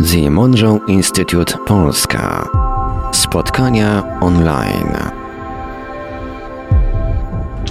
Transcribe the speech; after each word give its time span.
The 0.00 0.30
Monroe 0.30 0.80
Institute 0.88 1.58
Polska. 1.66 2.48
Spotkania 3.12 4.18
online. 4.20 4.94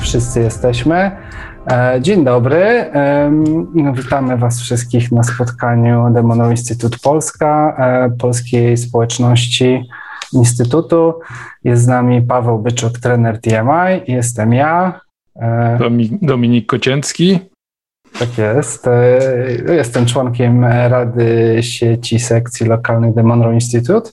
Wszyscy 0.02 0.39
jesteśmy. 0.39 1.11
E, 1.71 2.00
dzień 2.02 2.23
dobry. 2.23 2.91
Witamy 3.93 4.38
Was 4.38 4.61
wszystkich 4.61 5.11
na 5.11 5.23
spotkaniu 5.23 6.11
The 6.13 6.23
Monroe 6.23 6.52
Institute 6.52 6.98
Polska, 7.04 7.75
e, 7.79 8.09
polskiej 8.18 8.78
społeczności 8.78 9.84
Instytutu. 10.34 11.14
Jest 11.64 11.84
z 11.84 11.88
nami 11.88 12.21
Paweł 12.21 12.59
Byczuk, 12.59 13.00
trener 13.00 13.41
TMI. 13.41 14.02
Jestem 14.07 14.54
ja. 14.54 15.02
E, 15.36 15.80
Dominik 16.21 16.66
Kocięcki. 16.66 17.39
Tak 18.20 18.38
jest. 18.38 18.88
E, 18.88 19.20
jestem 19.76 20.05
członkiem 20.05 20.65
Rady 20.65 21.57
Sieci 21.61 22.20
Sekcji 22.20 22.65
Lokalnych 22.65 23.15
The 23.15 23.24
Monroe 23.24 23.54
Institute. 23.54 24.11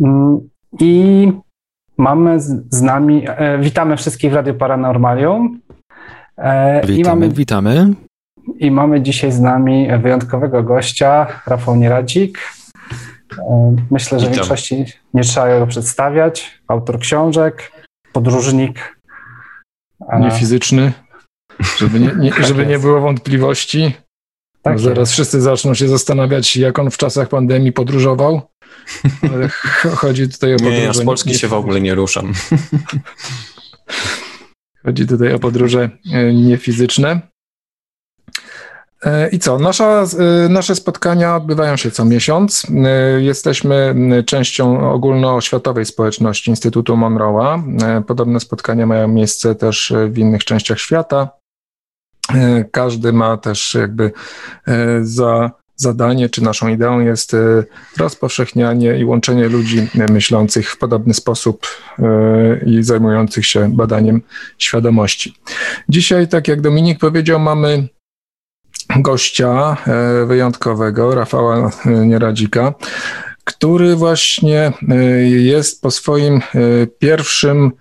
Mm, 0.00 0.48
I 0.80 1.32
mamy 1.98 2.40
z 2.40 2.82
nami, 2.82 3.24
e, 3.26 3.58
witamy 3.58 3.96
wszystkich 3.96 4.30
w 4.30 4.34
Radiu 4.34 4.54
Paranormalium. 4.54 5.60
Witamy, 6.84 6.98
I 6.98 7.04
mamy, 7.04 7.28
witamy. 7.28 7.94
I 8.58 8.70
mamy 8.70 9.00
dzisiaj 9.00 9.32
z 9.32 9.40
nami 9.40 9.88
wyjątkowego 10.02 10.62
gościa, 10.62 11.26
Rafał 11.46 11.76
Nieradzik. 11.76 12.38
Myślę, 13.90 14.20
że 14.20 14.26
w 14.26 14.34
większości 14.34 14.84
nie 15.14 15.22
trzeba 15.22 15.58
go 15.58 15.66
przedstawiać. 15.66 16.60
Autor 16.68 16.98
książek, 16.98 17.72
podróżnik. 18.12 18.96
Niefizyczny. 20.20 20.92
Żeby 21.78 22.00
nie, 22.00 22.12
nie 22.18 22.32
żeby 22.46 22.66
nie 22.66 22.78
było 22.78 23.00
wątpliwości. 23.00 23.94
Tak 24.62 24.78
zaraz 24.78 25.12
wszyscy 25.12 25.40
zaczną 25.40 25.74
się 25.74 25.88
zastanawiać, 25.88 26.56
jak 26.56 26.78
on 26.78 26.90
w 26.90 26.96
czasach 26.96 27.28
pandemii 27.28 27.72
podróżował. 27.72 28.42
Ale 29.32 29.48
chodzi 30.02 30.28
tutaj 30.28 30.54
o 30.54 30.56
podróże. 30.56 30.76
Nie, 30.76 30.84
ja 30.84 30.92
z 30.92 31.04
Polski 31.04 31.30
nie, 31.30 31.38
się 31.38 31.48
w 31.48 31.52
ogóle 31.52 31.80
nie 31.80 31.94
ruszam. 31.94 32.32
Chodzi 34.86 35.06
tutaj 35.06 35.34
o 35.34 35.38
podróże 35.38 35.90
e, 36.12 36.32
niefizyczne. 36.34 37.20
E, 39.02 39.28
I 39.28 39.38
co? 39.38 39.58
Nasza, 39.58 40.04
e, 40.18 40.48
nasze 40.48 40.74
spotkania 40.74 41.36
odbywają 41.36 41.76
się 41.76 41.90
co 41.90 42.04
miesiąc. 42.04 42.66
Jesteśmy 43.18 43.94
częścią 44.26 44.90
ogólnoświatowej 44.92 45.84
społeczności 45.84 46.50
Instytutu 46.50 46.94
Monroe'a. 46.94 47.62
Podobne 48.04 48.40
spotkania 48.40 48.86
mają 48.86 49.08
miejsce 49.08 49.54
też 49.54 49.92
w 50.08 50.18
innych 50.18 50.44
częściach 50.44 50.80
świata. 50.80 51.28
E, 52.34 52.64
każdy 52.70 53.12
ma 53.12 53.36
też 53.36 53.74
jakby 53.74 54.12
e, 54.68 55.04
za 55.04 55.50
zadanie, 55.76 56.28
czy 56.28 56.42
naszą 56.42 56.68
ideą 56.68 57.00
jest 57.00 57.34
e, 57.34 57.64
rozpowszechnianie 57.96 58.98
i 58.98 59.04
łączenie 59.04 59.48
ludzi 59.48 59.88
myślących 60.10 60.70
w 60.70 60.78
podobny 60.78 61.14
sposób 61.14 61.66
i 62.66 62.82
zajmujących 62.82 63.46
się 63.46 63.76
badaniem 63.76 64.22
świadomości. 64.58 65.34
Dzisiaj, 65.88 66.28
tak 66.28 66.48
jak 66.48 66.60
Dominik 66.60 66.98
powiedział, 66.98 67.40
mamy 67.40 67.88
gościa 68.96 69.76
wyjątkowego, 70.26 71.14
Rafała 71.14 71.70
Nieradzika, 71.84 72.74
który 73.44 73.96
właśnie 73.96 74.72
jest 75.26 75.82
po 75.82 75.90
swoim 75.90 76.40
pierwszym 76.98 77.72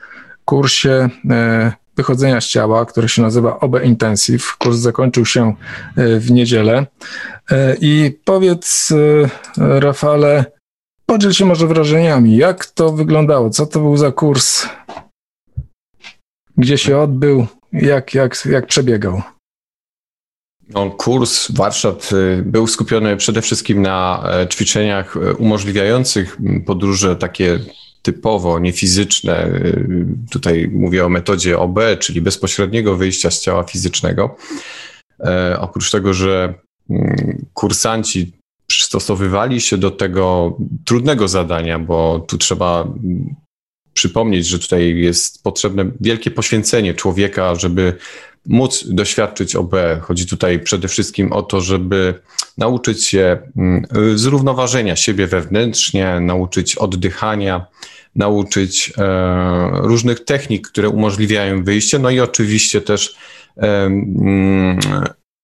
kursie 0.46 1.10
wychodzenia 1.96 2.42
z 2.42 2.48
ciała, 2.48 2.86
który 2.86 3.10
się 3.10 3.22
nazywa 3.22 3.60
OB 3.60 3.84
Intensive. 3.84 4.56
Kurs 4.58 4.78
zakończył 4.78 5.26
się 5.26 5.56
e, 5.96 6.20
w 6.20 6.32
niedzielę. 6.32 6.86
E, 7.52 7.76
I 7.82 8.20
powiedz, 8.26 8.92
e, 9.58 9.80
Rafale, 9.80 10.46
podziel 11.06 11.34
się 11.34 11.46
może 11.46 11.68
wrażeniami. 11.68 12.38
Jak 12.38 12.66
to 12.66 12.92
wyglądało? 12.92 13.50
Co 13.50 13.66
to 13.66 13.80
był 13.80 13.98
za 13.98 14.12
kurs? 14.12 14.68
Gdzie 16.58 16.78
się 16.78 16.98
odbył? 16.98 17.48
Jak, 17.74 18.14
jak, 18.14 18.46
jak 18.46 18.68
przebiegał? 18.68 19.22
No, 20.70 20.92
kurs, 20.92 21.52
warsztat 21.52 22.10
był 22.44 22.68
skupiony 22.68 23.18
przede 23.18 23.42
wszystkim 23.42 23.82
na 23.82 24.24
ćwiczeniach 24.50 25.16
umożliwiających 25.38 26.38
podróże 26.66 27.16
takie 27.16 27.60
typowo 28.06 28.60
niefizyczne, 28.60 29.48
y, 29.48 30.08
tutaj 30.32 30.68
mówię 30.74 31.06
o 31.06 31.10
metodzie 31.10 31.60
OB, 31.60 31.80
czyli 32.00 32.22
bezpośredniego 32.22 32.96
wyjścia 32.96 33.32
z 33.32 33.42
ciała 33.42 33.64
fizycznego. 33.64 34.36
E, 35.20 35.58
oprócz 35.60 35.92
tego, 35.92 36.14
że 36.14 36.54
mm, 36.90 37.46
kursanci 37.54 38.32
przystosowywali 38.68 39.62
się 39.62 39.78
do 39.78 39.92
tego 39.92 40.58
trudnego 40.86 41.28
zadania, 41.28 41.80
bo 41.80 42.26
tu 42.28 42.38
trzeba 42.38 42.82
mm, 42.82 43.36
przypomnieć, 43.96 44.48
że 44.48 44.60
tutaj 44.60 44.98
jest 44.98 45.44
potrzebne 45.44 45.92
wielkie 46.02 46.32
poświęcenie 46.32 46.94
człowieka, 46.94 47.56
żeby 47.56 47.98
móc 48.46 48.86
doświadczyć 48.88 49.56
OB. 49.56 49.76
Chodzi 50.02 50.28
tutaj 50.28 50.60
przede 50.60 50.88
wszystkim 50.88 51.34
o 51.34 51.44
to, 51.44 51.62
żeby 51.62 52.14
nauczyć 52.58 53.06
się 53.06 53.38
mm, 53.58 53.86
zrównoważenia 54.16 54.96
siebie 54.96 55.28
wewnętrznie, 55.28 56.20
nauczyć 56.20 56.76
oddychania, 56.76 57.66
nauczyć 58.16 58.94
e, 58.98 59.70
różnych 59.74 60.26
technik, 60.26 60.68
które 60.68 60.90
umożliwiają 60.90 61.64
wyjście, 61.64 62.00
no 62.00 62.10
i 62.10 62.20
oczywiście 62.20 62.82
też 62.82 63.16
e, 63.58 63.86
mm, 63.86 64.80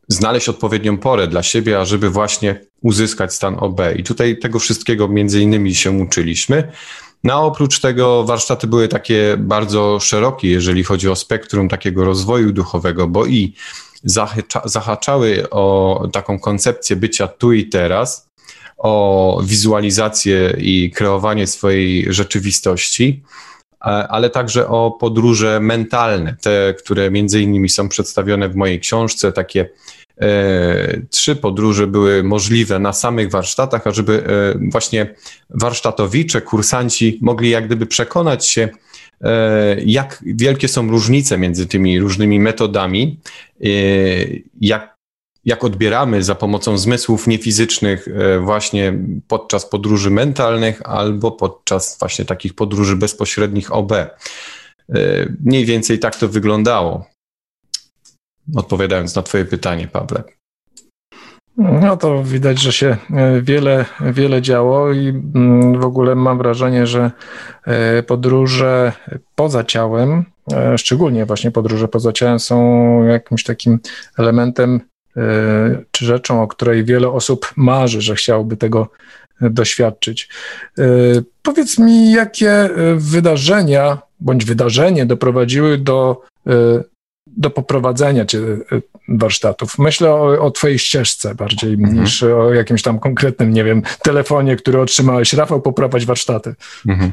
znaleźć 0.07 0.49
odpowiednią 0.49 0.97
porę 0.97 1.27
dla 1.27 1.43
siebie, 1.43 1.79
ażeby 1.79 2.09
właśnie 2.09 2.61
uzyskać 2.81 3.33
stan 3.33 3.55
OB. 3.59 3.81
I 3.95 4.03
tutaj 4.03 4.37
tego 4.37 4.59
wszystkiego 4.59 5.07
między 5.07 5.41
innymi 5.41 5.75
się 5.75 5.91
uczyliśmy. 5.91 6.71
No 7.23 7.33
a 7.33 7.37
oprócz 7.37 7.79
tego 7.79 8.23
warsztaty 8.23 8.67
były 8.67 8.87
takie 8.87 9.35
bardzo 9.37 9.99
szerokie, 9.99 10.51
jeżeli 10.51 10.83
chodzi 10.83 11.09
o 11.09 11.15
spektrum 11.15 11.69
takiego 11.69 12.05
rozwoju 12.05 12.51
duchowego, 12.51 13.07
bo 13.07 13.25
i 13.25 13.53
zahaczały 14.65 15.49
o 15.49 16.07
taką 16.13 16.39
koncepcję 16.39 16.95
bycia 16.95 17.27
tu 17.27 17.53
i 17.53 17.65
teraz, 17.65 18.29
o 18.77 19.41
wizualizację 19.45 20.55
i 20.57 20.91
kreowanie 20.95 21.47
swojej 21.47 22.13
rzeczywistości, 22.13 23.23
ale 24.09 24.29
także 24.29 24.67
o 24.67 24.91
podróże 24.91 25.59
mentalne, 25.59 26.35
te, 26.41 26.73
które 26.73 27.11
między 27.11 27.41
innymi 27.41 27.69
są 27.69 27.89
przedstawione 27.89 28.49
w 28.49 28.55
mojej 28.55 28.79
książce, 28.79 29.31
takie 29.31 29.69
trzy 31.09 31.35
podróże 31.35 31.87
były 31.87 32.23
możliwe 32.23 32.79
na 32.79 32.93
samych 32.93 33.31
warsztatach, 33.31 33.87
ażeby 33.87 34.23
e, 34.25 34.69
właśnie 34.71 35.15
warsztatowicze, 35.49 36.41
kursanci 36.41 37.19
mogli 37.21 37.49
jak 37.49 37.65
gdyby 37.65 37.85
przekonać 37.85 38.47
się, 38.47 38.69
e, 39.21 39.81
jak 39.85 40.23
wielkie 40.25 40.67
są 40.67 40.89
różnice 40.89 41.37
między 41.37 41.67
tymi 41.67 41.99
różnymi 41.99 42.39
metodami, 42.39 43.19
e, 43.63 43.67
jak 44.61 45.01
jak 45.45 45.63
odbieramy 45.63 46.23
za 46.23 46.35
pomocą 46.35 46.77
zmysłów 46.77 47.27
niefizycznych 47.27 48.07
e, 48.07 48.39
właśnie 48.39 48.93
podczas 49.27 49.65
podróży 49.65 50.09
mentalnych 50.09 50.81
albo 50.85 51.31
podczas 51.31 51.97
właśnie 51.99 52.25
takich 52.25 52.53
podróży 52.53 52.95
bezpośrednich 52.95 53.71
OB. 53.71 53.91
E, 53.91 54.09
mniej 55.45 55.65
więcej 55.65 55.99
tak 55.99 56.15
to 56.15 56.27
wyglądało. 56.27 57.05
Odpowiadając 58.55 59.15
na 59.15 59.21
Twoje 59.21 59.45
pytanie, 59.45 59.87
Pawle. 59.87 60.23
No 61.57 61.97
to 61.97 62.23
widać, 62.23 62.61
że 62.61 62.71
się 62.71 62.97
e, 63.13 63.41
wiele, 63.41 63.85
wiele 64.01 64.41
działo 64.41 64.91
i 64.91 65.07
mm, 65.07 65.79
w 65.79 65.85
ogóle 65.85 66.15
mam 66.15 66.37
wrażenie, 66.37 66.87
że 66.87 67.11
podróże 68.07 68.93
poza 69.35 69.63
ciałem, 69.63 70.25
szczególnie 70.77 71.25
właśnie 71.25 71.51
podróże 71.51 71.87
poza 71.87 72.11
ciałem 72.11 72.39
są 72.39 73.03
jakimś 73.03 73.43
takim 73.43 73.79
elementem 74.17 74.81
E, 75.17 75.83
czy 75.91 76.05
rzeczą, 76.05 76.41
o 76.43 76.47
której 76.47 76.85
wiele 76.85 77.09
osób 77.09 77.51
marzy, 77.55 78.01
że 78.01 78.15
chciałoby 78.15 78.57
tego 78.57 78.87
doświadczyć. 79.41 80.29
E, 80.77 80.83
powiedz 81.41 81.79
mi, 81.79 82.11
jakie 82.11 82.69
wydarzenia 82.95 84.01
bądź 84.19 84.45
wydarzenie 84.45 85.05
doprowadziły 85.05 85.77
do, 85.77 86.21
e, 86.47 86.51
do 87.37 87.49
poprowadzenia 87.49 88.25
cię 88.25 88.39
warsztatów. 89.07 89.79
Myślę 89.79 90.11
o, 90.11 90.45
o 90.45 90.51
twojej 90.51 90.79
ścieżce 90.79 91.35
bardziej 91.35 91.73
mhm. 91.73 92.01
niż 92.01 92.23
o 92.23 92.53
jakimś 92.53 92.81
tam 92.81 92.99
konkretnym, 92.99 93.53
nie 93.53 93.63
wiem, 93.63 93.81
telefonie, 94.03 94.55
który 94.55 94.79
otrzymałeś. 94.81 95.33
Rafał, 95.33 95.61
poprowadź 95.61 96.05
warsztaty. 96.05 96.55
Mhm. 96.87 97.11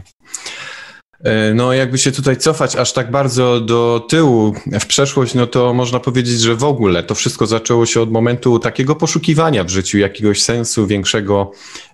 E, 1.25 1.55
no, 1.55 1.73
jakby 1.73 1.99
się 1.99 2.13
tutaj 2.13 2.37
cofać 2.37 2.77
aż 2.77 2.93
tak 2.93 3.11
bardzo 3.11 3.61
do 3.61 4.07
tyłu 4.09 4.55
w 4.81 4.87
przeszłość, 4.87 5.35
no 5.35 5.47
to 5.47 5.75
można 5.75 6.01
powiedzieć, 6.01 6.41
że 6.41 6.55
w 6.55 6.65
ogóle 6.65 7.03
to 7.03 7.15
wszystko 7.15 7.47
zaczęło 7.47 7.87
się 7.87 8.01
od 8.01 8.11
momentu 8.11 8.59
takiego 8.59 8.95
poszukiwania 8.95 9.65
w 9.65 9.69
życiu 9.69 9.99
jakiegoś 9.99 10.43
sensu 10.43 10.87
większego, 10.87 11.53
e, 11.53 11.88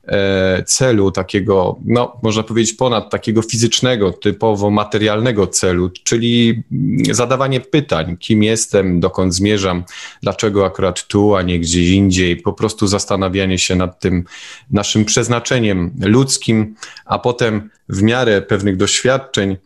celu, 0.67 1.11
takiego, 1.11 1.79
no, 1.85 2.21
można 2.23 2.43
powiedzieć, 2.43 2.73
ponad 2.73 3.11
takiego 3.11 3.43
fizycznego, 3.43 4.13
typowo 4.13 4.71
materialnego 4.71 5.47
celu, 5.47 5.91
czyli 6.05 6.63
zadawanie 7.11 7.61
pytań, 7.61 8.17
kim 8.17 8.43
jestem, 8.43 9.01
dokąd 9.01 9.35
zmierzam, 9.35 9.85
dlaczego 10.23 10.67
akurat 10.67 11.07
tu, 11.07 11.35
a 11.35 11.43
nie 11.43 11.61
gdzieś 11.61 11.91
indziej, 11.91 12.37
po 12.37 12.53
prostu 12.53 12.87
zastanawianie 12.87 13.59
się 13.59 13.77
nad 13.77 14.01
tym 14.01 14.25
naszym 14.71 15.05
przeznaczeniem 15.05 15.91
ludzkim, 16.01 16.75
a 17.05 17.19
potem 17.19 17.71
w 17.89 18.03
miarę 18.03 18.43
pewnych 18.43 18.77
doświadczeń, 18.77 19.57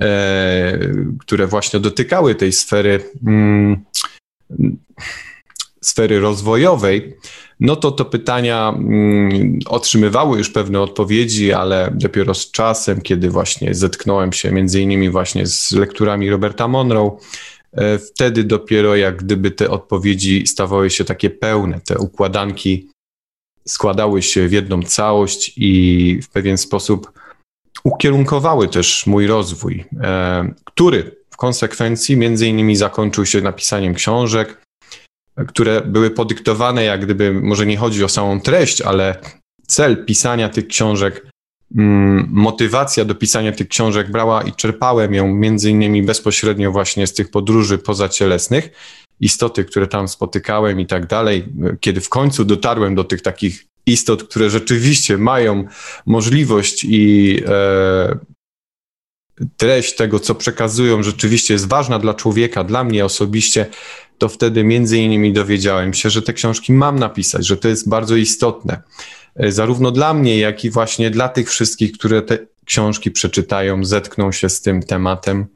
e, 0.00 0.78
które 1.18 1.46
właśnie 1.46 1.80
dotykały 1.80 2.34
tej 2.34 2.52
sfery, 2.52 3.00
mm, 3.26 3.84
sfery 5.80 6.20
rozwojowej, 6.20 7.16
no 7.60 7.76
to 7.76 7.90
to 7.90 8.04
pytania 8.04 8.74
mm, 8.76 9.58
otrzymywały 9.66 10.38
już 10.38 10.50
pewne 10.50 10.80
odpowiedzi, 10.80 11.52
ale 11.52 11.90
dopiero 11.94 12.34
z 12.34 12.50
czasem, 12.50 13.00
kiedy 13.00 13.30
właśnie 13.30 13.74
zetknąłem 13.74 14.32
się 14.32 14.52
między 14.52 14.80
innymi 14.80 15.10
właśnie 15.10 15.46
z 15.46 15.72
lekturami 15.72 16.30
Roberta 16.30 16.68
Monroe, 16.68 17.16
e, 17.72 17.98
wtedy 17.98 18.44
dopiero 18.44 18.96
jak 18.96 19.16
gdyby 19.16 19.50
te 19.50 19.70
odpowiedzi 19.70 20.46
stawały 20.46 20.90
się 20.90 21.04
takie 21.04 21.30
pełne, 21.30 21.80
te 21.80 21.98
układanki 21.98 22.88
składały 23.68 24.22
się 24.22 24.48
w 24.48 24.52
jedną 24.52 24.82
całość 24.82 25.52
i 25.56 26.20
w 26.22 26.28
pewien 26.28 26.58
sposób 26.58 27.12
ukierunkowały 27.84 28.68
też 28.68 29.06
mój 29.06 29.26
rozwój, 29.26 29.84
e, 30.02 30.54
który 30.64 31.16
w 31.30 31.36
konsekwencji 31.36 32.16
między 32.16 32.46
innymi 32.46 32.76
zakończył 32.76 33.26
się 33.26 33.40
napisaniem 33.40 33.94
książek, 33.94 34.67
które 35.46 35.80
były 35.80 36.10
podyktowane, 36.10 36.84
jak 36.84 37.04
gdyby, 37.04 37.32
może 37.32 37.66
nie 37.66 37.76
chodzi 37.76 38.04
o 38.04 38.08
samą 38.08 38.40
treść, 38.40 38.80
ale 38.80 39.16
cel 39.66 40.04
pisania 40.04 40.48
tych 40.48 40.66
książek, 40.66 41.26
mm, 41.76 42.28
motywacja 42.30 43.04
do 43.04 43.14
pisania 43.14 43.52
tych 43.52 43.68
książek 43.68 44.10
brała 44.10 44.42
i 44.42 44.52
czerpałem 44.52 45.14
ją 45.14 45.34
między 45.34 45.70
innymi 45.70 46.02
bezpośrednio 46.02 46.72
właśnie 46.72 47.06
z 47.06 47.14
tych 47.14 47.30
podróży 47.30 47.78
pozacielesnych, 47.78 48.70
istoty, 49.20 49.64
które 49.64 49.86
tam 49.86 50.08
spotykałem 50.08 50.80
i 50.80 50.86
tak 50.86 51.06
dalej. 51.06 51.48
Kiedy 51.80 52.00
w 52.00 52.08
końcu 52.08 52.44
dotarłem 52.44 52.94
do 52.94 53.04
tych 53.04 53.22
takich 53.22 53.66
istot, 53.86 54.24
które 54.24 54.50
rzeczywiście 54.50 55.18
mają 55.18 55.64
możliwość 56.06 56.84
i 56.84 57.36
e, 57.46 58.18
treść 59.56 59.96
tego, 59.96 60.20
co 60.20 60.34
przekazują, 60.34 61.02
rzeczywiście 61.02 61.54
jest 61.54 61.68
ważna 61.68 61.98
dla 61.98 62.14
człowieka, 62.14 62.64
dla 62.64 62.84
mnie 62.84 63.04
osobiście, 63.04 63.66
to 64.18 64.28
wtedy 64.28 64.64
między 64.64 64.98
innymi 64.98 65.32
dowiedziałem 65.32 65.94
się, 65.94 66.10
że 66.10 66.22
te 66.22 66.32
książki 66.32 66.72
mam 66.72 66.98
napisać, 66.98 67.46
że 67.46 67.56
to 67.56 67.68
jest 67.68 67.88
bardzo 67.88 68.16
istotne. 68.16 68.82
E, 69.36 69.52
zarówno 69.52 69.90
dla 69.90 70.14
mnie, 70.14 70.38
jak 70.38 70.64
i 70.64 70.70
właśnie 70.70 71.10
dla 71.10 71.28
tych 71.28 71.50
wszystkich, 71.50 71.92
które 71.92 72.22
te 72.22 72.38
książki 72.64 73.10
przeczytają, 73.10 73.84
zetkną 73.84 74.32
się 74.32 74.48
z 74.48 74.60
tym 74.60 74.82
tematem. 74.82 75.46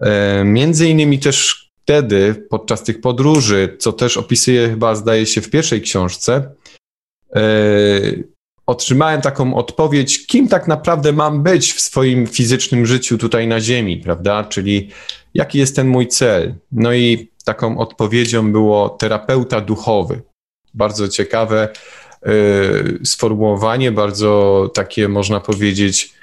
E, 0.00 0.44
między 0.44 0.88
innymi 0.88 1.18
też 1.18 1.70
wtedy, 1.82 2.46
podczas 2.50 2.82
tych 2.82 3.00
podróży, 3.00 3.76
co 3.78 3.92
też 3.92 4.16
opisuję 4.16 4.68
chyba, 4.68 4.94
zdaje 4.94 5.26
się, 5.26 5.40
w 5.40 5.50
pierwszej 5.50 5.80
książce, 5.80 6.50
e, 7.36 7.40
otrzymałem 8.66 9.20
taką 9.20 9.54
odpowiedź, 9.54 10.26
kim 10.26 10.48
tak 10.48 10.68
naprawdę 10.68 11.12
mam 11.12 11.42
być 11.42 11.72
w 11.72 11.80
swoim 11.80 12.26
fizycznym 12.26 12.86
życiu 12.86 13.18
tutaj 13.18 13.46
na 13.46 13.60
Ziemi, 13.60 13.96
prawda? 13.96 14.44
Czyli 14.44 14.90
jaki 15.34 15.58
jest 15.58 15.76
ten 15.76 15.88
mój 15.88 16.08
cel. 16.08 16.54
No 16.72 16.92
i 16.94 17.28
taką 17.44 17.78
odpowiedzią 17.78 18.52
było 18.52 18.88
terapeuta 18.88 19.60
duchowy. 19.60 20.22
Bardzo 20.74 21.08
ciekawe 21.08 21.68
y, 22.26 22.98
sformułowanie, 23.04 23.92
bardzo 23.92 24.70
takie 24.74 25.08
można 25.08 25.40
powiedzieć 25.40 26.14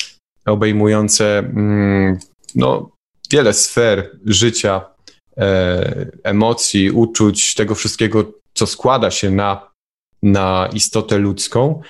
obejmujące 0.46 1.40
mm, 1.40 2.20
no, 2.56 2.90
wiele 3.32 3.54
sfer 3.54 4.18
życia, 4.26 4.82
e, 5.38 6.12
emocji, 6.24 6.92
uczuć, 6.92 7.56
tego 7.56 7.76
wszystkiego, 7.76 8.24
co 8.54 8.68
składa 8.68 9.12
się 9.12 9.32
na, 9.32 9.72
na 10.24 10.70
istotę 10.74 11.18
ludzką, 11.18 11.82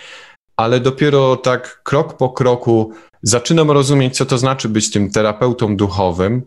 ale 0.61 0.79
dopiero 0.79 1.35
tak 1.35 1.81
krok 1.83 2.17
po 2.17 2.29
kroku 2.29 2.91
zaczynam 3.23 3.71
rozumieć, 3.71 4.17
co 4.17 4.25
to 4.25 4.37
znaczy 4.37 4.69
być 4.69 4.91
tym 4.91 5.11
terapeutą 5.11 5.75
duchowym. 5.75 6.41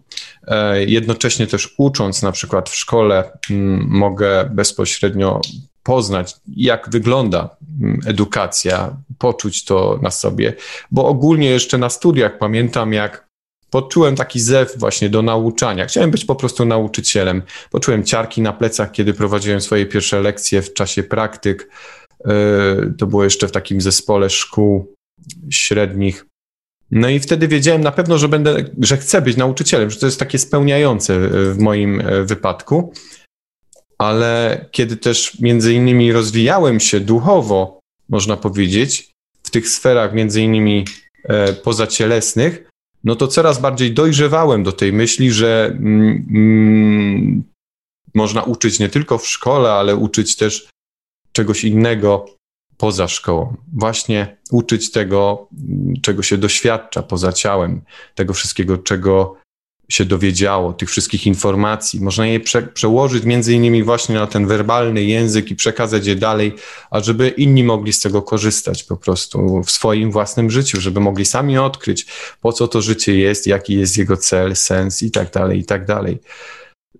E, 0.47 0.85
jednocześnie 0.85 1.47
też 1.47 1.75
ucząc, 1.79 2.23
na 2.23 2.33
przykład 2.33 2.71
w 2.71 2.75
szkole, 2.75 3.31
mm, 3.51 3.87
mogę 3.89 4.51
bezpośrednio 4.53 5.41
poznać, 5.83 6.35
jak 6.57 6.91
wygląda 6.91 7.57
mm, 7.81 8.01
edukacja, 8.07 8.97
poczuć 9.19 9.65
to 9.65 9.99
na 10.03 10.11
sobie, 10.11 10.55
bo 10.91 11.07
ogólnie 11.07 11.51
jeszcze 11.51 11.79
na 11.79 11.89
studiach 11.91 12.39
pamiętam, 12.39 12.93
jak 12.93 13.25
poczułem 13.71 14.17
taki 14.17 14.41
zew 14.41 14.75
właśnie 14.77 15.09
do 15.09 15.23
nauczania. 15.23 15.87
Chciałem 15.87 16.11
być 16.11 16.25
po 16.25 16.35
prostu 16.35 16.65
nauczycielem. 16.65 17.43
Poczułem 17.71 18.05
ciarki 18.05 18.43
na 18.43 18.53
plecach, 18.53 18.93
kiedy 18.93 19.15
prowadziłem 19.15 19.61
swoje 19.61 19.87
pierwsze 19.87 20.21
lekcje 20.21 20.63
w 20.63 20.75
czasie 20.75 21.03
praktyk. 21.03 21.71
E, 22.25 22.95
to 22.99 23.07
było 23.07 23.25
jeszcze 23.25 23.49
w 23.49 23.53
takim 23.53 23.81
zespole 23.81 24.31
szkół 24.31 24.95
średnich. 25.51 26.27
No 26.91 27.09
i 27.09 27.21
wtedy 27.21 27.49
wiedziałem 27.49 27.83
na 27.83 27.93
pewno, 27.93 28.19
że 28.19 28.29
będę, 28.29 28.65
że 28.81 28.97
chcę 28.97 29.23
być 29.23 29.37
nauczycielem, 29.37 29.91
że 29.91 30.01
to 30.01 30.07
jest 30.07 30.19
takie 30.19 30.39
spełniające 30.39 31.29
w 31.29 31.59
moim 31.59 32.01
e, 32.01 32.25
wypadku. 32.25 32.93
Ale 33.99 34.67
kiedy 34.71 34.97
też 34.97 35.41
między 35.41 35.75
innymi 35.75 36.13
rozwijałem 36.13 36.81
się 36.81 37.01
duchowo, 37.01 37.81
można 38.09 38.37
powiedzieć, 38.37 39.11
w 39.43 39.51
tych 39.51 39.69
sferach 39.69 40.15
między 40.15 40.43
innymi 40.43 40.85
e, 41.25 41.53
pozacielesnych, 41.53 42.71
no 43.05 43.17
to 43.17 43.29
coraz 43.29 43.61
bardziej 43.61 43.93
dojrzewałem 43.93 44.63
do 44.63 44.73
tej 44.73 44.93
myśli, 44.93 45.33
że 45.33 45.67
mm, 45.67 46.27
mm, 46.31 47.45
można 48.15 48.43
uczyć 48.43 48.79
nie 48.79 48.89
tylko 48.89 49.19
w 49.19 49.27
szkole, 49.27 49.73
ale 49.73 49.97
uczyć 49.97 50.37
też 50.37 50.69
czegoś 51.35 51.65
innego 51.65 52.27
poza 52.77 53.09
szkołą. 53.09 53.57
Właśnie 53.73 54.37
uczyć 54.51 54.91
tego, 54.91 55.49
czego 56.03 56.23
się 56.23 56.39
doświadcza 56.39 57.03
poza 57.03 57.33
ciałem, 57.33 57.83
tego 58.15 58.35
wszystkiego, 58.35 58.79
czego 58.79 59.37
się 59.89 60.05
dowiedziało, 60.05 60.73
tych 60.73 60.91
wszystkich 60.91 61.27
informacji. 61.27 62.01
Można 62.01 62.27
je 62.27 62.41
prze, 62.41 62.63
przełożyć 62.63 63.25
między 63.25 63.55
innymi 63.55 63.83
właśnie 63.83 64.15
na 64.15 64.27
ten 64.27 64.47
werbalny 64.47 65.05
język 65.05 65.51
i 65.51 65.57
przekazać 65.57 66.07
je 66.07 66.17
dalej, 66.17 66.55
a 66.91 67.01
żeby 67.01 67.29
inni 67.29 67.65
mogli 67.65 67.93
z 67.93 68.01
tego 68.01 68.23
korzystać 68.23 68.85
po 68.85 68.97
prostu 68.97 69.63
w 69.63 69.71
swoim 69.71 70.11
własnym 70.11 70.51
życiu, 70.51 70.81
żeby 70.81 71.01
mogli 71.01 71.25
sami 71.25 71.59
odkryć, 71.59 72.07
po 72.41 72.53
co 72.53 72.69
to 72.69 72.83
życie 72.83 73.19
jest, 73.19 73.47
jaki 73.47 73.75
jest 73.75 73.99
jego 73.99 74.17
cel, 74.17 74.57
sens 74.57 75.03
i 75.03 75.11
tak 75.11 75.33
dalej, 75.33 75.59
i 75.59 75.65
tak 75.65 75.87
dalej. 75.87 76.19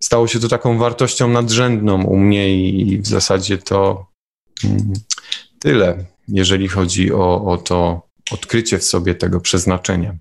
Stało 0.01 0.29
się 0.29 0.41
to 0.41 0.49
taką 0.49 0.79
wartością 0.79 1.29
nadrzędną 1.29 2.05
u 2.05 2.17
mnie 2.17 2.69
i 2.69 2.99
w 2.99 3.07
zasadzie 3.07 3.59
to 3.59 4.14
tyle, 5.59 6.05
jeżeli 6.29 6.69
chodzi 6.69 7.13
o, 7.13 7.45
o 7.45 7.59
to 7.59 8.03
odkrycie 8.33 8.79
w 8.79 8.85
sobie 8.85 9.15
tego 9.15 9.41
przeznaczenia. 9.41 10.15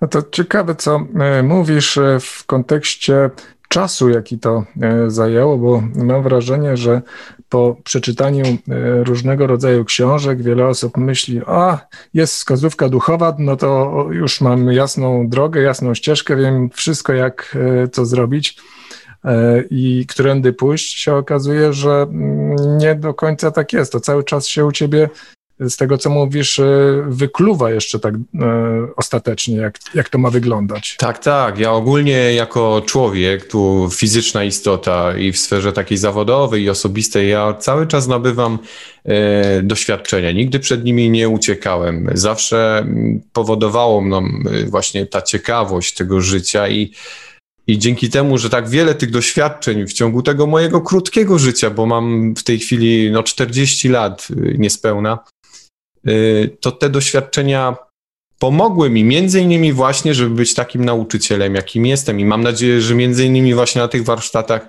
No 0.00 0.08
to 0.08 0.22
ciekawe, 0.32 0.74
co 0.74 1.06
e, 1.20 1.42
mówisz 1.42 1.98
e, 1.98 2.18
w 2.20 2.44
kontekście 2.46 3.30
czasu, 3.68 4.08
jaki 4.08 4.38
to 4.38 4.64
e, 4.82 5.10
zajęło, 5.10 5.58
bo 5.58 5.82
mam 5.94 6.22
wrażenie, 6.22 6.76
że 6.76 7.02
po 7.48 7.76
przeczytaniu 7.84 8.44
różnego 9.04 9.46
rodzaju 9.46 9.84
książek 9.84 10.42
wiele 10.42 10.66
osób 10.66 10.96
myśli, 10.96 11.40
a 11.46 11.78
jest 12.14 12.34
wskazówka 12.34 12.88
duchowa, 12.88 13.36
no 13.38 13.56
to 13.56 14.06
już 14.10 14.40
mam 14.40 14.72
jasną 14.72 15.28
drogę, 15.28 15.62
jasną 15.62 15.94
ścieżkę, 15.94 16.36
wiem 16.36 16.70
wszystko, 16.70 17.12
jak 17.12 17.56
co 17.92 18.06
zrobić. 18.06 18.56
E, 19.26 19.64
i 19.70 20.06
którędy 20.08 20.52
pójść, 20.52 21.00
się 21.00 21.14
okazuje, 21.14 21.72
że 21.72 21.90
mm, 21.90 22.78
nie 22.78 22.94
do 22.94 23.14
końca 23.14 23.50
tak 23.50 23.72
jest. 23.72 23.92
To 23.92 24.00
cały 24.00 24.24
czas 24.24 24.48
się 24.48 24.66
u 24.66 24.72
ciebie 24.72 25.08
z 25.60 25.76
tego, 25.76 25.98
co 25.98 26.10
mówisz, 26.10 26.58
e, 26.58 27.04
wykluwa 27.08 27.70
jeszcze 27.70 27.98
tak 27.98 28.14
e, 28.14 28.18
ostatecznie, 28.96 29.56
jak, 29.56 29.78
jak 29.94 30.08
to 30.08 30.18
ma 30.18 30.30
wyglądać. 30.30 30.96
Tak, 30.98 31.18
tak. 31.18 31.58
Ja 31.58 31.72
ogólnie 31.72 32.34
jako 32.34 32.82
człowiek, 32.86 33.48
tu 33.48 33.88
fizyczna 33.92 34.44
istota 34.44 35.16
i 35.16 35.32
w 35.32 35.38
sferze 35.38 35.72
takiej 35.72 35.98
zawodowej 35.98 36.62
i 36.62 36.70
osobistej, 36.70 37.28
ja 37.28 37.54
cały 37.54 37.86
czas 37.86 38.08
nabywam 38.08 38.58
e, 39.04 39.62
doświadczenia. 39.62 40.32
Nigdy 40.32 40.58
przed 40.58 40.84
nimi 40.84 41.10
nie 41.10 41.28
uciekałem. 41.28 42.10
Zawsze 42.14 42.78
mm, 42.78 43.20
powodowało 43.32 44.00
mną 44.00 44.28
właśnie 44.66 45.06
ta 45.06 45.22
ciekawość 45.22 45.94
tego 45.94 46.20
życia 46.20 46.68
i 46.68 46.92
i 47.66 47.78
dzięki 47.78 48.10
temu, 48.10 48.38
że 48.38 48.50
tak 48.50 48.68
wiele 48.68 48.94
tych 48.94 49.10
doświadczeń 49.10 49.86
w 49.86 49.92
ciągu 49.92 50.22
tego 50.22 50.46
mojego 50.46 50.80
krótkiego 50.80 51.38
życia, 51.38 51.70
bo 51.70 51.86
mam 51.86 52.34
w 52.34 52.42
tej 52.42 52.58
chwili 52.58 53.10
no 53.10 53.22
40 53.22 53.88
lat 53.88 54.28
y, 54.30 54.56
niespełna, 54.58 55.18
y, 56.08 56.56
to 56.60 56.72
te 56.72 56.90
doświadczenia 56.90 57.76
pomogły 58.38 58.90
mi 58.90 59.04
między 59.04 59.40
innymi 59.40 59.72
właśnie, 59.72 60.14
żeby 60.14 60.34
być 60.34 60.54
takim 60.54 60.84
nauczycielem, 60.84 61.54
jakim 61.54 61.86
jestem 61.86 62.20
i 62.20 62.24
mam 62.24 62.42
nadzieję, 62.42 62.80
że 62.80 62.94
między 62.94 63.24
innymi 63.24 63.54
właśnie 63.54 63.80
na 63.80 63.88
tych 63.88 64.04
warsztatach 64.04 64.68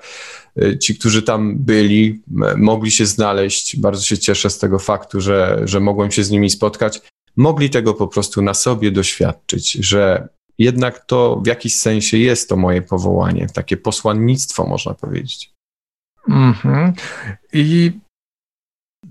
y, 0.62 0.78
ci, 0.78 0.96
którzy 0.96 1.24
tam 1.24 1.58
byli, 1.58 2.22
mogli 2.58 2.92
się 2.92 3.06
znaleźć. 3.06 3.76
Bardzo 3.80 4.04
się 4.04 4.18
cieszę 4.18 4.50
z 4.50 4.58
tego 4.58 4.80
faktu, 4.80 5.22
że, 5.22 5.62
że 5.66 5.80
mogłem 5.80 6.12
się 6.12 6.24
z 6.24 6.32
nimi 6.32 6.50
spotkać. 6.50 7.02
Mogli 7.36 7.70
tego 7.70 7.94
po 7.94 8.08
prostu 8.08 8.42
na 8.42 8.54
sobie 8.54 8.92
doświadczyć, 8.92 9.72
że 9.72 10.28
jednak 10.58 11.06
to 11.06 11.42
w 11.44 11.48
jakiś 11.48 11.80
sensie 11.80 12.18
jest 12.18 12.50
to 12.50 12.56
moje 12.56 12.82
powołanie, 12.82 13.48
takie 13.54 13.78
posłannictwo, 13.78 14.68
można 14.68 14.94
powiedzieć. 14.94 15.52
Mhm. 16.30 16.94
I 17.54 17.92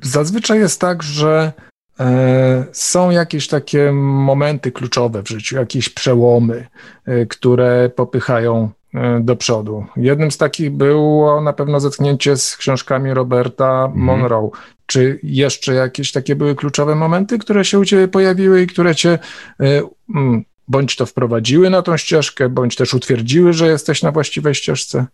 zazwyczaj 0.03 0.59
jest 0.59 0.81
tak, 0.81 1.03
że 1.03 1.53
e, 2.00 2.65
są 2.73 3.11
jakieś 3.11 3.49
takie 3.49 3.93
momenty 3.93 4.73
kluczowe 4.73 5.23
w 5.23 5.29
życiu, 5.29 5.57
jakieś 5.57 5.88
przełomy, 5.88 6.67
e, 7.05 7.26
które 7.26 7.91
popychają 7.97 8.71
e, 8.95 9.21
do 9.21 9.37
przodu. 9.37 9.87
Jednym 9.97 10.31
z 10.31 10.38
takich 10.38 10.71
było 10.71 11.41
na 11.41 11.53
pewno 11.53 11.81
zetknięcie 11.81 12.37
z 12.37 12.57
książkami 12.57 13.15
Roberta 13.15 13.85
mhm. 13.85 14.00
Monroe. 14.00 14.50
Czy 14.87 15.21
jeszcze 15.23 15.75
jakieś 15.75 16.12
takie 16.12 16.37
były 16.37 16.55
kluczowe 16.55 16.95
momenty, 16.95 17.38
które 17.38 17.65
się 17.65 17.79
u 17.79 17.85
Ciebie 17.85 18.09
pojawiły 18.09 18.62
i 18.62 18.67
które 18.67 18.95
Cię 18.95 19.19
mm, 20.15 20.45
bądź 20.69 20.97
to 20.97 21.07
wprowadziły 21.07 21.71
na 21.71 21.83
tą 21.83 21.97
ścieżkę, 21.97 22.49
bądź 22.49 22.77
też 22.77 22.95
utwierdziły, 22.95 23.53
że 23.53 23.69
jesteś 23.69 24.03
na 24.03 24.13
właściwej 24.13 24.55
ścieżce? 24.55 25.07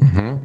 Mhm. 0.00 0.38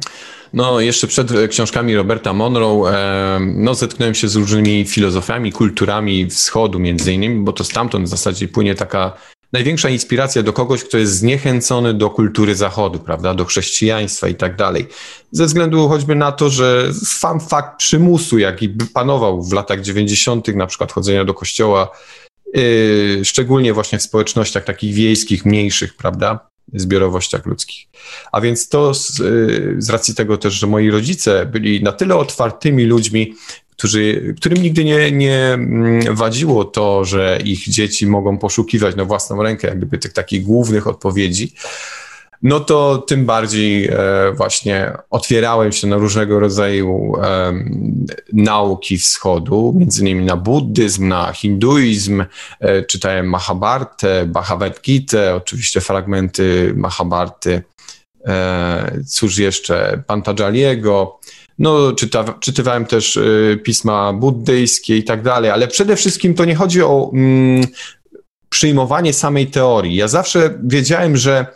No, 0.52 0.80
jeszcze 0.80 1.06
przed 1.06 1.32
książkami 1.50 1.96
Roberta 1.96 2.32
Monroe, 2.32 2.90
e, 2.90 3.38
no, 3.40 3.74
zetknąłem 3.74 4.14
się 4.14 4.28
z 4.28 4.36
różnymi 4.36 4.84
filozofiami, 4.84 5.52
kulturami 5.52 6.30
wschodu 6.30 6.78
między 6.78 7.12
innymi, 7.12 7.44
bo 7.44 7.52
to 7.52 7.64
stamtąd 7.64 8.06
w 8.06 8.08
zasadzie 8.08 8.48
płynie 8.48 8.74
taka 8.74 9.12
największa 9.52 9.88
inspiracja 9.88 10.42
do 10.42 10.52
kogoś, 10.52 10.84
kto 10.84 10.98
jest 10.98 11.12
zniechęcony 11.12 11.94
do 11.94 12.10
kultury 12.10 12.54
zachodu, 12.54 12.98
prawda, 12.98 13.34
do 13.34 13.44
chrześcijaństwa 13.44 14.28
i 14.28 14.34
tak 14.34 14.56
dalej. 14.56 14.86
Ze 15.32 15.46
względu 15.46 15.88
choćby 15.88 16.14
na 16.14 16.32
to, 16.32 16.50
że 16.50 16.94
sam 16.94 17.40
fakt 17.40 17.78
przymusu, 17.78 18.38
jaki 18.38 18.68
panował 18.94 19.42
w 19.42 19.52
latach 19.52 19.80
90., 19.80 20.48
na 20.48 20.66
przykład 20.66 20.92
chodzenia 20.92 21.24
do 21.24 21.34
kościoła, 21.34 21.88
szczególnie 23.24 23.72
właśnie 23.72 23.98
w 23.98 24.02
społecznościach 24.02 24.64
takich 24.64 24.94
wiejskich, 24.94 25.44
mniejszych, 25.44 25.96
prawda, 25.96 26.48
zbiorowościach 26.74 27.46
ludzkich. 27.46 27.86
A 28.32 28.40
więc 28.40 28.68
to 28.68 28.94
z, 28.94 29.20
y, 29.20 29.74
z, 29.78 29.90
racji 29.90 30.14
tego 30.14 30.36
też, 30.36 30.54
że 30.54 30.66
moi 30.66 30.90
rodzice 30.90 31.46
byli 31.46 31.82
na 31.82 31.92
tyle 31.92 32.16
otwartymi 32.16 32.84
ludźmi, 32.84 33.34
którzy, 33.70 34.34
którym 34.40 34.62
nigdy 34.62 34.84
nie, 34.84 35.12
nie 35.12 35.38
mm, 35.38 36.16
wadziło 36.16 36.64
to, 36.64 37.04
że 37.04 37.38
ich 37.44 37.68
dzieci 37.68 38.06
mogą 38.06 38.38
poszukiwać 38.38 38.96
na 38.96 39.04
własną 39.04 39.42
rękę, 39.42 39.68
jak 39.68 39.76
gdyby 39.76 39.98
tych 39.98 40.12
takich 40.12 40.42
głównych 40.42 40.86
odpowiedzi, 40.86 41.52
no 42.42 42.60
to 42.60 42.98
tym 42.98 43.26
bardziej 43.26 43.86
e, 43.86 43.96
właśnie 44.36 44.92
otwierałem 45.10 45.72
się 45.72 45.86
na 45.86 45.96
różnego 45.96 46.40
rodzaju 46.40 47.12
e, 47.22 47.52
nauki 48.32 48.98
wschodu, 48.98 49.74
między 49.78 50.00
innymi 50.00 50.24
na 50.24 50.36
buddyzm, 50.36 51.08
na 51.08 51.32
hinduizm, 51.32 52.24
e, 52.60 52.82
czytałem 52.82 53.28
Mahabhartę, 53.28 54.26
Bhagavad 54.26 54.80
Gita, 54.80 55.34
oczywiście 55.34 55.80
fragmenty 55.80 56.72
Mahabharty, 56.76 57.62
cóż 59.06 59.38
jeszcze, 59.38 60.02
Pantajaliego, 60.06 61.18
no, 61.58 61.92
czyta, 61.92 62.24
czytywałem 62.40 62.86
też 62.86 63.18
pisma 63.64 64.12
buddyjskie 64.12 64.96
i 64.96 65.04
tak 65.04 65.22
dalej, 65.22 65.50
ale 65.50 65.68
przede 65.68 65.96
wszystkim 65.96 66.34
to 66.34 66.44
nie 66.44 66.54
chodzi 66.54 66.82
o 66.82 67.10
mm, 67.14 67.66
przyjmowanie 68.48 69.12
samej 69.12 69.46
teorii. 69.46 69.96
Ja 69.96 70.08
zawsze 70.08 70.58
wiedziałem, 70.64 71.16
że 71.16 71.46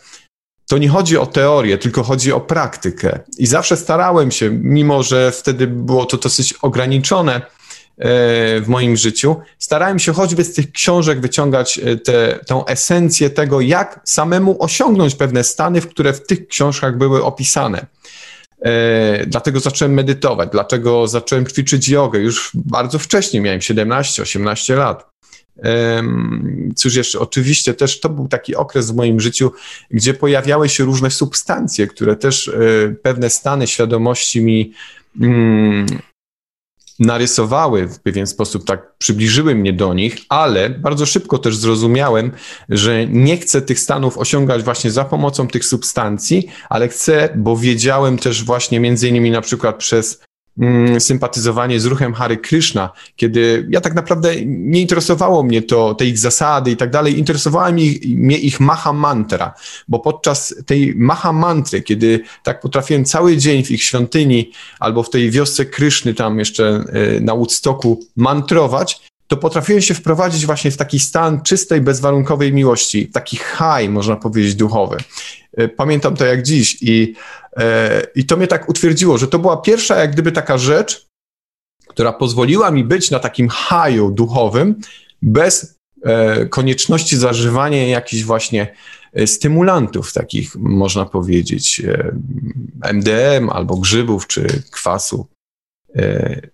to 0.72 0.78
nie 0.78 0.88
chodzi 0.88 1.18
o 1.18 1.26
teorię, 1.26 1.78
tylko 1.78 2.02
chodzi 2.02 2.32
o 2.32 2.40
praktykę. 2.40 3.18
I 3.38 3.46
zawsze 3.46 3.76
starałem 3.76 4.30
się, 4.30 4.50
mimo 4.50 5.02
że 5.02 5.32
wtedy 5.32 5.66
było 5.66 6.04
to 6.06 6.16
dosyć 6.16 6.52
ograniczone 6.52 7.34
e, 7.34 7.40
w 8.60 8.64
moim 8.66 8.96
życiu, 8.96 9.36
starałem 9.58 9.98
się 9.98 10.12
choćby 10.12 10.44
z 10.44 10.54
tych 10.54 10.72
książek 10.72 11.20
wyciągać 11.20 11.78
e, 11.78 11.96
tę 12.46 12.64
esencję 12.66 13.30
tego, 13.30 13.60
jak 13.60 14.00
samemu 14.04 14.62
osiągnąć 14.62 15.14
pewne 15.14 15.44
stany, 15.44 15.80
w 15.80 15.88
które 15.88 16.12
w 16.12 16.26
tych 16.26 16.48
książkach 16.48 16.98
były 16.98 17.24
opisane. 17.24 17.86
E, 18.62 19.26
dlatego 19.26 19.60
zacząłem 19.60 19.94
medytować, 19.94 20.48
dlatego 20.52 21.08
zacząłem 21.08 21.46
ćwiczyć 21.46 21.88
jogę 21.88 22.18
już 22.18 22.50
bardzo 22.54 22.98
wcześnie, 22.98 23.40
miałem 23.40 23.60
17-18 23.60 24.76
lat. 24.76 25.12
Cóż 26.76 26.94
jeszcze, 26.94 27.20
oczywiście 27.20 27.74
też 27.74 28.00
to 28.00 28.08
był 28.08 28.28
taki 28.28 28.56
okres 28.56 28.90
w 28.90 28.94
moim 28.94 29.20
życiu, 29.20 29.52
gdzie 29.90 30.14
pojawiały 30.14 30.68
się 30.68 30.84
różne 30.84 31.10
substancje, 31.10 31.86
które 31.86 32.16
też 32.16 32.48
e, 32.48 32.52
pewne 33.02 33.30
stany 33.30 33.66
świadomości 33.66 34.40
mi 34.40 34.72
mm, 35.20 35.86
narysowały 36.98 37.88
w 37.88 38.00
pewien 38.00 38.26
sposób, 38.26 38.64
tak 38.64 38.96
przybliżyły 38.98 39.54
mnie 39.54 39.72
do 39.72 39.94
nich, 39.94 40.16
ale 40.28 40.70
bardzo 40.70 41.06
szybko 41.06 41.38
też 41.38 41.56
zrozumiałem, 41.56 42.32
że 42.68 43.06
nie 43.06 43.36
chcę 43.36 43.62
tych 43.62 43.80
stanów 43.80 44.18
osiągać 44.18 44.62
właśnie 44.62 44.90
za 44.90 45.04
pomocą 45.04 45.48
tych 45.48 45.64
substancji, 45.64 46.48
ale 46.68 46.88
chcę, 46.88 47.28
bo 47.36 47.56
wiedziałem 47.56 48.18
też 48.18 48.44
właśnie 48.44 48.80
między 48.80 49.08
innymi 49.08 49.30
na 49.30 49.40
przykład 49.40 49.76
przez 49.76 50.22
sympatyzowanie 50.98 51.80
z 51.80 51.86
ruchem 51.86 52.14
Hare 52.14 52.36
Krishna, 52.36 52.90
kiedy 53.16 53.66
ja 53.70 53.80
tak 53.80 53.94
naprawdę 53.94 54.34
nie 54.46 54.80
interesowało 54.80 55.42
mnie 55.42 55.62
to, 55.62 55.94
te 55.94 56.06
ich 56.06 56.18
zasady 56.18 56.70
i 56.70 56.76
tak 56.76 56.90
dalej, 56.90 57.18
interesowała 57.18 57.72
mnie, 57.72 57.84
mnie 58.06 58.38
ich 58.38 58.60
maha 58.60 58.92
mantra, 58.92 59.54
bo 59.88 59.98
podczas 59.98 60.54
tej 60.66 60.94
maha 60.96 61.32
mantry, 61.32 61.82
kiedy 61.82 62.20
tak 62.42 62.60
potrafiłem 62.60 63.04
cały 63.04 63.36
dzień 63.36 63.64
w 63.64 63.70
ich 63.70 63.82
świątyni 63.82 64.50
albo 64.80 65.02
w 65.02 65.10
tej 65.10 65.30
wiosce 65.30 65.64
Kryszny 65.64 66.14
tam 66.14 66.38
jeszcze 66.38 66.84
e, 66.92 67.20
na 67.20 67.34
Woodstocku 67.34 68.00
mantrować, 68.16 69.11
to 69.32 69.36
potrafiłem 69.36 69.82
się 69.82 69.94
wprowadzić 69.94 70.46
właśnie 70.46 70.70
w 70.70 70.76
taki 70.76 70.98
stan 70.98 71.42
czystej, 71.42 71.80
bezwarunkowej 71.80 72.52
miłości, 72.52 73.08
taki 73.08 73.36
high, 73.36 73.90
można 73.90 74.16
powiedzieć, 74.16 74.54
duchowy. 74.54 74.96
E, 75.56 75.68
pamiętam 75.68 76.16
to 76.16 76.26
jak 76.26 76.42
dziś 76.42 76.78
i, 76.80 77.14
e, 77.56 78.02
i 78.14 78.24
to 78.24 78.36
mnie 78.36 78.46
tak 78.46 78.68
utwierdziło, 78.68 79.18
że 79.18 79.28
to 79.28 79.38
była 79.38 79.56
pierwsza 79.56 79.96
jak 79.96 80.12
gdyby 80.12 80.32
taka 80.32 80.58
rzecz, 80.58 81.06
która 81.88 82.12
pozwoliła 82.12 82.70
mi 82.70 82.84
być 82.84 83.10
na 83.10 83.18
takim 83.18 83.48
haju 83.48 84.10
duchowym 84.10 84.80
bez 85.22 85.78
e, 86.02 86.46
konieczności 86.46 87.16
zażywania 87.16 87.88
jakichś 87.88 88.22
właśnie 88.22 88.74
stymulantów 89.26 90.12
takich, 90.12 90.56
można 90.56 91.04
powiedzieć, 91.04 91.82
MDM 92.92 93.50
albo 93.50 93.76
grzybów, 93.76 94.26
czy 94.26 94.62
kwasu 94.70 95.26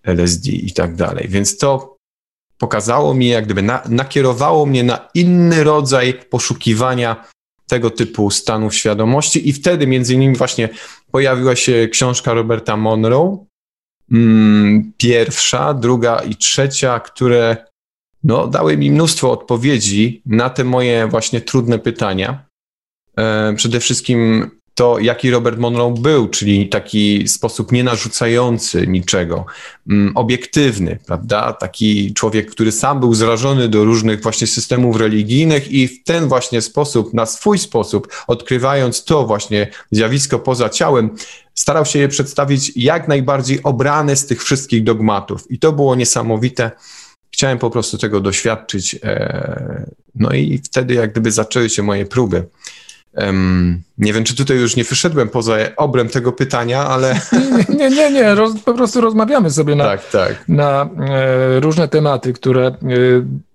LSD 0.02 0.50
i 0.50 0.72
tak 0.72 0.96
dalej. 0.96 1.28
Więc 1.28 1.58
to 1.58 1.97
pokazało 2.58 3.14
mi, 3.14 3.28
jak 3.28 3.44
gdyby 3.44 3.62
na, 3.62 3.82
nakierowało 3.88 4.66
mnie 4.66 4.84
na 4.84 5.08
inny 5.14 5.64
rodzaj 5.64 6.14
poszukiwania 6.30 7.24
tego 7.68 7.90
typu 7.90 8.30
stanów 8.30 8.74
świadomości 8.74 9.48
i 9.48 9.52
wtedy 9.52 9.86
między 9.86 10.14
innymi 10.14 10.36
właśnie 10.36 10.68
pojawiła 11.10 11.56
się 11.56 11.88
książka 11.92 12.34
Roberta 12.34 12.76
Monroe, 12.76 13.44
mm, 14.12 14.92
pierwsza, 14.96 15.74
druga 15.74 16.18
i 16.18 16.36
trzecia, 16.36 17.00
które 17.00 17.56
no, 18.24 18.46
dały 18.46 18.76
mi 18.76 18.90
mnóstwo 18.90 19.32
odpowiedzi 19.32 20.22
na 20.26 20.50
te 20.50 20.64
moje 20.64 21.08
właśnie 21.08 21.40
trudne 21.40 21.78
pytania. 21.78 22.44
E, 23.18 23.54
przede 23.56 23.80
wszystkim 23.80 24.50
to, 24.78 24.98
jaki 24.98 25.30
Robert 25.30 25.58
Monroe 25.58 25.94
był, 25.98 26.28
czyli 26.28 26.68
taki 26.68 27.28
sposób 27.28 27.72
nie 27.72 27.84
narzucający 27.84 28.86
niczego, 28.86 29.46
mm, 29.90 30.16
obiektywny, 30.16 30.98
prawda? 31.06 31.52
Taki 31.52 32.14
człowiek, 32.14 32.50
który 32.50 32.72
sam 32.72 33.00
był 33.00 33.14
zrażony 33.14 33.68
do 33.68 33.84
różnych 33.84 34.22
właśnie 34.22 34.46
systemów 34.46 34.96
religijnych 34.96 35.72
i 35.72 35.88
w 35.88 36.04
ten 36.04 36.28
właśnie 36.28 36.62
sposób, 36.62 37.14
na 37.14 37.26
swój 37.26 37.58
sposób, 37.58 38.08
odkrywając 38.26 39.04
to 39.04 39.26
właśnie 39.26 39.70
zjawisko 39.90 40.38
poza 40.38 40.68
ciałem, 40.68 41.10
starał 41.54 41.84
się 41.84 41.98
je 41.98 42.08
przedstawić 42.08 42.72
jak 42.76 43.08
najbardziej 43.08 43.62
obrane 43.62 44.16
z 44.16 44.26
tych 44.26 44.44
wszystkich 44.44 44.84
dogmatów. 44.84 45.50
I 45.50 45.58
to 45.58 45.72
było 45.72 45.94
niesamowite. 45.94 46.70
Chciałem 47.30 47.58
po 47.58 47.70
prostu 47.70 47.98
tego 47.98 48.20
doświadczyć. 48.20 48.96
E, 49.02 49.86
no 50.14 50.30
i 50.32 50.58
wtedy, 50.64 50.94
jak 50.94 51.12
gdyby 51.12 51.32
zaczęły 51.32 51.70
się 51.70 51.82
moje 51.82 52.06
próby. 52.06 52.44
Um, 53.26 53.82
nie 53.98 54.12
wiem, 54.12 54.24
czy 54.24 54.36
tutaj 54.36 54.56
już 54.56 54.76
nie 54.76 54.84
wyszedłem 54.84 55.28
poza 55.28 55.56
obręb 55.76 56.12
tego 56.12 56.32
pytania, 56.32 56.86
ale. 56.86 57.20
Nie, 57.78 57.90
nie, 57.90 58.10
nie, 58.10 58.34
roz, 58.34 58.60
po 58.64 58.74
prostu 58.74 59.00
rozmawiamy 59.00 59.50
sobie 59.50 59.74
na, 59.74 59.84
tak, 59.84 60.10
tak. 60.10 60.44
na 60.48 60.88
e, 61.08 61.60
różne 61.60 61.88
tematy, 61.88 62.32
które 62.32 62.66
e, 62.66 62.74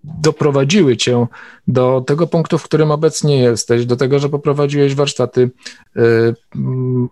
doprowadziły 0.04 0.98
cię 0.98 1.26
do 1.68 2.04
tego 2.08 2.28
punktu, 2.28 2.58
w 2.58 2.64
którym 2.64 2.92
obecnie 2.92 3.38
jesteś, 3.38 3.86
do 3.86 3.96
tego, 3.96 4.20
że 4.20 4.30
poprowadziłeś 4.30 4.96
warsztaty 4.96 5.50
e, 5.96 6.00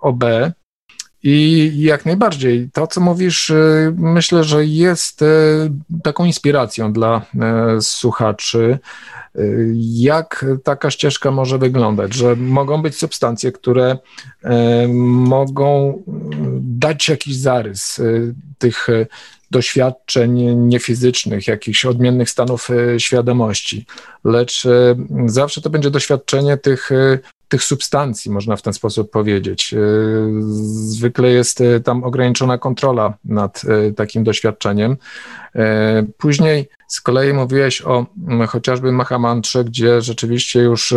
OB. 0.01 0.24
I 1.24 1.72
jak 1.75 2.06
najbardziej. 2.06 2.70
To, 2.74 2.88
co 2.88 3.01
mówisz, 3.01 3.51
myślę, 3.96 4.44
że 4.44 4.66
jest 4.66 5.24
taką 6.04 6.25
inspiracją 6.25 6.94
dla 6.94 7.22
słuchaczy 7.82 8.80
jak 9.80 10.46
taka 10.63 10.92
ścieżka 10.92 11.32
może 11.32 11.58
wyglądać, 11.58 12.13
że 12.13 12.36
mogą 12.36 12.82
być 12.82 12.98
substancje, 12.98 13.51
które 13.51 13.98
mogą 15.28 16.01
dać 16.62 17.10
jakiś 17.10 17.36
zarys 17.36 18.01
tych 18.58 18.88
doświadczeń 19.51 20.56
niefizycznych, 20.56 21.48
jakichś 21.48 21.86
odmiennych 21.86 22.30
stanów 22.30 22.68
świadomości, 22.98 23.86
lecz 24.24 24.63
zawsze 25.25 25.62
to 25.62 25.70
będzie 25.70 25.92
doświadczenie 25.92 26.58
tych 26.58 26.90
tych 27.51 27.63
substancji, 27.63 28.31
można 28.31 28.55
w 28.55 28.62
ten 28.62 28.74
sposób 28.74 29.12
powiedzieć. 29.12 29.75
Zwykle 30.74 31.29
jest 31.29 31.63
tam 31.84 32.03
ograniczona 32.03 32.58
kontrola 32.58 33.13
nad 33.25 33.62
takim 33.96 34.24
doświadczeniem. 34.24 34.98
Później 36.17 36.70
z 36.88 37.01
kolei 37.01 37.34
mówiłeś 37.34 37.81
o 37.81 38.05
mm, 38.27 38.48
chociażby 38.48 38.91
Mahamantrze, 38.91 39.63
gdzie 39.63 40.01
rzeczywiście 40.01 40.60
już 40.60 40.93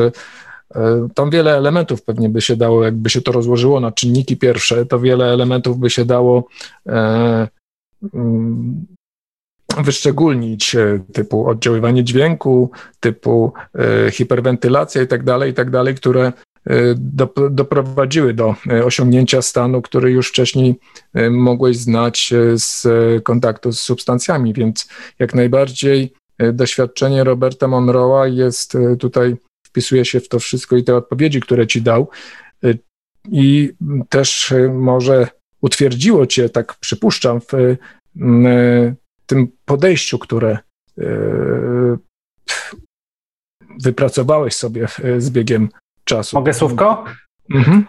tam 1.15 1.31
wiele 1.31 1.57
elementów 1.57 2.03
pewnie 2.03 2.29
by 2.29 2.41
się 2.41 2.57
dało, 2.57 2.85
jakby 2.85 3.11
się 3.11 3.23
to 3.23 3.33
rozłożyło 3.33 3.81
na 3.81 3.93
czynniki 3.93 4.37
pierwsze, 4.37 4.87
to 4.87 5.01
wiele 5.01 5.33
elementów 5.33 5.79
by 5.79 5.91
się 5.91 6.05
dało 6.05 6.49
mm, 6.87 7.49
wyszczególnić, 9.83 10.75
e, 10.75 11.01
typu 11.13 11.49
oddziaływanie 11.49 12.05
dźwięku, 12.05 12.71
typu 13.01 13.53
hiperwentylacja 14.13 15.03
i 15.03 15.07
tak 15.07 15.25
dalej, 15.25 15.51
i 15.51 15.55
tak 15.55 15.71
które 15.97 16.33
doprowadziły 17.51 18.35
do 18.35 18.55
osiągnięcia 18.85 19.43
stanu, 19.43 19.83
który 19.83 20.11
już 20.11 20.29
wcześniej 20.29 20.75
mogłeś 21.31 21.77
znać 21.77 22.33
z 22.55 22.87
kontaktu 23.23 23.73
z 23.73 23.81
substancjami, 23.81 24.53
więc 24.53 24.89
jak 25.19 25.35
najbardziej 25.35 26.13
doświadczenie 26.53 27.25
Roberta 27.25 27.67
Monroe'a 27.67 28.33
jest 28.35 28.77
tutaj, 28.99 29.37
wpisuje 29.67 30.05
się 30.05 30.21
w 30.21 30.29
to 30.29 30.39
wszystko 30.39 30.77
i 30.77 30.85
te 30.85 30.97
odpowiedzi, 30.97 31.41
które 31.41 31.67
ci 31.67 31.83
dał. 31.83 32.09
I 33.29 33.73
też 34.09 34.55
może 34.73 35.29
utwierdziło 35.61 36.27
cię, 36.27 36.49
tak 36.49 36.75
przypuszczam, 36.75 37.41
w 37.41 37.77
tym 39.27 39.49
podejściu, 39.65 40.19
które 40.19 40.59
wypracowałeś 43.83 44.55
sobie 44.55 44.87
z 45.19 45.31
biegiem 45.31 45.69
czasu. 46.05 46.37
Mogę 46.37 46.55
słówko? 46.55 47.05
Mhm. 47.55 47.85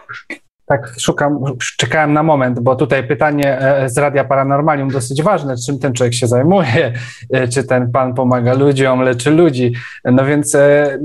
Tak, 0.66 0.94
szukam, 1.00 1.40
czekałem 1.78 2.14
na 2.14 2.24
moment, 2.24 2.60
bo 2.60 2.76
tutaj 2.76 3.08
pytanie 3.08 3.60
e, 3.60 3.90
z 3.90 3.98
Radia 3.98 4.24
Paranormalium 4.24 4.90
dosyć 4.90 5.24
ważne, 5.24 5.56
czym 5.66 5.80
ten 5.80 5.94
człowiek 5.94 6.14
się 6.14 6.28
zajmuje, 6.28 6.94
e, 7.34 7.48
czy 7.48 7.64
ten 7.64 7.92
pan 7.92 8.14
pomaga 8.14 8.54
ludziom, 8.54 9.02
leczy 9.02 9.32
ludzi. 9.32 9.74
No 10.06 10.26
więc 10.26 10.56
e, 10.56 11.00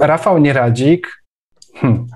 Rafał 0.00 0.38
Nieradzik, 0.38 1.22
hmm, 1.74 2.06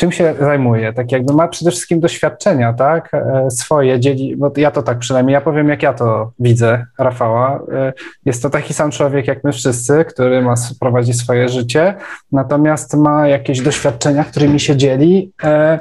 czym 0.00 0.12
się 0.12 0.34
zajmuje? 0.40 0.92
Tak 0.92 1.12
jakby 1.12 1.32
ma 1.32 1.48
przede 1.48 1.70
wszystkim 1.70 2.00
doświadczenia, 2.00 2.72
tak? 2.72 3.14
E, 3.14 3.50
swoje, 3.50 4.00
dzieli, 4.00 4.36
bo 4.36 4.52
ja 4.56 4.70
to 4.70 4.82
tak 4.82 4.98
przynajmniej, 4.98 5.34
ja 5.34 5.40
powiem 5.40 5.68
jak 5.68 5.82
ja 5.82 5.92
to 5.92 6.32
widzę 6.38 6.86
Rafała. 6.98 7.60
E, 7.72 7.92
jest 8.24 8.42
to 8.42 8.50
taki 8.50 8.74
sam 8.74 8.90
człowiek 8.90 9.26
jak 9.26 9.44
my 9.44 9.52
wszyscy, 9.52 10.04
który 10.04 10.42
ma, 10.42 10.54
prowadzi 10.80 11.12
swoje 11.12 11.48
życie, 11.48 11.94
natomiast 12.32 12.94
ma 12.96 13.28
jakieś 13.28 13.60
doświadczenia, 13.60 14.24
którymi 14.24 14.60
się 14.60 14.76
dzieli. 14.76 15.32
E, 15.44 15.80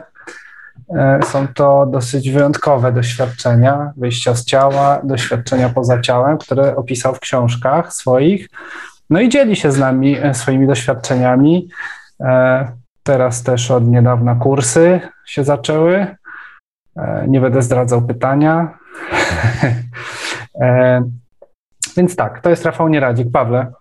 są 1.24 1.48
to 1.48 1.86
dosyć 1.86 2.30
wyjątkowe 2.32 2.92
doświadczenia, 2.92 3.92
wyjścia 3.98 4.36
z 4.36 4.46
ciała, 4.46 5.02
doświadczenia 5.04 5.70
poza 5.70 6.02
ciałem, 6.02 6.38
które 6.38 6.76
opisał 6.76 7.16
w 7.16 7.20
książkach 7.20 7.94
swoich. 7.94 8.50
No 9.10 9.22
i 9.22 9.30
dzieli 9.30 9.56
się 9.56 9.72
z 9.72 9.80
nami 9.80 10.18
swoimi 10.34 10.68
doświadczeniami. 10.68 11.70
Teraz 13.10 13.44
też 13.44 13.72
od 13.72 13.88
niedawna 13.88 14.36
kursy 14.36 15.00
się 15.26 15.44
zaczęły. 15.44 16.08
E, 16.98 17.26
nie 17.28 17.42
będę 17.42 17.62
zdradzał 17.62 18.02
pytania. 18.02 18.68
E, 20.62 21.04
więc 21.98 22.16
tak, 22.16 22.42
to 22.42 22.50
jest 22.50 22.66
Rafał 22.66 22.90
Nieradzik. 22.90 23.32
Pawle, 23.32 23.72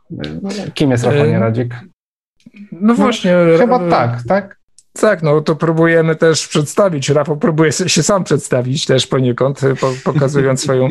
kim 0.74 0.90
jest 0.90 1.04
Rafał 1.04 1.20
e, 1.20 1.28
Nieradzik? 1.28 1.74
No 2.72 2.94
właśnie. 2.94 3.32
No, 3.52 3.58
chyba 3.58 3.90
tak, 3.90 4.22
tak? 4.28 4.58
Tak, 4.92 5.22
no 5.22 5.40
to 5.40 5.56
próbujemy 5.56 6.16
też 6.16 6.48
przedstawić. 6.48 7.08
Rafał 7.08 7.36
próbuje 7.36 7.72
się 7.72 8.02
sam 8.02 8.24
przedstawić 8.24 8.86
też 8.86 9.06
poniekąd, 9.06 9.60
pokazując 10.04 10.62
swoją, 10.62 10.88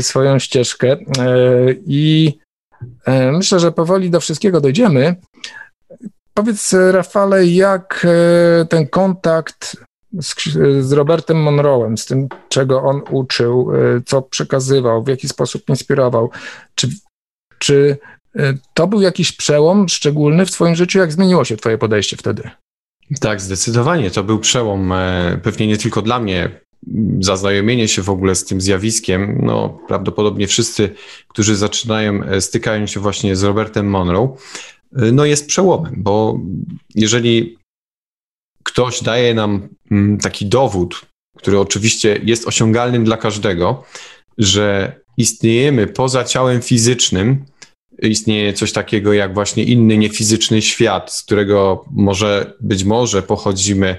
swoją 0.00 0.38
ścieżkę. 0.38 0.96
I 1.86 2.38
myślę, 3.32 3.60
że 3.60 3.72
powoli 3.72 4.10
do 4.10 4.20
wszystkiego 4.20 4.60
dojdziemy. 4.60 5.16
Powiedz, 6.36 6.74
Rafale, 6.90 7.46
jak 7.46 8.06
e, 8.08 8.66
ten 8.66 8.86
kontakt 8.88 9.76
z, 10.20 10.34
z 10.80 10.92
Robertem 10.92 11.36
Monroe'em, 11.36 11.96
z 11.96 12.06
tym, 12.06 12.28
czego 12.48 12.82
on 12.82 13.02
uczył, 13.10 13.72
e, 13.74 14.02
co 14.06 14.22
przekazywał, 14.22 15.04
w 15.04 15.08
jaki 15.08 15.28
sposób 15.28 15.68
inspirował, 15.68 16.30
czy, 16.74 16.88
czy 17.58 17.98
e, 18.38 18.54
to 18.74 18.86
był 18.86 19.00
jakiś 19.00 19.32
przełom 19.32 19.88
szczególny 19.88 20.46
w 20.46 20.50
Twoim 20.50 20.74
życiu? 20.74 20.98
Jak 20.98 21.12
zmieniło 21.12 21.44
się 21.44 21.56
Twoje 21.56 21.78
podejście 21.78 22.16
wtedy? 22.16 22.50
Tak, 23.20 23.40
zdecydowanie. 23.40 24.10
To 24.10 24.24
był 24.24 24.38
przełom, 24.38 24.92
pewnie 25.42 25.66
nie 25.66 25.76
tylko 25.76 26.02
dla 26.02 26.18
mnie, 26.18 26.60
zaznajomienie 27.20 27.88
się 27.88 28.02
w 28.02 28.10
ogóle 28.10 28.34
z 28.34 28.44
tym 28.44 28.60
zjawiskiem. 28.60 29.40
No, 29.42 29.78
prawdopodobnie 29.88 30.46
wszyscy, 30.46 30.94
którzy 31.28 31.56
zaczynają, 31.56 32.40
stykają 32.40 32.86
się 32.86 33.00
właśnie 33.00 33.36
z 33.36 33.42
Robertem 33.42 33.86
Monroe 33.86 34.36
no 34.92 35.24
jest 35.24 35.46
przełomem, 35.46 35.94
bo 35.96 36.40
jeżeli 36.94 37.58
ktoś 38.62 39.02
daje 39.02 39.34
nam 39.34 39.68
mm, 39.90 40.18
taki 40.18 40.46
dowód, 40.46 41.06
który 41.36 41.60
oczywiście 41.60 42.20
jest 42.24 42.48
osiągalny 42.48 43.04
dla 43.04 43.16
każdego, 43.16 43.84
że 44.38 45.00
istniejemy 45.16 45.86
poza 45.86 46.24
ciałem 46.24 46.62
fizycznym, 46.62 47.44
istnieje 48.02 48.52
coś 48.52 48.72
takiego 48.72 49.12
jak 49.12 49.34
właśnie 49.34 49.64
inny 49.64 49.98
niefizyczny 49.98 50.62
świat, 50.62 51.12
z 51.12 51.22
którego 51.22 51.84
może 51.90 52.54
być 52.60 52.84
może 52.84 53.22
pochodzimy. 53.22 53.96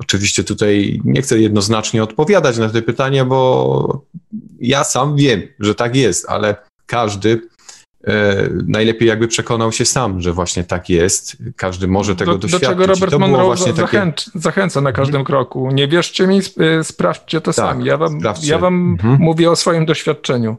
Oczywiście 0.00 0.44
tutaj 0.44 1.00
nie 1.04 1.22
chcę 1.22 1.40
jednoznacznie 1.40 2.02
odpowiadać 2.02 2.58
na 2.58 2.68
te 2.68 2.82
pytania, 2.82 3.24
bo 3.24 4.04
ja 4.60 4.84
sam 4.84 5.16
wiem, 5.16 5.42
że 5.60 5.74
tak 5.74 5.96
jest, 5.96 6.26
ale 6.28 6.56
każdy 6.86 7.40
najlepiej 8.66 9.08
jakby 9.08 9.28
przekonał 9.28 9.72
się 9.72 9.84
sam, 9.84 10.20
że 10.20 10.32
właśnie 10.32 10.64
tak 10.64 10.88
jest. 10.88 11.36
Każdy 11.56 11.88
może 11.88 12.16
tego 12.16 12.32
do, 12.32 12.38
doświadczyć. 12.38 12.68
Do 12.68 12.74
czego 12.74 12.86
Robert 12.86 13.18
Monroe 13.18 13.56
zachęc, 13.56 14.24
takie... 14.24 14.40
zachęca 14.40 14.80
na 14.80 14.92
każdym 14.92 15.20
mhm. 15.20 15.24
kroku. 15.24 15.70
Nie 15.72 15.88
wierzcie 15.88 16.26
mi, 16.26 16.40
e, 16.58 16.84
sprawdźcie 16.84 17.40
to 17.40 17.52
tak, 17.52 17.54
sami. 17.54 17.84
Ja 17.84 17.96
wam, 17.96 18.20
ja 18.42 18.58
wam 18.58 18.90
mhm. 18.92 19.16
mówię 19.20 19.50
o 19.50 19.56
swoim 19.56 19.86
doświadczeniu. 19.86 20.56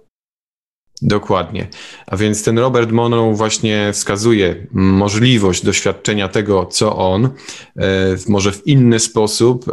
Dokładnie. 1.01 1.67
A 2.07 2.17
więc 2.17 2.43
ten 2.43 2.59
Robert 2.59 2.91
Monroe 2.91 3.33
właśnie 3.33 3.89
wskazuje 3.93 4.67
możliwość 4.71 5.65
doświadczenia 5.65 6.27
tego, 6.27 6.65
co 6.65 6.97
on, 6.97 7.25
e, 7.25 7.29
może 8.27 8.51
w 8.51 8.67
inny 8.67 8.99
sposób, 8.99 9.65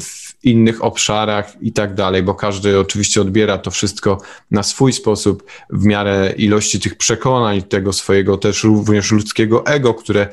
w 0.00 0.21
innych 0.44 0.84
obszarach 0.84 1.62
i 1.62 1.72
tak 1.72 1.94
dalej, 1.94 2.22
bo 2.22 2.34
każdy 2.34 2.78
oczywiście 2.78 3.20
odbiera 3.20 3.58
to 3.58 3.70
wszystko 3.70 4.20
na 4.50 4.62
swój 4.62 4.92
sposób 4.92 5.50
w 5.70 5.84
miarę 5.84 6.34
ilości 6.36 6.80
tych 6.80 6.96
przekonań, 6.96 7.62
tego 7.62 7.92
swojego 7.92 8.36
też 8.36 8.64
również 8.64 9.12
ludzkiego 9.12 9.66
ego, 9.66 9.94
które 9.94 10.28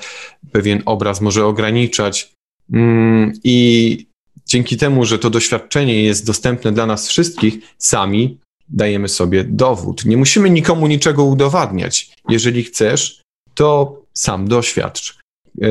pewien 0.52 0.82
obraz 0.86 1.22
może 1.22 1.46
ograniczać. 1.46 2.34
Mm, 2.74 3.34
I 3.44 4.08
dzięki 4.46 4.78
temu, 4.78 5.06
że 5.06 5.20
to 5.20 5.30
doświadczenie 5.30 6.04
jest 6.04 6.26
dostępne 6.26 6.72
dla 6.72 6.86
nas 6.86 7.08
wszystkich, 7.08 7.60
sami 7.78 8.40
dajemy 8.70 9.08
sobie 9.08 9.44
dowód. 9.44 10.06
Nie 10.06 10.18
musimy 10.18 10.50
nikomu 10.50 10.88
niczego 10.88 11.24
udowadniać. 11.24 12.12
Jeżeli 12.30 12.64
chcesz, 12.64 13.22
to 13.54 14.02
sam 14.14 14.48
doświadcz. 14.48 15.18
E, 15.62 15.70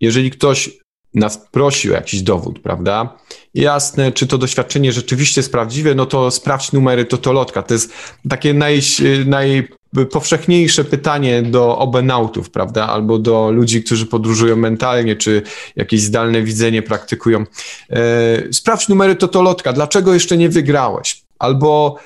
jeżeli 0.00 0.30
ktoś 0.30 0.79
nas 1.14 1.48
prosi 1.50 1.90
o 1.90 1.94
jakiś 1.94 2.22
dowód, 2.22 2.58
prawda? 2.58 3.16
Jasne, 3.54 4.12
czy 4.12 4.26
to 4.26 4.38
doświadczenie 4.38 4.92
rzeczywiście 4.92 5.40
jest 5.40 5.52
prawdziwe, 5.52 5.94
no 5.94 6.06
to 6.06 6.30
sprawdź 6.30 6.72
numery 6.72 7.04
totolotka. 7.04 7.62
To 7.62 7.74
jest 7.74 7.92
takie 8.28 8.54
naj, 8.54 8.80
najpowszechniejsze 9.26 10.84
pytanie 10.84 11.42
do 11.42 11.78
obenautów, 11.78 12.50
prawda? 12.50 12.86
Albo 12.86 13.18
do 13.18 13.50
ludzi, 13.50 13.82
którzy 13.82 14.06
podróżują 14.06 14.56
mentalnie, 14.56 15.16
czy 15.16 15.42
jakieś 15.76 16.00
zdalne 16.00 16.42
widzenie 16.42 16.82
praktykują. 16.82 17.44
E, 17.90 18.52
sprawdź 18.52 18.88
numery 18.88 19.16
totolotka, 19.16 19.72
dlaczego 19.72 20.14
jeszcze 20.14 20.36
nie 20.36 20.48
wygrałeś? 20.48 21.22
Albo 21.38 21.96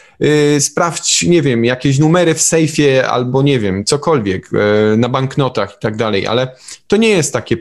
y, 0.57 0.61
sprawdź, 0.61 1.23
nie 1.23 1.43
wiem, 1.43 1.64
jakieś 1.64 1.99
numery 1.99 2.35
w 2.35 2.43
sejfie, 2.43 3.09
albo 3.09 3.43
nie 3.43 3.61
wiem, 3.61 3.85
cokolwiek, 3.85 4.51
y, 4.53 4.97
na 4.97 5.09
banknotach 5.09 5.75
i 5.77 5.81
tak 5.81 5.97
dalej, 5.97 6.27
ale 6.27 6.57
to 6.87 6.97
nie 6.97 7.09
jest 7.09 7.33
takie 7.33 7.57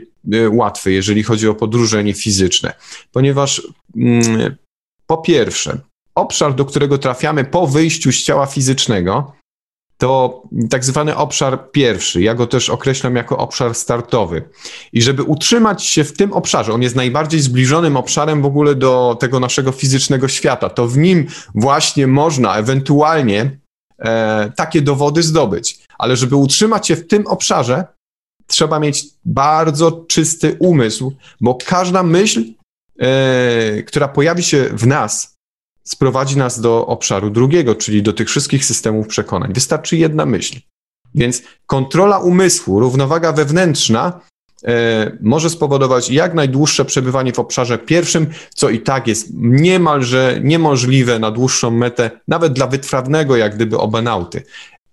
łatwy, 0.50 0.92
jeżeli 0.92 1.22
chodzi 1.22 1.48
o 1.48 1.54
podróże 1.54 2.04
niefizyczne, 2.04 2.72
ponieważ 3.12 3.62
mm, 3.96 4.56
po 5.06 5.16
pierwsze, 5.16 5.78
obszar, 6.14 6.54
do 6.54 6.64
którego 6.64 6.98
trafiamy 6.98 7.44
po 7.44 7.66
wyjściu 7.66 8.12
z 8.12 8.22
ciała 8.22 8.46
fizycznego, 8.46 9.32
to 9.98 10.42
tak 10.70 10.84
zwany 10.84 11.16
obszar 11.16 11.70
pierwszy. 11.70 12.22
Ja 12.22 12.34
go 12.34 12.46
też 12.46 12.70
określam 12.70 13.16
jako 13.16 13.38
obszar 13.38 13.74
startowy. 13.74 14.48
I 14.92 15.02
żeby 15.02 15.22
utrzymać 15.22 15.84
się 15.84 16.04
w 16.04 16.12
tym 16.12 16.32
obszarze, 16.32 16.72
on 16.72 16.82
jest 16.82 16.96
najbardziej 16.96 17.40
zbliżonym 17.40 17.96
obszarem 17.96 18.42
w 18.42 18.46
ogóle 18.46 18.74
do 18.74 19.16
tego 19.20 19.40
naszego 19.40 19.72
fizycznego 19.72 20.28
świata, 20.28 20.70
to 20.70 20.88
w 20.88 20.96
nim 20.98 21.26
właśnie 21.54 22.06
można 22.06 22.56
ewentualnie 22.56 23.58
e, 23.98 24.52
takie 24.56 24.82
dowody 24.82 25.22
zdobyć. 25.22 25.78
Ale 25.98 26.16
żeby 26.16 26.36
utrzymać 26.36 26.88
się 26.88 26.96
w 26.96 27.06
tym 27.06 27.26
obszarze, 27.26 27.84
trzeba 28.46 28.80
mieć 28.80 29.06
bardzo 29.24 30.04
czysty 30.08 30.56
umysł, 30.58 31.12
bo 31.40 31.58
każda 31.66 32.02
myśl, 32.02 32.44
e, 32.98 33.82
która 33.82 34.08
pojawi 34.08 34.42
się 34.42 34.68
w 34.72 34.86
nas, 34.86 35.34
sprowadzi 35.84 36.36
nas 36.36 36.60
do 36.60 36.86
obszaru 36.86 37.30
drugiego, 37.30 37.74
czyli 37.74 38.02
do 38.02 38.12
tych 38.12 38.28
wszystkich 38.28 38.64
systemów 38.64 39.06
przekonań. 39.06 39.52
Wystarczy 39.52 39.96
jedna 39.96 40.26
myśl. 40.26 40.60
Więc 41.14 41.42
kontrola 41.66 42.18
umysłu, 42.18 42.80
równowaga 42.80 43.32
wewnętrzna 43.32 44.20
e, 44.64 45.16
może 45.20 45.50
spowodować 45.50 46.10
jak 46.10 46.34
najdłuższe 46.34 46.84
przebywanie 46.84 47.32
w 47.32 47.38
obszarze 47.38 47.78
pierwszym, 47.78 48.26
co 48.54 48.70
i 48.70 48.80
tak 48.80 49.06
jest 49.06 49.28
niemalże 49.34 50.40
niemożliwe 50.42 51.18
na 51.18 51.30
dłuższą 51.30 51.70
metę, 51.70 52.10
nawet 52.28 52.52
dla 52.52 52.66
wytrawnego, 52.66 53.36
jak 53.36 53.54
gdyby 53.54 53.78
obanauty. 53.78 54.42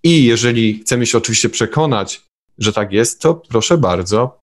I 0.02 0.24
jeżeli 0.24 0.78
chcemy 0.78 1.06
się 1.06 1.18
oczywiście 1.18 1.48
przekonać, 1.48 2.22
że 2.58 2.72
tak 2.72 2.92
jest, 2.92 3.20
to 3.20 3.34
proszę 3.34 3.78
bardzo, 3.78 4.38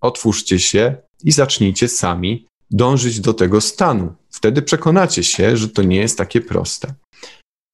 otwórzcie 0.00 0.58
się 0.58 0.96
i 1.24 1.32
zacznijcie 1.32 1.88
sami 1.88 2.46
dążyć 2.70 3.20
do 3.20 3.34
tego 3.34 3.60
stanu. 3.60 4.14
Wtedy 4.30 4.62
przekonacie 4.62 5.24
się, 5.24 5.56
że 5.56 5.68
to 5.68 5.82
nie 5.82 5.96
jest 5.96 6.18
takie 6.18 6.40
proste. 6.40 6.94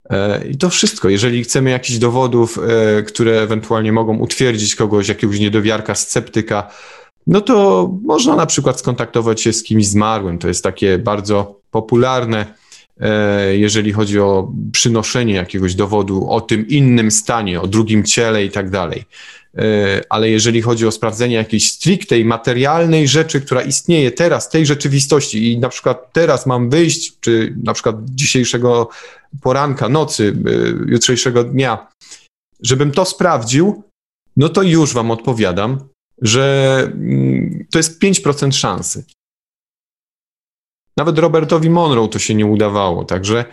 E, 0.09 0.47
I 0.47 0.57
to 0.57 0.69
wszystko. 0.69 1.09
Jeżeli 1.09 1.43
chcemy 1.43 1.69
jakichś 1.69 1.99
dowodów, 1.99 2.57
e, 2.57 3.03
które 3.03 3.41
ewentualnie 3.41 3.91
mogą 3.91 4.17
utwierdzić 4.17 4.75
kogoś, 4.75 5.07
jakiegoś 5.07 5.39
niedowiarka, 5.39 5.95
sceptyka, 5.95 6.71
no 7.27 7.41
to 7.41 7.89
można 8.03 8.35
na 8.35 8.45
przykład 8.45 8.79
skontaktować 8.79 9.41
się 9.41 9.53
z 9.53 9.63
kimś 9.63 9.87
zmarłym. 9.87 10.39
To 10.39 10.47
jest 10.47 10.63
takie 10.63 10.97
bardzo 10.97 11.59
popularne, 11.71 12.53
jeżeli 13.51 13.93
chodzi 13.93 14.19
o 14.19 14.51
przynoszenie 14.71 15.33
jakiegoś 15.33 15.75
dowodu 15.75 16.29
o 16.29 16.41
tym 16.41 16.67
innym 16.67 17.11
stanie, 17.11 17.61
o 17.61 17.67
drugim 17.67 18.03
ciele 18.03 18.45
i 18.45 18.51
tak 18.51 18.69
dalej. 18.69 19.05
E, 19.57 20.01
ale 20.09 20.29
jeżeli 20.29 20.61
chodzi 20.61 20.87
o 20.87 20.91
sprawdzenie 20.91 21.35
jakiejś 21.35 21.71
stricte 21.71 22.23
materialnej 22.23 23.07
rzeczy, 23.07 23.41
która 23.41 23.61
istnieje 23.61 24.11
teraz, 24.11 24.49
tej 24.49 24.65
rzeczywistości 24.65 25.51
i 25.51 25.59
na 25.59 25.69
przykład 25.69 26.13
teraz 26.13 26.45
mam 26.45 26.69
wyjść, 26.69 27.19
czy 27.19 27.55
na 27.63 27.73
przykład 27.73 27.95
dzisiejszego 28.05 28.89
poranka, 29.41 29.89
nocy, 29.89 30.35
e, 30.45 30.91
jutrzejszego 30.91 31.43
dnia, 31.43 31.87
żebym 32.61 32.91
to 32.91 33.05
sprawdził, 33.05 33.83
no 34.37 34.49
to 34.49 34.63
już 34.63 34.93
wam 34.93 35.11
odpowiadam, 35.11 35.79
że 36.21 36.77
mm, 36.93 37.65
to 37.71 37.79
jest 37.79 38.01
5% 38.01 38.51
szansy. 38.51 39.03
Nawet 40.97 41.19
Robertowi 41.19 41.69
Monroe 41.69 42.07
to 42.07 42.19
się 42.19 42.35
nie 42.35 42.45
udawało, 42.45 43.05
także 43.05 43.45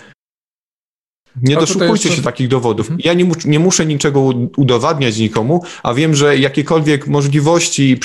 nie 1.37 1.57
doszukujcie 1.57 2.13
się 2.13 2.23
takich 2.23 2.49
dowodów. 2.49 2.87
Mhm. 2.87 3.01
Ja 3.05 3.15
nie, 3.15 3.25
mu, 3.25 3.35
nie, 3.45 3.59
muszę 3.59 3.87
niczego 3.87 4.21
udowadniać 4.57 5.19
nikomu, 5.19 5.63
a 5.83 5.95
wiem, 5.95 6.15
że 6.15 6.39
jakiekolwiek 6.39 7.07
możliwości 7.07 7.91
i 7.91 7.97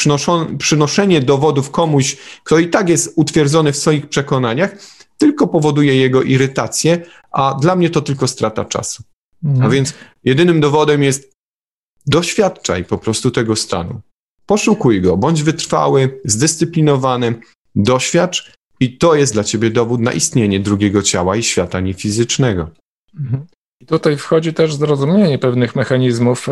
przynoszenie 0.58 1.21
dowodów 1.21 1.71
komuś, 1.71 2.17
kto 2.43 2.60
i 2.60 2.69
tak 2.69 2.89
jest 2.89 3.13
utwierdzony 3.15 3.71
w 3.71 3.78
swoich 3.78 4.10
przekonaniach, 4.10 4.76
tylko 5.17 5.47
powoduje 5.47 5.95
jego 5.95 6.23
irytację, 6.23 7.06
a 7.32 7.58
dla 7.62 7.76
mnie 7.76 7.89
to 7.89 8.02
tylko 8.02 8.28
strata 8.28 8.65
czasu. 8.65 9.04
Mhm. 9.43 9.65
A 9.65 9.69
więc 9.69 9.93
jedynym 10.23 10.62
dowodem 10.62 11.04
jest 11.04 11.34
doświadczaj 12.06 12.86
po 12.86 12.97
prostu 12.97 13.32
tego 13.32 13.56
stanu. 13.56 14.02
Poszukuj 14.45 15.02
go, 15.02 15.17
bądź 15.17 15.43
wytrwały, 15.43 16.21
zdyscyplinowany, 16.26 17.36
doświadcz 17.76 18.57
i 18.79 18.97
to 18.97 19.15
jest 19.15 19.33
dla 19.33 19.43
ciebie 19.43 19.69
dowód 19.69 20.01
na 20.01 20.11
istnienie 20.11 20.59
drugiego 20.59 21.01
ciała 21.01 21.35
i 21.35 21.43
świata 21.43 21.79
niefizycznego. 21.79 22.69
Mhm. 23.19 23.45
I 23.81 23.85
tutaj 23.85 24.17
wchodzi 24.17 24.53
też 24.53 24.75
zrozumienie 24.75 25.39
pewnych 25.39 25.75
mechanizmów, 25.75 26.49
y, 26.49 26.51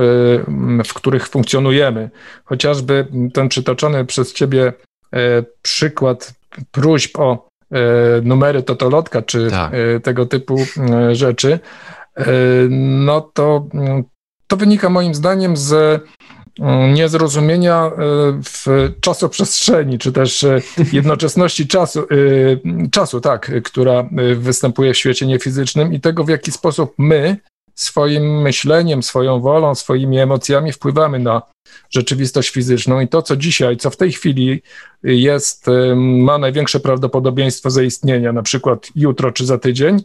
w 0.85 0.93
których 0.93 1.27
funkcjonujemy. 1.27 2.09
Chociażby 2.45 3.07
ten 3.33 3.49
przytoczony 3.49 4.05
przez 4.05 4.33
Ciebie 4.33 4.73
y, 5.15 5.45
przykład 5.61 6.33
próśb 6.71 7.19
o 7.19 7.47
y, 7.71 7.77
numery 8.23 8.63
totolotka, 8.63 9.21
czy 9.21 9.49
tak. 9.51 9.71
tego 10.03 10.25
typu 10.25 10.57
rzeczy, 11.11 11.59
no 12.69 13.21
to, 13.21 13.67
to 14.47 14.57
wynika 14.57 14.89
moim 14.89 15.15
zdaniem 15.15 15.57
z 15.57 16.01
niezrozumienia 16.93 17.85
e, 17.85 17.91
w 18.43 18.91
czasoprzestrzeni, 19.01 19.99
czy 19.99 20.11
też 20.11 20.43
e, 20.43 20.61
jednoczesności 20.93 21.67
czasu, 21.77 21.99
e, 21.99 22.89
czasu, 22.89 23.21
tak, 23.21 23.51
która 23.63 24.09
występuje 24.35 24.93
w 24.93 24.97
świecie 24.97 25.25
niefizycznym 25.25 25.93
i 25.93 25.99
tego, 25.99 26.23
w 26.23 26.29
jaki 26.29 26.51
sposób 26.51 26.93
my 26.97 27.37
swoim 27.75 28.41
myśleniem, 28.41 29.03
swoją 29.03 29.39
wolą, 29.39 29.75
swoimi 29.75 30.19
emocjami 30.19 30.71
wpływamy 30.71 31.19
na 31.19 31.41
rzeczywistość 31.89 32.49
fizyczną. 32.49 32.99
I 32.99 33.07
to, 33.07 33.21
co 33.21 33.35
dzisiaj, 33.35 33.77
co 33.77 33.89
w 33.89 33.97
tej 33.97 34.11
chwili 34.11 34.61
jest, 35.03 35.65
ma 35.95 36.37
największe 36.37 36.79
prawdopodobieństwo 36.79 37.69
zaistnienia, 37.69 38.33
na 38.33 38.43
przykład 38.43 38.87
jutro 38.95 39.31
czy 39.31 39.45
za 39.45 39.57
tydzień, 39.57 40.03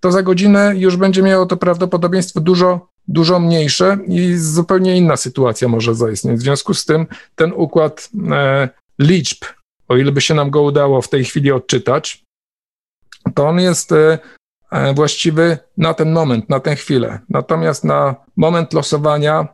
to 0.00 0.12
za 0.12 0.22
godzinę 0.22 0.72
już 0.76 0.96
będzie 0.96 1.22
miało 1.22 1.46
to 1.46 1.56
prawdopodobieństwo 1.56 2.40
dużo 2.40 2.91
dużo 3.08 3.40
mniejsze 3.40 3.98
i 4.06 4.34
zupełnie 4.36 4.96
inna 4.96 5.16
sytuacja 5.16 5.68
może 5.68 5.94
zaistnieć. 5.94 6.38
W 6.38 6.42
związku 6.42 6.74
z 6.74 6.84
tym 6.84 7.06
ten 7.34 7.52
układ 7.52 8.10
e, 8.30 8.68
liczb, 8.98 9.44
o 9.88 9.96
ile 9.96 10.12
by 10.12 10.20
się 10.20 10.34
nam 10.34 10.50
go 10.50 10.62
udało 10.62 11.02
w 11.02 11.08
tej 11.08 11.24
chwili 11.24 11.52
odczytać, 11.52 12.24
to 13.34 13.48
on 13.48 13.60
jest 13.60 13.92
e, 13.92 14.18
e 14.70 14.94
właściwy 14.94 15.58
na 15.76 15.94
ten 15.94 16.12
moment, 16.12 16.48
na 16.48 16.60
tę 16.60 16.76
chwilę. 16.76 17.18
Natomiast 17.28 17.84
na 17.84 18.14
moment 18.36 18.72
losowania 18.72 19.48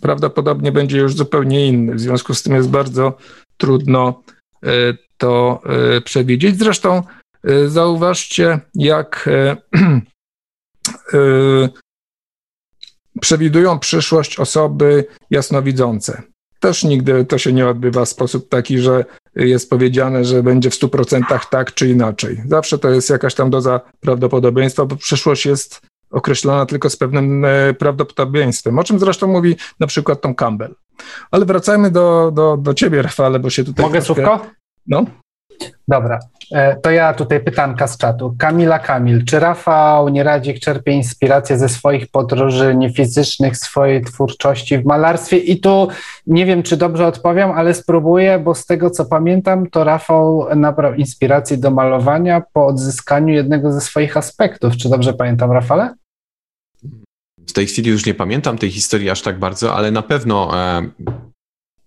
prawdopodobnie 0.00 0.72
będzie 0.72 0.98
już 0.98 1.14
zupełnie 1.14 1.66
inny. 1.66 1.94
W 1.94 2.00
związku 2.00 2.34
z 2.34 2.42
tym 2.42 2.54
jest 2.54 2.68
bardzo 2.68 3.18
trudno 3.56 4.22
e, 4.62 4.68
to 5.16 5.62
e, 5.96 6.00
przewidzieć. 6.00 6.58
Zresztą 6.58 7.02
e, 7.44 7.68
zauważcie, 7.68 8.60
jak 8.74 9.28
przewidują 13.20 13.78
przyszłość 13.78 14.38
osoby 14.38 15.04
jasnowidzące. 15.30 16.22
Też 16.60 16.84
nigdy 16.84 17.24
to 17.24 17.38
się 17.38 17.52
nie 17.52 17.68
odbywa 17.68 18.04
w 18.04 18.08
sposób 18.08 18.48
taki, 18.48 18.78
że 18.78 19.04
jest 19.36 19.70
powiedziane, 19.70 20.24
że 20.24 20.42
będzie 20.42 20.70
w 20.70 20.74
100% 20.74 21.40
tak 21.50 21.74
czy 21.74 21.88
inaczej. 21.88 22.42
Zawsze 22.46 22.78
to 22.78 22.90
jest 22.90 23.10
jakaś 23.10 23.34
tam 23.34 23.50
doza 23.50 23.80
prawdopodobieństwa, 24.00 24.86
bo 24.86 24.96
przyszłość 24.96 25.46
jest 25.46 25.80
określona 26.10 26.66
tylko 26.66 26.90
z 26.90 26.96
pewnym 26.96 27.44
e, 27.44 27.74
prawdopodobieństwem, 27.74 28.78
o 28.78 28.84
czym 28.84 28.98
zresztą 28.98 29.26
mówi 29.26 29.56
na 29.80 29.86
przykład 29.86 30.20
Tom 30.20 30.34
Campbell. 30.34 30.74
Ale 31.30 31.44
wracajmy 31.44 31.90
do, 31.90 32.30
do, 32.34 32.56
do 32.56 32.74
ciebie, 32.74 33.02
Rafale, 33.02 33.38
bo 33.38 33.50
się 33.50 33.64
tutaj... 33.64 33.84
Mogę 33.84 34.02
troszkę... 34.02 34.26
słówko? 34.26 34.46
No. 34.86 35.06
Dobra, 35.88 36.18
e, 36.52 36.76
to 36.76 36.90
ja 36.90 37.14
tutaj 37.14 37.40
pytanka 37.40 37.86
z 37.86 37.98
czatu. 37.98 38.34
Kamila 38.38 38.78
Kamil, 38.78 39.24
czy 39.24 39.40
Rafał 39.40 40.08
Nieradzik 40.08 40.58
czerpie 40.58 40.92
inspirację 40.92 41.58
ze 41.58 41.68
swoich 41.68 42.06
podróży 42.06 42.74
niefizycznych, 42.74 43.56
swojej 43.56 44.04
twórczości 44.04 44.78
w 44.78 44.84
malarstwie? 44.84 45.38
I 45.38 45.60
tu 45.60 45.88
nie 46.26 46.46
wiem, 46.46 46.62
czy 46.62 46.76
dobrze 46.76 47.06
odpowiem, 47.06 47.50
ale 47.50 47.74
spróbuję, 47.74 48.38
bo 48.38 48.54
z 48.54 48.66
tego 48.66 48.90
co 48.90 49.04
pamiętam, 49.04 49.70
to 49.70 49.84
Rafał 49.84 50.46
nabrał 50.56 50.94
inspiracji 50.94 51.58
do 51.58 51.70
malowania 51.70 52.42
po 52.52 52.66
odzyskaniu 52.66 53.34
jednego 53.34 53.72
ze 53.72 53.80
swoich 53.80 54.16
aspektów. 54.16 54.76
Czy 54.76 54.88
dobrze 54.88 55.12
pamiętam, 55.12 55.52
Rafale? 55.52 55.94
W 57.48 57.52
tej 57.52 57.66
chwili 57.66 57.90
już 57.90 58.06
nie 58.06 58.14
pamiętam 58.14 58.58
tej 58.58 58.70
historii 58.70 59.10
aż 59.10 59.22
tak 59.22 59.38
bardzo, 59.38 59.74
ale 59.74 59.90
na 59.90 60.02
pewno 60.02 60.58
e, 60.58 60.82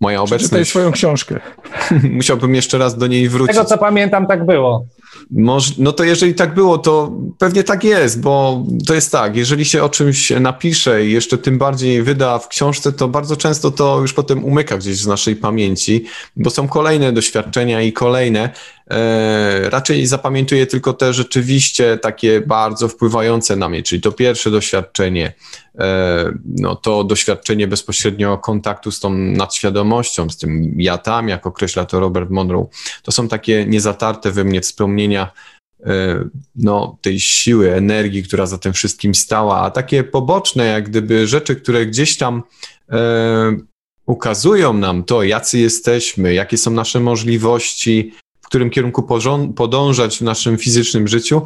moja 0.02 0.22
obecność... 0.22 0.44
Przeczytaj 0.44 0.66
swoją 0.66 0.92
książkę. 0.92 1.40
Musiałbym 2.12 2.56
jeszcze 2.56 2.78
raz 2.78 2.98
do 2.98 3.08
niej 3.08 3.30
wrócić. 3.30 3.56
Z 3.56 3.58
tego, 3.58 3.70
co 3.70 3.78
pamiętam, 3.78 4.28
tak 4.28 4.46
było. 4.46 4.86
Może, 5.32 5.74
no 5.78 5.92
to 5.92 6.04
jeżeli 6.04 6.34
tak 6.36 6.54
było, 6.54 6.78
to 6.78 7.12
pewnie 7.38 7.64
tak 7.64 7.84
jest, 7.84 8.22
bo 8.22 8.66
to 8.88 8.94
jest 8.94 9.12
tak, 9.12 9.36
jeżeli 9.36 9.66
się 9.66 9.84
o 9.84 9.90
czymś 9.90 10.30
napisze 10.30 11.06
i 11.06 11.12
jeszcze 11.12 11.38
tym 11.38 11.58
bardziej 11.58 12.04
wyda 12.04 12.40
w 12.40 12.48
książce, 12.48 12.92
to 12.94 13.08
bardzo 13.08 13.38
często 13.38 13.72
to 13.72 14.02
już 14.02 14.14
potem 14.14 14.46
umyka 14.46 14.78
gdzieś 14.78 14.98
z 14.98 15.08
naszej 15.08 15.36
pamięci, 15.36 16.06
bo 16.36 16.50
są 16.50 16.68
kolejne 16.68 17.14
doświadczenia 17.14 17.82
i 17.82 17.94
kolejne. 17.94 18.50
E, 18.92 19.70
raczej 19.70 20.06
zapamiętuję 20.06 20.68
tylko 20.68 20.94
te 20.94 21.14
rzeczywiście 21.14 21.98
takie 21.98 22.42
bardzo 22.42 22.88
wpływające 22.88 23.56
na 23.56 23.70
mnie, 23.70 23.84
czyli 23.84 24.02
to 24.02 24.12
pierwsze 24.12 24.52
doświadczenie, 24.52 25.34
e, 25.80 26.34
no 26.46 26.76
to 26.76 27.04
doświadczenie 27.04 27.68
bezpośrednio 27.68 28.38
kontaktu 28.38 28.92
z 28.92 29.00
tą 29.00 29.10
nadświadomością, 29.14 30.30
z 30.30 30.38
tym 30.38 30.76
ja 30.78 30.98
tam, 30.98 31.30
jak 31.30 31.48
określa 31.48 31.86
to 31.86 32.00
Robert 32.00 32.30
Monroe. 32.30 32.68
To 33.04 33.12
są 33.12 33.28
takie 33.28 33.66
niezatarte 33.66 34.32
we 34.32 34.44
mnie 34.44 34.62
wspomnienia 34.62 35.13
e, 35.20 36.24
no, 36.56 36.98
tej 37.02 37.20
siły, 37.20 37.74
energii, 37.74 38.24
która 38.24 38.46
za 38.46 38.58
tym 38.58 38.74
wszystkim 38.74 39.16
stała, 39.16 39.62
a 39.62 39.72
takie 39.72 40.04
poboczne, 40.04 40.66
jak 40.66 40.90
gdyby 40.90 41.28
rzeczy, 41.28 41.56
które 41.56 41.86
gdzieś 41.86 42.18
tam 42.18 42.44
e, 42.92 43.58
ukazują 44.06 44.74
nam 44.74 45.04
to, 45.04 45.24
jacy 45.24 45.60
jesteśmy, 45.60 46.34
jakie 46.34 46.58
są 46.58 46.72
nasze 46.72 47.00
możliwości, 47.00 48.14
w 48.42 48.46
którym 48.48 48.70
kierunku 48.70 49.08
podążać 49.56 50.18
w 50.18 50.22
naszym 50.22 50.58
fizycznym 50.58 51.08
życiu. 51.08 51.42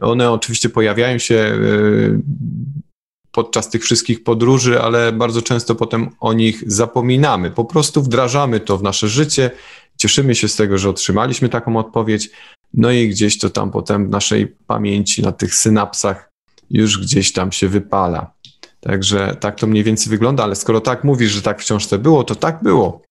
One 0.00 0.32
oczywiście 0.32 0.68
pojawiają 0.68 1.18
się 1.18 1.34
e, 1.34 1.58
podczas 3.32 3.70
tych 3.70 3.82
wszystkich 3.84 4.24
podróży, 4.24 4.82
ale 4.82 5.12
bardzo 5.12 5.42
często 5.42 5.74
potem 5.74 6.10
o 6.20 6.32
nich 6.32 6.62
zapominamy. 6.66 7.50
Po 7.50 7.64
prostu 7.64 8.02
wdrażamy 8.02 8.60
to 8.60 8.78
w 8.78 8.82
nasze 8.82 9.08
życie, 9.08 9.50
cieszymy 9.98 10.34
się 10.34 10.48
z 10.48 10.56
tego, 10.56 10.78
że 10.78 10.90
otrzymaliśmy 10.90 11.48
taką 11.48 11.76
odpowiedź, 11.76 12.30
no 12.74 12.90
i 12.90 13.08
gdzieś 13.08 13.38
to 13.38 13.50
tam 13.50 13.70
potem 13.70 14.06
w 14.06 14.10
naszej 14.10 14.46
pamięci, 14.66 15.22
na 15.22 15.32
tych 15.32 15.54
synapsach 15.54 16.30
już 16.70 17.00
gdzieś 17.00 17.32
tam 17.32 17.52
się 17.52 17.68
wypala. 17.68 18.32
Także 18.80 19.36
tak 19.40 19.60
to 19.60 19.66
mniej 19.66 19.84
więcej 19.84 20.10
wygląda, 20.10 20.42
ale 20.42 20.54
skoro 20.54 20.80
tak 20.80 21.04
mówisz, 21.04 21.30
że 21.30 21.42
tak 21.42 21.60
wciąż 21.60 21.86
to 21.86 21.98
było, 21.98 22.24
to 22.24 22.34
tak 22.34 22.62
było. 22.62 23.02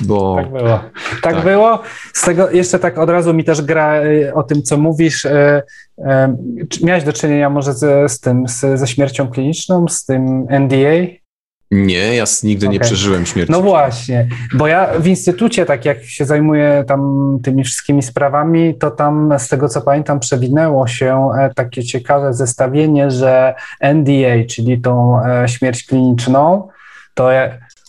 Bo... 0.00 0.36
Tak 0.36 0.52
było. 0.52 0.68
Tak, 0.68 1.20
tak, 1.22 1.44
było. 1.44 1.82
Z 2.12 2.24
tego 2.24 2.50
jeszcze 2.50 2.78
tak 2.78 2.98
od 2.98 3.10
razu 3.10 3.34
mi 3.34 3.44
też 3.44 3.62
gra 3.62 4.04
y, 4.04 4.34
o 4.34 4.42
tym, 4.42 4.62
co 4.62 4.76
mówisz. 4.76 5.24
Y, 5.24 5.62
y, 5.98 6.04
miałeś 6.82 7.04
do 7.04 7.12
czynienia 7.12 7.50
może 7.50 7.72
ze, 7.72 8.08
z 8.08 8.20
tym, 8.20 8.48
z, 8.48 8.80
ze 8.80 8.86
śmiercią 8.86 9.28
kliniczną, 9.28 9.88
z 9.88 10.04
tym 10.04 10.46
NDA? 10.50 11.25
Nie, 11.70 12.16
ja 12.16 12.24
nigdy 12.42 12.66
okay. 12.66 12.72
nie 12.72 12.80
przeżyłem 12.80 13.26
śmierci. 13.26 13.52
No 13.52 13.62
właśnie, 13.62 14.28
bo 14.54 14.66
ja 14.66 14.88
w 14.98 15.06
instytucie, 15.06 15.66
tak 15.66 15.84
jak 15.84 16.04
się 16.04 16.24
zajmuję 16.24 16.84
tam 16.86 17.38
tymi 17.42 17.64
wszystkimi 17.64 18.02
sprawami, 18.02 18.74
to 18.74 18.90
tam 18.90 19.34
z 19.38 19.48
tego 19.48 19.68
co 19.68 19.82
pamiętam 19.82 20.20
przewinęło 20.20 20.86
się 20.86 21.30
e, 21.38 21.54
takie 21.54 21.84
ciekawe 21.84 22.34
zestawienie, 22.34 23.10
że 23.10 23.54
NDA, 23.80 24.44
czyli 24.48 24.80
tą 24.80 25.24
e, 25.24 25.48
śmierć 25.48 25.84
kliniczną, 25.86 26.68
to 27.14 27.30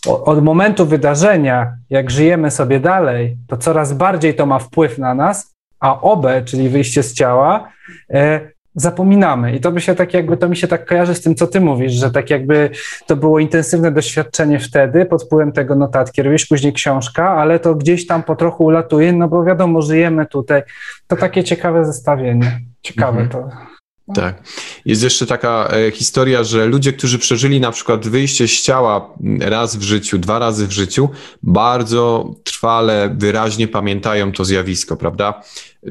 od 0.06 0.44
momentu 0.44 0.86
wydarzenia, 0.86 1.72
jak 1.90 2.10
żyjemy 2.10 2.50
sobie 2.50 2.80
dalej, 2.80 3.36
to 3.46 3.56
coraz 3.56 3.92
bardziej 3.92 4.34
to 4.34 4.46
ma 4.46 4.58
wpływ 4.58 4.98
na 4.98 5.14
nas, 5.14 5.54
a 5.80 6.00
OB, 6.00 6.26
czyli 6.44 6.68
wyjście 6.68 7.02
z 7.02 7.14
ciała, 7.14 7.68
e, 8.10 8.40
zapominamy. 8.80 9.56
I 9.56 9.60
to 9.60 9.72
by 9.72 9.80
się 9.80 9.94
tak 9.94 10.14
jakby, 10.14 10.36
to 10.36 10.48
mi 10.48 10.56
się 10.56 10.68
tak 10.68 10.86
kojarzy 10.86 11.14
z 11.14 11.20
tym, 11.20 11.34
co 11.34 11.46
ty 11.46 11.60
mówisz, 11.60 11.92
że 11.92 12.10
tak 12.10 12.30
jakby 12.30 12.70
to 13.06 13.16
było 13.16 13.38
intensywne 13.38 13.92
doświadczenie 13.92 14.58
wtedy, 14.58 15.06
pod 15.06 15.24
wpływem 15.24 15.52
tego 15.52 15.74
notatki, 15.74 16.22
robisz 16.22 16.46
później 16.46 16.72
książka, 16.72 17.30
ale 17.30 17.58
to 17.58 17.74
gdzieś 17.74 18.06
tam 18.06 18.22
po 18.22 18.36
trochu 18.36 18.64
ulatuje, 18.64 19.12
no 19.12 19.28
bo 19.28 19.44
wiadomo, 19.44 19.82
żyjemy 19.82 20.26
tutaj. 20.26 20.62
To 21.06 21.16
takie 21.16 21.44
ciekawe 21.44 21.84
zestawienie. 21.84 22.60
Ciekawe 22.82 23.20
mhm. 23.20 23.28
to. 23.28 23.77
Tak. 24.14 24.42
Jest 24.84 25.02
jeszcze 25.02 25.26
taka 25.26 25.68
e, 25.72 25.90
historia, 25.90 26.44
że 26.44 26.66
ludzie, 26.66 26.92
którzy 26.92 27.18
przeżyli 27.18 27.60
na 27.60 27.72
przykład 27.72 28.08
wyjście 28.08 28.48
z 28.48 28.62
ciała 28.62 29.14
raz 29.40 29.76
w 29.76 29.82
życiu, 29.82 30.18
dwa 30.18 30.38
razy 30.38 30.66
w 30.66 30.72
życiu, 30.72 31.08
bardzo 31.42 32.34
trwale, 32.44 33.16
wyraźnie 33.18 33.68
pamiętają 33.68 34.32
to 34.32 34.44
zjawisko, 34.44 34.96
prawda? 34.96 35.42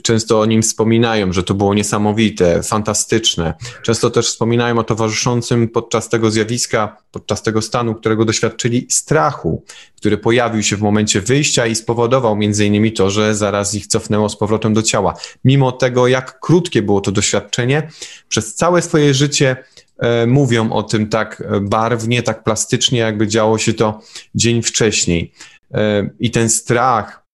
Często 0.03 0.39
o 0.39 0.45
nim 0.45 0.61
wspominają, 0.61 1.33
że 1.33 1.43
to 1.43 1.53
było 1.53 1.73
niesamowite, 1.73 2.63
fantastyczne. 2.63 3.53
Często 3.83 4.09
też 4.09 4.27
wspominają 4.27 4.79
o 4.79 4.83
towarzyszącym 4.83 5.67
podczas 5.67 6.09
tego 6.09 6.31
zjawiska, 6.31 6.97
podczas 7.17 7.43
tego 7.43 7.61
stanu, 7.61 7.95
którego 7.95 8.25
doświadczyli 8.25 8.87
strachu, 8.89 9.63
który 9.95 10.17
pojawił 10.17 10.63
się 10.63 10.77
w 10.77 10.81
momencie 10.81 11.21
wyjścia 11.21 11.67
i 11.67 11.75
spowodował 11.75 12.35
między 12.35 12.65
innymi 12.65 12.91
to, 12.91 13.09
że 13.09 13.35
zaraz 13.35 13.75
ich 13.75 13.87
cofnęło 13.87 14.29
z 14.29 14.37
powrotem 14.37 14.73
do 14.73 14.83
ciała. 14.83 15.13
Mimo 15.45 15.71
tego, 15.71 16.07
jak 16.07 16.39
krótkie 16.39 16.81
było 16.81 17.01
to 17.01 17.11
doświadczenie, 17.11 17.89
przez 18.29 18.55
całe 18.55 18.81
swoje 18.81 19.13
życie 19.13 19.55
e, 19.97 20.27
mówią 20.27 20.71
o 20.71 20.83
tym 20.83 21.09
tak 21.09 21.43
barwnie, 21.61 22.23
tak 22.23 22.43
plastycznie, 22.43 22.99
jakby 22.99 23.27
działo 23.27 23.57
się 23.57 23.73
to 23.73 24.01
dzień 24.35 24.61
wcześniej. 24.61 25.31
E, 25.73 26.09
I 26.19 26.31
ten 26.31 26.49
strach, 26.49 27.27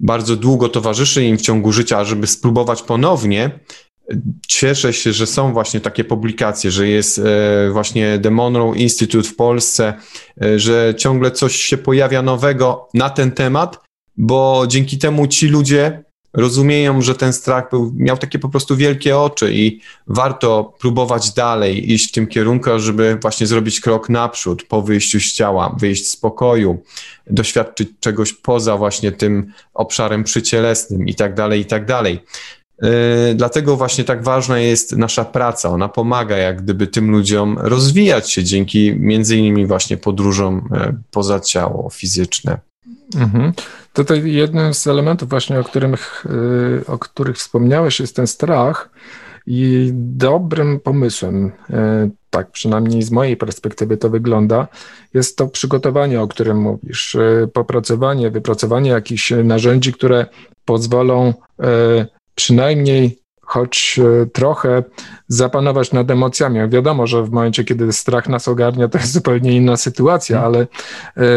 bardzo 0.00 0.36
długo 0.36 0.68
towarzyszy 0.68 1.24
im 1.24 1.38
w 1.38 1.42
ciągu 1.42 1.72
życia, 1.72 2.04
żeby 2.04 2.26
spróbować 2.26 2.82
ponownie. 2.82 3.50
Cieszę 4.46 4.92
się, 4.92 5.12
że 5.12 5.26
są 5.26 5.52
właśnie 5.52 5.80
takie 5.80 6.04
publikacje, 6.04 6.70
że 6.70 6.88
jest 6.88 7.18
e, 7.18 7.70
właśnie 7.72 8.18
The 8.22 8.30
Monroe 8.30 8.76
Institute 8.76 9.28
w 9.28 9.36
Polsce, 9.36 9.94
e, 10.42 10.58
że 10.58 10.94
ciągle 10.98 11.30
coś 11.30 11.56
się 11.56 11.78
pojawia 11.78 12.22
nowego 12.22 12.88
na 12.94 13.10
ten 13.10 13.32
temat, 13.32 13.80
bo 14.16 14.64
dzięki 14.68 14.98
temu 14.98 15.26
ci 15.26 15.48
ludzie 15.48 16.04
rozumieją, 16.32 17.02
że 17.02 17.14
ten 17.14 17.32
strach 17.32 17.70
był, 17.70 17.92
miał 17.96 18.16
takie 18.16 18.38
po 18.38 18.48
prostu 18.48 18.76
wielkie 18.76 19.18
oczy 19.18 19.54
i 19.54 19.80
warto 20.06 20.74
próbować 20.80 21.32
dalej 21.32 21.92
iść 21.92 22.08
w 22.08 22.12
tym 22.12 22.26
kierunku, 22.26 22.70
żeby 22.76 23.18
właśnie 23.22 23.46
zrobić 23.46 23.80
krok 23.80 24.08
naprzód 24.08 24.62
po 24.62 24.82
wyjściu 24.82 25.20
z 25.20 25.32
ciała, 25.32 25.76
wyjść 25.78 26.08
z 26.08 26.16
pokoju, 26.16 26.82
doświadczyć 27.26 27.88
czegoś 28.00 28.32
poza 28.32 28.76
właśnie 28.76 29.12
tym 29.12 29.52
obszarem 29.74 30.24
przycielesnym 30.24 31.08
i 31.08 31.14
tak 31.14 31.34
dalej, 31.34 31.60
i 31.60 31.64
tak 31.64 31.86
dalej. 31.86 32.20
Yy, 32.82 32.90
dlatego 33.34 33.76
właśnie 33.76 34.04
tak 34.04 34.22
ważna 34.22 34.58
jest 34.58 34.96
nasza 34.96 35.24
praca. 35.24 35.68
Ona 35.68 35.88
pomaga 35.88 36.36
jak 36.36 36.62
gdyby 36.62 36.86
tym 36.86 37.10
ludziom 37.10 37.58
rozwijać 37.58 38.32
się 38.32 38.44
dzięki 38.44 38.94
między 38.96 39.36
innymi 39.36 39.66
właśnie 39.66 39.96
podróżom 39.96 40.68
yy, 40.70 40.94
poza 41.10 41.40
ciało 41.40 41.90
fizyczne. 41.90 42.58
Mhm. 43.16 43.52
Tutaj 43.92 44.32
jednym 44.32 44.74
z 44.74 44.86
elementów 44.86 45.28
właśnie, 45.28 45.60
o, 45.60 45.64
których, 45.64 46.26
y, 46.26 46.86
o 46.86 46.98
których 46.98 47.36
wspomniałeś, 47.36 48.00
jest 48.00 48.16
ten 48.16 48.26
strach 48.26 48.90
i 49.46 49.90
dobrym 49.94 50.80
pomysłem, 50.80 51.46
y, 51.46 52.10
tak 52.30 52.50
przynajmniej 52.50 53.02
z 53.02 53.10
mojej 53.10 53.36
perspektywy 53.36 53.96
to 53.96 54.10
wygląda, 54.10 54.68
jest 55.14 55.36
to 55.36 55.46
przygotowanie, 55.46 56.20
o 56.20 56.28
którym 56.28 56.60
mówisz, 56.60 57.16
popracowanie, 57.52 58.30
wypracowanie 58.30 58.90
jakichś 58.90 59.32
narzędzi, 59.44 59.92
które 59.92 60.26
pozwolą 60.64 61.34
przynajmniej 62.40 63.18
choć 63.40 64.00
e, 64.22 64.26
trochę 64.26 64.82
zapanować 65.28 65.92
nad 65.92 66.10
emocjami. 66.10 66.68
Wiadomo, 66.68 67.06
że 67.06 67.22
w 67.24 67.30
momencie, 67.30 67.64
kiedy 67.64 67.92
strach 67.92 68.28
nas 68.28 68.48
ogarnia, 68.48 68.88
to 68.88 68.98
jest 68.98 69.12
zupełnie 69.12 69.52
inna 69.56 69.76
sytuacja, 69.76 70.36
mhm. 70.36 70.54
ale 70.54 70.66
e, 71.16 71.30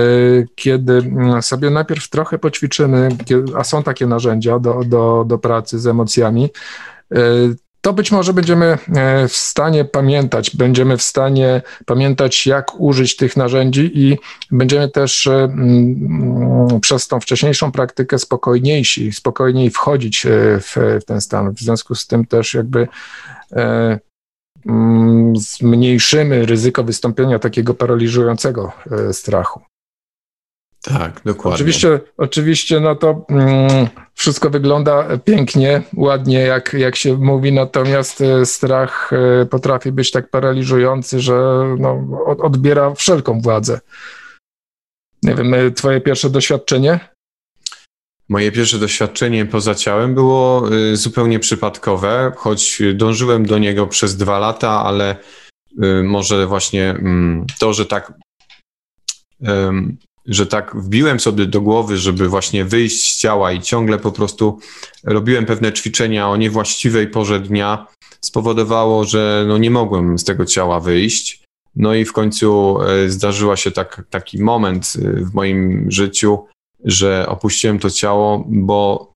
kiedy 0.56 0.94
mm, 0.94 1.42
sobie 1.42 1.70
najpierw 1.70 2.10
trochę 2.10 2.38
poćwiczymy, 2.38 3.10
a 3.58 3.64
są 3.64 3.84
takie 3.84 4.08
narzędzia 4.08 4.60
do, 4.60 4.82
do, 4.86 5.26
do 5.28 5.38
pracy 5.38 5.80
z 5.80 5.88
emocjami, 5.88 6.50
e, 7.12 7.20
to 7.84 7.94
być 7.94 8.12
może 8.12 8.34
będziemy 8.34 8.66
e, 8.96 9.28
w 9.28 9.36
stanie 9.36 9.86
pamiętać, 9.86 10.56
będziemy 10.56 10.98
w 10.98 11.02
stanie 11.02 11.62
pamiętać, 11.86 12.48
jak 12.48 12.80
użyć 12.80 13.16
tych 13.16 13.38
narzędzi 13.38 13.92
i 13.94 14.18
będziemy 14.52 14.90
też 14.90 15.28
e, 15.28 15.56
przez 16.82 17.08
tą 17.08 17.20
wcześniejszą 17.20 17.72
praktykę 17.72 18.20
spokojniejsi, 18.20 19.12
spokojniej 19.12 19.70
wchodzić 19.70 20.26
e, 20.26 20.30
w, 20.60 20.76
ten 21.06 21.22
stan. 21.22 21.52
W 21.54 21.60
związku 21.60 21.96
z 21.96 22.08
tym 22.08 22.26
też 22.26 22.54
jakby 22.54 22.88
zmniejszymy 25.36 26.46
ryzyko 26.46 26.84
wystąpienia 26.84 27.40
takiego 27.40 27.74
paraliżującego 27.74 28.72
strachu. 29.12 29.62
Tak, 30.82 31.22
dokładnie. 31.26 31.56
Oczywiście, 31.56 32.00
oczywiście 32.18 32.80
no 32.80 32.96
to 32.96 33.26
mm, 33.30 33.88
wszystko 34.14 34.50
wygląda 34.50 35.18
pięknie, 35.18 35.82
ładnie, 35.96 36.40
jak, 36.40 36.74
jak 36.74 36.96
się 36.96 37.18
mówi, 37.18 37.52
natomiast 37.52 38.22
e, 38.22 38.46
strach 38.46 39.12
e, 39.14 39.46
potrafi 39.46 39.92
być 39.92 40.12
tak 40.12 40.30
paraliżujący, 40.30 41.20
że 41.20 41.34
no, 41.80 42.08
odbiera 42.38 42.94
wszelką 42.94 43.42
władzę. 43.42 43.80
Nie 45.24 45.36
wiem, 45.36 45.54
e, 45.54 45.72
twoje 45.72 46.02
pierwsze 46.02 46.30
doświadczenie? 46.30 47.00
Moje 48.30 48.52
pierwsze 48.52 48.80
doświadczenie 48.80 49.46
poza 49.46 49.76
ciałem 49.76 50.14
było 50.14 50.70
zupełnie 50.94 51.40
przypadkowe, 51.40 52.32
choć 52.38 52.82
dążyłem 52.94 53.46
do 53.46 53.58
niego 53.58 53.88
przez 53.88 54.18
dwa 54.18 54.40
lata, 54.40 54.70
ale 54.70 55.16
może 56.04 56.48
właśnie 56.48 56.90
mm, 56.90 57.46
to, 57.60 57.74
że 57.74 57.86
tak 57.86 58.14
że 60.26 60.46
tak 60.46 60.76
wbiłem 60.76 61.20
sobie 61.20 61.46
do 61.46 61.62
głowy, 61.62 61.98
żeby 61.98 62.30
właśnie 62.30 62.66
wyjść 62.66 63.04
z 63.04 63.18
ciała 63.18 63.52
i 63.52 63.62
ciągle 63.62 64.00
po 64.00 64.12
prostu 64.12 64.60
robiłem 65.04 65.46
pewne 65.46 65.74
ćwiczenia 65.74 66.30
o 66.30 66.38
niewłaściwej 66.38 67.08
porze 67.08 67.40
dnia, 67.40 67.88
spowodowało, 68.22 69.06
że 69.06 69.46
no 69.48 69.58
nie 69.58 69.72
mogłem 69.72 70.20
z 70.20 70.24
tego 70.24 70.46
ciała 70.46 70.80
wyjść. 70.80 71.44
No 71.76 71.94
i 71.94 72.06
w 72.06 72.14
końcu 72.14 72.78
e, 72.82 73.10
zdarzyła 73.10 73.58
się 73.58 73.72
tak, 73.72 74.04
taki 74.10 74.42
moment 74.42 74.94
e, 74.96 75.26
w 75.26 75.34
moim 75.34 75.92
życiu, 75.92 76.46
że 76.86 77.26
opuściłem 77.28 77.80
to 77.80 77.90
ciało, 77.90 78.46
bo 78.48 79.12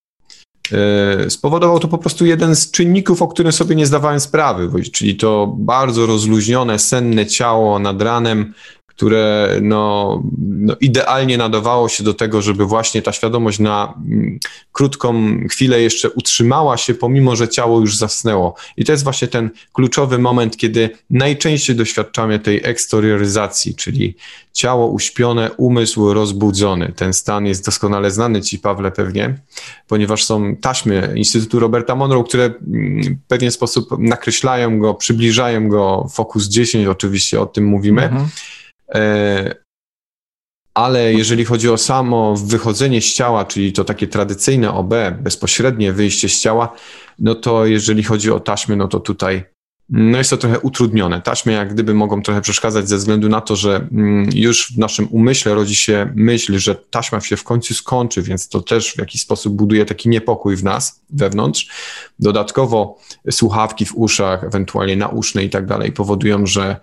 e, 0.72 1.30
spowodował 1.30 1.80
to 1.80 1.88
po 1.88 1.98
prostu 1.98 2.26
jeden 2.26 2.56
z 2.56 2.72
czynników, 2.72 3.22
o 3.22 3.28
którym 3.28 3.52
sobie 3.52 3.76
nie 3.76 3.86
zdawałem 3.86 4.20
sprawy, 4.20 4.82
czyli 4.82 5.16
to 5.16 5.56
bardzo 5.58 6.06
rozluźnione, 6.06 6.80
senne 6.80 7.26
ciało 7.26 7.80
nad 7.80 8.02
ranem, 8.02 8.54
które 8.98 9.50
no, 9.62 10.24
no, 10.38 10.76
idealnie 10.82 11.38
nadawało 11.38 11.90
się 11.90 12.04
do 12.04 12.14
tego, 12.14 12.42
żeby 12.42 12.66
właśnie 12.66 13.02
ta 13.02 13.12
świadomość 13.12 13.60
na 13.60 13.94
mm, 13.98 14.40
krótką 14.72 15.38
chwilę 15.50 15.82
jeszcze 15.82 16.10
utrzymała 16.10 16.78
się, 16.78 16.94
pomimo 16.94 17.36
że 17.36 17.48
ciało 17.48 17.80
już 17.80 17.98
zasnęło. 17.98 18.56
I 18.78 18.86
to 18.86 18.92
jest 18.92 19.04
właśnie 19.04 19.28
ten 19.28 19.50
kluczowy 19.74 20.20
moment, 20.20 20.58
kiedy 20.58 20.90
najczęściej 21.10 21.76
doświadczamy 21.76 22.40
tej 22.40 22.62
eksterioryzacji, 22.64 23.76
czyli 23.76 24.16
ciało 24.54 24.88
uśpione, 24.88 25.52
umysł 25.52 26.14
rozbudzony. 26.14 26.94
Ten 26.96 27.14
stan 27.14 27.46
jest 27.46 27.66
doskonale 27.66 28.12
znany 28.12 28.42
Ci, 28.42 28.60
Pawle, 28.60 28.92
pewnie, 28.92 29.40
ponieważ 29.88 30.24
są 30.24 30.56
taśmy 30.56 31.14
Instytutu 31.16 31.60
Roberta 31.60 31.96
Monroe, 31.96 32.24
które 32.24 32.44
mm, 32.44 33.04
w 33.04 33.28
pewien 33.28 33.52
sposób 33.52 33.90
nakreślają 34.00 34.80
go, 34.80 34.94
przybliżają 34.94 35.68
go, 35.68 36.08
Focus 36.14 36.48
10 36.48 36.88
oczywiście, 36.88 37.42
o 37.42 37.46
tym 37.46 37.66
mówimy. 37.66 38.04
Mhm 38.04 38.28
ale 40.74 41.14
jeżeli 41.14 41.46
chodzi 41.46 41.70
o 41.70 41.78
samo 41.78 42.36
wychodzenie 42.36 43.02
z 43.02 43.14
ciała, 43.14 43.46
czyli 43.46 43.74
to 43.74 43.84
takie 43.84 44.08
tradycyjne 44.08 44.74
OB, 44.74 44.94
bezpośrednie 45.22 45.94
wyjście 45.94 46.30
z 46.30 46.42
ciała, 46.42 46.74
no 47.20 47.36
to 47.36 47.66
jeżeli 47.66 48.04
chodzi 48.04 48.32
o 48.32 48.40
taśmy, 48.40 48.76
no 48.76 48.88
to 48.88 49.00
tutaj 49.00 49.44
no 49.90 50.18
jest 50.18 50.30
to 50.30 50.38
trochę 50.38 50.60
utrudnione. 50.60 51.22
Taśmy 51.22 51.52
jak 51.54 51.74
gdyby 51.74 51.94
mogą 51.94 52.22
trochę 52.22 52.42
przeszkadzać 52.42 52.90
ze 52.90 52.98
względu 52.98 53.30
na 53.30 53.42
to, 53.42 53.56
że 53.56 53.76
mm, 53.92 54.30
już 54.34 54.74
w 54.74 54.78
naszym 54.78 55.08
umyśle 55.12 55.54
rodzi 55.54 55.76
się 55.76 56.12
myśl, 56.16 56.60
że 56.60 56.76
taśma 56.76 57.22
się 57.22 57.38
w 57.38 57.44
końcu 57.44 57.74
skończy, 57.74 58.22
więc 58.22 58.50
to 58.50 58.62
też 58.62 58.94
w 58.94 58.98
jakiś 58.98 59.22
sposób 59.22 59.54
buduje 59.54 59.86
taki 59.86 60.10
niepokój 60.10 60.56
w 60.56 60.64
nas, 60.64 61.02
wewnątrz. 61.10 61.70
Dodatkowo 62.20 63.00
słuchawki 63.32 63.86
w 63.86 63.96
uszach, 63.96 64.44
ewentualnie 64.44 64.96
nauszne 64.96 65.44
i 65.44 65.50
tak 65.50 65.66
dalej 65.66 65.92
powodują, 65.92 66.46
że 66.46 66.80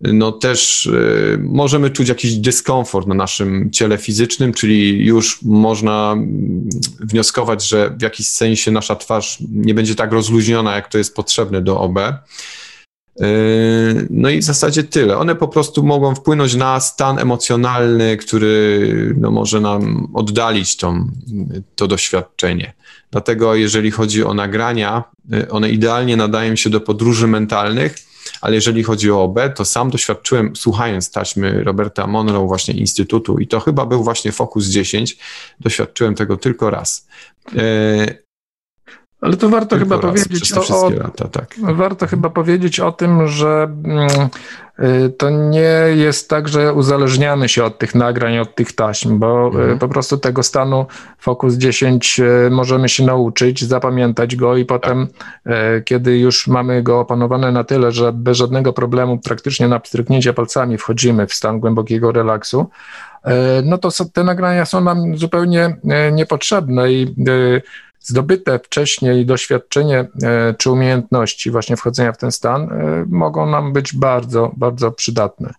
no 0.00 0.32
też 0.32 0.86
y, 0.86 1.38
możemy 1.42 1.90
czuć 1.90 2.08
jakiś 2.08 2.34
dyskomfort 2.34 3.06
na 3.06 3.14
naszym 3.14 3.70
ciele 3.70 3.98
fizycznym, 3.98 4.52
czyli 4.52 5.06
już 5.06 5.42
można 5.42 6.12
mm, 6.12 6.68
wnioskować, 7.00 7.68
że 7.68 7.90
w 7.98 8.02
jakiś 8.02 8.28
sensie 8.28 8.70
nasza 8.70 8.96
twarz 8.96 9.38
nie 9.50 9.74
będzie 9.74 9.94
tak 9.94 10.12
rozluźniona, 10.12 10.74
jak 10.74 10.88
to 10.88 10.98
jest 10.98 11.14
potrzebne 11.14 11.62
do 11.62 11.80
OB. 11.80 11.98
Y, 13.20 14.06
no 14.10 14.30
i 14.30 14.38
w 14.38 14.44
zasadzie 14.44 14.84
tyle. 14.84 15.18
One 15.18 15.34
po 15.34 15.48
prostu 15.48 15.82
mogą 15.82 16.14
wpłynąć 16.14 16.54
na 16.54 16.80
stan 16.80 17.18
emocjonalny, 17.18 18.16
który 18.16 19.14
no, 19.18 19.30
może 19.30 19.60
nam 19.60 20.08
oddalić 20.14 20.76
tą, 20.76 21.10
to 21.76 21.86
doświadczenie. 21.86 22.72
Dlatego 23.10 23.54
jeżeli 23.54 23.90
chodzi 23.90 24.24
o 24.24 24.34
nagrania, 24.34 25.04
y, 25.34 25.50
one 25.50 25.70
idealnie 25.70 26.16
nadają 26.16 26.56
się 26.56 26.70
do 26.70 26.80
podróży 26.80 27.26
mentalnych, 27.26 28.05
ale 28.40 28.54
jeżeli 28.54 28.82
chodzi 28.82 29.10
o 29.10 29.22
OB, 29.22 29.38
to 29.54 29.64
sam 29.64 29.90
doświadczyłem, 29.90 30.56
słuchając 30.56 31.10
taśmy 31.10 31.64
Roberta 31.64 32.06
Monroe, 32.06 32.46
właśnie 32.46 32.74
Instytutu, 32.74 33.38
i 33.38 33.46
to 33.46 33.60
chyba 33.60 33.86
był 33.86 34.04
właśnie 34.04 34.32
Focus 34.32 34.66
10, 34.66 35.18
doświadczyłem 35.60 36.14
tego 36.14 36.36
tylko 36.36 36.70
raz. 36.70 37.08
Ale 39.26 39.36
to 39.36 39.48
warto 39.48 39.78
chyba 39.78 39.98
powiedzieć 39.98 40.52
o, 40.70 40.90
lata, 40.90 41.28
tak. 41.28 41.54
warto 41.58 42.06
chyba 42.06 42.30
powiedzieć 42.30 42.80
o 42.80 42.92
tym, 42.92 43.28
że 43.28 43.68
mm, 43.84 44.08
y, 45.06 45.10
to 45.10 45.30
nie 45.30 45.78
jest 45.94 46.30
tak, 46.30 46.48
że 46.48 46.74
uzależniamy 46.74 47.48
się 47.48 47.64
od 47.64 47.78
tych 47.78 47.94
nagrań, 47.94 48.38
od 48.38 48.54
tych 48.54 48.72
taśm, 48.72 49.18
bo 49.18 49.46
y, 49.46 49.58
mhm. 49.58 49.78
po 49.78 49.88
prostu 49.88 50.18
tego 50.18 50.42
stanu 50.42 50.86
Focus 51.18 51.54
10 51.54 52.20
y, 52.20 52.50
możemy 52.50 52.88
się 52.88 53.04
nauczyć, 53.04 53.64
zapamiętać 53.64 54.36
go 54.36 54.56
i 54.56 54.64
potem, 54.64 55.06
tak. 55.06 55.54
kiedy 55.84 56.18
już 56.18 56.46
mamy 56.46 56.82
go 56.82 57.00
opanowane 57.00 57.52
na 57.52 57.64
tyle, 57.64 57.92
że 57.92 58.12
bez 58.12 58.36
żadnego 58.36 58.72
problemu 58.72 59.18
praktycznie 59.18 59.68
na 59.68 59.80
pstryknięcie 59.80 60.32
palcami 60.32 60.78
wchodzimy 60.78 61.26
w 61.26 61.34
stan 61.34 61.60
głębokiego 61.60 62.12
relaksu, 62.12 62.70
no 63.64 63.78
to 63.78 63.88
te 64.12 64.24
nagrania 64.24 64.64
są 64.64 64.80
nam 64.80 65.16
zupełnie 65.16 65.76
niepotrzebne 66.12 66.92
i 66.92 67.14
zdobyte 68.06 68.58
wcześniej 68.58 69.26
doświadczenie 69.26 70.06
e, 70.22 70.54
czy 70.58 70.70
umiejętności 70.70 71.50
właśnie 71.50 71.76
wchodzenia 71.76 72.12
w 72.12 72.18
ten 72.18 72.32
stan 72.32 72.62
e, 72.62 73.04
mogą 73.08 73.46
nam 73.46 73.72
być 73.72 73.92
bardzo, 73.92 74.52
bardzo 74.56 74.92
przydatne. 74.92 75.54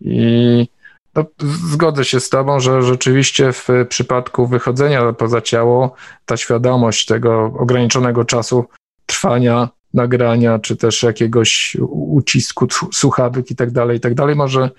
I 0.00 0.68
no, 1.14 1.24
zgodzę 1.70 2.04
się 2.04 2.20
z 2.20 2.30
Tobą, 2.30 2.60
że 2.60 2.82
rzeczywiście 2.82 3.52
w 3.52 3.68
przypadku 3.88 4.46
wychodzenia 4.46 5.12
poza 5.12 5.40
ciało 5.40 5.94
ta 6.26 6.36
świadomość 6.36 7.06
tego 7.06 7.44
ograniczonego 7.44 8.24
czasu 8.24 8.64
trwania 9.06 9.68
nagrania, 9.94 10.58
czy 10.58 10.76
też 10.76 11.02
jakiegoś 11.02 11.76
ucisku 11.90 12.66
słuchawek 12.92 13.50
i 13.50 13.56
tak 13.56 13.70
dalej, 13.70 13.96
i 13.96 14.00
tak 14.00 14.14
dalej, 14.14 14.36
może 14.36 14.70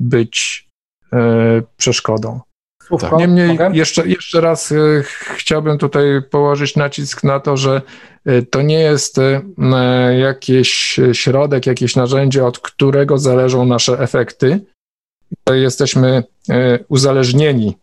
być 0.00 0.68
e, 1.12 1.62
przeszkodą. 1.76 2.40
Słówko, 2.86 3.16
Niemniej 3.16 3.58
jeszcze, 3.72 4.08
jeszcze 4.08 4.40
raz 4.40 4.72
y, 4.72 5.04
chciałbym 5.36 5.78
tutaj 5.78 6.04
położyć 6.30 6.76
nacisk 6.76 7.24
na 7.24 7.40
to, 7.40 7.56
że 7.56 7.82
y, 8.28 8.42
to 8.42 8.62
nie 8.62 8.80
jest 8.80 9.18
y, 9.18 9.40
jakiś 10.18 11.00
środek, 11.12 11.66
jakieś 11.66 11.96
narzędzie, 11.96 12.44
od 12.44 12.58
którego 12.58 13.18
zależą 13.18 13.66
nasze 13.66 14.00
efekty. 14.00 14.60
Jesteśmy 15.50 16.22
uzależnieni 16.88 17.76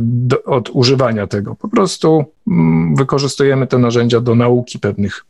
do, 0.00 0.42
od 0.42 0.70
używania 0.70 1.26
tego. 1.26 1.54
Po 1.54 1.68
prostu 1.68 2.24
mm, 2.48 2.96
wykorzystujemy 2.96 3.66
te 3.66 3.78
narzędzia 3.78 4.20
do 4.20 4.34
nauki 4.34 4.78
pewnych 4.78 5.26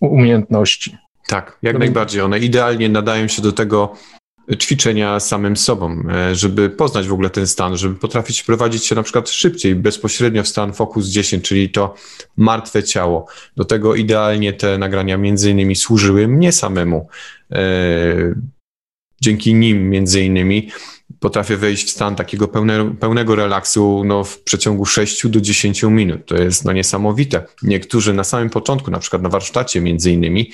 umiejętności. 0.00 0.96
Tak, 1.26 1.58
jak 1.62 1.78
najbardziej. 1.78 2.20
One 2.20 2.38
idealnie 2.38 2.88
nadają 2.88 3.28
się 3.28 3.42
do 3.42 3.52
tego, 3.52 3.94
ćwiczenia 4.58 5.20
samym 5.20 5.56
sobą, 5.56 6.02
e, 6.10 6.34
żeby 6.34 6.70
poznać 6.70 7.08
w 7.08 7.12
ogóle 7.12 7.30
ten 7.30 7.46
stan, 7.46 7.76
żeby 7.76 7.94
potrafić 7.94 8.42
prowadzić 8.42 8.86
się 8.86 8.94
na 8.94 9.02
przykład 9.02 9.30
szybciej, 9.30 9.74
bezpośrednio 9.74 10.42
w 10.42 10.48
stan 10.48 10.72
Focus 10.72 11.06
10, 11.06 11.44
czyli 11.48 11.70
to 11.70 11.94
martwe 12.36 12.82
ciało. 12.82 13.26
Do 13.56 13.64
tego 13.64 13.94
idealnie 13.94 14.52
te 14.52 14.78
nagrania 14.78 15.16
między 15.16 15.50
innymi 15.50 15.76
służyły 15.76 16.28
mnie 16.28 16.52
samemu. 16.52 17.08
E, 17.52 17.64
dzięki 19.20 19.54
nim 19.54 19.90
między 19.90 20.22
innymi 20.22 20.70
potrafię 21.20 21.56
wejść 21.56 21.86
w 21.86 21.90
stan 21.90 22.16
takiego 22.16 22.48
pełne, 22.48 22.94
pełnego 23.00 23.36
relaksu 23.36 24.02
no, 24.04 24.24
w 24.24 24.38
przeciągu 24.38 24.86
6 24.86 25.26
do 25.28 25.40
10 25.40 25.82
minut. 25.82 26.26
To 26.26 26.36
jest 26.36 26.64
no, 26.64 26.72
niesamowite. 26.72 27.44
Niektórzy 27.62 28.14
na 28.14 28.24
samym 28.24 28.50
początku, 28.50 28.90
na 28.90 28.98
przykład 28.98 29.22
na 29.22 29.28
warsztacie 29.28 29.80
między 29.80 30.10
innymi, 30.10 30.50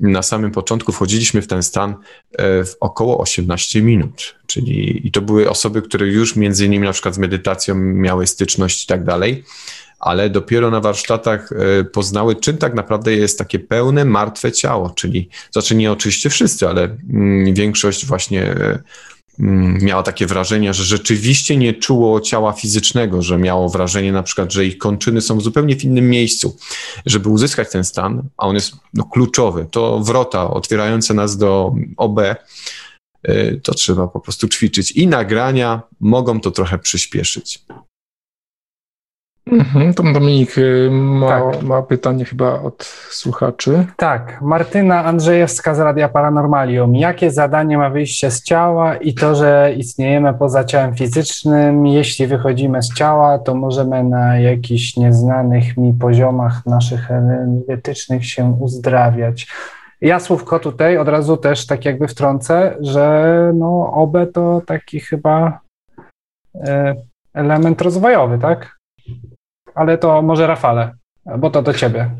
na 0.00 0.22
samym 0.22 0.50
początku 0.50 0.92
wchodziliśmy 0.92 1.42
w 1.42 1.46
ten 1.46 1.62
stan 1.62 1.94
e, 2.32 2.64
w 2.64 2.76
około 2.80 3.18
18 3.18 3.82
minut. 3.82 4.34
Czyli 4.46 5.06
i 5.06 5.10
to 5.10 5.20
były 5.20 5.50
osoby, 5.50 5.82
które 5.82 6.06
już 6.06 6.36
między 6.36 6.66
innymi 6.66 6.86
na 6.86 6.92
przykład 6.92 7.14
z 7.14 7.18
medytacją 7.18 7.74
miały 7.74 8.26
styczność 8.26 8.84
i 8.84 8.86
tak 8.86 9.04
dalej 9.04 9.44
ale 9.98 10.30
dopiero 10.30 10.70
na 10.70 10.80
warsztatach 10.80 11.50
e, 11.52 11.84
poznały, 11.84 12.36
czym 12.36 12.58
tak 12.58 12.74
naprawdę 12.74 13.12
jest 13.12 13.38
takie 13.38 13.58
pełne, 13.58 14.04
martwe 14.04 14.52
ciało, 14.52 14.90
czyli, 14.90 15.28
znaczy 15.52 15.74
nie 15.74 15.92
oczywiście 15.92 16.30
wszyscy, 16.30 16.68
ale 16.68 16.84
mm, 16.84 17.54
większość 17.54 18.06
właśnie 18.06 18.42
e, 18.42 18.82
miała 19.82 20.02
takie 20.02 20.26
wrażenie, 20.26 20.74
że 20.74 20.84
rzeczywiście 20.84 21.56
nie 21.56 21.74
czuło 21.74 22.20
ciała 22.20 22.52
fizycznego, 22.52 23.22
że 23.22 23.38
miało 23.38 23.68
wrażenie 23.68 24.12
na 24.12 24.22
przykład, 24.22 24.52
że 24.52 24.66
ich 24.66 24.78
kończyny 24.78 25.20
są 25.20 25.40
zupełnie 25.40 25.76
w 25.76 25.84
innym 25.84 26.10
miejscu. 26.10 26.56
Żeby 27.06 27.28
uzyskać 27.28 27.70
ten 27.70 27.84
stan, 27.84 28.28
a 28.36 28.46
on 28.46 28.54
jest 28.54 28.72
no, 28.94 29.04
kluczowy, 29.04 29.66
to 29.70 30.00
wrota 30.00 30.50
otwierające 30.50 31.14
nas 31.14 31.36
do 31.36 31.74
OB, 31.96 32.18
y, 33.28 33.60
to 33.62 33.74
trzeba 33.74 34.08
po 34.08 34.20
prostu 34.20 34.48
ćwiczyć. 34.48 34.90
I 34.90 35.06
nagrania 35.06 35.82
mogą 36.00 36.40
to 36.40 36.50
trochę 36.50 36.78
przyspieszyć. 36.78 37.60
Mhm, 39.52 39.94
to 39.94 40.02
Dominik 40.02 40.58
y, 40.58 40.88
ma, 40.92 41.28
tak. 41.28 41.62
ma, 41.62 41.82
pytanie 41.82 42.24
chyba 42.24 42.60
od 42.62 42.84
słuchaczy. 43.10 43.86
Tak, 43.96 44.38
Martyna 44.42 45.04
Andrzejewska 45.04 45.74
z 45.74 45.78
Radia 45.78 46.08
Paranormalium. 46.08 46.96
Jakie 46.96 47.30
zadanie 47.30 47.78
ma 47.78 47.90
wyjście 47.90 48.30
z 48.30 48.42
ciała 48.42 48.96
i 48.96 49.14
to, 49.14 49.34
że 49.34 49.72
istniejemy 49.76 50.34
poza 50.34 50.64
ciałem 50.64 50.94
fizycznym? 50.94 51.86
Jeśli 51.86 52.26
wychodzimy 52.26 52.82
z 52.82 52.94
ciała, 52.94 53.38
to 53.38 53.54
możemy 53.54 54.04
na 54.04 54.38
jakichś 54.38 54.96
nieznanych 54.96 55.76
mi 55.76 55.92
poziomach 55.92 56.66
naszych 56.66 57.10
energetycznych 57.10 58.26
się 58.26 58.56
uzdrawiać. 58.60 59.46
Ja 60.00 60.20
słówko 60.20 60.58
tutaj 60.58 60.98
od 60.98 61.08
razu 61.08 61.36
też 61.36 61.66
tak 61.66 61.84
jakby 61.84 62.08
wtrącę, 62.08 62.76
że 62.80 63.52
no 63.54 63.92
OB 63.92 64.16
to 64.34 64.62
taki 64.66 65.00
chyba 65.00 65.60
element 67.34 67.82
rozwojowy, 67.82 68.38
tak? 68.38 68.77
Ale 69.78 69.98
to 69.98 70.22
może 70.22 70.46
Rafale, 70.46 70.94
bo 71.38 71.50
to 71.50 71.62
do 71.62 71.74
ciebie. 71.74 72.10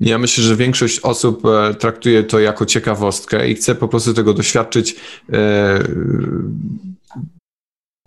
Ja 0.00 0.18
myślę, 0.18 0.44
że 0.44 0.56
większość 0.56 1.00
osób 1.00 1.42
e, 1.46 1.74
traktuje 1.74 2.24
to 2.24 2.38
jako 2.38 2.66
ciekawostkę 2.66 3.48
i 3.48 3.54
chce 3.54 3.74
po 3.74 3.88
prostu 3.88 4.14
tego 4.14 4.34
doświadczyć 4.34 4.92
e, 4.92 4.96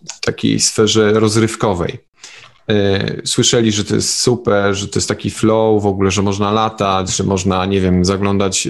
w 0.09 0.19
takiej 0.21 0.59
sferze 0.59 1.13
rozrywkowej. 1.13 1.99
E, 2.69 3.27
słyszeli, 3.27 3.71
że 3.71 3.85
to 3.85 3.95
jest 3.95 4.19
super, 4.19 4.75
że 4.75 4.87
to 4.87 4.99
jest 4.99 5.07
taki 5.07 5.31
flow 5.31 5.83
w 5.83 5.85
ogóle, 5.85 6.11
że 6.11 6.21
można 6.21 6.51
latać, 6.51 7.15
że 7.15 7.23
można, 7.23 7.65
nie 7.65 7.81
wiem, 7.81 8.05
zaglądać 8.05 8.67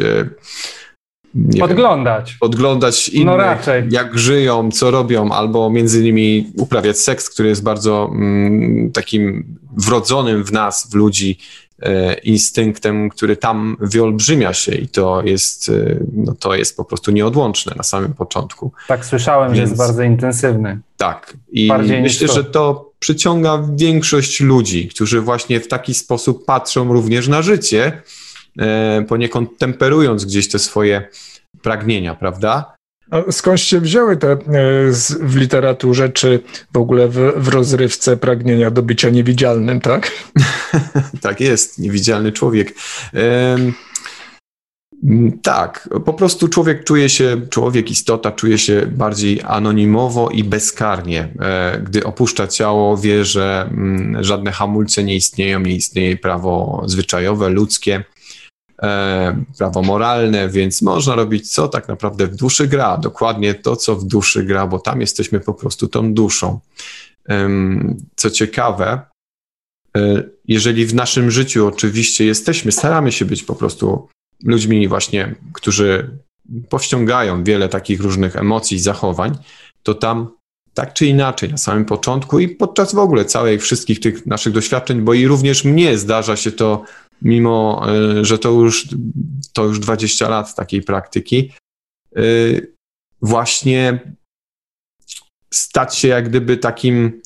podglądać. 1.59 2.29
Wiem, 2.29 2.39
podglądać 2.39 3.11
no 3.13 3.19
innych, 3.21 3.67
no 3.67 3.73
jak 3.89 4.19
żyją, 4.19 4.71
co 4.71 4.91
robią, 4.91 5.31
albo 5.31 5.69
między 5.69 5.99
innymi 5.99 6.51
uprawiać 6.57 6.99
seks, 6.99 7.29
który 7.29 7.49
jest 7.49 7.63
bardzo 7.63 8.09
mm, 8.11 8.91
takim 8.91 9.45
wrodzonym 9.77 10.43
w 10.43 10.51
nas, 10.51 10.88
w 10.91 10.93
ludzi, 10.95 11.38
e, 11.81 12.13
instynktem, 12.13 13.09
który 13.09 13.38
tam 13.38 13.77
wyolbrzymia 13.79 14.53
się 14.53 14.75
i 14.75 14.88
to 14.88 15.21
jest, 15.25 15.69
e, 15.69 15.99
no, 16.13 16.36
to 16.39 16.55
jest 16.55 16.77
po 16.77 16.86
prostu 16.86 17.11
nieodłączne 17.11 17.73
na 17.77 17.84
samym 17.84 18.13
początku. 18.13 18.71
Tak, 18.88 19.05
słyszałem, 19.05 19.47
Więc, 19.47 19.57
że 19.57 19.61
jest 19.61 19.77
bardzo 19.77 20.03
intensywny. 20.03 20.79
Tak. 20.97 21.38
I 21.51 21.67
Bardziej 21.67 22.01
myślę, 22.01 22.27
że 22.27 22.43
to 22.43 22.91
przyciąga 22.99 23.63
większość 23.75 24.41
ludzi, 24.41 24.88
którzy 24.88 25.21
właśnie 25.21 25.59
w 25.59 25.67
taki 25.67 25.93
sposób 25.93 26.45
patrzą 26.45 26.93
również 26.93 27.27
na 27.27 27.41
życie, 27.41 28.01
poniekąd 29.08 29.58
temperując 29.58 30.26
gdzieś 30.26 30.49
te 30.49 30.60
swoje 30.60 31.08
pragnienia, 31.62 32.16
prawda? 32.16 32.76
A 33.12 33.32
skąd 33.32 33.60
się 33.60 33.80
wzięły 33.80 34.18
te 34.18 34.32
e, 34.32 34.38
w 35.20 35.36
literaturze, 35.36 36.10
czy 36.10 36.39
w 36.74 36.78
ogóle 36.78 37.08
w, 37.08 37.34
w 37.36 37.47
rozrywce 37.47 38.18
pragnienia 38.18 38.72
do 38.72 38.84
bycia 38.84 39.10
niewidzialnym, 39.10 39.82
tak? 39.82 40.12
tak 41.22 41.41
jest, 41.41 41.80
niewidzialny 41.80 42.32
człowiek. 42.32 42.74
Tak, 45.41 45.89
po 46.06 46.14
prostu 46.14 46.47
człowiek 46.47 46.84
czuje 46.84 47.10
się, 47.10 47.41
człowiek, 47.49 47.91
istota 47.91 48.32
czuje 48.32 48.58
się 48.58 48.88
bardziej 48.88 49.41
anonimowo 49.45 50.30
i 50.30 50.43
bezkarnie. 50.43 51.28
E, 51.39 51.82
gdy 51.84 52.04
opuszcza 52.04 52.47
ciało, 52.47 52.97
wie, 52.97 53.26
że 53.26 53.70
mm, 53.72 54.24
żadne 54.24 54.51
hamulce 54.51 55.04
nie 55.04 55.16
istnieją, 55.16 55.60
nie 55.60 55.76
istnieje 55.76 56.18
prawo 56.18 56.84
zwyczajowe, 56.86 57.49
ludzkie 57.49 57.95
e, 57.95 58.04
prawo 59.57 59.82
moralne, 59.82 60.49
więc 60.49 60.82
można 60.82 61.15
robić 61.15 61.51
co 61.51 61.67
tak 61.67 61.88
naprawdę 61.88 62.28
w 62.28 62.36
duszy 62.36 62.67
gra, 62.67 62.97
dokładnie 62.97 63.53
to, 63.53 63.76
co 63.76 63.95
w 63.95 64.05
duszy 64.05 64.43
gra, 64.43 64.67
bo 64.67 64.80
tam 64.80 65.01
jesteśmy 65.01 65.39
po 65.39 65.53
prostu 65.53 65.88
tą 65.88 66.13
duszą. 66.13 66.59
E, 67.30 67.49
co 68.15 68.30
ciekawe, 68.30 69.01
e, 69.97 70.24
jeżeli 70.47 70.86
w 70.86 70.93
naszym 70.93 71.32
życiu 71.32 71.67
oczywiście 71.67 72.26
jesteśmy, 72.26 72.71
staramy 72.71 73.11
się 73.11 73.26
być 73.26 73.43
po 73.43 73.55
prostu 73.55 74.07
ludźmi 74.43 74.88
właśnie, 74.88 75.36
którzy 75.53 76.17
powściągają 76.69 77.43
wiele 77.43 77.69
takich 77.69 78.01
różnych 78.01 78.36
emocji, 78.36 78.80
zachowań, 78.80 79.38
to 79.84 79.93
tam 79.93 80.30
tak 80.74 80.93
czy 80.93 81.05
inaczej 81.05 81.49
na 81.49 81.57
samym 81.57 81.86
początku 81.86 82.39
i 82.39 82.49
podczas 82.49 82.95
w 82.95 82.97
ogóle 82.97 83.26
całej 83.26 83.59
wszystkich 83.59 83.99
tych 83.99 84.26
naszych 84.26 84.53
doświadczeń, 84.53 85.01
bo 85.01 85.13
i 85.13 85.28
również 85.28 85.63
mnie 85.63 85.97
zdarza 85.97 86.36
się 86.36 86.51
to 86.51 86.84
mimo 87.24 87.86
e, 87.88 88.26
że 88.26 88.39
to 88.39 88.51
już, 88.51 88.88
to 89.53 89.65
już 89.65 89.80
20 89.80 90.30
lat 90.30 90.55
takiej 90.55 90.82
praktyki, 90.82 91.51
e, 92.15 92.21
właśnie 93.21 93.99
stać 95.53 95.97
się 95.97 96.07
jak 96.07 96.30
gdyby 96.30 96.57
takim, 96.57 97.21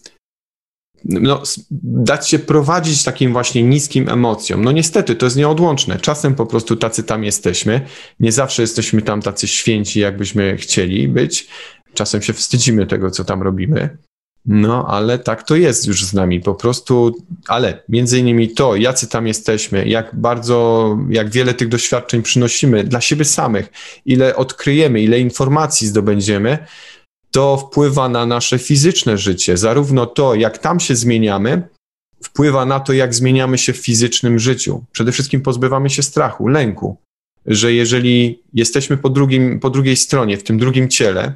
no, 1.05 1.43
dać 1.81 2.29
się 2.29 2.39
prowadzić 2.39 3.03
takim 3.03 3.33
właśnie 3.33 3.63
niskim 3.63 4.09
emocjom. 4.09 4.63
No 4.63 4.71
niestety, 4.71 5.15
to 5.15 5.25
jest 5.25 5.37
nieodłączne. 5.37 5.99
Czasem 5.99 6.35
po 6.35 6.45
prostu 6.45 6.75
tacy 6.75 7.03
tam 7.03 7.23
jesteśmy. 7.23 7.81
Nie 8.19 8.31
zawsze 8.31 8.61
jesteśmy 8.61 9.01
tam 9.01 9.21
tacy 9.21 9.47
święci, 9.47 9.99
jakbyśmy 9.99 10.57
chcieli 10.57 11.07
być. 11.07 11.47
Czasem 11.93 12.21
się 12.21 12.33
wstydzimy 12.33 12.87
tego, 12.87 13.11
co 13.11 13.23
tam 13.23 13.41
robimy. 13.41 13.97
No, 14.47 14.85
ale 14.87 15.19
tak 15.19 15.43
to 15.43 15.55
jest 15.55 15.87
już 15.87 16.05
z 16.05 16.13
nami. 16.13 16.41
Po 16.41 16.55
prostu, 16.55 17.15
ale 17.47 17.83
między 17.89 18.19
innymi 18.19 18.49
to, 18.49 18.75
jacy 18.75 19.07
tam 19.07 19.27
jesteśmy, 19.27 19.87
jak 19.87 20.15
bardzo, 20.15 20.97
jak 21.09 21.29
wiele 21.29 21.53
tych 21.53 21.67
doświadczeń 21.67 22.21
przynosimy 22.21 22.83
dla 22.83 23.01
siebie 23.01 23.25
samych, 23.25 23.69
ile 24.05 24.35
odkryjemy, 24.35 25.01
ile 25.01 25.19
informacji 25.19 25.87
zdobędziemy, 25.87 26.57
to 27.31 27.57
wpływa 27.57 28.09
na 28.09 28.25
nasze 28.25 28.59
fizyczne 28.59 29.17
życie. 29.17 29.57
Zarówno 29.57 30.05
to, 30.05 30.35
jak 30.35 30.57
tam 30.57 30.79
się 30.79 30.95
zmieniamy, 30.95 31.67
wpływa 32.23 32.65
na 32.65 32.79
to, 32.79 32.93
jak 32.93 33.15
zmieniamy 33.15 33.57
się 33.57 33.73
w 33.73 33.77
fizycznym 33.77 34.39
życiu. 34.39 34.83
Przede 34.91 35.11
wszystkim 35.11 35.41
pozbywamy 35.41 35.89
się 35.89 36.03
strachu, 36.03 36.47
lęku, 36.47 36.97
że 37.45 37.73
jeżeli 37.73 38.43
jesteśmy 38.53 38.97
po, 38.97 39.09
drugim, 39.09 39.59
po 39.59 39.69
drugiej 39.69 39.95
stronie, 39.95 40.37
w 40.37 40.43
tym 40.43 40.57
drugim 40.57 40.89
ciele, 40.89 41.33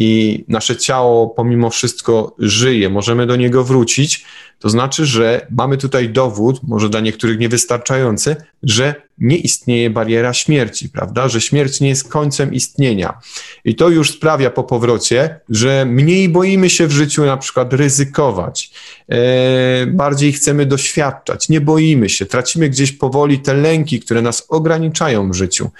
i 0.00 0.44
nasze 0.48 0.76
ciało 0.76 1.28
pomimo 1.28 1.70
wszystko 1.70 2.34
żyje, 2.38 2.90
możemy 2.90 3.26
do 3.26 3.36
niego 3.36 3.64
wrócić, 3.64 4.24
to 4.58 4.68
znaczy, 4.68 5.06
że 5.06 5.46
mamy 5.50 5.76
tutaj 5.76 6.08
dowód, 6.08 6.60
może 6.62 6.88
dla 6.88 7.00
niektórych 7.00 7.38
niewystarczający, 7.38 8.36
że 8.62 8.94
nie 9.18 9.36
istnieje 9.36 9.90
bariera 9.90 10.34
śmierci, 10.34 10.88
prawda? 10.88 11.28
Że 11.28 11.40
śmierć 11.40 11.80
nie 11.80 11.88
jest 11.88 12.08
końcem 12.08 12.54
istnienia. 12.54 13.18
I 13.64 13.74
to 13.74 13.88
już 13.88 14.10
sprawia 14.10 14.50
po 14.50 14.64
powrocie, 14.64 15.40
że 15.48 15.84
mniej 15.84 16.28
boimy 16.28 16.70
się 16.70 16.86
w 16.86 16.92
życiu 16.92 17.26
na 17.26 17.36
przykład 17.36 17.72
ryzykować, 17.72 18.70
e, 19.08 19.86
bardziej 19.86 20.32
chcemy 20.32 20.66
doświadczać, 20.66 21.48
nie 21.48 21.60
boimy 21.60 22.08
się, 22.08 22.26
tracimy 22.26 22.68
gdzieś 22.68 22.92
powoli 22.92 23.38
te 23.38 23.54
lęki, 23.54 24.00
które 24.00 24.22
nas 24.22 24.46
ograniczają 24.48 25.30
w 25.30 25.34
życiu. 25.34 25.70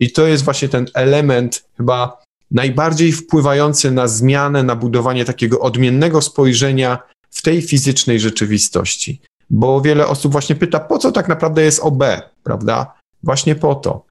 I 0.00 0.12
to 0.12 0.26
jest 0.26 0.44
właśnie 0.44 0.68
ten 0.68 0.86
element 0.94 1.64
chyba 1.76 2.23
najbardziej 2.54 3.12
wpływający 3.12 3.90
na 3.90 4.08
zmianę, 4.08 4.62
na 4.62 4.76
budowanie 4.76 5.24
takiego 5.24 5.60
odmiennego 5.60 6.22
spojrzenia 6.22 6.98
w 7.30 7.42
tej 7.42 7.62
fizycznej 7.62 8.20
rzeczywistości. 8.20 9.20
Bo 9.50 9.80
wiele 9.80 10.06
osób 10.06 10.32
właśnie 10.32 10.56
pyta, 10.56 10.80
po 10.80 10.98
co 10.98 11.12
tak 11.12 11.28
naprawdę 11.28 11.62
jest 11.62 11.80
OB, 11.82 12.04
prawda? 12.42 12.94
Właśnie 13.22 13.54
po 13.54 13.74
to. 13.74 14.06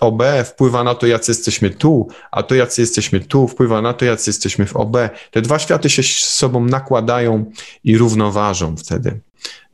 OB 0.00 0.22
wpływa 0.44 0.84
na 0.84 0.94
to, 0.94 1.06
jacy 1.06 1.30
jesteśmy 1.30 1.70
tu, 1.70 2.08
a 2.30 2.42
to, 2.42 2.54
jacy 2.54 2.80
jesteśmy 2.80 3.20
tu, 3.20 3.48
wpływa 3.48 3.82
na 3.82 3.94
to, 3.94 4.04
jacy 4.04 4.30
jesteśmy 4.30 4.66
w 4.66 4.76
OB. 4.76 4.96
Te 5.30 5.42
dwa 5.42 5.58
światy 5.58 5.90
się 5.90 6.02
z 6.02 6.06
sobą 6.06 6.64
nakładają 6.64 7.52
i 7.84 7.98
równoważą 7.98 8.76
wtedy. 8.76 9.20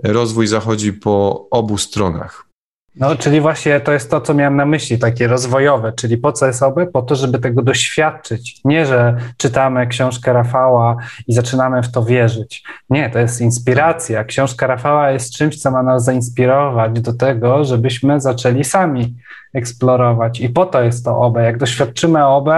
Rozwój 0.02 0.46
zachodzi 0.46 0.92
po 0.92 1.46
obu 1.50 1.78
stronach. 1.78 2.49
No, 2.96 3.16
czyli 3.16 3.40
właśnie 3.40 3.80
to 3.80 3.92
jest 3.92 4.10
to, 4.10 4.20
co 4.20 4.34
miałem 4.34 4.56
na 4.56 4.66
myśli, 4.66 4.98
takie 4.98 5.26
rozwojowe, 5.26 5.92
czyli 5.92 6.18
po 6.18 6.32
co 6.32 6.46
jest 6.46 6.62
OB? 6.62 6.80
Po 6.92 7.02
to, 7.02 7.16
żeby 7.16 7.38
tego 7.38 7.62
doświadczyć. 7.62 8.60
Nie, 8.64 8.86
że 8.86 9.16
czytamy 9.36 9.86
książkę 9.86 10.32
Rafała 10.32 10.96
i 11.26 11.32
zaczynamy 11.32 11.82
w 11.82 11.92
to 11.92 12.04
wierzyć. 12.04 12.62
Nie, 12.90 13.10
to 13.10 13.18
jest 13.18 13.40
inspiracja. 13.40 14.24
Książka 14.24 14.66
Rafała 14.66 15.10
jest 15.10 15.32
czymś, 15.36 15.58
co 15.58 15.70
ma 15.70 15.82
nas 15.82 16.04
zainspirować 16.04 17.00
do 17.00 17.12
tego, 17.12 17.64
żebyśmy 17.64 18.20
zaczęli 18.20 18.64
sami 18.64 19.14
eksplorować. 19.54 20.40
I 20.40 20.48
po 20.48 20.66
to 20.66 20.82
jest 20.82 21.04
to 21.04 21.18
OB. 21.18 21.36
Jak 21.36 21.58
doświadczymy 21.58 22.26
OB, 22.26 22.48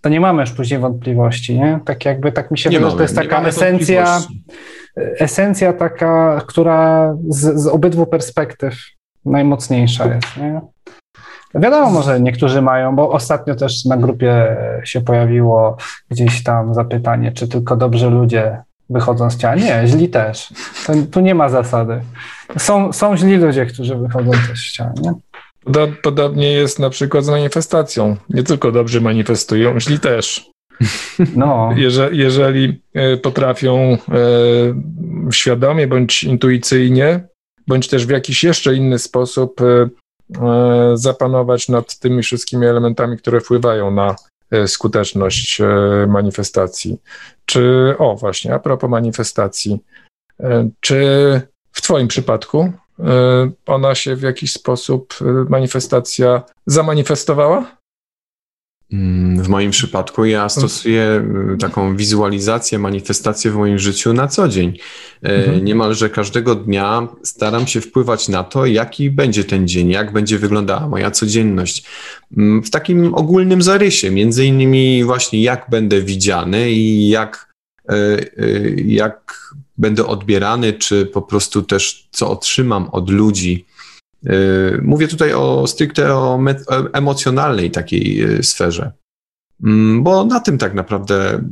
to 0.00 0.08
nie 0.08 0.20
mamy 0.20 0.42
już 0.42 0.50
później 0.50 0.80
wątpliwości, 0.80 1.58
nie? 1.58 1.80
Tak 1.84 2.04
jakby, 2.04 2.32
tak 2.32 2.50
mi 2.50 2.58
się 2.58 2.70
wydaje, 2.70 2.90
że 2.90 2.96
to 2.96 3.02
jest 3.02 3.16
taka 3.16 3.42
esencja, 3.42 4.20
esencja 4.96 5.72
taka, 5.72 6.40
która 6.46 7.14
z, 7.28 7.60
z 7.60 7.66
obydwu 7.66 8.06
perspektyw 8.06 8.95
najmocniejsza 9.26 10.06
jest. 10.14 10.36
Nie? 10.36 10.60
Wiadomo, 11.54 11.90
może 11.90 12.20
niektórzy 12.20 12.62
mają, 12.62 12.96
bo 12.96 13.10
ostatnio 13.10 13.54
też 13.54 13.84
na 13.84 13.96
grupie 13.96 14.56
się 14.84 15.00
pojawiło 15.00 15.76
gdzieś 16.10 16.42
tam 16.42 16.74
zapytanie, 16.74 17.32
czy 17.32 17.48
tylko 17.48 17.76
dobrzy 17.76 18.10
ludzie 18.10 18.62
wychodzą 18.90 19.30
z 19.30 19.36
ciała. 19.36 19.54
Nie, 19.54 19.82
źli 19.86 20.08
też. 20.08 20.48
To, 20.86 20.92
tu 21.10 21.20
nie 21.20 21.34
ma 21.34 21.48
zasady. 21.48 22.00
Są, 22.58 22.92
są 22.92 23.16
źli 23.16 23.36
ludzie, 23.36 23.66
którzy 23.66 23.96
wychodzą 23.96 24.30
też 24.30 24.70
z 24.70 24.72
ciała. 24.72 24.92
Nie? 25.02 25.12
Podobnie 26.02 26.52
jest 26.52 26.78
na 26.78 26.90
przykład 26.90 27.24
z 27.24 27.28
manifestacją. 27.28 28.16
Nie 28.30 28.42
tylko 28.42 28.72
dobrzy 28.72 29.00
manifestują, 29.00 29.80
źli 29.80 30.00
też. 30.00 30.50
No. 31.36 31.70
Jeżeli, 31.76 32.18
jeżeli 32.18 32.82
e, 32.94 33.16
potrafią 33.16 33.78
e, 33.78 33.98
świadomie 35.32 35.86
bądź 35.86 36.24
intuicyjnie 36.24 37.28
bądź 37.66 37.88
też 37.88 38.06
w 38.06 38.10
jakiś 38.10 38.44
jeszcze 38.44 38.74
inny 38.74 38.98
sposób 38.98 39.60
e, 39.60 39.64
e, 39.64 39.88
zapanować 40.94 41.68
nad 41.68 41.98
tymi 41.98 42.22
wszystkimi 42.22 42.66
elementami, 42.66 43.18
które 43.18 43.40
wpływają 43.40 43.90
na 43.90 44.16
e, 44.50 44.68
skuteczność 44.68 45.62
manifestacji. 46.08 46.98
Czy, 47.46 47.94
o 47.98 48.16
właśnie, 48.16 48.54
a 48.54 48.58
propos 48.58 48.90
manifestacji, 48.90 49.78
czy 50.80 51.00
w 51.72 51.82
Twoim 51.82 52.08
przypadku 52.08 52.72
ona 53.66 53.94
się 53.94 54.16
w 54.16 54.22
jakiś 54.22 54.52
sposób, 54.52 55.14
manifestacja 55.48 56.42
zamanifestowała? 56.66 57.75
Mm, 58.92 59.42
w 59.42 59.48
moim 59.48 59.70
przypadku 59.70 60.24
ja 60.24 60.48
stosuję 60.48 61.24
y, 61.54 61.58
taką 61.58 61.96
wizualizację, 61.96 62.78
manifestację 62.78 63.50
w 63.50 63.54
moim 63.54 63.78
życiu 63.78 64.12
na 64.12 64.28
co 64.28 64.48
dzień. 64.48 64.68
Y, 64.68 65.28
mhm. 65.28 65.64
Niemalże 65.64 66.10
każdego 66.10 66.54
dnia 66.54 67.08
staram 67.22 67.66
się 67.66 67.80
wpływać 67.80 68.28
na 68.28 68.44
to, 68.44 68.66
jaki 68.66 69.10
będzie 69.10 69.44
ten 69.44 69.68
dzień, 69.68 69.90
jak 69.90 70.12
będzie 70.12 70.38
wyglądała 70.38 70.88
moja 70.88 71.10
codzienność. 71.10 71.84
Mm, 72.36 72.62
w 72.62 72.70
takim 72.70 73.14
ogólnym 73.14 73.62
zarysie, 73.62 74.10
między 74.10 74.46
innymi 74.46 75.04
właśnie 75.04 75.42
jak 75.42 75.66
będę 75.70 76.02
widziany 76.02 76.70
i 76.70 77.08
jak, 77.08 77.54
y, 77.92 78.84
jak 78.86 79.36
będę 79.78 80.06
odbierany, 80.06 80.72
czy 80.72 81.06
po 81.06 81.22
prostu 81.22 81.62
też 81.62 82.08
co 82.10 82.30
otrzymam 82.30 82.88
od 82.92 83.10
ludzi 83.10 83.66
mówię 84.82 85.08
tutaj 85.08 85.32
o 85.32 85.66
stricte 85.66 86.14
o 86.14 86.40
emocjonalnej 86.92 87.70
takiej 87.70 88.16
yy, 88.16 88.42
sferze, 88.42 88.92
mm, 89.64 90.02
bo 90.02 90.24
na 90.24 90.40
tym 90.40 90.58
tak 90.58 90.74
naprawdę 90.74 91.44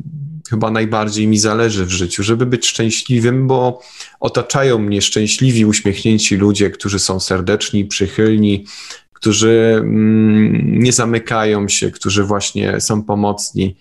chyba 0.51 0.70
najbardziej 0.70 1.27
mi 1.27 1.39
zależy 1.39 1.87
w 1.87 1.91
życiu, 1.91 2.22
żeby 2.22 2.47
być 2.47 2.66
szczęśliwym, 2.66 3.47
bo 3.47 3.81
otaczają 4.20 4.79
mnie 4.79 5.03
szczęśliwi, 5.03 5.66
uśmiechnięci 5.66 6.37
ludzie, 6.37 6.70
którzy 6.70 6.99
są 6.99 7.20
serdeczni, 7.20 7.85
przychylni, 7.85 8.64
którzy 9.12 9.75
mm, 9.79 10.79
nie 10.83 10.93
zamykają 10.93 11.68
się, 11.68 11.91
którzy 11.91 12.25
właśnie 12.25 12.81
są 12.81 13.03
pomocni 13.03 13.77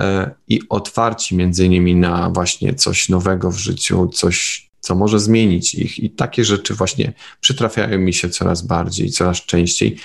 yy, 0.00 0.06
i 0.48 0.60
otwarci 0.68 1.36
między 1.36 1.66
innymi 1.66 1.94
na 1.94 2.30
właśnie 2.30 2.74
coś 2.74 3.08
nowego 3.08 3.50
w 3.50 3.58
życiu, 3.58 4.08
coś 4.08 4.67
co 4.80 4.94
może 4.94 5.20
zmienić 5.20 5.74
ich. 5.74 5.98
I 5.98 6.10
takie 6.10 6.44
rzeczy 6.44 6.74
właśnie 6.74 7.12
przytrafiają 7.40 7.98
mi 7.98 8.14
się 8.14 8.28
coraz 8.28 8.62
bardziej, 8.62 9.10
coraz 9.10 9.36
częściej. 9.36 9.96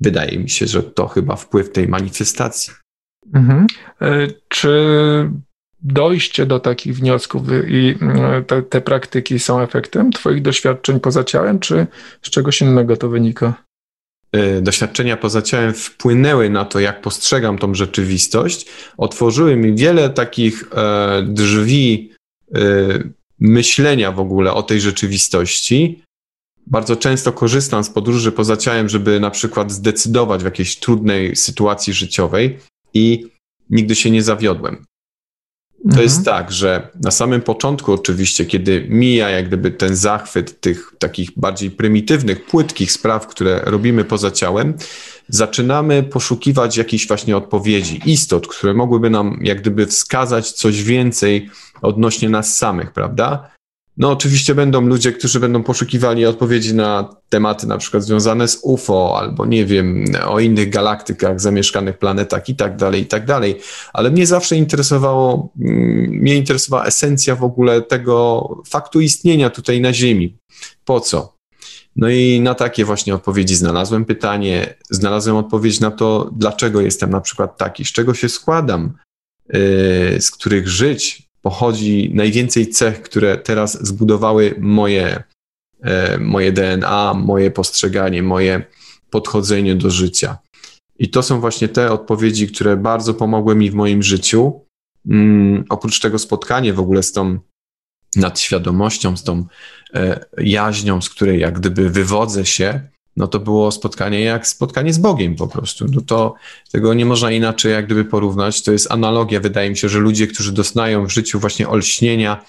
Wydaje 0.00 0.38
mi 0.38 0.50
się, 0.50 0.66
że 0.66 0.82
to 0.82 1.08
chyba 1.08 1.36
wpływ 1.36 1.72
tej 1.72 1.88
manifestacji. 1.88 2.72
Mhm. 3.34 3.66
E, 4.00 4.26
czy 4.48 4.70
dojście 5.80 6.46
do 6.46 6.60
takich 6.60 6.96
wniosków 6.96 7.42
i 7.68 7.94
e, 8.02 8.42
te, 8.42 8.62
te, 8.62 8.80
praktyki 8.80 9.38
są 9.38 9.60
efektem 9.60 10.12
Twoich 10.12 10.42
doświadczeń 10.42 11.00
poza 11.00 11.24
ciałem, 11.24 11.58
czy 11.58 11.86
z 12.22 12.30
czegoś 12.30 12.60
innego 12.60 12.96
to 12.96 13.08
wynika? 13.08 13.54
E, 14.32 14.60
doświadczenia 14.60 15.16
poza 15.16 15.42
ciałem 15.42 15.74
wpłynęły 15.74 16.50
na 16.50 16.64
to, 16.64 16.80
jak 16.80 17.00
postrzegam 17.00 17.58
tą 17.58 17.74
rzeczywistość, 17.74 18.66
otworzyły 18.96 19.56
mi 19.56 19.74
wiele 19.74 20.10
takich 20.10 20.64
drzwi 21.24 22.12
myślenia 23.40 24.12
w 24.12 24.20
ogóle 24.20 24.54
o 24.54 24.62
tej 24.62 24.80
rzeczywistości. 24.80 26.02
Bardzo 26.66 26.96
często 26.96 27.32
korzystam 27.32 27.84
z 27.84 27.90
podróży 27.90 28.32
poza 28.32 28.56
ciałem, 28.56 28.88
żeby 28.88 29.20
na 29.20 29.30
przykład 29.30 29.72
zdecydować 29.72 30.42
w 30.42 30.44
jakiejś 30.44 30.78
trudnej 30.78 31.36
sytuacji 31.36 31.92
życiowej 31.92 32.58
i 32.94 33.26
nigdy 33.70 33.94
się 33.94 34.10
nie 34.10 34.22
zawiodłem. 34.22 34.84
To 35.82 35.88
mhm. 35.90 36.02
jest 36.02 36.24
tak, 36.24 36.52
że 36.52 36.88
na 37.02 37.10
samym 37.10 37.42
początku, 37.42 37.92
oczywiście, 37.92 38.44
kiedy 38.44 38.86
mija 38.88 39.30
jak 39.30 39.46
gdyby 39.46 39.70
ten 39.70 39.96
zachwyt 39.96 40.60
tych 40.60 40.92
takich 40.98 41.30
bardziej 41.36 41.70
prymitywnych, 41.70 42.46
płytkich 42.46 42.92
spraw, 42.92 43.26
które 43.26 43.60
robimy 43.64 44.04
poza 44.04 44.30
ciałem, 44.30 44.74
zaczynamy 45.28 46.02
poszukiwać 46.02 46.76
jakichś 46.76 47.08
właśnie 47.08 47.36
odpowiedzi, 47.36 48.00
istot, 48.06 48.46
które 48.46 48.74
mogłyby 48.74 49.10
nam 49.10 49.38
jak 49.42 49.60
gdyby 49.60 49.86
wskazać 49.86 50.52
coś 50.52 50.82
więcej 50.82 51.50
odnośnie 51.82 52.28
nas 52.28 52.56
samych, 52.56 52.92
prawda? 52.92 53.50
No, 53.96 54.10
oczywiście 54.10 54.54
będą 54.54 54.80
ludzie, 54.80 55.12
którzy 55.12 55.40
będą 55.40 55.62
poszukiwali 55.62 56.26
odpowiedzi 56.26 56.74
na 56.74 57.16
tematy 57.28 57.66
na 57.66 57.78
przykład 57.78 58.02
związane 58.02 58.48
z 58.48 58.60
UFO 58.62 59.18
albo 59.18 59.46
nie 59.46 59.64
wiem, 59.64 60.04
o 60.26 60.40
innych 60.40 60.70
galaktykach, 60.70 61.40
zamieszkanych 61.40 61.98
planetach 61.98 62.48
i 62.48 62.56
tak 62.56 62.76
dalej, 62.76 63.02
i 63.02 63.06
tak 63.06 63.26
dalej. 63.26 63.60
Ale 63.92 64.10
mnie 64.10 64.26
zawsze 64.26 64.56
interesowało, 64.56 65.52
mm, 65.60 66.10
mnie 66.10 66.34
interesowała 66.34 66.84
esencja 66.84 67.36
w 67.36 67.44
ogóle 67.44 67.82
tego 67.82 68.48
faktu 68.68 69.00
istnienia 69.00 69.50
tutaj 69.50 69.80
na 69.80 69.92
Ziemi. 69.92 70.36
Po 70.84 71.00
co? 71.00 71.35
No 71.96 72.08
i 72.08 72.40
na 72.40 72.54
takie 72.54 72.84
właśnie 72.84 73.14
odpowiedzi 73.14 73.56
znalazłem 73.56 74.04
pytanie, 74.04 74.74
znalazłem 74.90 75.36
odpowiedź 75.36 75.80
na 75.80 75.90
to, 75.90 76.30
dlaczego 76.36 76.80
jestem 76.80 77.10
na 77.10 77.20
przykład 77.20 77.58
taki, 77.58 77.84
z 77.84 77.92
czego 77.92 78.14
się 78.14 78.28
składam, 78.28 78.92
yy, 79.48 79.58
z 80.20 80.30
których 80.30 80.68
żyć 80.68 81.28
pochodzi 81.42 82.10
najwięcej 82.14 82.68
cech, 82.68 83.02
które 83.02 83.38
teraz 83.38 83.86
zbudowały 83.86 84.54
moje, 84.58 85.22
yy, 85.84 85.90
moje 86.18 86.52
DNA, 86.52 87.14
moje 87.14 87.50
postrzeganie, 87.50 88.22
moje 88.22 88.64
podchodzenie 89.10 89.74
do 89.74 89.90
życia. 89.90 90.38
I 90.98 91.10
to 91.10 91.22
są 91.22 91.40
właśnie 91.40 91.68
te 91.68 91.92
odpowiedzi, 91.92 92.48
które 92.48 92.76
bardzo 92.76 93.14
pomogły 93.14 93.54
mi 93.54 93.70
w 93.70 93.74
moim 93.74 94.02
życiu. 94.02 94.60
Mm, 95.08 95.64
oprócz 95.68 96.00
tego 96.00 96.18
spotkanie 96.18 96.72
w 96.72 96.80
ogóle 96.80 97.02
z 97.02 97.12
tą 97.12 97.38
nad 98.16 98.40
świadomością, 98.40 99.16
z 99.16 99.22
tą 99.22 99.44
e, 99.94 100.24
jaźnią, 100.38 101.00
z 101.00 101.10
której 101.10 101.40
jak 101.40 101.58
gdyby 101.58 101.90
wywodzę 101.90 102.46
się, 102.46 102.80
no 103.16 103.26
to 103.26 103.38
było 103.40 103.72
spotkanie 103.72 104.20
jak 104.20 104.46
spotkanie 104.46 104.92
z 104.92 104.98
Bogiem 104.98 105.36
po 105.36 105.46
prostu. 105.46 105.86
No 105.92 106.00
to 106.00 106.34
tego 106.72 106.94
nie 106.94 107.06
można 107.06 107.30
inaczej 107.30 107.72
jak 107.72 107.86
gdyby 107.86 108.04
porównać. 108.04 108.62
To 108.62 108.72
jest 108.72 108.92
analogia. 108.92 109.40
Wydaje 109.40 109.70
mi 109.70 109.76
się, 109.76 109.88
że 109.88 109.98
ludzie, 109.98 110.26
którzy 110.26 110.52
doznają 110.52 111.06
w 111.06 111.10
życiu 111.10 111.40
właśnie 111.40 111.68
olśnienia, 111.68 112.44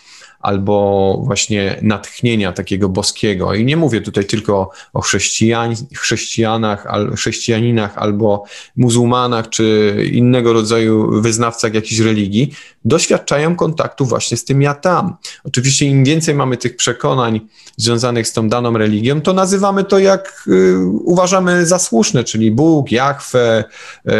albo 0.48 1.22
właśnie 1.26 1.80
natchnienia 1.82 2.52
takiego 2.52 2.90
boskiego. 2.90 3.54
I 3.54 3.66
nie 3.66 3.78
mówię 3.78 4.02
tutaj 4.02 4.26
tylko 4.26 4.70
o 4.94 5.02
chrześcijan, 5.02 5.76
chrześcijanach, 5.96 6.88
chrześcijaninach 7.16 7.98
albo 7.98 8.44
muzułmanach, 8.78 9.50
czy 9.50 9.96
innego 10.12 10.54
rodzaju 10.54 11.22
wyznawcach 11.22 11.74
jakiejś 11.74 12.00
religii, 12.00 12.54
doświadczają 12.86 13.56
kontaktu 13.56 14.06
właśnie 14.06 14.38
z 14.38 14.46
tym 14.46 14.62
ja 14.62 14.74
tam. 14.74 15.16
Oczywiście 15.44 15.86
im 15.86 16.04
więcej 16.04 16.36
mamy 16.36 16.58
tych 16.58 16.76
przekonań 16.76 17.42
związanych 17.78 18.28
z 18.28 18.34
tą 18.34 18.50
daną 18.50 18.78
religią, 18.78 19.22
to 19.22 19.34
nazywamy 19.34 19.84
to 19.84 20.00
jak 20.00 20.44
y, 20.48 20.78
uważamy 20.88 21.66
za 21.66 21.80
słuszne, 21.80 22.24
czyli 22.24 22.52
Bóg, 22.52 22.92
Jahwe, 22.92 23.64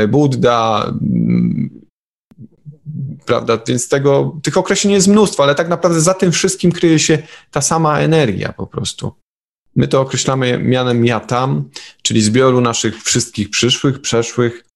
y, 0.04 0.08
Buddha, 0.08 0.94
prawda? 3.28 3.60
Więc 3.68 3.90
tego, 3.90 4.40
tych 4.44 4.58
określeń 4.58 4.94
jest 4.94 5.08
mnóstwo, 5.08 5.44
ale 5.44 5.56
tak 5.56 5.70
naprawdę 5.70 6.02
za 6.02 6.14
tym 6.14 6.32
wszystkim 6.32 6.72
kryje 6.72 7.00
się 7.00 7.18
ta 7.52 7.62
sama 7.62 8.00
energia 8.00 8.54
po 8.54 8.68
prostu. 8.68 9.12
My 9.76 9.88
to 9.88 10.02
określamy 10.02 10.60
mianem 10.60 11.06
ja 11.06 11.20
tam, 11.20 11.70
czyli 12.02 12.22
zbioru 12.22 12.62
naszych 12.62 13.04
wszystkich 13.04 13.50
przyszłych, 13.50 14.02
przeszłych 14.02 14.67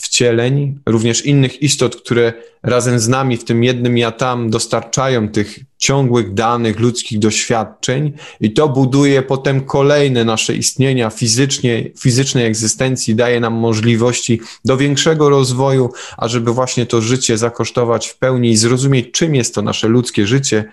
wcieleń, 0.00 0.78
również 0.86 1.26
innych 1.26 1.62
istot, 1.62 1.96
które 1.96 2.32
razem 2.62 2.98
z 2.98 3.08
nami 3.08 3.36
w 3.36 3.44
tym 3.44 3.64
jednym 3.64 3.98
ja 3.98 4.12
tam 4.12 4.50
dostarczają 4.50 5.28
tych 5.28 5.58
ciągłych 5.78 6.34
danych, 6.34 6.80
ludzkich 6.80 7.18
doświadczeń 7.18 8.12
i 8.40 8.52
to 8.52 8.68
buduje 8.68 9.22
potem 9.22 9.60
kolejne 9.60 10.24
nasze 10.24 10.54
istnienia 10.54 11.10
fizycznie, 11.10 11.90
fizycznej 11.98 12.46
egzystencji, 12.46 13.14
daje 13.14 13.40
nam 13.40 13.54
możliwości 13.54 14.40
do 14.64 14.76
większego 14.76 15.28
rozwoju, 15.28 15.92
ażeby 16.16 16.52
właśnie 16.52 16.86
to 16.86 17.00
życie 17.00 17.38
zakosztować 17.38 18.08
w 18.08 18.18
pełni 18.18 18.50
i 18.50 18.56
zrozumieć, 18.56 19.10
czym 19.12 19.34
jest 19.34 19.54
to 19.54 19.62
nasze 19.62 19.88
ludzkie 19.88 20.26
życie 20.26 20.64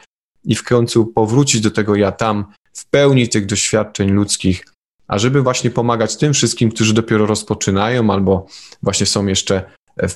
i 0.46 0.56
w 0.56 0.64
końcu 0.64 1.06
powrócić 1.06 1.62
do 1.62 1.72
tego 1.72 1.96
ja 1.96 2.12
tam 2.12 2.46
w 2.74 2.90
pełni 2.90 3.30
tych 3.30 3.46
doświadczeń 3.46 4.10
ludzkich 4.10 4.66
ażeby 5.08 5.42
właśnie 5.42 5.70
pomagać 5.70 6.18
tym 6.18 6.34
wszystkim, 6.34 6.72
którzy 6.72 6.94
dopiero 6.94 7.26
rozpoczynają 7.26 8.10
albo 8.10 8.48
właśnie 8.84 9.06
są 9.06 9.26
jeszcze 9.26 9.64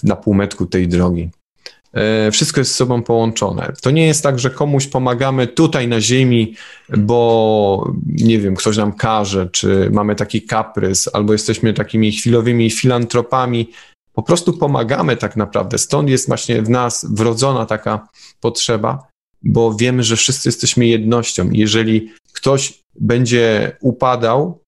na 0.04 0.16
półmetku 0.16 0.66
tej 0.66 0.88
drogi. 0.88 1.30
E, 1.94 2.32
wszystko 2.32 2.62
jest 2.62 2.72
z 2.72 2.76
sobą 2.76 3.04
połączone. 3.04 3.74
To 3.82 3.92
nie 3.92 4.08
jest 4.08 4.24
tak, 4.24 4.40
że 4.40 4.50
komuś 4.50 4.88
pomagamy 4.88 5.48
tutaj 5.48 5.88
na 5.88 6.02
ziemi, 6.02 6.56
bo 6.98 7.94
nie 8.06 8.40
wiem, 8.40 8.56
ktoś 8.56 8.78
nam 8.78 8.94
każe, 8.94 9.50
czy 9.52 9.90
mamy 9.94 10.16
taki 10.16 10.42
kaprys, 10.42 11.10
albo 11.14 11.34
jesteśmy 11.34 11.74
takimi 11.74 12.12
chwilowymi 12.12 12.72
filantropami. 12.72 13.70
Po 14.14 14.24
prostu 14.24 14.54
pomagamy 14.54 15.18
tak 15.18 15.36
naprawdę. 15.36 15.78
Stąd 15.78 16.10
jest 16.10 16.28
właśnie 16.28 16.62
w 16.62 16.70
nas 16.70 17.06
wrodzona 17.10 17.66
taka 17.66 18.08
potrzeba, 18.42 19.08
bo 19.44 19.74
wiemy, 19.74 20.04
że 20.04 20.16
wszyscy 20.16 20.50
jesteśmy 20.50 20.88
jednością. 20.88 21.50
Jeżeli 21.52 22.12
ktoś 22.34 22.84
będzie 23.00 23.78
upadał, 23.82 24.61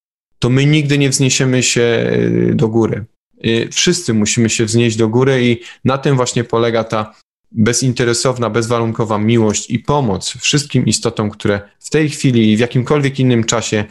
to 0.43 0.49
my 0.49 0.65
nigdy 0.65 0.97
nie 0.97 1.09
wzniesiemy 1.09 1.63
się 1.63 1.81
y, 1.81 2.51
do 2.55 2.67
góry. 2.67 3.05
Y, 3.45 3.69
wszyscy 3.71 4.13
musimy 4.13 4.49
się 4.49 4.65
wznieść 4.65 4.97
do 4.97 5.09
góry 5.09 5.45
i 5.45 5.59
na 5.85 5.97
tym 5.97 6.15
właśnie 6.15 6.43
polega 6.43 6.83
ta 6.83 7.15
bezinteresowna, 7.51 8.49
bezwarunkowa 8.49 9.17
miłość 9.17 9.69
i 9.69 9.79
pomoc 9.79 10.37
wszystkim 10.37 10.85
istotom, 10.85 11.29
które 11.29 11.61
w 11.79 11.89
tej 11.89 12.09
chwili 12.09 12.51
i 12.51 12.57
w 12.57 12.59
jakimkolwiek 12.59 13.19
innym 13.19 13.43
czasie 13.43 13.85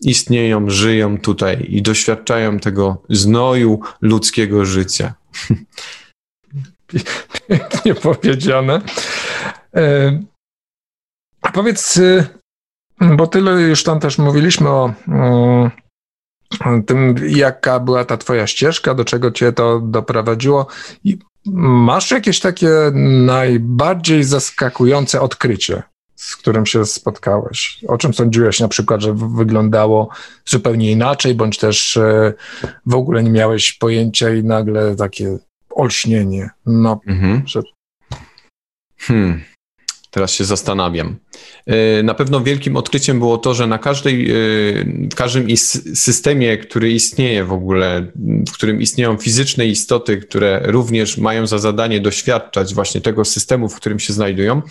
istnieją, 0.00 0.70
żyją 0.70 1.18
tutaj 1.18 1.66
i 1.68 1.82
doświadczają 1.82 2.58
tego 2.58 3.02
znoju 3.08 3.80
ludzkiego 4.00 4.64
życia. 4.64 5.14
Pięknie 7.48 7.94
powiedziane. 7.94 8.80
E, 9.74 10.22
powiedz, 11.52 11.96
y, 11.96 12.26
bo 13.00 13.26
tyle 13.26 13.52
już 13.52 13.84
tam 13.84 14.00
też 14.00 14.18
mówiliśmy 14.18 14.68
o 14.68 14.94
tym, 16.86 17.14
jaka 17.28 17.80
była 17.80 18.04
ta 18.04 18.16
twoja 18.16 18.46
ścieżka, 18.46 18.94
do 18.94 19.04
czego 19.04 19.30
cię 19.30 19.52
to 19.52 19.80
doprowadziło. 19.80 20.66
I 21.04 21.18
masz 21.54 22.10
jakieś 22.10 22.40
takie 22.40 22.70
najbardziej 23.26 24.24
zaskakujące 24.24 25.20
odkrycie, 25.20 25.82
z 26.16 26.36
którym 26.36 26.66
się 26.66 26.84
spotkałeś? 26.84 27.84
O 27.88 27.98
czym 27.98 28.14
sądziłeś 28.14 28.60
na 28.60 28.68
przykład, 28.68 29.00
że 29.00 29.14
wyglądało 29.14 30.08
zupełnie 30.46 30.90
inaczej, 30.90 31.34
bądź 31.34 31.58
też 31.58 31.96
e, 31.96 32.32
w 32.86 32.94
ogóle 32.94 33.22
nie 33.22 33.30
miałeś 33.30 33.72
pojęcia 33.72 34.34
i 34.34 34.44
nagle 34.44 34.96
takie 34.96 35.38
olśnienie, 35.70 36.50
no, 36.66 37.00
mhm. 37.06 37.42
że... 37.46 37.62
Hmm. 38.98 39.40
Teraz 40.10 40.30
się 40.30 40.44
zastanawiam. 40.44 41.16
E, 41.66 42.02
na 42.02 42.14
pewno 42.14 42.40
wielkim 42.40 42.76
odkryciem 42.76 43.18
było 43.18 43.38
to, 43.38 43.54
że 43.54 43.66
na 43.66 43.78
każdej, 43.78 44.30
e, 44.30 44.34
w 45.12 45.14
każdym 45.14 45.56
systemie, 45.94 46.58
który 46.58 46.92
istnieje 46.92 47.44
w 47.44 47.52
ogóle, 47.52 48.06
w 48.48 48.52
którym 48.52 48.80
istnieją 48.80 49.16
fizyczne 49.16 49.66
istoty, 49.66 50.16
które 50.16 50.62
również 50.64 51.18
mają 51.18 51.46
za 51.46 51.58
zadanie 51.58 52.00
doświadczać 52.00 52.74
właśnie 52.74 53.00
tego 53.00 53.24
systemu, 53.24 53.68
w 53.68 53.76
którym 53.76 53.98
się 53.98 54.12
znajdują, 54.12 54.62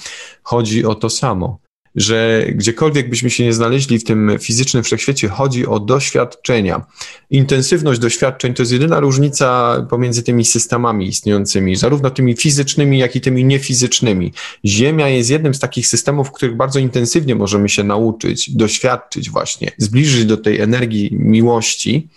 chodzi 0.44 0.86
o 0.86 0.96
to 0.96 1.10
samo 1.10 1.67
że 1.98 2.46
gdziekolwiek 2.50 3.10
byśmy 3.10 3.30
się 3.30 3.44
nie 3.44 3.54
znaleźli 3.54 4.00
w 4.00 4.04
tym 4.04 4.32
fizycznym 4.40 4.84
wszechświecie, 4.84 5.28
chodzi 5.28 5.68
o 5.68 5.80
doświadczenia. 5.80 6.86
Intensywność 7.30 8.00
doświadczeń 8.00 8.54
to 8.54 8.62
jest 8.62 8.72
jedyna 8.72 9.00
różnica 9.00 9.78
pomiędzy 9.90 10.24
tymi 10.24 10.46
systemami 10.46 11.08
istniejącymi, 11.08 11.76
zarówno 11.76 12.10
tymi 12.10 12.36
fizycznymi, 12.36 12.98
jak 12.98 13.16
i 13.16 13.22
tymi 13.22 13.46
niefizycznymi. 13.46 14.34
Ziemia 14.66 15.10
jest 15.10 15.30
jednym 15.30 15.54
z 15.54 15.60
takich 15.60 15.88
systemów, 15.88 16.28
w 16.28 16.32
których 16.32 16.56
bardzo 16.56 16.80
intensywnie 16.80 17.36
możemy 17.36 17.70
się 17.70 17.84
nauczyć, 17.84 18.52
doświadczyć 18.52 19.30
właśnie, 19.30 19.72
zbliżyć 19.78 20.26
do 20.26 20.38
tej 20.38 20.60
energii 20.60 21.10
miłości. 21.12 22.10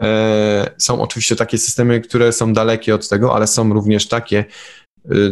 E, 0.00 0.70
są 0.78 1.02
oczywiście 1.02 1.36
takie 1.36 1.58
systemy, 1.58 2.00
które 2.00 2.32
są 2.32 2.52
dalekie 2.52 2.94
od 2.94 3.08
tego, 3.08 3.34
ale 3.34 3.46
są 3.46 3.72
również 3.72 4.08
takie, 4.08 4.44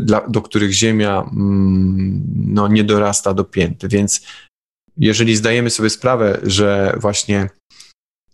dla, 0.00 0.28
do 0.28 0.42
których 0.42 0.72
Ziemia 0.72 1.30
mm, 1.32 2.22
no, 2.46 2.68
nie 2.68 2.84
dorasta 2.84 3.34
do 3.34 3.44
pięty. 3.44 3.88
Więc 3.88 4.20
jeżeli 4.96 5.36
zdajemy 5.36 5.70
sobie 5.70 5.90
sprawę, 5.90 6.40
że 6.42 6.96
właśnie 7.00 7.48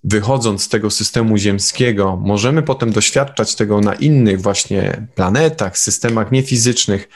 wychodząc 0.05 0.63
z 0.63 0.69
tego 0.69 0.91
systemu 0.91 1.37
ziemskiego, 1.37 2.17
możemy 2.17 2.63
potem 2.63 2.93
doświadczać 2.93 3.55
tego 3.55 3.81
na 3.81 3.95
innych 3.95 4.41
właśnie 4.41 5.07
planetach, 5.15 5.79
systemach 5.79 6.33
niefizycznych, 6.33 7.09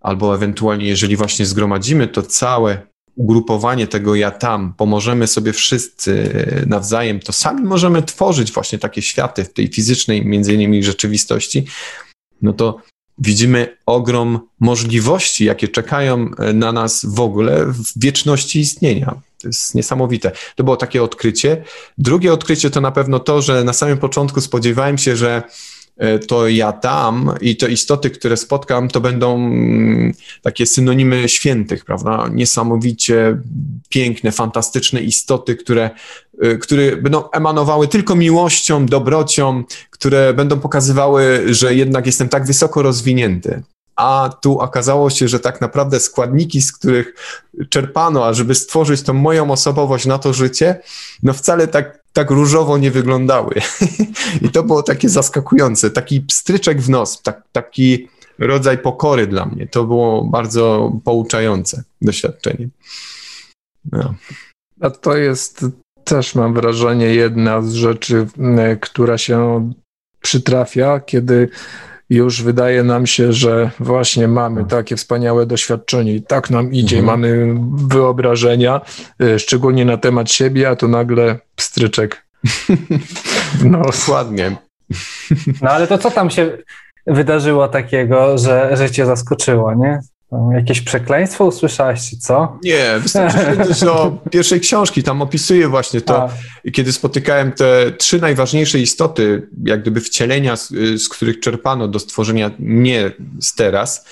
albo 0.00 0.34
ewentualnie, 0.34 0.86
jeżeli 0.86 1.16
właśnie 1.16 1.46
zgromadzimy 1.46 2.08
to 2.08 2.22
całe 2.22 2.86
ugrupowanie 3.16 3.86
tego 3.86 4.14
ja 4.14 4.30
tam, 4.30 4.74
pomożemy 4.74 5.26
sobie 5.26 5.52
wszyscy 5.52 6.32
nawzajem, 6.66 7.20
to 7.20 7.32
sami 7.32 7.62
możemy 7.62 8.02
tworzyć 8.02 8.52
właśnie 8.52 8.78
takie 8.78 9.02
światy 9.02 9.44
w 9.44 9.52
tej 9.52 9.68
fizycznej, 9.68 10.26
między 10.26 10.54
innymi 10.54 10.84
rzeczywistości, 10.84 11.66
no 12.42 12.52
to 12.52 12.76
widzimy 13.18 13.76
ogrom 13.86 14.40
możliwości, 14.60 15.44
jakie 15.44 15.68
czekają 15.68 16.30
e, 16.38 16.52
na 16.52 16.72
nas 16.72 17.06
w 17.08 17.20
ogóle 17.20 17.66
w 17.66 17.92
wieczności 17.96 18.60
istnienia. 18.60 19.14
To 19.42 19.48
jest 19.48 19.74
niesamowite. 19.74 20.32
To 20.56 20.64
było 20.64 20.76
takie 20.76 21.02
odkrycie. 21.02 21.64
Drugie 21.98 22.32
odkrycie 22.32 22.70
to 22.70 22.80
na 22.80 22.92
pewno 22.92 23.18
to, 23.18 23.42
że 23.42 23.64
na 23.64 23.72
samym 23.72 23.98
początku 23.98 24.40
spodziewałem 24.40 24.98
się, 24.98 25.16
że 25.16 25.42
E, 25.96 26.18
to 26.18 26.48
ja 26.48 26.72
tam 26.72 27.34
i 27.40 27.56
te 27.56 27.70
istoty, 27.70 28.10
które 28.10 28.36
spotkam, 28.36 28.88
to 28.88 29.00
będą 29.00 29.36
mm, 29.36 30.14
takie 30.42 30.66
synonimy 30.66 31.28
świętych, 31.28 31.84
prawda? 31.84 32.28
Niesamowicie 32.32 33.38
piękne, 33.88 34.32
fantastyczne 34.32 35.00
istoty, 35.00 35.56
które, 35.56 35.90
które 36.60 36.96
będą 36.96 37.30
emanowały 37.30 37.88
tylko 37.88 38.14
miłością, 38.14 38.86
dobrocią, 38.86 39.64
które 39.90 40.34
będą 40.34 40.60
pokazywały, 40.60 41.44
że 41.54 41.74
jednak 41.74 42.06
jestem 42.06 42.28
tak 42.28 42.46
wysoko 42.46 42.82
rozwinięty. 42.82 43.62
A 43.96 44.30
tu 44.42 44.58
okazało 44.58 45.10
się, 45.10 45.28
że 45.28 45.40
tak 45.40 45.60
naprawdę 45.60 46.00
składniki, 46.00 46.62
z 46.62 46.72
których 46.72 47.14
czerpano, 47.68 48.26
ażeby 48.26 48.54
stworzyć 48.54 49.02
tą 49.02 49.12
moją 49.12 49.50
osobowość 49.50 50.06
na 50.06 50.18
to 50.18 50.32
życie, 50.32 50.80
no 51.22 51.32
wcale 51.32 51.68
tak 51.68 52.02
tak 52.12 52.30
różowo 52.30 52.78
nie 52.78 52.90
wyglądały. 52.90 53.54
I 54.46 54.48
to 54.48 54.62
było 54.62 54.82
takie 54.82 55.08
zaskakujące, 55.08 55.90
taki 55.90 56.20
pstryczek 56.20 56.80
w 56.80 56.90
nos, 56.90 57.22
tak, 57.22 57.42
taki 57.52 58.08
rodzaj 58.38 58.78
pokory 58.78 59.26
dla 59.26 59.46
mnie. 59.46 59.66
To 59.66 59.84
było 59.84 60.24
bardzo 60.24 60.92
pouczające 61.04 61.82
doświadczenie. 62.02 62.68
No. 63.92 64.14
A 64.80 64.90
to 64.90 65.16
jest 65.16 65.66
też, 66.04 66.34
mam 66.34 66.54
wrażenie, 66.54 67.06
jedna 67.06 67.62
z 67.62 67.72
rzeczy, 67.72 68.26
która 68.80 69.18
się 69.18 69.70
przytrafia, 70.20 71.00
kiedy 71.00 71.48
już 72.10 72.42
wydaje 72.42 72.82
nam 72.82 73.06
się, 73.06 73.32
że 73.32 73.70
właśnie 73.80 74.28
mamy 74.28 74.60
tak. 74.60 74.70
takie 74.70 74.96
wspaniałe 74.96 75.46
doświadczenie 75.46 76.14
i 76.14 76.22
tak 76.22 76.50
nam 76.50 76.72
idzie, 76.72 76.98
mhm. 76.98 77.20
mamy 77.20 77.54
wyobrażenia, 77.88 78.80
y, 79.22 79.38
szczególnie 79.38 79.84
na 79.84 79.96
temat 79.96 80.30
siebie, 80.30 80.68
a 80.68 80.76
tu 80.76 80.88
nagle 80.88 81.38
pstryczek. 81.56 82.26
No, 83.64 83.82
dokładnie. 83.82 84.56
No 85.62 85.70
ale 85.70 85.86
to 85.86 85.98
co 85.98 86.10
tam 86.10 86.30
się 86.30 86.58
wydarzyło 87.06 87.68
takiego, 87.68 88.38
że, 88.38 88.76
że 88.76 88.90
cię 88.90 89.06
zaskoczyło, 89.06 89.74
nie? 89.74 90.00
Jakieś 90.54 90.80
przekleństwo 90.80 91.44
usłyszałaś, 91.44 92.10
czy 92.10 92.16
co? 92.16 92.58
Nie, 92.64 92.98
wystarczy 92.98 93.38
powiedzieć 93.38 93.82
o 93.82 94.12
pierwszej 94.32 94.60
książki. 94.60 95.02
Tam 95.02 95.22
opisuje 95.22 95.68
właśnie 95.68 96.00
to, 96.00 96.22
A. 96.22 96.30
kiedy 96.72 96.92
spotykałem 96.92 97.52
te 97.52 97.92
trzy 97.98 98.20
najważniejsze 98.20 98.78
istoty, 98.78 99.48
jak 99.64 99.82
gdyby 99.82 100.00
wcielenia, 100.00 100.56
z, 100.56 100.68
z 101.02 101.08
których 101.08 101.40
czerpano 101.40 101.88
do 101.88 101.98
stworzenia 101.98 102.50
mnie 102.58 103.12
z 103.40 103.54
teraz. 103.54 104.06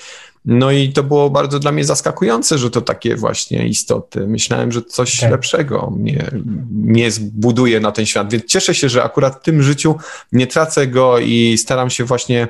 No 0.45 0.71
i 0.71 0.89
to 0.89 1.03
było 1.03 1.29
bardzo 1.29 1.59
dla 1.59 1.71
mnie 1.71 1.83
zaskakujące, 1.83 2.57
że 2.57 2.69
to 2.69 2.81
takie 2.81 3.15
właśnie 3.15 3.67
istoty. 3.67 4.27
Myślałem, 4.27 4.71
że 4.71 4.81
coś 4.81 5.19
okay. 5.19 5.31
lepszego 5.31 5.93
mnie, 5.97 6.31
mnie 6.71 7.11
zbuduje 7.11 7.79
na 7.79 7.91
ten 7.91 8.05
świat, 8.05 8.31
więc 8.31 8.45
cieszę 8.45 8.75
się, 8.75 8.89
że 8.89 9.03
akurat 9.03 9.35
w 9.35 9.43
tym 9.43 9.63
życiu 9.63 9.95
nie 10.31 10.47
tracę 10.47 10.87
go 10.87 11.19
i 11.19 11.57
staram 11.57 11.89
się 11.89 12.03
właśnie 12.03 12.47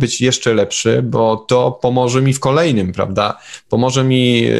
być 0.00 0.20
jeszcze 0.20 0.54
lepszy, 0.54 1.02
bo 1.02 1.36
to 1.36 1.78
pomoże 1.82 2.22
mi 2.22 2.32
w 2.32 2.40
kolejnym, 2.40 2.92
prawda? 2.92 3.38
Pomoże 3.68 4.04
mi 4.04 4.44
e, 4.44 4.52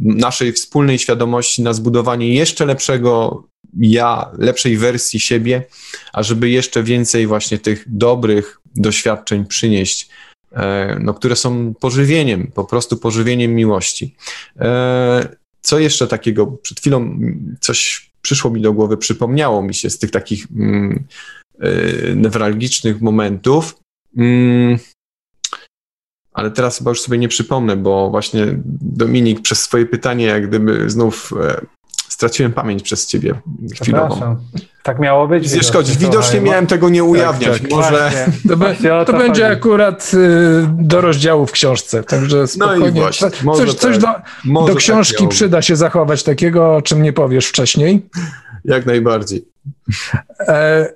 naszej 0.00 0.52
wspólnej 0.52 0.98
świadomości 0.98 1.62
na 1.62 1.72
zbudowanie 1.72 2.34
jeszcze 2.34 2.66
lepszego 2.66 3.44
ja, 3.78 4.30
lepszej 4.38 4.76
wersji 4.76 5.20
siebie, 5.20 5.66
ażeby 6.12 6.50
jeszcze 6.50 6.82
więcej 6.82 7.26
właśnie 7.26 7.58
tych 7.58 7.84
dobrych 7.86 8.60
doświadczeń 8.76 9.46
przynieść 9.46 10.08
no, 11.00 11.14
które 11.14 11.36
są 11.36 11.74
pożywieniem, 11.74 12.50
po 12.54 12.64
prostu 12.64 12.96
pożywieniem 12.96 13.54
miłości. 13.54 14.14
E, 14.60 15.36
co 15.60 15.78
jeszcze 15.78 16.06
takiego? 16.06 16.46
Przed 16.46 16.80
chwilą 16.80 17.18
coś 17.60 18.10
przyszło 18.22 18.50
mi 18.50 18.60
do 18.60 18.72
głowy, 18.72 18.96
przypomniało 18.96 19.62
mi 19.62 19.74
się 19.74 19.90
z 19.90 19.98
tych 19.98 20.10
takich 20.10 20.46
mm, 20.56 21.04
e, 21.60 21.70
newralgicznych 22.16 23.00
momentów. 23.00 23.76
Mm, 24.16 24.78
ale 26.32 26.50
teraz 26.50 26.78
chyba 26.78 26.90
już 26.90 27.00
sobie 27.00 27.18
nie 27.18 27.28
przypomnę, 27.28 27.76
bo 27.76 28.10
właśnie 28.10 28.46
Dominik 28.80 29.42
przez 29.42 29.60
swoje 29.60 29.86
pytanie, 29.86 30.26
jak 30.26 30.48
gdyby 30.48 30.90
znów 30.90 31.32
straciłem 32.24 32.52
pamięć 32.52 32.82
przez 32.82 33.06
ciebie 33.06 33.34
chwilowo. 33.80 34.36
Tak 34.82 34.98
miało 34.98 35.28
być. 35.28 35.52
Nie 35.52 35.62
szkodzi. 35.62 35.98
Widocznie 35.98 36.40
miałem 36.40 36.66
tego 36.66 36.88
nie 36.88 37.04
ujawniać. 37.04 37.52
Tak, 37.52 37.60
tak. 37.60 37.70
Może... 37.70 38.10
To, 38.48 38.56
be, 38.56 38.74
to 39.06 39.12
będzie 39.12 39.42
chodzi. 39.42 39.56
akurat 39.58 40.10
y, 40.14 40.66
do 40.68 41.00
rozdziału 41.00 41.46
w 41.46 41.52
książce, 41.52 42.02
także 42.02 42.46
spokojnie. 42.46 42.80
No 42.80 42.86
i 42.88 42.90
właśnie, 42.90 43.30
coś, 43.30 43.70
tak. 43.70 43.78
coś 43.80 43.98
do, 43.98 44.08
do 44.44 44.66
tak 44.66 44.76
książki 44.76 45.24
tak 45.24 45.28
przyda 45.28 45.62
się 45.62 45.76
zachować 45.76 46.22
takiego, 46.22 46.76
o 46.76 46.82
czym 46.82 47.02
nie 47.02 47.12
powiesz 47.12 47.46
wcześniej. 47.46 48.06
Jak 48.64 48.86
najbardziej. 48.86 49.48
E, 50.40 50.88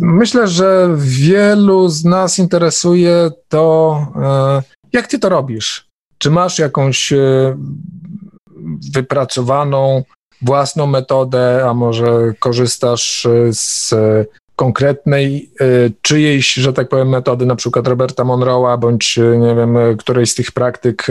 myślę, 0.00 0.48
że 0.48 0.94
wielu 0.98 1.88
z 1.88 2.04
nas 2.04 2.38
interesuje 2.38 3.30
to, 3.48 4.06
e, 4.16 4.62
jak 4.92 5.06
ty 5.06 5.18
to 5.18 5.28
robisz. 5.28 5.86
Czy 6.18 6.30
masz 6.30 6.58
jakąś 6.58 7.12
e, 7.12 7.56
wypracowaną 8.92 10.04
własną 10.42 10.86
metodę, 10.86 11.64
a 11.68 11.74
może 11.74 12.32
korzystasz 12.38 13.26
e, 13.26 13.52
z 13.52 13.94
konkretnej 14.56 15.50
e, 15.60 15.64
czyjejś, 16.02 16.54
że 16.54 16.72
tak 16.72 16.88
powiem, 16.88 17.08
metody, 17.08 17.46
na 17.46 17.56
przykład 17.56 17.86
Roberta 17.86 18.24
Monroe'a, 18.24 18.78
bądź 18.78 19.16
nie 19.16 19.54
wiem, 19.54 19.76
którejś 19.98 20.30
z 20.30 20.34
tych 20.34 20.52
praktyk, 20.52 21.06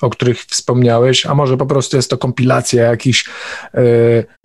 o 0.00 0.10
których 0.10 0.40
wspomniałeś, 0.40 1.26
a 1.26 1.34
może 1.34 1.56
po 1.56 1.66
prostu 1.66 1.96
jest 1.96 2.10
to 2.10 2.18
kompilacja 2.18 2.84
jakichś 2.84 3.24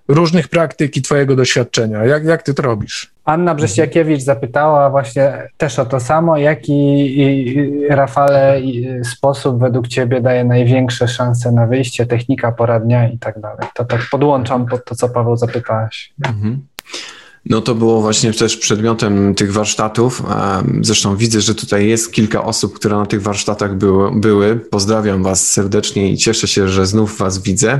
różnych 0.09 0.47
praktyk 0.47 0.97
i 0.97 1.01
twojego 1.01 1.35
doświadczenia. 1.35 2.05
Jak, 2.05 2.25
jak 2.25 2.43
ty 2.43 2.53
to 2.53 2.63
robisz? 2.63 3.11
Anna 3.25 3.55
Brześciakiewicz 3.55 4.21
zapytała 4.21 4.89
właśnie 4.89 5.47
też 5.57 5.79
o 5.79 5.85
to 5.85 5.99
samo, 5.99 6.37
jaki 6.37 7.15
Rafale 7.89 8.61
sposób 9.15 9.59
według 9.59 9.87
ciebie 9.87 10.21
daje 10.21 10.43
największe 10.43 11.07
szanse 11.07 11.51
na 11.51 11.67
wyjście, 11.67 12.05
technika 12.05 12.51
poradnia 12.51 13.09
i 13.09 13.17
tak 13.17 13.39
dalej. 13.39 13.67
To 13.75 13.85
tak 13.85 14.01
podłączam 14.11 14.65
pod 14.65 14.85
to, 14.85 14.95
co 14.95 15.09
Paweł 15.09 15.37
zapytałeś. 15.37 16.13
Mhm. 16.27 16.61
No 17.45 17.61
to 17.61 17.75
było 17.75 18.01
właśnie 18.01 18.33
też 18.33 18.57
przedmiotem 18.57 19.35
tych 19.35 19.53
warsztatów. 19.53 20.23
Zresztą 20.81 21.15
widzę, 21.15 21.41
że 21.41 21.55
tutaj 21.55 21.87
jest 21.87 22.13
kilka 22.13 22.43
osób, 22.43 22.75
które 22.75 22.95
na 22.95 23.05
tych 23.05 23.21
warsztatach 23.21 23.75
były. 23.75 24.19
były. 24.19 24.55
Pozdrawiam 24.55 25.23
Was 25.23 25.49
serdecznie 25.49 26.11
i 26.11 26.17
cieszę 26.17 26.47
się, 26.47 26.67
że 26.67 26.85
znów 26.85 27.17
Was 27.17 27.43
widzę. 27.43 27.79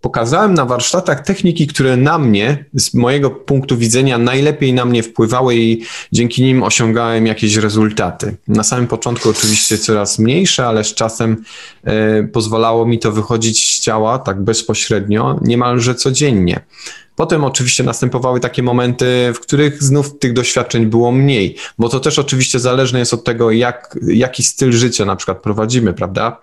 Pokazałem 0.00 0.54
na 0.54 0.64
warsztatach 0.64 1.20
techniki, 1.20 1.66
które 1.66 1.96
na 1.96 2.18
mnie, 2.18 2.64
z 2.74 2.94
mojego 2.94 3.30
punktu 3.30 3.76
widzenia, 3.76 4.18
najlepiej 4.18 4.74
na 4.74 4.84
mnie 4.84 5.02
wpływały 5.02 5.56
i 5.56 5.82
dzięki 6.12 6.42
nim 6.42 6.62
osiągałem 6.62 7.26
jakieś 7.26 7.56
rezultaty. 7.56 8.36
Na 8.48 8.62
samym 8.62 8.86
początku 8.86 9.30
oczywiście 9.30 9.78
coraz 9.78 10.18
mniejsze, 10.18 10.66
ale 10.66 10.84
z 10.84 10.94
czasem 10.94 11.44
e, 11.84 12.22
pozwalało 12.22 12.86
mi 12.86 12.98
to 12.98 13.12
wychodzić 13.12 13.76
z 13.76 13.80
ciała 13.80 14.18
tak 14.18 14.42
bezpośrednio, 14.42 15.40
niemalże 15.42 15.94
codziennie. 15.94 16.60
Potem 17.16 17.44
oczywiście 17.44 17.84
następowały 17.84 18.40
takie 18.40 18.62
momenty, 18.62 19.32
w 19.34 19.40
których 19.40 19.82
znów 19.82 20.18
tych 20.18 20.32
doświadczeń 20.32 20.86
było 20.86 21.12
mniej, 21.12 21.56
bo 21.78 21.88
to 21.88 22.00
też 22.00 22.18
oczywiście 22.18 22.58
zależne 22.58 22.98
jest 22.98 23.14
od 23.14 23.24
tego, 23.24 23.50
jak, 23.50 23.98
jaki 24.06 24.42
styl 24.42 24.72
życia 24.72 25.04
na 25.04 25.16
przykład 25.16 25.42
prowadzimy, 25.42 25.92
prawda? 25.92 26.40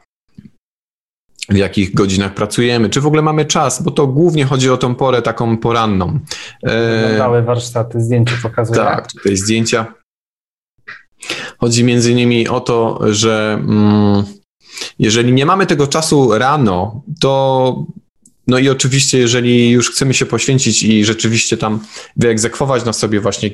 W 1.49 1.55
jakich 1.55 1.93
godzinach 1.93 2.33
pracujemy, 2.33 2.89
czy 2.89 3.01
w 3.01 3.07
ogóle 3.07 3.21
mamy 3.21 3.45
czas, 3.45 3.83
bo 3.83 3.91
to 3.91 4.07
głównie 4.07 4.45
chodzi 4.45 4.69
o 4.69 4.77
tą 4.77 4.95
porę 4.95 5.21
taką 5.21 5.57
poranną. 5.57 6.19
Wyglądały 6.63 7.43
warsztaty, 7.43 8.01
zdjęcia 8.01 8.33
pokazują. 8.43 8.83
Tak, 8.83 9.11
tutaj 9.11 9.37
zdjęcia. 9.37 9.93
Chodzi 11.57 11.83
między 11.83 12.11
innymi 12.11 12.47
o 12.47 12.59
to, 12.59 12.99
że 13.13 13.59
mm, 13.61 14.23
jeżeli 14.99 15.33
nie 15.33 15.45
mamy 15.45 15.65
tego 15.65 15.87
czasu 15.87 16.37
rano, 16.37 17.01
to 17.19 17.85
no 18.47 18.59
i 18.59 18.69
oczywiście, 18.69 19.17
jeżeli 19.17 19.69
już 19.69 19.91
chcemy 19.91 20.13
się 20.13 20.25
poświęcić 20.25 20.83
i 20.83 21.05
rzeczywiście 21.05 21.57
tam 21.57 21.79
wyegzekwować 22.15 22.85
na 22.85 22.93
sobie 22.93 23.19
właśnie 23.19 23.49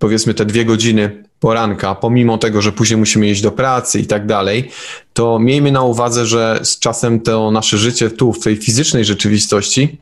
powiedzmy 0.00 0.34
te 0.34 0.44
dwie 0.44 0.64
godziny 0.64 1.24
poranka, 1.40 1.94
pomimo 1.94 2.38
tego, 2.38 2.62
że 2.62 2.72
później 2.72 2.96
musimy 2.96 3.30
iść 3.30 3.42
do 3.42 3.52
pracy 3.52 4.00
i 4.00 4.06
tak 4.06 4.26
dalej, 4.26 4.70
to 5.12 5.38
miejmy 5.38 5.72
na 5.72 5.82
uwadze, 5.82 6.26
że 6.26 6.60
z 6.62 6.78
czasem 6.78 7.20
to 7.20 7.50
nasze 7.50 7.78
życie 7.78 8.10
tu, 8.10 8.32
w 8.32 8.40
tej 8.40 8.56
fizycznej 8.56 9.04
rzeczywistości, 9.04 9.98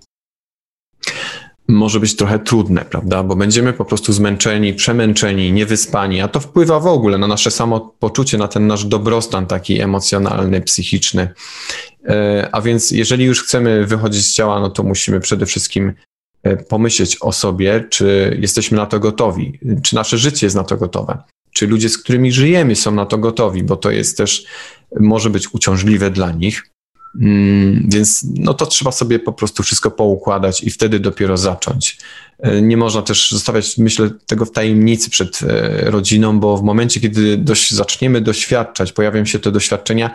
może 1.68 2.01
być 2.01 2.16
trochę 2.16 2.38
trudne, 2.38 2.84
prawda? 2.84 3.22
Bo 3.22 3.36
będziemy 3.36 3.72
po 3.72 3.84
prostu 3.84 4.12
zmęczeni, 4.12 4.74
przemęczeni, 4.74 5.53
niewyspani, 5.53 6.20
a 6.20 6.28
to 6.28 6.40
wpływa 6.40 6.80
w 6.80 6.86
ogóle 6.86 7.18
na 7.18 7.26
nasze 7.26 7.51
samopoczucie, 7.51 8.38
na 8.38 8.49
ten 8.49 8.66
nasz 8.66 8.84
dobrostan 8.84 9.46
taki 9.46 9.80
emocjonalny, 9.80 10.61
psychiczny. 10.61 11.28
E, 12.05 12.49
a 12.53 12.61
więc 12.61 12.90
jeżeli 12.90 13.24
już 13.24 13.42
chcemy 13.42 13.86
wychodzić 13.86 14.24
z 14.24 14.34
ciała, 14.34 14.61
no 14.61 14.70
to 14.70 14.82
musimy 14.82 15.20
przede 15.20 15.46
wszystkim 15.46 15.94
pomyśleć 16.57 17.16
o 17.20 17.32
sobie, 17.32 17.84
czy 17.90 18.38
jesteśmy 18.40 18.76
na 18.76 18.86
to 18.86 19.01
gotowi, 19.01 19.59
czy 19.82 19.94
nasze 19.94 20.18
życie 20.18 20.46
jest 20.46 20.57
na 20.57 20.64
to 20.64 20.76
gotowe, 20.76 21.18
czy 21.53 21.66
ludzie, 21.66 21.88
z 21.88 21.99
którymi 21.99 22.32
żyjemy, 22.32 22.76
są 22.76 22.90
na 22.90 23.07
to 23.07 23.18
gotowi, 23.18 23.62
bo 23.62 23.76
to 23.76 23.90
jest 23.90 24.16
też, 24.16 24.46
może 25.01 25.30
być 25.30 25.55
uciążliwe 25.55 26.11
dla 26.11 26.32
nich. 26.32 26.62
Mm, 27.14 27.86
więc 27.88 28.26
no 28.34 28.54
to 28.54 28.66
trzeba 28.66 28.92
sobie 28.92 29.18
po 29.18 29.32
prostu 29.32 29.62
wszystko 29.62 29.90
poukładać 29.90 30.62
i 30.64 30.70
wtedy 30.70 31.00
dopiero 31.00 31.36
zacząć. 31.36 31.98
E, 32.38 32.62
nie 32.62 32.76
można 32.76 33.02
też 33.02 33.30
zostawiać, 33.30 33.78
myślę, 33.78 34.11
tego 34.26 34.44
w 34.44 34.50
tajemnicy 34.50 35.11
przed 35.11 35.40
e, 35.42 35.90
rodziną, 35.90 36.40
bo 36.40 36.56
w 36.56 36.62
momencie, 36.62 37.00
kiedy 37.00 37.36
dość, 37.36 37.70
zaczniemy 37.74 38.20
doświadczać, 38.20 38.92
pojawią 38.92 39.24
się 39.24 39.38
te 39.38 39.52
doświadczenia, 39.52 40.11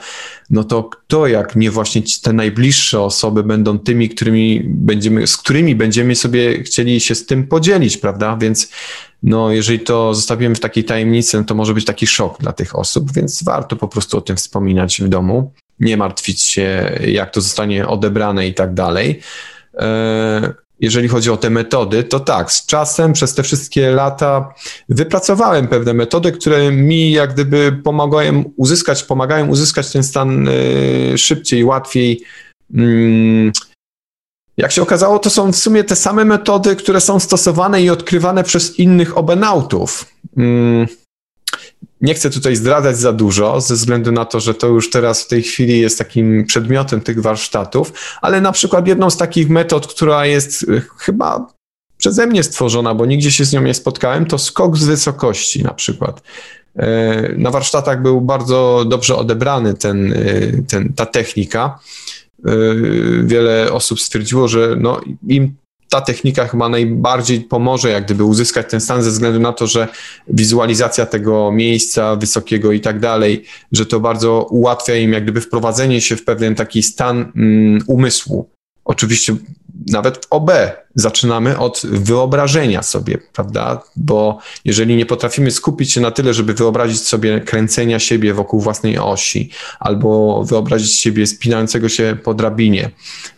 no 0.49 0.63
to 0.63 0.83
kto 0.83 1.27
jak 1.27 1.55
nie 1.55 1.71
właśnie 1.71 2.01
te 2.21 2.33
najbliższe 2.33 3.01
osoby 3.01 3.43
będą 3.43 3.79
tymi, 3.79 4.09
którymi 4.09 4.61
będziemy, 4.65 5.27
z 5.27 5.37
którymi 5.37 5.75
będziemy 5.75 6.15
sobie 6.15 6.63
chcieli 6.63 6.99
się 6.99 7.15
z 7.15 7.25
tym 7.25 7.47
podzielić, 7.47 7.97
prawda? 7.97 8.37
Więc 8.41 8.69
no, 9.23 9.51
jeżeli 9.51 9.79
to 9.79 10.13
zostawimy 10.13 10.55
w 10.55 10.59
takiej 10.59 10.83
tajemnicy, 10.83 11.37
no 11.37 11.43
to 11.43 11.55
może 11.55 11.73
być 11.73 11.85
taki 11.85 12.07
szok 12.07 12.39
dla 12.39 12.53
tych 12.53 12.79
osób, 12.79 13.13
więc 13.13 13.43
warto 13.43 13.75
po 13.75 13.87
prostu 13.87 14.17
o 14.17 14.21
tym 14.21 14.35
wspominać 14.35 15.01
w 15.01 15.07
domu 15.07 15.51
nie 15.79 15.97
martwić 15.97 16.41
się, 16.41 16.99
jak 17.07 17.31
to 17.31 17.41
zostanie 17.41 17.87
odebrane 17.87 18.47
i 18.47 18.53
tak 18.53 18.73
dalej. 18.73 19.19
E, 19.77 20.53
jeżeli 20.79 21.07
chodzi 21.07 21.29
o 21.29 21.37
te 21.37 21.49
metody, 21.49 22.03
to 22.03 22.19
tak, 22.19 22.51
z 22.51 22.65
czasem 22.65 23.13
przez 23.13 23.35
te 23.35 23.43
wszystkie 23.43 23.91
lata 23.91 24.53
wypracowałem 24.89 25.67
pewne 25.67 25.93
metody, 25.93 26.31
które 26.31 26.71
mi 26.71 27.11
jak 27.11 27.33
gdyby 27.33 27.79
pomagają 27.83 28.43
uzyskać, 28.57 29.03
pomagają 29.03 29.47
uzyskać 29.47 29.91
ten 29.91 30.03
stan 30.03 30.47
e, 30.47 31.17
szybciej, 31.17 31.63
łatwiej. 31.63 32.21
Mm, 32.73 33.51
jak 34.57 34.71
się 34.71 34.81
okazało, 34.81 35.19
to 35.19 35.29
są 35.29 35.51
w 35.51 35.55
sumie 35.55 35.83
te 35.83 35.95
same 35.95 36.25
metody, 36.25 36.75
które 36.75 37.01
są 37.01 37.19
stosowane 37.19 37.81
i 37.81 37.89
odkrywane 37.89 38.43
przez 38.43 38.79
innych 38.79 39.17
obenautów. 39.17 40.05
Nie 42.03 42.13
chcę 42.13 42.29
tutaj 42.29 42.55
zdradzać 42.55 42.97
za 42.97 43.13
dużo, 43.13 43.61
ze 43.61 43.73
względu 43.73 44.11
na 44.11 44.25
to, 44.25 44.39
że 44.39 44.53
to 44.53 44.67
już 44.67 44.89
teraz 44.89 45.23
w 45.23 45.27
tej 45.27 45.43
chwili 45.43 45.79
jest 45.79 45.97
takim 45.97 46.45
przedmiotem 46.45 47.01
tych 47.01 47.21
warsztatów, 47.21 47.93
ale 48.21 48.41
na 48.41 48.51
przykład 48.51 48.87
jedną 48.87 49.09
z 49.09 49.17
takich 49.17 49.49
metod, 49.49 49.87
która 49.87 50.25
jest 50.25 50.65
e, 50.69 50.81
chyba 50.97 51.47
przeze 51.97 52.27
mnie 52.27 52.43
stworzona, 52.43 52.95
bo 52.95 53.05
nigdzie 53.05 53.31
się 53.31 53.45
z 53.45 53.53
nią 53.53 53.61
nie 53.61 53.73
spotkałem, 53.73 54.25
to 54.25 54.37
skok 54.37 54.77
z 54.77 54.83
wysokości 54.83 55.63
na 55.63 55.73
przykład. 55.73 56.21
E, 56.75 57.35
na 57.37 57.51
warsztatach 57.51 58.01
był 58.01 58.21
bardzo 58.21 58.85
dobrze 58.87 59.15
odebrany 59.15 59.73
ten, 59.73 60.13
e, 60.13 60.17
ten, 60.67 60.93
ta 60.93 61.05
technika. 61.05 61.79
Wiele 63.23 63.71
osób 63.71 63.99
stwierdziło, 63.99 64.47
że 64.47 64.75
no, 64.79 65.01
im 65.27 65.55
ta 65.93 66.01
technika 66.01 66.47
chyba 66.47 66.69
najbardziej 66.69 67.41
pomoże 67.41 67.89
jak 67.89 68.05
gdyby 68.05 68.23
uzyskać 68.23 68.69
ten 68.69 68.81
stan 68.81 69.03
ze 69.03 69.11
względu 69.11 69.39
na 69.39 69.53
to, 69.53 69.67
że 69.67 69.87
wizualizacja 70.27 71.05
tego 71.05 71.51
miejsca 71.51 72.15
wysokiego 72.15 72.71
i 72.71 72.79
tak 72.79 72.99
dalej, 72.99 73.45
że 73.71 73.85
to 73.85 73.99
bardzo 73.99 74.47
ułatwia 74.49 74.95
im 74.95 75.13
jak 75.13 75.23
gdyby 75.23 75.41
wprowadzenie 75.41 76.01
się 76.01 76.15
w 76.15 76.23
pewien 76.23 76.55
taki 76.55 76.83
stan 76.83 77.31
mm, 77.35 77.79
umysłu. 77.87 78.49
Oczywiście 78.85 79.35
nawet 79.87 80.25
w 80.25 80.27
OB 80.29 80.51
zaczynamy 80.95 81.57
od 81.57 81.81
wyobrażenia 81.83 82.83
sobie, 82.83 83.17
prawda? 83.33 83.81
Bo 83.95 84.39
jeżeli 84.65 84.95
nie 84.95 85.05
potrafimy 85.05 85.51
skupić 85.51 85.93
się 85.93 86.01
na 86.01 86.11
tyle, 86.11 86.33
żeby 86.33 86.53
wyobrazić 86.53 87.01
sobie 87.01 87.41
kręcenia 87.41 87.99
siebie 87.99 88.33
wokół 88.33 88.61
własnej 88.61 88.97
osi, 88.97 89.49
albo 89.79 90.43
wyobrazić 90.43 90.99
siebie 90.99 91.27
spinającego 91.27 91.89
się 91.89 92.17
po 92.23 92.33
drabinie, 92.33 92.89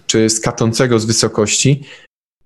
czy 0.08 0.30
skaczącego 0.30 1.00
z 1.00 1.06
wysokości, 1.06 1.84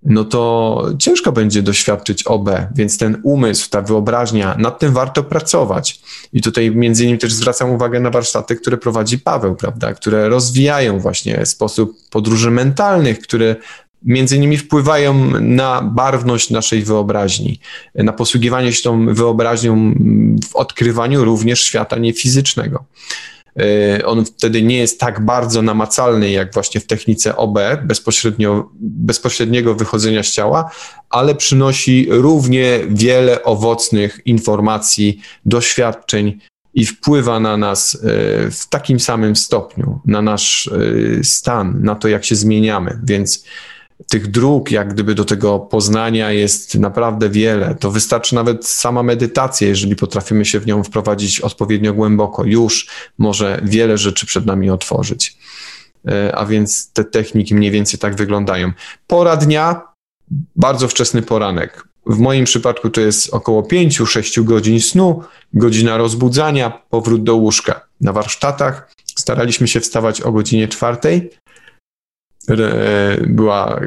no 0.04 0.24
to 0.26 0.86
ciężko 1.00 1.32
będzie 1.32 1.62
doświadczyć 1.62 2.24
OB, 2.24 2.50
więc 2.76 2.98
ten 2.98 3.22
umysł, 3.24 3.70
ta 3.70 3.82
wyobraźnia, 3.82 4.56
nad 4.58 4.80
tym 4.80 4.94
warto 4.94 5.24
pracować. 5.24 6.00
I 6.34 6.42
tutaj 6.42 6.72
między 6.72 7.04
innymi 7.04 7.20
też 7.20 7.34
zwracam 7.34 7.72
uwagę 7.72 8.00
na 8.00 8.10
warsztaty, 8.10 8.56
które 8.56 8.78
prowadzi 8.78 9.20
Paweł, 9.20 9.56
prawda, 9.56 9.94
które 9.94 10.30
rozwijają 10.30 11.00
właśnie 11.00 11.46
sposób 11.46 11.98
podróży 12.10 12.52
mentalnych, 12.52 13.20
które 13.20 13.56
między 14.04 14.36
innymi 14.36 14.58
wpływają 14.58 15.14
na 15.42 15.82
barwność 15.82 16.50
naszej 16.50 16.84
wyobraźni, 16.84 17.60
na 17.96 18.14
posługiwanie 18.14 18.74
się 18.74 18.84
tą 18.84 19.14
wyobraźnią 19.14 19.94
w 20.50 20.56
odkrywaniu 20.56 21.24
również 21.24 21.64
świata 21.64 21.98
niefizycznego. 21.98 22.86
E, 23.60 24.06
on 24.06 24.26
wtedy 24.26 24.64
nie 24.64 24.78
jest 24.78 25.00
tak 25.00 25.26
bardzo 25.26 25.62
namacalny 25.62 26.32
jak 26.32 26.54
właśnie 26.54 26.82
w 26.82 26.88
technice 26.88 27.36
OB, 27.36 27.60
bezpośrednio, 27.84 28.70
bezpośredniego 28.80 29.76
wychodzenia 29.76 30.24
z 30.24 30.32
ciała, 30.32 30.72
ale 31.10 31.36
przynosi 31.36 32.08
równie 32.10 32.80
wiele 32.90 33.44
owocnych 33.44 34.20
informacji, 34.26 35.22
doświadczeń 35.46 36.40
i 36.74 36.86
wpływa 36.86 37.40
na 37.40 37.58
nas 37.58 37.96
e, 37.96 37.98
w 38.52 38.68
takim 38.70 39.00
samym 39.00 39.36
stopniu, 39.36 40.00
na 40.06 40.22
nasz 40.22 40.68
e, 40.68 41.24
stan, 41.24 41.84
na 41.84 41.96
to, 41.96 42.08
jak 42.08 42.26
się 42.26 42.36
zmieniamy. 42.36 43.00
Więc 43.04 43.46
tych 44.08 44.28
dróg, 44.28 44.72
jak 44.72 44.94
gdyby 44.94 45.16
do 45.16 45.26
tego 45.26 45.60
poznania 45.60 46.32
jest 46.32 46.76
naprawdę 46.76 47.30
wiele. 47.30 47.76
To 47.76 47.92
wystarczy 47.92 48.36
nawet 48.36 48.68
sama 48.68 49.04
medytacja, 49.04 49.68
jeżeli 49.68 49.96
potrafimy 49.96 50.46
się 50.46 50.60
w 50.60 50.66
nią 50.66 50.84
wprowadzić 50.84 51.42
odpowiednio 51.42 51.94
głęboko, 51.94 52.44
już 52.46 52.88
może 53.18 53.62
wiele 53.64 53.98
rzeczy 53.98 54.26
przed 54.26 54.46
nami 54.46 54.70
otworzyć. 54.70 55.38
E, 56.08 56.36
a 56.36 56.46
więc 56.46 56.92
te 56.94 57.04
techniki 57.04 57.56
mniej 57.56 57.72
więcej 57.72 58.00
tak 58.00 58.16
wyglądają. 58.16 58.72
Pora 59.08 59.38
dnia, 59.38 59.82
bardzo 60.56 60.88
wczesny 60.88 61.22
poranek. 61.22 61.84
W 62.06 62.20
moim 62.20 62.46
przypadku 62.46 62.90
to 62.90 63.02
jest 63.02 63.34
około 63.34 63.62
5-6 63.62 64.44
godzin 64.44 64.82
snu, 64.82 65.24
godzina 65.54 65.98
rozbudzania, 65.98 66.82
powrót 66.90 67.24
do 67.24 67.36
łóżka. 67.36 67.82
Na 68.02 68.14
warsztatach 68.14 68.92
staraliśmy 69.16 69.68
się 69.68 69.80
wstawać 69.80 70.22
o 70.22 70.32
godzinie 70.32 70.68
czwartej, 70.68 71.30
była 73.28 73.82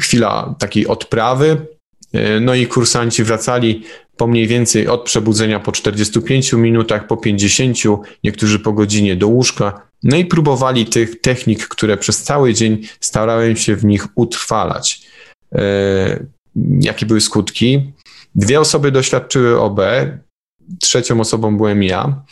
chwila 0.00 0.54
takiej 0.58 0.86
odprawy, 0.86 1.66
e, 2.12 2.40
no 2.40 2.54
i 2.54 2.66
kursanci 2.66 3.24
wracali 3.24 3.82
po 4.16 4.26
mniej 4.26 4.46
więcej 4.46 4.88
od 4.88 5.02
przebudzenia 5.02 5.60
po 5.60 5.72
45 5.72 6.52
minutach, 6.52 7.06
po 7.06 7.16
50, 7.16 7.78
niektórzy 8.24 8.58
po 8.58 8.72
godzinie 8.72 9.16
do 9.16 9.28
łóżka. 9.28 9.88
No 10.02 10.16
i 10.16 10.24
próbowali 10.24 10.86
tych 10.86 11.20
technik, 11.20 11.68
które 11.68 11.96
przez 11.96 12.22
cały 12.22 12.54
dzień 12.54 12.82
starałem 13.00 13.56
się 13.56 13.76
w 13.76 13.84
nich 13.84 14.06
utrwalać. 14.14 15.02
jakie 16.80 17.06
były 17.06 17.20
skutki. 17.20 17.92
Dwie 18.34 18.60
osoby 18.60 18.92
doświadczyły 18.92 19.60
OB, 19.60 19.80
trzecią 20.80 21.20
osobą 21.20 21.56
byłem 21.56 21.82
ja. 21.82 22.22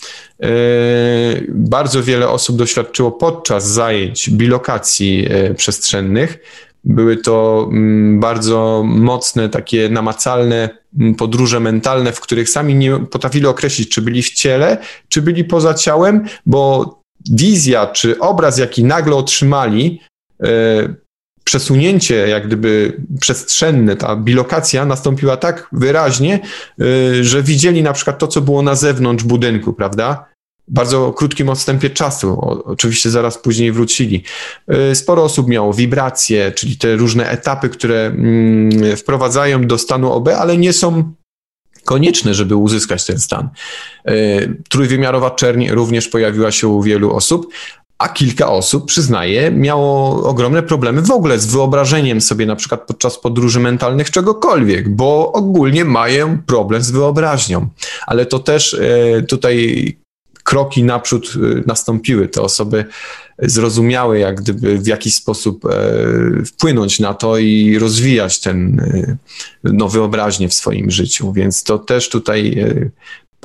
Bardzo 1.49 2.03
wiele 2.03 2.29
osób 2.29 2.57
doświadczyło 2.57 3.13
podczas 3.13 3.69
zajęć 3.69 4.31
bilokacji 4.31 5.29
przestrzennych. 5.57 6.39
Były 6.87 7.17
to 7.17 7.69
mm, 7.73 8.21
bardzo 8.21 8.83
mocne, 8.87 9.49
takie 9.49 9.89
namacalne 9.89 10.69
mm, 10.99 11.15
podróże 11.15 11.61
mentalne, 11.61 12.13
w 12.13 12.21
których 12.21 12.51
sami 12.51 12.75
nie 12.75 12.99
potrafili 12.99 13.47
określić, 13.47 13.89
czy 13.89 14.03
byli 14.03 14.23
w 14.23 14.31
ciele, 14.31 14.79
czy 15.09 15.23
byli 15.23 15.45
poza 15.45 15.75
ciałem, 15.75 16.25
bo 16.47 16.95
wizja 17.31 17.87
czy 17.87 18.19
obraz, 18.19 18.59
jaki 18.59 18.85
nagle 18.85 19.17
otrzymali, 19.17 20.01
e, 20.43 20.49
przesunięcie 21.47 22.15
jak 22.15 22.47
gdyby 22.47 22.97
przestrzenne, 23.21 23.97
ta 23.97 24.17
bilokacja 24.17 24.85
nastąpiła 24.85 25.37
tak 25.37 25.69
wyraźnie, 25.73 26.41
e, 26.81 27.25
że 27.25 27.43
widzieli 27.43 27.83
na 27.83 27.93
przykład 27.93 28.19
to, 28.19 28.29
co 28.29 28.41
było 28.41 28.63
na 28.63 28.75
zewnątrz 28.75 29.25
budynku, 29.25 29.73
prawda? 29.73 30.27
bardzo 30.69 31.13
krótkim 31.13 31.49
odstępie 31.49 31.91
czasu. 31.91 32.41
oczywiście 32.65 33.11
zaraz 33.11 33.39
później 33.39 33.73
wrócili. 33.73 34.23
Y, 34.91 34.95
sporo 34.95 35.23
osób 35.25 35.49
miało 35.49 35.75
wibracje, 35.75 36.53
czyli 36.53 36.77
te 36.77 36.97
różne 36.97 37.31
etapy, 37.31 37.69
które 37.69 38.07
mm, 38.07 38.97
wprowadzają 38.97 39.67
do 39.67 39.79
stanu 39.79 40.13
OB, 40.13 40.29
ale 40.29 40.57
nie 40.57 40.73
są 40.73 41.13
konieczne, 41.85 42.35
żeby 42.35 42.57
uzyskać 42.57 43.07
ten 43.07 43.19
stan. 43.19 43.49
Y, 44.11 44.63
trójwymiarowa 44.69 45.31
czerń 45.31 45.69
również 45.69 46.09
pojawiła 46.09 46.53
się 46.53 46.69
u 46.69 46.83
wielu 46.83 47.15
osób, 47.15 47.53
a 47.99 48.09
kilka 48.09 48.49
osób, 48.49 48.87
przyznaję, 48.87 49.51
miało 49.51 50.23
ogromne 50.29 50.63
problemy 50.63 51.03
w 51.03 51.11
ogóle 51.11 51.39
z 51.39 51.47
wyobrażeniem 51.47 52.21
sobie 52.21 52.47
na 52.47 52.57
przykład 52.57 52.87
podczas 52.87 53.19
podróży 53.19 53.61
mentalnych 53.61 54.11
czegokolwiek, 54.11 54.89
bo 54.89 55.33
ogólnie 55.33 55.85
mają 55.85 56.39
problem 56.47 56.83
z 56.83 56.91
wyobraźnią. 56.91 57.69
Ale 58.07 58.27
to 58.27 58.39
też 58.39 58.73
y, 58.73 59.25
tutaj 59.29 59.97
kroki 60.43 60.85
naprzód 60.85 61.33
y, 61.37 61.63
nastąpiły. 61.67 62.29
Te 62.29 62.43
osoby 62.43 62.85
zrozumiały, 63.39 64.19
jak 64.19 64.41
gdyby 64.41 64.79
w 64.79 64.87
jakiś 64.87 65.15
sposób 65.15 65.65
e, 65.65 65.71
wpłynąć 66.45 67.01
na 67.01 67.15
to 67.15 67.39
i 67.39 67.79
rozwijać 67.79 68.41
ten 68.41 68.81
no, 69.65 69.89
wyobraźnię 69.89 70.49
w 70.49 70.55
swoim 70.55 70.91
życiu. 70.91 71.33
Więc 71.33 71.63
to 71.63 71.79
też 71.79 72.09
tutaj 72.09 72.59
e, 72.59 72.91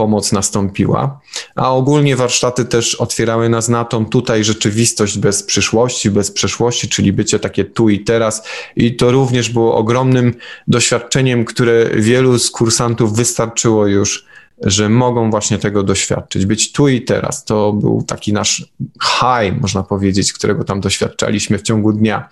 pomoc 0.01 0.31
nastąpiła. 0.31 1.19
A 1.55 1.71
ogólnie 1.73 2.15
warsztaty 2.15 2.65
też 2.65 2.95
otwierały 2.95 3.49
nas 3.49 3.69
na 3.69 3.85
tą 3.85 4.05
tutaj 4.05 4.43
rzeczywistość 4.43 5.17
bez 5.17 5.43
przyszłości, 5.43 6.11
bez 6.11 6.31
przeszłości, 6.31 6.89
czyli 6.89 7.13
bycie 7.13 7.39
takie 7.39 7.65
tu 7.65 7.89
i 7.89 7.99
teraz. 7.99 8.47
I 8.75 8.95
to 8.95 9.11
również 9.11 9.49
było 9.49 9.75
ogromnym 9.75 10.33
doświadczeniem, 10.67 11.45
które 11.45 11.89
wielu 11.95 12.39
z 12.39 12.51
kursantów 12.51 13.15
wystarczyło 13.15 13.87
już 13.87 14.25
że 14.63 14.89
mogą 14.89 15.31
właśnie 15.31 15.57
tego 15.57 15.83
doświadczyć, 15.83 16.45
być 16.45 16.71
tu 16.71 16.87
i 16.87 17.01
teraz. 17.01 17.45
To 17.45 17.73
był 17.73 18.03
taki 18.07 18.33
nasz 18.33 18.65
high, 19.03 19.61
można 19.61 19.83
powiedzieć, 19.83 20.33
którego 20.33 20.63
tam 20.63 20.81
doświadczaliśmy 20.81 21.57
w 21.57 21.61
ciągu 21.61 21.93
dnia. 21.93 22.29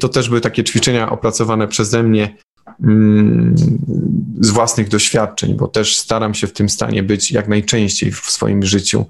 To 0.00 0.08
też 0.08 0.28
były 0.28 0.40
takie 0.40 0.64
ćwiczenia 0.64 1.10
opracowane 1.10 1.68
przeze 1.68 2.02
mnie 2.02 2.36
z 4.40 4.50
własnych 4.50 4.88
doświadczeń, 4.88 5.54
bo 5.54 5.68
też 5.68 5.96
staram 5.96 6.34
się 6.34 6.46
w 6.46 6.52
tym 6.52 6.68
stanie 6.68 7.02
być 7.02 7.32
jak 7.32 7.48
najczęściej 7.48 8.12
w 8.12 8.16
swoim 8.16 8.62
życiu, 8.62 9.06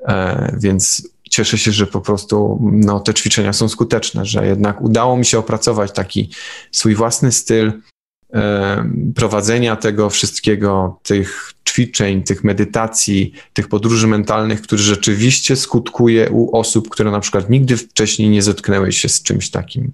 e, 0.00 0.56
więc 0.58 1.08
cieszę 1.30 1.58
się, 1.58 1.72
że 1.72 1.86
po 1.86 2.00
prostu 2.00 2.58
no, 2.72 3.00
te 3.00 3.14
ćwiczenia 3.14 3.52
są 3.52 3.68
skuteczne, 3.68 4.26
że 4.26 4.46
jednak 4.46 4.82
udało 4.82 5.16
mi 5.16 5.24
się 5.24 5.38
opracować 5.38 5.92
taki 5.92 6.30
swój 6.70 6.94
własny 6.94 7.32
styl, 7.32 7.72
prowadzenia 9.14 9.76
tego 9.76 10.10
wszystkiego, 10.10 11.00
tych 11.02 11.52
ćwiczeń, 11.68 12.22
tych 12.22 12.44
medytacji, 12.44 13.32
tych 13.52 13.68
podróży 13.68 14.06
mentalnych, 14.06 14.62
który 14.62 14.82
rzeczywiście 14.82 15.56
skutkuje 15.56 16.30
u 16.30 16.56
osób, 16.56 16.88
które 16.88 17.10
na 17.10 17.20
przykład 17.20 17.50
nigdy 17.50 17.76
wcześniej 17.76 18.28
nie 18.28 18.42
zetknęły 18.42 18.92
się 18.92 19.08
z 19.08 19.22
czymś 19.22 19.50
takim. 19.50 19.92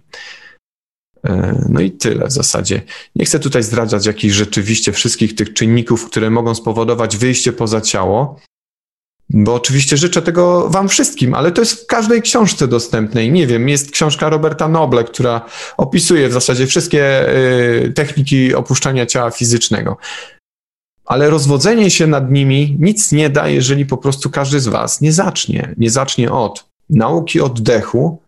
E, 1.25 1.65
no 1.69 1.81
i 1.81 1.91
tyle 1.91 2.27
w 2.27 2.33
zasadzie. 2.33 2.83
Nie 3.17 3.25
chcę 3.25 3.39
tutaj 3.39 3.63
zdradzać 3.63 4.07
jakichś 4.07 4.35
rzeczywiście 4.35 4.93
wszystkich 4.93 5.35
tych 5.35 5.53
czynników, 5.53 6.07
które 6.07 6.31
mogą 6.31 6.55
spowodować 6.55 7.17
wyjście 7.17 7.53
poza 7.53 7.81
ciało, 7.81 8.41
bo 9.31 9.55
oczywiście 9.55 9.97
życzę 9.97 10.23
tego 10.23 10.69
Wam 10.71 10.89
wszystkim, 10.89 11.35
ale 11.35 11.53
to 11.53 11.61
jest 11.61 11.83
w 11.83 11.87
każdej 11.87 12.23
książce 12.23 12.69
dostępnej. 12.69 13.33
Nie 13.33 13.47
wiem, 13.47 13.69
jest 13.69 13.91
książka 13.91 14.29
Roberta 14.29 14.69
Noble, 14.69 15.05
która 15.05 15.47
opisuje 15.77 16.29
w 16.29 16.33
zasadzie 16.33 16.67
wszystkie 16.67 17.29
y, 17.85 17.93
techniki 17.95 18.55
opuszczania 18.55 19.07
ciała 19.07 19.31
fizycznego. 19.31 19.97
Ale 21.05 21.31
rozwodzenie 21.31 21.91
się 21.91 22.07
nad 22.07 22.31
nimi 22.31 22.77
nic 22.81 23.13
nie 23.13 23.31
da, 23.31 23.49
jeżeli 23.49 23.87
po 23.87 23.97
prostu 23.97 24.31
każdy 24.31 24.61
z 24.61 24.69
Was 24.69 25.01
nie 25.01 25.13
zacznie. 25.13 25.75
Nie 25.79 25.91
zacznie 25.91 26.33
od 26.33 26.65
nauki 26.91 27.41
oddechu 27.41 28.23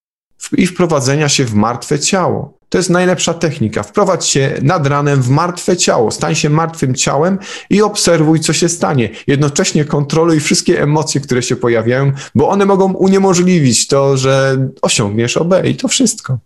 i 0.56 0.66
wprowadzenia 0.66 1.28
się 1.28 1.44
w 1.44 1.54
martwe 1.54 1.98
ciało. 1.98 2.59
To 2.70 2.78
jest 2.78 2.90
najlepsza 2.90 3.34
technika. 3.34 3.82
Wprowadź 3.82 4.26
się 4.26 4.54
nad 4.62 4.86
ranem 4.86 5.22
w 5.22 5.28
martwe 5.28 5.76
ciało, 5.76 6.10
stań 6.10 6.34
się 6.34 6.50
martwym 6.50 6.94
ciałem 6.94 7.38
i 7.70 7.82
obserwuj, 7.82 8.40
co 8.40 8.52
się 8.52 8.68
stanie. 8.68 9.08
Jednocześnie 9.26 9.84
kontroluj 9.84 10.40
wszystkie 10.40 10.82
emocje, 10.82 11.20
które 11.20 11.42
się 11.42 11.56
pojawiają, 11.56 12.12
bo 12.34 12.48
one 12.48 12.66
mogą 12.66 12.92
uniemożliwić 12.92 13.86
to, 13.88 14.16
że 14.16 14.66
osiągniesz 14.82 15.36
OB 15.36 15.54
i 15.64 15.74
to 15.74 15.88
wszystko. 15.88 16.38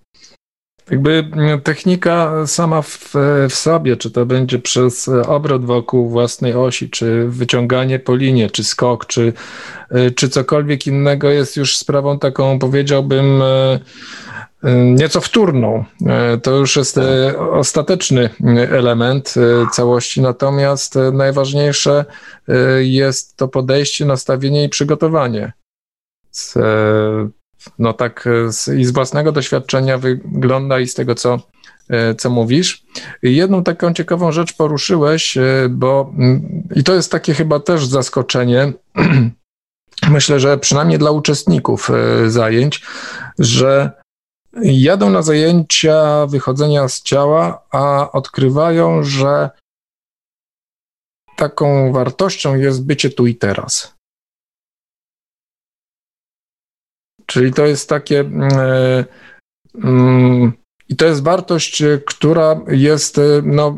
Jakby 0.90 1.30
technika 1.64 2.46
sama 2.46 2.82
w, 2.82 3.14
w, 3.50 3.54
sobie, 3.54 3.96
czy 3.96 4.10
to 4.10 4.26
będzie 4.26 4.58
przez 4.58 5.08
obrot 5.08 5.64
wokół 5.64 6.08
własnej 6.08 6.54
osi, 6.54 6.90
czy 6.90 7.28
wyciąganie 7.28 7.98
po 7.98 8.16
linie, 8.16 8.50
czy 8.50 8.64
skok, 8.64 9.06
czy, 9.06 9.32
czy 10.16 10.28
cokolwiek 10.28 10.86
innego, 10.86 11.30
jest 11.30 11.56
już 11.56 11.76
sprawą 11.76 12.18
taką, 12.18 12.58
powiedziałbym, 12.58 13.42
nieco 14.72 15.20
wtórną. 15.20 15.84
E, 16.06 16.38
to 16.38 16.50
już 16.56 16.76
jest 16.76 16.98
e, 16.98 17.38
ostateczny 17.38 18.30
element 18.70 19.34
e, 19.36 19.66
całości, 19.72 20.22
natomiast 20.22 20.94
najważniejsze 21.12 22.04
jest 22.78 23.36
to 23.36 23.48
podejście, 23.48 24.04
nastawienie 24.04 24.64
i 24.64 24.68
przygotowanie. 24.68 25.52
No 27.78 27.92
tak 27.92 28.28
z, 28.48 28.68
i 28.68 28.84
z 28.84 28.90
własnego 28.90 29.32
doświadczenia 29.32 29.98
wygląda 29.98 30.80
i 30.80 30.86
z 30.86 30.94
tego, 30.94 31.14
co, 31.14 31.38
co 32.18 32.30
mówisz. 32.30 32.84
Jedną 33.22 33.64
taką 33.64 33.94
ciekawą 33.94 34.32
rzecz 34.32 34.56
poruszyłeś, 34.56 35.38
bo 35.70 36.12
i 36.74 36.84
to 36.84 36.94
jest 36.94 37.12
takie 37.12 37.34
chyba 37.34 37.60
też 37.60 37.86
zaskoczenie, 37.86 38.72
myślę, 40.10 40.40
że 40.40 40.58
przynajmniej 40.58 40.98
dla 40.98 41.10
uczestników 41.10 41.90
zajęć, 42.26 42.82
że 43.38 44.03
jadą 44.62 45.10
na 45.10 45.22
zajęcia 45.22 46.26
wychodzenia 46.26 46.88
z 46.88 47.02
ciała, 47.02 47.66
a 47.70 48.12
odkrywają, 48.12 49.02
że 49.02 49.50
taką 51.36 51.92
wartością 51.92 52.54
jest 52.54 52.86
bycie 52.86 53.10
tu 53.10 53.26
i 53.26 53.36
teraz. 53.36 53.94
Czyli 57.26 57.52
to 57.52 57.66
jest 57.66 57.88
takie. 57.88 58.14
Yy, 58.14 59.04
yy, 59.74 60.52
i 60.88 60.96
to 60.96 61.06
jest 61.06 61.22
wartość, 61.22 61.82
która 62.06 62.60
jest 62.68 63.20
no, 63.42 63.76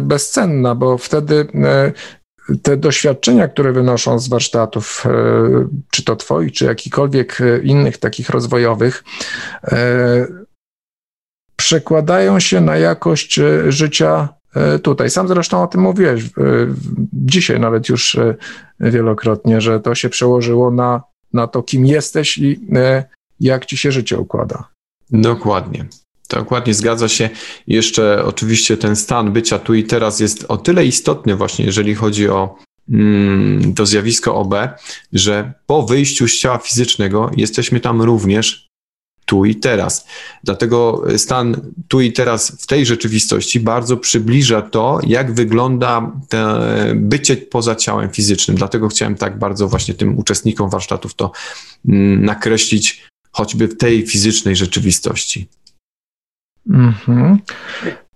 bezcenna, 0.00 0.74
bo 0.74 0.98
wtedy 0.98 1.48
te 2.62 2.76
doświadczenia, 2.76 3.48
które 3.48 3.72
wynoszą 3.72 4.18
z 4.18 4.28
warsztatów, 4.28 5.04
e, 5.06 5.10
czy 5.90 6.04
to 6.04 6.16
Twoich, 6.16 6.52
czy 6.52 6.64
jakichkolwiek 6.64 7.40
e, 7.40 7.58
innych 7.58 7.98
takich 7.98 8.30
rozwojowych, 8.30 9.04
e, 9.64 10.26
przekładają 11.56 12.40
się 12.40 12.60
na 12.60 12.76
jakość 12.76 13.40
życia 13.68 14.28
tutaj. 14.82 15.10
Sam 15.10 15.28
zresztą 15.28 15.62
o 15.62 15.66
tym 15.66 15.80
mówiłeś 15.80 16.24
dzisiaj 17.12 17.60
nawet 17.60 17.88
już 17.88 18.16
wielokrotnie, 18.80 19.60
że 19.60 19.80
to 19.80 19.94
się 19.94 20.08
przełożyło 20.08 20.70
na, 20.70 21.02
na 21.32 21.46
to, 21.46 21.62
kim 21.62 21.86
jesteś 21.86 22.38
i 22.38 22.66
jak 23.40 23.66
ci 23.66 23.76
się 23.76 23.92
życie 23.92 24.18
układa. 24.18 24.68
Dokładnie. 25.10 25.86
Dokładnie 26.28 26.74
zgadza 26.74 27.08
się. 27.08 27.30
Jeszcze 27.66 28.24
oczywiście 28.24 28.76
ten 28.76 28.96
stan 28.96 29.32
bycia 29.32 29.58
tu 29.58 29.74
i 29.74 29.84
teraz 29.84 30.20
jest 30.20 30.44
o 30.48 30.56
tyle 30.56 30.86
istotny 30.86 31.36
właśnie, 31.36 31.64
jeżeli 31.64 31.94
chodzi 31.94 32.28
o 32.28 32.56
mm, 32.90 33.74
to 33.74 33.86
zjawisko 33.86 34.34
OB, 34.34 34.54
że 35.12 35.52
po 35.66 35.82
wyjściu 35.82 36.28
z 36.28 36.38
ciała 36.38 36.58
fizycznego 36.58 37.30
jesteśmy 37.36 37.80
tam 37.80 38.02
również 38.02 38.72
tu 39.24 39.44
i 39.44 39.54
teraz. 39.54 40.06
Dlatego 40.44 41.04
stan 41.16 41.72
tu 41.88 42.00
i 42.00 42.12
teraz 42.12 42.62
w 42.62 42.66
tej 42.66 42.86
rzeczywistości 42.86 43.60
bardzo 43.60 43.96
przybliża 43.96 44.62
to, 44.62 45.00
jak 45.06 45.34
wygląda 45.34 46.12
bycie 46.94 47.36
poza 47.36 47.74
ciałem 47.74 48.10
fizycznym. 48.10 48.56
Dlatego 48.56 48.88
chciałem 48.88 49.14
tak 49.14 49.38
bardzo 49.38 49.68
właśnie 49.68 49.94
tym 49.94 50.18
uczestnikom 50.18 50.70
warsztatów 50.70 51.14
to 51.14 51.32
mm, 51.88 52.24
nakreślić 52.24 53.02
choćby 53.32 53.68
w 53.68 53.76
tej 53.76 54.06
fizycznej 54.06 54.56
rzeczywistości. 54.56 55.48
Mhm. 56.70 57.38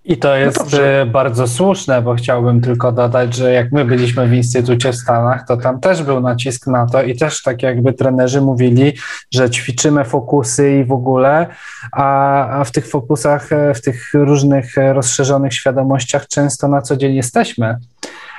I 0.08 0.16
to 0.16 0.28
no 0.28 0.36
jest 0.36 0.72
no 0.72 1.06
bardzo 1.06 1.48
słuszne, 1.48 2.02
bo 2.02 2.14
chciałbym 2.14 2.60
tylko 2.60 2.92
dodać, 2.92 3.34
że 3.34 3.52
jak 3.52 3.72
my 3.72 3.84
byliśmy 3.84 4.28
w 4.28 4.32
Instytucie 4.32 4.92
w 4.92 4.96
Stanach, 4.96 5.46
to 5.48 5.56
tam 5.56 5.80
też 5.80 6.02
był 6.02 6.20
nacisk 6.20 6.66
na 6.66 6.86
to 6.86 7.02
i 7.02 7.16
też 7.16 7.42
tak 7.42 7.62
jakby 7.62 7.92
trenerzy 7.92 8.40
mówili, 8.40 8.92
że 9.34 9.50
ćwiczymy 9.50 10.04
fokusy 10.04 10.78
i 10.78 10.84
w 10.84 10.92
ogóle, 10.92 11.46
a, 11.92 12.48
a 12.60 12.64
w 12.64 12.72
tych 12.72 12.88
fokusach, 12.88 13.52
e, 13.52 13.74
w 13.74 13.82
tych 13.82 14.10
różnych 14.14 14.78
e, 14.78 14.92
rozszerzonych 14.92 15.54
świadomościach 15.54 16.28
często 16.28 16.68
na 16.68 16.82
co 16.82 16.96
dzień 16.96 17.14
jesteśmy. 17.14 17.76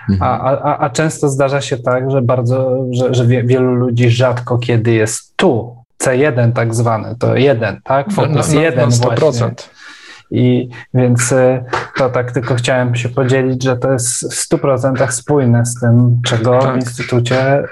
Mhm. 0.09 0.31
A, 0.31 0.61
a, 0.61 0.77
a 0.77 0.89
często 0.89 1.29
zdarza 1.29 1.61
się 1.61 1.77
tak, 1.77 2.11
że 2.11 2.21
bardzo, 2.21 2.85
że, 2.91 3.13
że 3.13 3.25
wielu 3.25 3.75
ludzi 3.75 4.09
rzadko 4.09 4.57
kiedy 4.57 4.91
jest 4.91 5.33
tu, 5.35 5.75
C1 6.03 6.53
tak 6.53 6.75
zwany, 6.75 7.15
to 7.19 7.35
jeden, 7.35 7.81
tak? 7.83 8.11
Fokus 8.11 8.47
no, 8.49 8.55
no, 8.55 8.61
jeden 8.61 8.89
no 8.89 8.95
100%. 8.95 9.19
właśnie. 9.19 9.76
I 10.32 10.69
więc 10.93 11.32
y, 11.32 11.63
to 11.97 12.09
tak 12.09 12.32
tylko 12.32 12.55
chciałem 12.55 12.95
się 12.95 13.09
podzielić, 13.09 13.63
że 13.63 13.78
to 13.78 13.91
jest 13.91 14.34
w 14.34 14.49
100% 14.49 15.11
spójne 15.11 15.65
z 15.65 15.80
tym, 15.80 16.21
czego 16.25 16.59
tak. 16.59 16.73
w 16.73 16.75
Instytucie 16.75 17.59
y, 17.59 17.67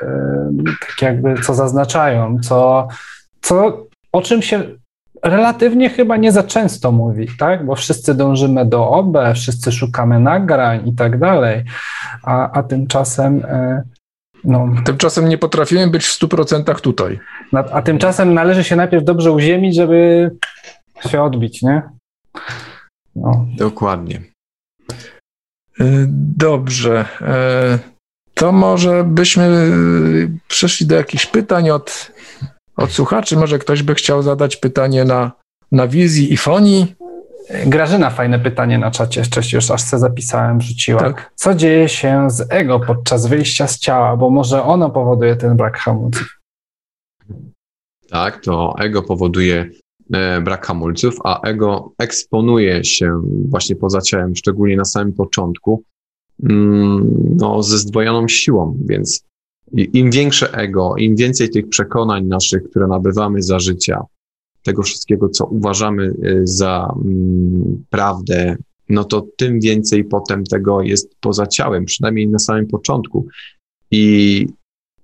tak 0.79 1.01
jakby 1.01 1.35
co 1.41 1.53
zaznaczają, 1.53 2.39
co, 2.39 2.87
co 3.41 3.85
o 4.11 4.21
czym 4.21 4.41
się 4.41 4.63
relatywnie 5.23 5.89
chyba 5.89 6.17
nie 6.17 6.31
za 6.31 6.43
często 6.43 6.91
mówi, 6.91 7.27
tak? 7.39 7.65
Bo 7.65 7.75
wszyscy 7.75 8.15
dążymy 8.15 8.65
do 8.65 8.89
OB, 8.89 9.17
wszyscy 9.33 9.71
szukamy 9.71 10.19
nagrań 10.19 10.87
i 10.87 10.95
tak 10.95 11.19
dalej, 11.19 11.63
a, 12.23 12.51
a 12.51 12.63
tymczasem 12.63 13.45
y, 13.45 13.83
no. 14.45 14.69
Tymczasem 14.85 15.29
nie 15.29 15.37
potrafimy 15.37 15.87
być 15.87 16.05
w 16.05 16.19
100% 16.19 16.81
tutaj. 16.81 17.19
A 17.71 17.81
tymczasem 17.81 18.33
należy 18.33 18.63
się 18.63 18.75
najpierw 18.75 19.03
dobrze 19.03 19.31
uziemić, 19.31 19.75
żeby 19.75 20.31
się 21.09 21.23
odbić, 21.23 21.61
nie? 21.61 21.81
No. 23.15 23.45
Dokładnie. 23.57 24.21
Y, 25.79 26.05
dobrze. 26.37 27.05
Y, 27.21 27.95
to 28.33 28.51
może 28.51 29.03
byśmy 29.03 29.43
y, 29.43 30.39
przeszli 30.47 30.85
do 30.85 30.95
jakichś 30.95 31.25
pytań 31.25 31.69
od, 31.69 32.11
od 32.77 32.91
słuchaczy. 32.91 33.37
Może 33.37 33.59
ktoś 33.59 33.83
by 33.83 33.95
chciał 33.95 34.21
zadać 34.21 34.55
pytanie 34.55 35.05
na, 35.05 35.31
na 35.71 35.87
wizji 35.87 36.33
i 36.33 36.37
fonii. 36.37 36.95
Grażyna 37.65 38.09
fajne 38.09 38.39
pytanie 38.39 38.77
na 38.77 38.91
czacie, 38.91 39.23
wcześniej 39.23 39.57
już 39.57 39.71
aż 39.71 39.81
se 39.81 39.99
zapisałem, 39.99 40.61
rzuciła. 40.61 40.99
Tak. 40.99 41.31
Co 41.35 41.53
dzieje 41.53 41.89
się 41.89 42.29
z 42.29 42.47
ego 42.49 42.79
podczas 42.79 43.27
wyjścia 43.27 43.67
z 43.67 43.79
ciała, 43.79 44.17
bo 44.17 44.29
może 44.29 44.63
ono 44.63 44.89
powoduje 44.89 45.35
ten 45.35 45.57
brak 45.57 45.77
hamulców? 45.77 46.39
Tak, 48.09 48.43
to 48.43 48.75
ego 48.79 49.01
powoduje 49.01 49.69
brak 50.43 50.65
hamulców, 50.65 51.15
a 51.23 51.41
ego 51.41 51.91
eksponuje 51.97 52.83
się 52.83 53.21
właśnie 53.49 53.75
poza 53.75 54.01
ciałem, 54.01 54.35
szczególnie 54.35 54.77
na 54.77 54.85
samym 54.85 55.13
początku, 55.13 55.83
mm, 56.43 57.35
no, 57.39 57.63
ze 57.63 57.77
zdwojoną 57.77 58.27
siłą, 58.27 58.77
więc 58.85 59.23
im 59.73 60.11
większe 60.11 60.53
ego, 60.53 60.95
im 60.97 61.15
więcej 61.15 61.49
tych 61.49 61.69
przekonań 61.69 62.25
naszych, 62.25 62.63
które 62.63 62.87
nabywamy 62.87 63.41
za 63.41 63.59
życia, 63.59 64.01
tego 64.63 64.83
wszystkiego, 64.83 65.29
co 65.29 65.45
uważamy 65.45 66.03
e, 66.03 66.41
za 66.43 66.93
mm, 67.05 67.83
prawdę, 67.89 68.55
no 68.89 69.03
to 69.03 69.27
tym 69.37 69.59
więcej 69.59 70.03
potem 70.03 70.43
tego 70.43 70.81
jest 70.81 71.15
poza 71.19 71.47
ciałem, 71.47 71.85
przynajmniej 71.85 72.27
na 72.27 72.39
samym 72.39 72.67
początku. 72.67 73.27
I 73.91 74.47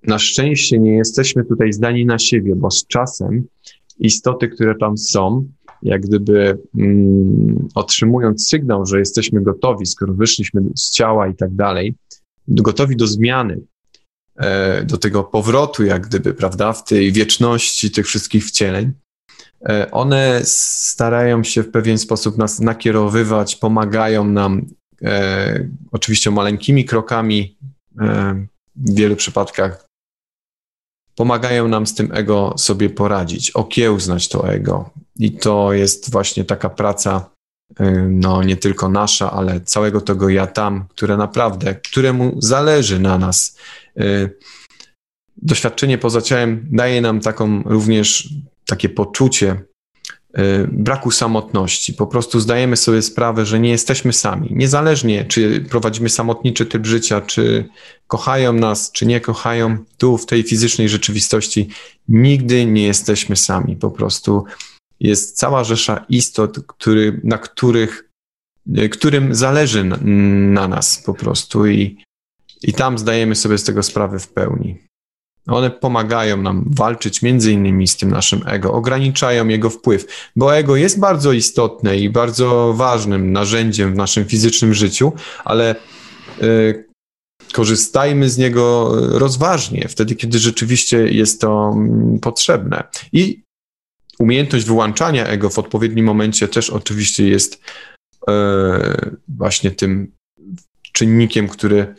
na 0.07 0.19
szczęście 0.19 0.79
nie 0.79 0.95
jesteśmy 0.95 1.45
tutaj 1.45 1.73
zdani 1.73 2.05
na 2.05 2.19
siebie, 2.19 2.55
bo 2.55 2.71
z 2.71 2.87
czasem 2.87 3.43
istoty, 3.99 4.47
które 4.47 4.75
tam 4.75 4.97
są, 4.97 5.47
jak 5.83 6.01
gdyby 6.01 6.57
mm, 6.77 7.67
otrzymując 7.75 8.47
sygnał, 8.47 8.85
że 8.85 8.99
jesteśmy 8.99 9.41
gotowi, 9.41 9.85
skoro 9.85 10.13
wyszliśmy 10.13 10.61
z 10.75 10.91
ciała 10.91 11.27
i 11.27 11.35
tak 11.35 11.55
dalej, 11.55 11.95
gotowi 12.47 12.95
do 12.95 13.07
zmiany, 13.07 13.61
e, 14.35 14.83
do 14.85 14.97
tego 14.97 15.23
powrotu, 15.23 15.83
jak 15.83 16.07
gdyby, 16.07 16.33
prawda, 16.33 16.73
w 16.73 16.83
tej 16.83 17.11
wieczności 17.11 17.91
tych 17.91 18.07
wszystkich 18.07 18.45
wcieleń, 18.45 18.91
e, 19.69 19.91
one 19.91 20.41
starają 20.43 21.43
się 21.43 21.63
w 21.63 21.71
pewien 21.71 21.97
sposób 21.97 22.37
nas 22.37 22.59
nakierowywać, 22.59 23.55
pomagają 23.55 24.25
nam, 24.25 24.65
e, 25.01 25.69
oczywiście 25.91 26.31
maleńkimi 26.31 26.85
krokami, 26.85 27.57
e, 28.01 28.45
w 28.75 28.95
wielu 28.95 29.15
przypadkach 29.15 29.90
pomagają 31.21 31.67
nam 31.67 31.87
z 31.87 31.95
tym 31.95 32.09
ego 32.13 32.53
sobie 32.57 32.89
poradzić, 32.89 33.51
okiełznać 33.51 34.29
to 34.29 34.49
ego. 34.49 34.89
I 35.19 35.31
to 35.31 35.73
jest 35.73 36.11
właśnie 36.11 36.45
taka 36.45 36.69
praca, 36.69 37.29
y, 37.81 38.07
no 38.09 38.43
nie 38.43 38.55
tylko 38.55 38.89
nasza, 38.89 39.31
ale 39.31 39.61
całego 39.61 40.01
tego 40.01 40.29
ja 40.29 40.47
tam, 40.47 40.85
które 40.89 41.17
naprawdę, 41.17 41.75
któremu 41.75 42.35
zależy 42.39 42.99
na 42.99 43.17
nas. 43.17 43.57
Y, 43.99 44.37
doświadczenie 45.37 45.97
poza 45.97 46.21
ciałem 46.21 46.67
daje 46.71 47.01
nam 47.01 47.19
taką 47.19 47.61
również 47.65 48.29
takie 48.65 48.89
poczucie 48.89 49.63
braku 50.71 51.11
samotności. 51.11 51.93
Po 51.93 52.07
prostu 52.07 52.39
zdajemy 52.39 52.77
sobie 52.77 53.01
sprawę, 53.01 53.45
że 53.45 53.59
nie 53.59 53.69
jesteśmy 53.69 54.13
sami. 54.13 54.47
Niezależnie, 54.51 55.25
czy 55.25 55.65
prowadzimy 55.69 56.09
samotniczy 56.09 56.65
typ 56.65 56.85
życia, 56.85 57.21
czy 57.21 57.69
kochają 58.07 58.53
nas, 58.53 58.91
czy 58.91 59.05
nie 59.05 59.21
kochają, 59.21 59.77
tu 59.97 60.17
w 60.17 60.25
tej 60.25 60.43
fizycznej 60.43 60.89
rzeczywistości 60.89 61.69
nigdy 62.07 62.65
nie 62.65 62.83
jesteśmy 62.83 63.35
sami. 63.35 63.75
Po 63.75 63.91
prostu 63.91 64.45
jest 64.99 65.37
cała 65.37 65.63
rzesza 65.63 66.05
istot, 66.09 66.59
który, 66.67 67.21
na 67.23 67.37
których, 67.37 68.09
y, 68.77 68.89
którym 68.89 69.35
zależy 69.35 69.83
na, 69.83 69.97
na 70.61 70.67
nas 70.67 71.03
po 71.05 71.13
prostu 71.13 71.67
i, 71.67 72.03
i 72.63 72.73
tam 72.73 72.97
zdajemy 72.97 73.35
sobie 73.35 73.57
z 73.57 73.63
tego 73.63 73.83
sprawę 73.83 74.19
w 74.19 74.27
pełni. 74.27 74.90
One 75.47 75.71
pomagają 75.71 76.37
nam 76.37 76.65
walczyć 76.67 77.21
między 77.21 77.51
innymi 77.51 77.87
z 77.87 77.97
tym 77.97 78.11
naszym 78.11 78.41
ego, 78.47 78.73
ograniczają 78.73 79.47
jego 79.47 79.69
wpływ, 79.69 80.29
bo 80.35 80.55
ego 80.55 80.75
jest 80.75 80.99
bardzo 80.99 81.31
istotne 81.31 81.97
i 81.97 82.09
bardzo 82.09 82.73
ważnym 82.73 83.31
narzędziem 83.31 83.93
w 83.93 83.95
naszym 83.95 84.25
fizycznym 84.25 84.73
życiu, 84.73 85.13
ale 85.45 85.75
y, 86.41 86.85
korzystajmy 87.53 88.29
z 88.29 88.37
niego 88.37 88.91
rozważnie, 89.19 89.87
wtedy, 89.87 90.15
kiedy 90.15 90.39
rzeczywiście 90.39 90.97
jest 90.97 91.41
to 91.41 91.71
mm, 91.75 92.19
potrzebne. 92.19 92.83
I 93.13 93.41
umiejętność 94.19 94.65
wyłączania 94.65 95.27
ego 95.27 95.49
w 95.49 95.59
odpowiednim 95.59 96.05
momencie 96.05 96.47
też 96.47 96.69
oczywiście 96.69 97.27
jest 97.27 97.55
y, 97.55 98.31
właśnie 99.27 99.71
tym 99.71 100.11
czynnikiem, 100.91 101.47
który 101.47 101.95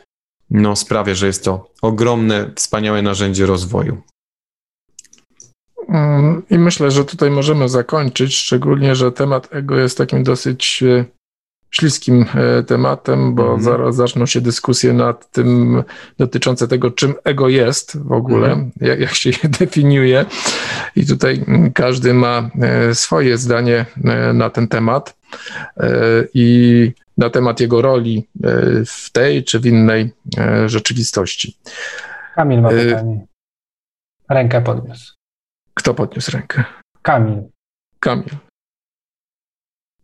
no, 0.52 0.76
sprawia, 0.76 1.14
że 1.14 1.26
jest 1.26 1.44
to 1.44 1.70
ogromne, 1.82 2.50
wspaniałe 2.54 3.02
narzędzie 3.02 3.46
rozwoju. 3.46 4.02
Mm, 5.88 6.42
I 6.50 6.58
myślę, 6.58 6.90
że 6.90 7.04
tutaj 7.04 7.30
możemy 7.30 7.68
zakończyć, 7.68 8.36
szczególnie, 8.36 8.94
że 8.94 9.12
temat 9.12 9.48
ego 9.50 9.76
jest 9.76 9.98
takim 9.98 10.22
dosyć 10.22 10.82
e, 10.82 11.04
śliskim 11.70 12.24
e, 12.34 12.62
tematem, 12.62 13.34
bo 13.34 13.48
mm. 13.48 13.62
zaraz 13.62 13.96
zaczną 13.96 14.26
się 14.26 14.40
dyskusje 14.40 14.92
nad 14.92 15.30
tym 15.30 15.82
dotyczące 16.18 16.68
tego, 16.68 16.90
czym 16.90 17.14
ego 17.24 17.48
jest 17.48 17.98
w 18.04 18.12
ogóle, 18.12 18.52
mm. 18.52 18.70
jak, 18.80 19.00
jak 19.00 19.14
się 19.14 19.30
je 19.42 19.48
definiuje. 19.48 20.24
I 20.96 21.06
tutaj 21.06 21.44
każdy 21.74 22.14
ma 22.14 22.50
e, 22.60 22.94
swoje 22.94 23.38
zdanie 23.38 23.86
na 24.34 24.50
ten 24.50 24.68
temat. 24.68 25.16
I 26.34 26.92
na 27.18 27.30
temat 27.30 27.60
jego 27.60 27.82
roli 27.82 28.28
e, 28.44 28.50
w 28.86 29.10
tej 29.12 29.44
czy 29.44 29.60
w 29.60 29.66
innej 29.66 30.12
e, 30.38 30.68
rzeczywistości. 30.68 31.58
Kamil 32.34 32.60
ma 32.60 32.70
e, 32.70 32.84
pytanie. 32.84 33.26
Rękę 34.28 34.62
podniósł. 34.62 35.14
Kto 35.74 35.94
podniósł 35.94 36.30
rękę? 36.30 36.64
Kamil. 37.02 37.42
Kamil. 38.00 38.36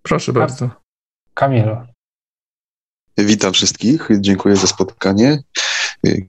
Proszę 0.02 0.32
Kam 0.32 0.40
bardzo. 0.40 0.70
Kamilu. 1.34 1.76
Witam 3.18 3.52
wszystkich, 3.52 4.09
dziękuję 4.20 4.56
za 4.56 4.66
spotkanie. 4.66 5.42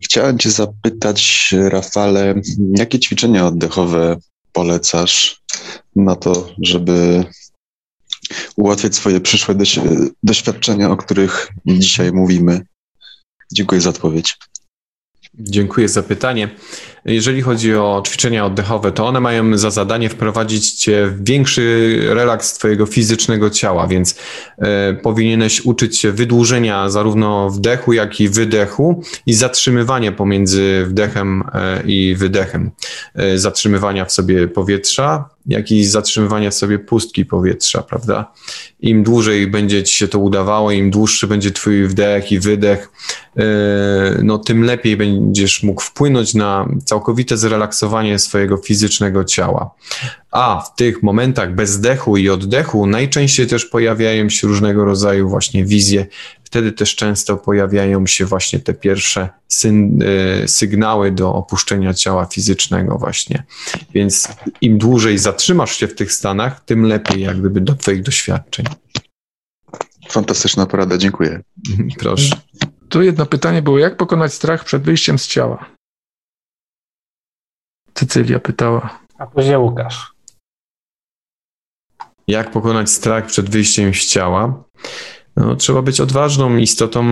Chciałem 0.04 0.40
Cię 0.40 0.52
zapytać, 0.52 1.54
Rafale, 1.70 2.36
jakie 2.78 3.00
ćwiczenia 3.00 3.46
oddechowe 3.48 4.18
polecasz 4.52 5.42
na 5.96 6.16
to, 6.16 6.50
żeby 6.62 7.26
ułatwiać 8.56 8.96
swoje 8.96 9.22
przyszłe 9.22 9.56
doświadczenia, 10.24 10.90
o 10.90 10.98
których 10.98 11.50
dzisiaj 11.66 12.12
mówimy. 12.12 12.62
Dziękuję 13.52 13.82
za 13.82 13.90
odpowiedź. 13.90 14.38
Dziękuję 15.34 15.90
za 15.90 16.04
pytanie. 16.04 16.56
Jeżeli 17.06 17.42
chodzi 17.42 17.76
o 17.76 18.04
ćwiczenia 18.08 18.46
oddechowe, 18.46 18.92
to 18.92 19.08
one 19.08 19.20
mają 19.20 19.58
za 19.58 19.72
zadanie 19.72 20.10
wprowadzić 20.10 20.72
cię 20.72 21.08
w 21.08 21.24
większy 21.24 21.98
relaks 22.10 22.54
twojego 22.54 22.86
fizycznego 22.86 23.50
ciała, 23.50 23.88
więc 23.88 24.16
e, 24.58 24.94
powinieneś 24.94 25.62
uczyć 25.62 25.98
się 25.98 26.12
wydłużenia 26.12 26.90
zarówno 26.90 27.50
wdechu, 27.50 27.94
jak 27.94 28.20
i 28.20 28.30
wydechu 28.30 29.04
i 29.26 29.34
zatrzymywania 29.34 30.12
pomiędzy 30.12 30.86
wdechem 30.88 31.44
e, 31.54 31.84
i 31.86 32.16
wydechem. 32.16 32.72
E, 33.16 33.38
zatrzymywania 33.38 34.06
w 34.06 34.12
sobie 34.12 34.48
powietrza 34.48 35.30
jak 35.50 35.72
i 35.72 35.86
zatrzymywania 35.86 36.52
sobie 36.52 36.80
pustki 36.80 37.26
powietrza, 37.26 37.82
prawda? 37.82 38.34
Im 38.80 39.04
dłużej 39.04 39.48
będzie 39.48 39.84
ci 39.84 39.96
się 39.96 40.08
to 40.08 40.20
udawało, 40.20 40.72
im 40.72 40.92
dłuższy 40.92 41.28
będzie 41.28 41.52
twój 41.52 41.88
wdech 41.88 42.32
i 42.32 42.40
wydech, 42.40 42.92
e, 43.38 43.44
no 44.24 44.38
tym 44.38 44.64
lepiej 44.64 44.98
będziesz 44.98 45.64
mógł 45.64 45.82
wpłynąć 45.82 46.34
na 46.34 46.68
całkowite 46.90 47.38
zrelaksowanie 47.38 48.20
swojego 48.20 48.58
fizycznego 48.58 49.24
ciała. 49.24 49.72
A 50.32 50.62
w 50.62 50.76
tych 50.76 51.04
momentach 51.04 51.56
bezdechu 51.56 52.18
i 52.18 52.30
oddechu 52.30 52.86
najczęściej 52.86 53.48
też 53.48 53.66
pojawiają 53.66 54.30
się 54.30 54.48
różnego 54.48 54.86
rodzaju 54.86 55.30
właśnie 55.30 55.66
wizje. 55.66 56.06
Wtedy 56.44 56.72
też 56.72 56.96
często 56.96 57.38
pojawiają 57.38 58.08
się 58.08 58.26
właśnie 58.26 58.60
te 58.60 58.74
pierwsze 58.74 59.30
y, 59.66 60.48
sygnały 60.48 61.12
do 61.12 61.34
opuszczenia 61.34 61.94
ciała 61.94 62.26
fizycznego 62.26 62.98
właśnie. 62.98 63.44
Więc 63.94 64.28
im 64.62 64.78
dłużej 64.78 65.18
zatrzymasz 65.18 65.78
się 65.78 65.88
w 65.88 65.96
tych 65.96 66.12
stanach, 66.12 66.66
tym 66.66 66.84
lepiej 66.86 67.22
jak 67.22 67.40
gdyby 67.40 67.62
do 67.62 67.76
twoich 67.76 68.02
doświadczeń. 68.02 68.66
Fantastyczna 70.10 70.66
porada, 70.66 70.98
dziękuję. 70.98 71.42
Proszę. 72.00 72.36
Tu 72.90 73.02
jedno 73.02 73.26
pytanie 73.26 73.62
było, 73.62 73.80
jak 73.80 73.98
pokonać 73.98 74.34
strach 74.34 74.64
przed 74.64 74.84
wyjściem 74.84 75.20
z 75.20 75.28
ciała? 75.28 75.79
Cecylia 78.00 78.40
pytała. 78.40 79.00
A 79.18 79.28
później 79.28 79.58
Łukasz. 79.58 80.14
Jak 82.28 82.52
pokonać 82.52 82.90
strach 82.90 83.26
przed 83.26 83.50
wyjściem 83.50 83.94
z 83.94 84.06
ciała? 84.06 84.64
No, 85.36 85.56
trzeba 85.56 85.82
być 85.82 86.02
odważną 86.02 86.58
istotą 86.58 87.04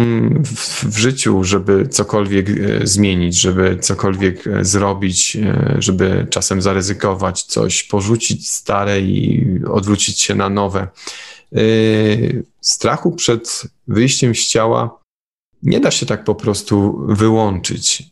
w, 0.44 0.86
w, 0.86 0.98
życiu, 0.98 1.44
żeby 1.44 1.88
cokolwiek 1.88 2.50
e, 2.50 2.88
zmienić, 2.88 3.42
żeby 3.42 3.78
cokolwiek 3.82 4.48
e, 4.48 4.66
zrobić, 4.66 5.36
e, 5.36 5.76
żeby 5.80 6.28
czasem 6.30 6.62
zaryzykować 6.62 7.44
coś, 7.44 7.84
porzucić 7.84 8.50
stare 8.50 9.02
i 9.02 9.46
odwrócić 9.70 10.22
się 10.22 10.36
na 10.36 10.50
nowe. 10.50 10.88
Strachu 12.62 13.12
przed 13.12 13.64
wyjściem 13.88 14.36
z 14.36 14.48
ciała 14.48 15.00
nie 15.64 15.80
da 15.80 15.92
się 15.92 16.06
tak 16.06 16.24
po 16.24 16.36
prostu 16.36 17.06
wyłączyć 17.08 18.04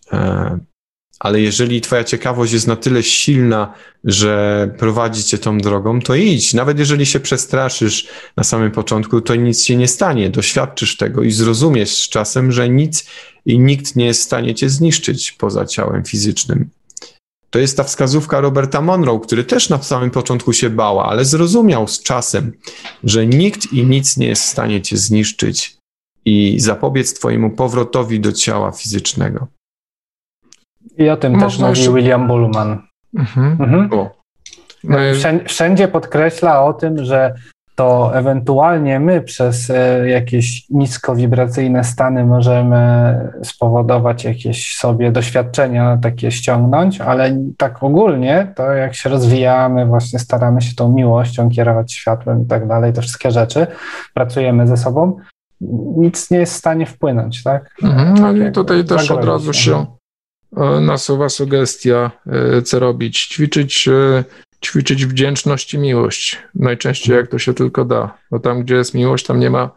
ale 1.20 1.42
jeżeli 1.42 1.82
twoja 1.82 2.04
ciekawość 2.04 2.54
jest 2.54 2.68
na 2.68 2.76
tyle 2.76 3.04
silna, 3.04 3.74
że 4.04 4.70
prowadzi 4.78 5.24
cię 5.24 5.38
tą 5.38 5.58
drogą, 5.58 6.02
to 6.02 6.16
idź. 6.16 6.54
Nawet 6.54 6.80
jeżeli 6.80 7.06
się 7.06 7.20
przestraszysz 7.20 8.08
na 8.38 8.44
samym 8.44 8.72
początku, 8.72 9.22
to 9.22 9.36
nic 9.36 9.64
się 9.64 9.76
nie 9.76 9.88
stanie. 9.88 10.30
Doświadczysz 10.30 10.98
tego 10.98 11.24
i 11.24 11.32
zrozumiesz 11.32 11.96
z 12.04 12.10
czasem, 12.10 12.52
że 12.52 12.70
nic 12.70 13.06
i 13.46 13.60
nikt 13.60 13.96
nie 13.96 14.06
jest 14.06 14.22
w 14.22 14.24
stanie 14.24 14.56
cię 14.56 14.70
zniszczyć 14.70 15.32
poza 15.32 15.66
ciałem 15.66 16.04
fizycznym. 16.04 16.70
To 17.50 17.60
jest 17.60 17.78
ta 17.78 17.84
wskazówka 17.84 18.40
Roberta 18.40 18.82
Monroe, 18.82 19.20
który 19.20 19.44
też 19.44 19.70
na 19.70 19.84
samym 19.84 20.12
początku 20.12 20.54
się 20.54 20.70
bała, 20.70 21.06
ale 21.06 21.26
zrozumiał 21.26 21.88
z 21.88 22.04
czasem, 22.04 22.52
że 23.04 23.28
nikt 23.28 23.74
i 23.74 23.86
nic 23.86 24.18
nie 24.18 24.28
jest 24.28 24.42
w 24.42 24.46
stanie 24.46 24.82
cię 24.82 24.98
zniszczyć 24.98 25.78
i 26.26 26.60
zapobiec 26.60 27.14
twojemu 27.14 27.50
powrotowi 27.50 28.20
do 28.20 28.32
ciała 28.32 28.72
fizycznego. 28.72 29.48
I 30.98 31.10
o 31.10 31.18
tym 31.18 31.34
Można 31.34 31.68
też 31.68 31.78
mówi 31.78 31.80
jeszcze... 31.80 31.94
William 31.94 32.28
Bullman. 32.28 32.78
Mhm. 33.18 33.58
Mhm. 33.60 33.90
No 34.84 34.98
wszędzie 35.48 35.88
podkreśla 35.88 36.64
o 36.64 36.74
tym, 36.74 37.06
że 37.06 37.34
to 37.76 38.16
ewentualnie 38.16 39.00
my 39.00 39.22
przez 39.22 39.70
e, 39.70 40.10
jakieś 40.10 40.70
niskowibracyjne 40.70 41.84
stany 41.84 42.26
możemy 42.26 43.16
spowodować 43.44 44.24
jakieś 44.24 44.76
sobie 44.76 45.12
doświadczenia 45.12 45.98
takie 46.02 46.32
ściągnąć, 46.32 47.02
ale 47.02 47.38
tak 47.58 47.84
ogólnie 47.84 48.54
to 48.56 48.72
jak 48.72 48.96
się 48.96 49.10
rozwijamy, 49.10 49.86
właśnie 49.86 50.20
staramy 50.20 50.62
się 50.62 50.76
tą 50.76 50.92
miłością 50.92 51.50
kierować 51.50 51.94
światłem 51.94 52.44
i 52.44 52.46
tak 52.46 52.68
dalej, 52.68 52.94
te 52.94 53.02
wszystkie 53.02 53.32
rzeczy, 53.32 53.68
pracujemy 54.14 54.68
ze 54.68 54.78
sobą, 54.78 55.18
nic 55.98 56.32
nie 56.32 56.38
jest 56.38 56.54
w 56.54 56.58
stanie 56.58 56.86
wpłynąć, 56.86 57.44
tak? 57.44 57.76
Mhm, 57.84 58.14
no 58.14 58.48
i 58.48 58.52
tutaj 58.52 58.86
też 58.86 59.12
od 59.12 59.26
razu 59.26 59.54
się 59.54 59.86
E, 59.86 59.95
nasuwa 60.82 61.30
sugestia, 61.30 62.12
e, 62.28 62.62
co 62.62 62.80
robić. 62.80 63.28
Ćwiczyć, 63.28 63.88
e, 63.88 64.24
ćwiczyć 64.66 65.06
wdzięczność 65.06 65.74
i 65.74 65.78
miłość. 65.78 66.40
Najczęściej 66.56 67.16
jak 67.16 67.28
to 67.28 67.40
się 67.40 67.54
tylko 67.54 67.86
da. 67.86 68.18
Bo 68.32 68.40
tam, 68.40 68.64
gdzie 68.64 68.76
jest 68.76 68.94
miłość, 68.94 69.26
tam 69.26 69.40
nie 69.40 69.50
ma, 69.50 69.72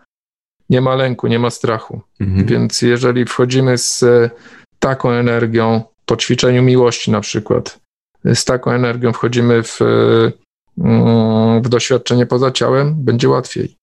nie 0.71 0.81
ma 0.81 0.95
lęku, 0.95 1.27
nie 1.27 1.39
ma 1.39 1.51
strachu. 1.51 2.01
Mhm. 2.21 2.47
Więc 2.47 2.83
jeżeli 2.83 3.25
wchodzimy 3.25 3.79
z 3.79 4.05
taką 4.79 5.11
energią, 5.11 5.83
po 6.07 6.17
ćwiczeniu 6.17 6.63
miłości 6.63 7.11
na 7.11 7.21
przykład, 7.21 7.81
z 8.25 8.45
taką 8.45 8.71
energią 8.71 9.13
wchodzimy 9.13 9.63
w, 9.63 9.79
mm, 10.79 11.63
w 11.63 11.69
doświadczenie 11.69 12.27
poza 12.27 12.51
ciałem, 12.51 12.95
będzie 13.05 13.29
łatwiej. 13.29 13.79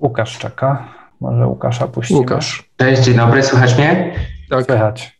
Łukasz 0.00 0.38
czeka. 0.38 0.94
Może 1.20 1.46
Łukasza 1.46 1.88
puścimy. 1.88 2.20
Łukasz. 2.20 2.70
Cześć, 2.76 3.02
dzień 3.02 3.16
dobry, 3.16 3.42
słychać 3.42 3.74
mnie? 3.74 4.14
Tak. 4.50 4.64
Słychać. 4.64 5.13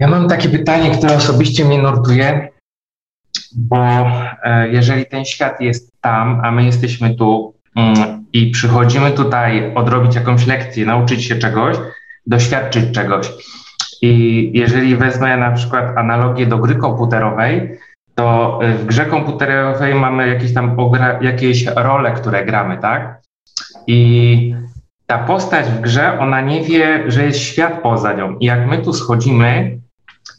Ja 0.00 0.08
mam 0.08 0.28
takie 0.28 0.48
pytanie, 0.48 0.90
które 0.90 1.16
osobiście 1.16 1.64
mnie 1.64 1.82
nurtuje, 1.82 2.48
bo 3.56 4.06
e, 4.42 4.68
jeżeli 4.68 5.06
ten 5.06 5.24
świat 5.24 5.60
jest 5.60 5.92
tam, 6.00 6.40
a 6.44 6.50
my 6.50 6.64
jesteśmy 6.64 7.14
tu 7.14 7.54
mm, 7.76 8.24
i 8.32 8.50
przychodzimy 8.50 9.10
tutaj 9.10 9.74
odrobić 9.74 10.14
jakąś 10.14 10.46
lekcję, 10.46 10.86
nauczyć 10.86 11.24
się 11.24 11.36
czegoś, 11.36 11.76
doświadczyć 12.26 12.94
czegoś. 12.94 13.30
I 14.02 14.50
jeżeli 14.54 14.96
wezmę 14.96 15.36
na 15.36 15.50
przykład 15.50 15.96
analogię 15.96 16.46
do 16.46 16.58
gry 16.58 16.74
komputerowej, 16.74 17.78
to 18.14 18.58
w 18.78 18.84
grze 18.84 19.06
komputerowej 19.06 19.94
mamy 19.94 20.28
jakieś 20.28 20.54
tam 20.54 20.76
jakieś 21.20 21.66
role, 21.66 22.12
które 22.12 22.44
gramy, 22.44 22.78
tak? 22.78 23.20
I 23.86 24.54
ta 25.10 25.18
postać 25.18 25.66
w 25.66 25.80
grze, 25.80 26.18
ona 26.20 26.40
nie 26.40 26.62
wie, 26.62 27.04
że 27.06 27.24
jest 27.24 27.38
świat 27.38 27.82
poza 27.82 28.12
nią. 28.12 28.36
I 28.38 28.44
jak 28.44 28.66
my 28.66 28.78
tu 28.78 28.92
schodzimy 28.92 29.78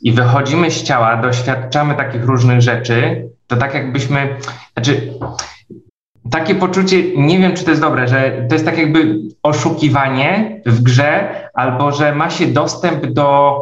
i 0.01 0.11
wychodzimy 0.11 0.71
z 0.71 0.83
ciała, 0.83 1.17
doświadczamy 1.17 1.95
takich 1.95 2.25
różnych 2.25 2.61
rzeczy, 2.61 3.29
to 3.47 3.55
tak 3.55 3.73
jakbyśmy, 3.73 4.37
znaczy 4.73 5.13
takie 6.31 6.55
poczucie, 6.55 7.17
nie 7.17 7.39
wiem 7.39 7.53
czy 7.53 7.63
to 7.63 7.69
jest 7.69 7.81
dobre, 7.81 8.07
że 8.07 8.45
to 8.49 8.55
jest 8.55 8.65
tak 8.65 8.77
jakby 8.77 9.15
oszukiwanie 9.43 10.61
w 10.65 10.81
grze, 10.81 11.29
albo 11.53 11.91
że 11.91 12.15
ma 12.15 12.29
się 12.29 12.47
dostęp 12.47 13.05
do 13.05 13.59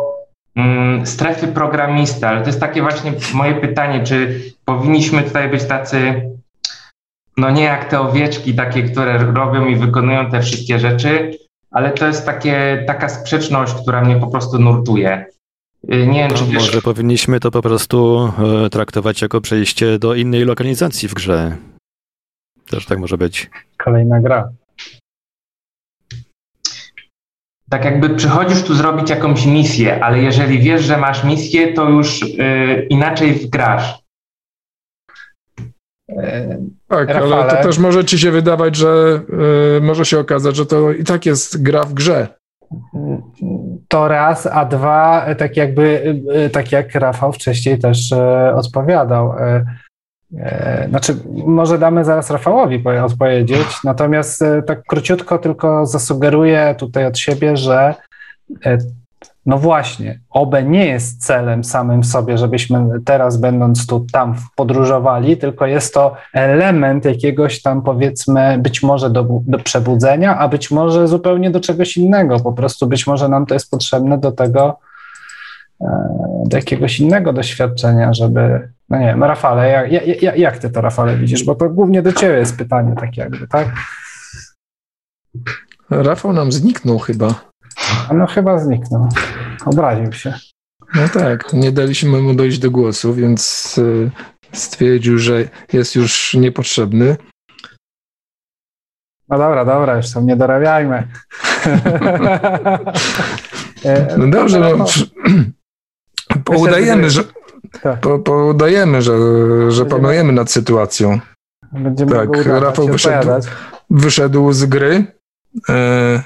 mm, 0.56 1.06
strefy 1.06 1.48
programisty, 1.48 2.28
ale 2.28 2.42
to 2.42 2.48
jest 2.48 2.60
takie 2.60 2.82
właśnie 2.82 3.14
moje 3.34 3.56
pytanie, 3.56 4.04
czy 4.04 4.42
powinniśmy 4.66 5.24
tutaj 5.24 5.50
być 5.50 5.64
tacy 5.66 6.22
no 7.38 7.52
nie 7.52 7.64
jak 7.64 7.90
te 7.90 8.00
owieczki 8.00 8.56
takie, 8.56 8.84
które 8.84 9.18
robią 9.18 9.66
i 9.66 9.76
wykonują 9.76 10.32
te 10.32 10.42
wszystkie 10.42 10.80
rzeczy, 10.80 11.38
ale 11.72 11.92
to 11.92 12.08
jest 12.08 12.26
takie, 12.26 12.84
taka 12.88 13.10
sprzeczność, 13.10 13.74
która 13.74 14.02
mnie 14.02 14.16
po 14.16 14.28
prostu 14.28 14.60
nurtuje. 14.60 15.26
Y, 15.94 16.08
nie 16.08 16.20
wiem, 16.20 16.32
czy 16.32 16.46
wiesz... 16.46 16.66
Może 16.66 16.82
powinniśmy 16.82 17.40
to 17.40 17.52
po 17.52 17.62
prostu 17.62 18.32
e, 18.66 18.70
traktować 18.70 19.22
jako 19.22 19.42
przejście 19.42 20.00
do 20.00 20.16
innej 20.16 20.46
lokalizacji 20.46 21.10
w 21.10 21.14
grze. 21.14 21.58
Też 22.70 22.86
tak 22.86 23.00
może 23.00 23.18
być. 23.18 23.50
Kolejna 23.78 24.20
gra. 24.20 24.50
Tak 27.70 27.86
jakby 27.86 28.10
przychodzisz 28.10 28.64
tu 28.64 28.74
zrobić 28.74 29.10
jakąś 29.10 29.46
misję, 29.46 30.04
ale 30.04 30.20
jeżeli 30.20 30.60
wiesz, 30.60 30.84
że 30.84 30.98
masz 30.98 31.24
misję, 31.24 31.74
to 31.74 31.90
już 31.90 32.22
y, 32.22 32.88
inaczej 32.90 33.34
wgrasz. 33.34 34.07
Tak, 36.88 37.10
Rafale. 37.10 37.36
ale 37.36 37.50
to 37.50 37.64
też 37.64 37.78
może 37.78 38.06
ci 38.06 38.20
się 38.20 38.32
wydawać, 38.32 38.76
że 38.76 39.22
y, 39.78 39.82
może 39.82 40.06
się 40.06 40.20
okazać, 40.20 40.56
że 40.56 40.66
to 40.66 40.92
i 40.92 41.04
tak 41.04 41.26
jest 41.26 41.64
gra 41.64 41.84
w 41.84 41.94
grze. 41.94 42.28
To 43.88 44.08
raz, 44.08 44.46
a 44.46 44.66
dwa, 44.66 45.26
tak 45.38 45.58
jakby, 45.58 46.16
y, 46.46 46.50
tak 46.50 46.72
jak 46.72 46.96
Rafał 46.96 47.34
wcześniej 47.34 47.80
też 47.80 48.14
odpowiadał. 48.56 49.34
Y, 49.34 49.66
znaczy, 50.90 51.16
może 51.48 51.78
damy 51.78 52.06
zaraz 52.06 52.32
Rafałowi 52.32 52.84
odpowiedzieć, 53.04 53.68
natomiast 53.84 54.44
tak 54.68 54.84
króciutko 54.84 55.38
tylko 55.38 55.86
zasugeruję 55.86 56.76
tutaj 56.78 57.06
od 57.06 57.18
siebie, 57.18 57.58
że 57.58 57.96
no 59.48 59.58
właśnie, 59.58 60.20
OBE 60.30 60.64
nie 60.64 60.86
jest 60.86 61.26
celem 61.26 61.64
samym 61.64 62.04
sobie, 62.04 62.38
żebyśmy 62.38 62.90
teraz, 63.06 63.38
będąc 63.38 63.88
tu, 63.88 64.06
tam 64.12 64.36
podróżowali, 64.56 65.38
tylko 65.38 65.66
jest 65.66 65.94
to 65.94 66.16
element 66.34 67.06
jakiegoś 67.06 67.62
tam, 67.62 67.82
powiedzmy, 67.82 68.58
być 68.60 68.84
może 68.84 69.10
do, 69.10 69.28
do 69.42 69.60
przebudzenia, 69.60 70.38
a 70.38 70.48
być 70.48 70.72
może 70.72 71.08
zupełnie 71.08 71.52
do 71.52 71.60
czegoś 71.60 71.98
innego. 71.98 72.40
Po 72.40 72.54
prostu 72.54 72.88
być 72.88 73.08
może 73.08 73.30
nam 73.30 73.46
to 73.46 73.54
jest 73.54 73.72
potrzebne 73.72 74.18
do 74.18 74.32
tego, 74.32 74.80
e, 75.82 75.88
do 76.46 76.58
jakiegoś 76.58 77.00
innego 77.00 77.34
doświadczenia, 77.34 78.14
żeby. 78.14 78.70
No 78.90 79.00
nie 79.00 79.06
wiem, 79.06 79.24
Rafale, 79.24 79.70
jak, 79.70 79.92
jak, 80.22 80.38
jak 80.38 80.58
ty 80.58 80.70
to, 80.70 80.82
Rafale, 80.82 81.18
widzisz? 81.18 81.44
Bo 81.44 81.56
to 81.56 81.70
głównie 81.70 82.02
do 82.02 82.14
ciebie 82.14 82.36
jest 82.36 82.58
pytanie, 82.58 82.96
tak 83.00 83.18
jakby, 83.18 83.48
tak? 83.48 83.68
Rafał 85.90 86.34
nam 86.34 86.52
zniknął 86.52 87.00
chyba. 87.00 87.48
No 88.14 88.28
chyba 88.28 88.60
zniknął. 88.60 89.10
Obraził 89.70 90.14
się. 90.14 90.34
No 90.96 91.10
tak, 91.14 91.54
nie 91.54 91.72
daliśmy 91.72 92.22
mu 92.22 92.34
dojść 92.34 92.60
do 92.60 92.72
głosu, 92.72 93.14
więc 93.14 93.76
y, 93.78 94.12
stwierdził, 94.54 95.18
że 95.18 95.50
jest 95.74 95.96
już 95.96 96.34
niepotrzebny. 96.34 97.18
No 99.30 99.38
dobra, 99.38 99.66
dobra, 99.66 99.98
już 99.98 100.12
tam 100.12 100.26
nie 100.26 100.36
dorabiajmy. 100.36 101.08
No 104.18 104.28
dobrze, 104.28 104.60
no, 104.60 104.86
udajemy, 106.60 107.10
że, 107.10 107.24
Tak. 107.82 108.00
po, 108.00 108.20
po, 108.20 108.46
udajemy, 108.46 109.02
że, 109.02 109.18
że 109.72 109.86
panujemy 109.86 110.34
nad 110.34 110.52
sytuacją. 110.52 111.20
Będziemy 111.72 112.12
Tak, 112.12 112.30
Rafał 112.46 112.88
wyszedł. 112.88 113.30
Wyszedł 113.90 114.54
z 114.54 114.66
gry. 114.66 115.06
E, 115.70 116.24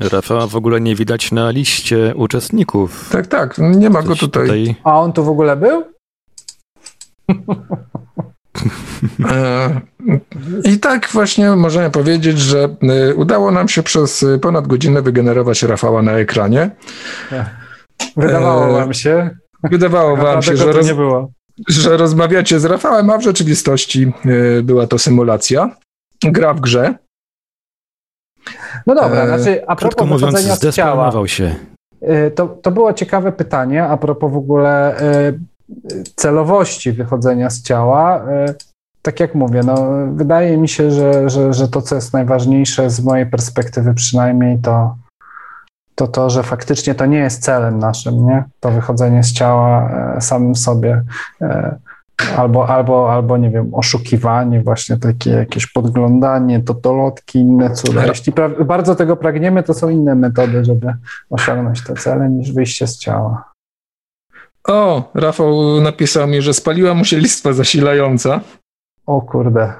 Rafała 0.00 0.46
w 0.46 0.56
ogóle 0.56 0.80
nie 0.80 0.94
widać 0.94 1.32
na 1.32 1.50
liście 1.50 2.14
uczestników. 2.16 3.08
tak, 3.12 3.26
tak, 3.26 3.58
nie 3.58 3.90
ma 3.90 4.02
go 4.02 4.08
Coś 4.08 4.18
tutaj. 4.18 4.74
A 4.84 5.00
on 5.00 5.12
tu 5.12 5.24
w 5.24 5.28
ogóle 5.28 5.56
był? 5.56 5.84
E, 9.30 9.80
I 10.64 10.78
tak 10.78 11.08
właśnie 11.12 11.50
możemy 11.50 11.90
powiedzieć, 11.90 12.38
że 12.38 12.76
e, 12.82 13.14
udało 13.14 13.50
nam 13.50 13.68
się 13.68 13.82
przez 13.82 14.24
ponad 14.42 14.66
godzinę 14.66 15.02
wygenerować 15.02 15.62
Rafała 15.62 16.02
na 16.02 16.12
ekranie. 16.12 16.70
Wydawało 18.16 18.66
Eee, 18.66 18.72
wam 18.72 18.94
się. 18.94 19.30
Wydawało 19.62 20.16
wam 20.16 20.42
się, 20.42 20.56
że, 20.56 20.72
roz, 20.72 20.86
nie 20.86 20.94
było. 20.94 21.30
że 21.68 21.96
rozmawiacie 21.96 22.60
z 22.60 22.64
Rafałem, 22.64 23.10
a 23.10 23.18
w 23.18 23.22
rzeczywistości 23.22 24.12
e, 24.58 24.62
była 24.62 24.86
to 24.86 24.98
symulacja. 24.98 25.76
Gra 26.24 26.54
w 26.54 26.60
grze. 26.60 26.94
No 28.86 28.94
dobra, 28.94 29.22
Eee, 29.22 29.28
znaczy 29.28 29.66
a 29.66 29.76
Krótko 29.76 29.96
propos 29.96 30.20
mówiąc, 30.20 30.38
się. 31.26 31.54
Y, 32.02 32.30
To, 32.30 32.46
to 32.48 32.70
było 32.70 32.92
ciekawe 32.92 33.32
pytanie 33.32 33.84
a 33.84 33.96
propos 33.96 34.32
w 34.32 34.36
ogóle 34.36 35.00
y, 35.00 35.38
celowości 36.16 36.92
wychodzenia 36.92 37.50
z 37.50 37.62
ciała. 37.62 38.24
Y, 38.48 38.54
Tak 39.02 39.20
jak 39.20 39.34
mówię, 39.34 39.60
no, 39.64 39.88
wydaje 40.14 40.56
mi 40.58 40.68
się, 40.68 40.90
że, 40.90 41.30
że, 41.30 41.52
że 41.52 41.68
to, 41.68 41.82
co 41.82 41.94
jest 41.94 42.12
najważniejsze 42.12 42.90
z 42.90 43.00
mojej 43.04 43.26
perspektywy 43.26 43.94
przynajmniej, 43.94 44.58
to 44.58 44.96
to, 45.94 46.08
to 46.08 46.30
że 46.30 46.42
faktycznie 46.42 46.94
to 46.94 47.06
nie 47.06 47.18
jest 47.18 47.42
celem 47.42 47.78
naszym, 47.78 48.26
nie? 48.26 48.44
To 48.60 48.70
wychodzenie 48.70 49.22
z 49.22 49.32
ciała 49.32 49.90
e, 50.16 50.20
samym 50.20 50.54
sobie. 50.54 51.02
Albo, 52.36 52.68
albo, 52.68 53.12
albo, 53.12 53.36
nie 53.36 53.50
wiem, 53.50 53.74
oszukiwanie, 53.74 54.62
właśnie 54.62 54.96
takie 54.96 55.30
jakieś 55.30 55.66
podglądanie, 55.66 56.60
totolotki, 56.62 57.38
inne 57.38 57.70
cuda. 57.70 58.06
Jeśli 58.06 58.32
pra- 58.32 58.64
bardzo 58.64 58.94
tego 58.94 59.16
pragniemy, 59.16 59.62
to 59.62 59.74
są 59.74 59.88
inne 59.88 60.14
metody, 60.14 60.64
żeby 60.64 60.94
osiągnąć 61.30 61.84
te 61.84 61.94
cele, 61.94 62.28
niż 62.30 62.52
wyjście 62.52 62.86
z 62.86 62.98
ciała. 62.98 63.44
O, 64.68 65.10
Rafał 65.14 65.80
napisał 65.80 66.26
mi, 66.26 66.42
że 66.42 66.54
spaliła 66.54 66.94
mu 66.94 67.04
się 67.04 67.18
listwa 67.18 67.52
zasilająca. 67.52 68.40
O 69.06 69.20
kurde. 69.22 69.72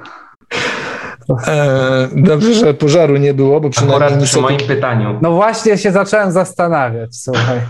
E, 1.47 2.09
dobrze, 2.17 2.55
że 2.55 2.75
pożaru 2.75 3.17
nie 3.17 3.35
było, 3.35 3.61
bo 3.61 3.71
przynajmniej 3.71 4.09
Akurat 4.09 4.25
przy 4.25 4.41
moim 4.41 4.61
pytaniu. 4.61 5.19
No 5.23 5.31
właśnie 5.33 5.79
się 5.79 5.93
zacząłem 5.93 6.33
zastanawiać, 6.33 7.17
słuchaj. 7.17 7.61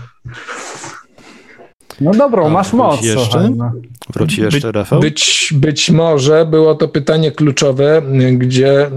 No 2.01 2.11
dobrą, 2.11 2.45
A 2.45 2.49
masz 2.49 2.73
moc, 2.73 3.01
jeszcze? 3.01 3.23
słuchaj. 3.23 3.51
No. 3.51 3.71
Wróci 4.13 4.41
jeszcze 4.41 4.71
Rafał? 4.71 4.99
Być, 4.99 5.53
być 5.55 5.89
może 5.89 6.45
było 6.45 6.75
to 6.75 6.87
pytanie 6.87 7.31
kluczowe, 7.31 8.01
gdzie 8.31 8.87
y, 8.87 8.89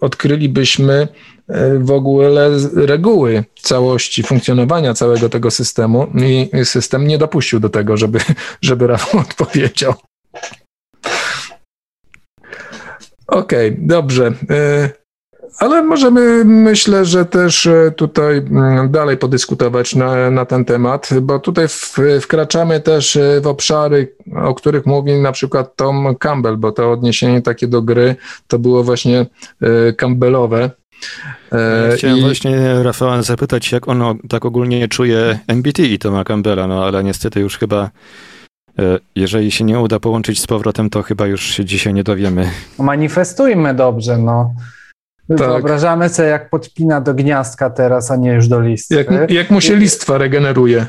odkrylibyśmy 0.00 1.08
y, 1.50 1.78
w 1.78 1.90
ogóle 1.90 2.50
reguły 2.74 3.44
całości 3.60 4.22
funkcjonowania 4.22 4.94
całego 4.94 5.28
tego 5.28 5.50
systemu 5.50 6.06
i 6.14 6.64
system 6.64 7.06
nie 7.06 7.18
dopuścił 7.18 7.60
do 7.60 7.68
tego, 7.68 7.96
żeby, 7.96 8.18
żeby 8.60 8.86
Rafał 8.86 9.20
odpowiedział. 9.20 9.94
Okej, 13.26 13.76
dobrze. 13.78 14.32
Y, 14.50 15.03
Ale 15.58 15.82
możemy, 15.82 16.44
myślę, 16.44 17.04
że 17.04 17.24
też 17.24 17.66
e, 17.66 17.92
tutaj 17.96 18.36
mm, 18.36 18.90
dalej 18.90 19.16
podyskutować 19.16 19.94
na, 19.94 20.30
na 20.30 20.44
ten 20.44 20.64
temat, 20.64 21.08
bo 21.22 21.38
tutaj 21.38 21.68
w, 21.68 21.96
wkraczamy 22.20 22.80
też 22.80 23.16
e, 23.16 23.40
w 23.40 23.46
obszary, 23.46 24.12
o 24.44 24.54
których 24.54 24.86
mówi 24.86 25.12
na 25.20 25.32
przykład 25.32 25.76
Tom 25.76 26.14
Campbell, 26.18 26.56
bo 26.56 26.72
to 26.72 26.90
odniesienie 26.92 27.42
takie 27.42 27.66
do 27.68 27.82
gry 27.82 28.16
to 28.48 28.58
było 28.58 28.84
właśnie 28.84 29.26
e, 29.62 29.92
Campbellowe. 29.92 30.70
E, 31.52 31.92
Chciałem 31.96 32.18
i- 32.18 32.20
właśnie 32.20 32.82
Rafała 32.82 33.22
zapytać, 33.22 33.72
jak 33.72 33.88
on 33.88 34.02
o- 34.02 34.14
tak 34.28 34.44
ogólnie 34.44 34.88
czuje 34.88 35.38
MBT 35.48 35.78
i 35.82 35.98
Toma 35.98 36.24
Campbella, 36.24 36.66
no 36.66 36.84
ale 36.84 37.04
niestety 37.04 37.40
już 37.40 37.58
chyba, 37.58 37.90
jeżeli 39.16 39.50
się 39.50 39.64
nie 39.64 39.80
uda 39.80 40.00
połączyć 40.00 40.40
z 40.40 40.46
powrotem, 40.46 40.90
to 40.90 41.02
chyba 41.02 41.26
już 41.26 41.42
się 41.42 41.64
dzisiaj 41.64 41.94
nie 41.94 42.04
dowiemy. 42.04 42.50
Manifestujmy 42.78 43.74
dobrze, 43.74 44.18
no. 44.18 44.54
Tak. 45.28 45.38
Wyobrażamy 45.38 46.08
sobie, 46.08 46.28
jak 46.28 46.50
podpina 46.50 47.00
do 47.00 47.14
gniazdka 47.14 47.70
teraz, 47.70 48.10
a 48.10 48.16
nie 48.16 48.32
już 48.32 48.48
do 48.48 48.60
listy. 48.60 48.94
Jak, 48.94 49.30
jak 49.30 49.50
mu 49.50 49.60
się 49.60 49.76
listwa 49.76 50.18
regeneruje. 50.18 50.86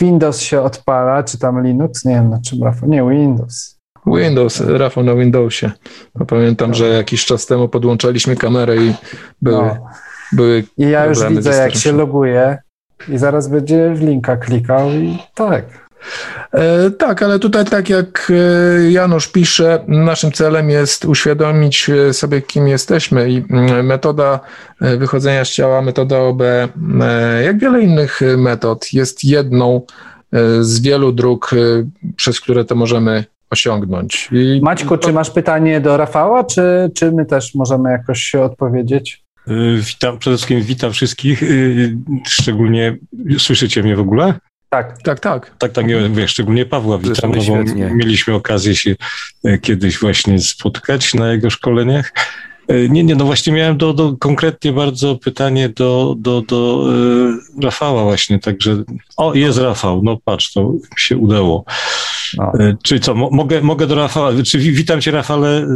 Windows 0.00 0.40
się 0.40 0.60
odpala, 0.62 1.22
czy 1.22 1.38
tam 1.38 1.62
Linux? 1.66 2.04
Nie 2.04 2.14
wiem, 2.14 2.30
na 2.30 2.40
czym 2.40 2.62
Rafał. 2.64 2.88
Nie, 2.88 3.02
Windows. 3.10 3.76
Windows, 4.06 4.60
Rafał 4.60 5.04
na 5.04 5.14
Windowsie. 5.14 5.70
Bo 6.14 6.26
pamiętam, 6.26 6.74
że 6.74 6.88
jakiś 6.88 7.24
czas 7.24 7.46
temu 7.46 7.68
podłączaliśmy 7.68 8.36
kamerę 8.36 8.76
i 8.76 8.94
były, 9.42 9.56
No. 9.66 9.76
były 10.32 10.64
I 10.78 10.82
ja 10.90 11.06
już 11.06 11.24
widzę, 11.28 11.50
jak 11.50 11.74
się. 11.74 11.92
loguje 11.92 12.58
i 13.08 13.18
zaraz 13.18 13.48
będzie 13.48 13.94
w 13.94 14.00
linka 14.02 14.36
klikał 14.36 14.90
i 14.90 15.18
tak. 15.34 15.85
E, 16.52 16.90
tak, 16.90 17.22
ale 17.22 17.38
tutaj 17.38 17.64
tak 17.64 17.88
jak 17.88 18.32
e, 18.34 18.90
Janusz 18.90 19.28
pisze, 19.28 19.84
naszym 19.88 20.32
celem 20.32 20.70
jest 20.70 21.04
uświadomić 21.04 21.90
e, 21.90 22.12
sobie, 22.12 22.42
kim 22.42 22.68
jesteśmy 22.68 23.30
i 23.30 23.44
mm, 23.50 23.86
metoda 23.86 24.40
wychodzenia 24.80 25.44
z 25.44 25.50
ciała, 25.50 25.82
metoda 25.82 26.18
OB, 26.18 26.42
jak 27.44 27.58
wiele 27.58 27.80
innych 27.82 28.20
metod, 28.36 28.92
jest 28.92 29.24
jedną 29.24 29.82
z 30.60 30.80
wielu 30.80 31.12
dróg, 31.12 31.50
przez 32.16 32.40
które 32.40 32.64
to 32.64 32.74
możemy 32.74 33.24
osiągnąć. 33.50 34.28
I 34.32 34.60
Maćku, 34.62 34.96
czy 34.96 35.12
masz 35.12 35.30
pytanie 35.30 35.80
do 35.80 35.96
Rafała, 35.96 36.44
czy, 36.44 36.90
czy 36.94 37.12
my 37.12 37.26
też 37.26 37.54
możemy 37.54 37.90
jakoś 37.90 38.34
odpowiedzieć? 38.34 39.24
Y, 39.48 39.78
Witam, 39.80 40.18
przede 40.18 40.36
wszystkim 40.36 40.62
witam 40.62 40.92
wszystkich, 40.92 41.42
szczególnie, 42.26 42.96
słyszycie 43.38 43.82
mnie 43.82 43.96
w 43.96 44.00
ogóle? 44.00 44.34
Tak. 44.70 45.02
tak, 45.02 45.20
tak. 45.20 45.54
Tak, 45.58 45.72
tak, 45.72 45.86
nie 45.86 45.96
mówię, 46.08 46.28
szczególnie 46.28 46.66
Pawła 46.66 46.98
witam, 46.98 47.32
no 47.32 47.42
bo 47.44 47.56
mieliśmy 47.94 48.34
okazję 48.34 48.76
się 48.76 48.96
e, 49.44 49.58
kiedyś 49.58 49.98
właśnie 49.98 50.38
spotkać 50.38 51.14
na 51.14 51.32
jego 51.32 51.50
szkoleniach. 51.50 52.12
E, 52.68 52.88
Nie, 52.88 53.04
nie, 53.04 53.14
no 53.14 53.24
właśnie 53.24 53.52
miałem 53.52 53.76
do, 53.76 53.92
do 53.92 54.16
konkretnie 54.16 54.72
bardzo 54.72 55.16
pytanie 55.16 55.68
do, 55.68 56.14
do, 56.18 56.42
do 56.42 56.86
e, 57.58 57.62
Rafała 57.62 58.04
właśnie, 58.04 58.38
także, 58.38 58.82
o 59.16 59.34
jest 59.34 59.58
Rafał, 59.58 60.00
no 60.04 60.18
patrz, 60.24 60.52
to 60.52 60.72
się 60.96 61.16
udało. 61.16 61.64
No. 62.36 62.52
E, 62.60 62.76
Czy 62.82 63.00
co, 63.00 63.14
mo, 63.14 63.30
mogę, 63.30 63.60
mogę 63.60 63.86
do 63.86 63.94
Rafała, 63.94 64.32
czy 64.44 64.58
wi- 64.58 64.72
witam 64.72 65.00
cię 65.00 65.10
Rafale, 65.10 65.66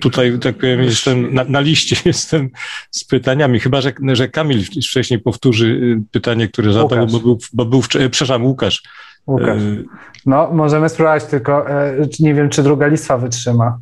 tutaj 0.00 0.38
tak 0.38 0.56
powiem 0.56 0.80
jestem, 0.82 1.34
na, 1.34 1.44
na 1.44 1.60
liście 1.60 1.96
jestem 2.10 2.50
z 2.90 3.04
pytaniami, 3.04 3.60
chyba 3.60 3.80
że, 3.80 3.92
że 4.12 4.28
Kamil 4.28 4.64
wcześniej 4.64 5.20
powtórzy 5.20 5.66
y, 5.66 6.02
pytanie, 6.10 6.48
które 6.48 6.72
zadał, 6.72 7.06
bo 7.06 7.20
był, 7.20 7.38
bo 7.52 7.64
był 7.64 7.80
wcze- 7.80 8.08
przepraszam, 8.10 8.44
Łukasz. 8.46 8.82
Łukasz. 9.26 9.62
E, 9.62 9.82
No, 10.26 10.50
możemy 10.52 10.88
spróbować, 10.88 11.24
tylko 11.24 11.70
e, 11.70 11.96
nie 12.20 12.34
wiem, 12.34 12.48
czy 12.48 12.62
druga 12.62 12.86
listwa 12.86 13.18
wytrzyma. 13.18 13.78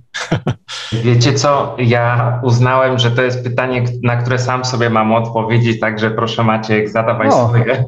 Wiecie 1.05 1.33
co, 1.35 1.77
ja 1.79 2.41
uznałem, 2.45 2.99
że 2.99 3.11
to 3.11 3.23
jest 3.23 3.45
pytanie, 3.45 3.85
na 4.03 4.17
które 4.17 4.39
sam 4.39 4.65
sobie 4.65 4.91
mam 4.91 5.13
odpowiedzieć, 5.13 5.81
także 5.81 6.11
proszę 6.11 6.43
Maciek, 6.45 6.89
zadawaj 6.89 7.29
O. 7.29 7.49
swoje. 7.49 7.85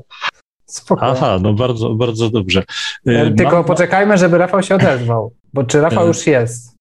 Spoko. 0.66 1.06
Aha, 1.06 1.38
no 1.42 1.52
bardzo, 1.52 1.94
bardzo 1.94 2.30
dobrze. 2.30 2.62
E, 3.08 3.10
E, 3.10 3.30
Tylko 3.30 3.52
mam- 3.56 3.64
poczekajmy, 3.64 4.18
żeby 4.18 4.38
Rafał 4.38 4.62
się 4.62 4.74
odezwał, 4.74 5.32
bo 5.52 5.64
czy 5.64 5.80
Rafał 5.80 6.04
E, 6.04 6.08
już 6.08 6.26
jest? 6.26 6.77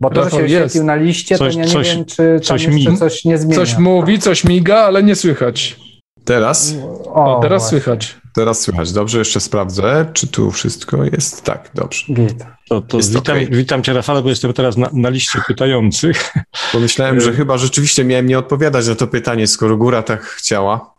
Bo 0.00 0.10
to, 0.10 0.24
że 0.24 0.30
się 0.30 0.36
jest. 0.36 0.52
wyświetlił 0.52 0.84
na 0.84 0.94
liście, 0.96 1.38
Coś- 1.38 1.54
to 1.54 1.60
ja 1.60 1.66
nie 1.66 1.72
coś- 1.72 1.94
wiem, 1.96 2.04
czy 2.04 2.16
tam 2.16 2.40
coś 2.42 2.62
jeszcze 2.64 2.90
mi- 2.90 2.98
coś 2.98 3.24
nie 3.24 3.38
zmienia. 3.38 3.56
Coś 3.56 3.78
mówi, 3.78 4.18
coś 4.18 4.44
miga, 4.44 4.76
ale 4.76 5.02
nie 5.02 5.14
słychać. 5.14 5.76
Teraz? 6.24 6.74
O, 7.06 7.38
teraz 7.42 7.62
właśnie. 7.62 7.78
słychać. 7.80 8.16
Teraz 8.34 8.60
słychać. 8.60 8.92
Dobrze, 8.92 9.18
jeszcze 9.18 9.40
sprawdzę, 9.40 10.10
czy 10.12 10.28
tu 10.28 10.50
wszystko 10.50 11.04
jest. 11.04 11.42
Tak, 11.44 11.70
dobrze. 11.74 12.04
To, 12.68 12.80
to 12.80 12.96
Jest 12.96 13.14
witam, 13.14 13.36
okej. 13.36 13.48
witam 13.50 13.82
cię, 13.82 13.92
Rafale, 13.92 14.22
bo 14.22 14.28
jestem 14.28 14.52
teraz 14.52 14.76
na, 14.76 14.90
na 14.92 15.08
liście 15.08 15.38
pytających. 15.46 16.32
Pomyślałem, 16.72 17.20
że 17.20 17.32
chyba 17.32 17.58
rzeczywiście 17.58 18.04
miałem 18.04 18.26
nie 18.26 18.38
odpowiadać 18.38 18.88
na 18.88 18.94
to 18.94 19.06
pytanie, 19.06 19.46
skoro 19.46 19.76
góra 19.76 20.02
tak 20.02 20.22
chciała. 20.22 20.94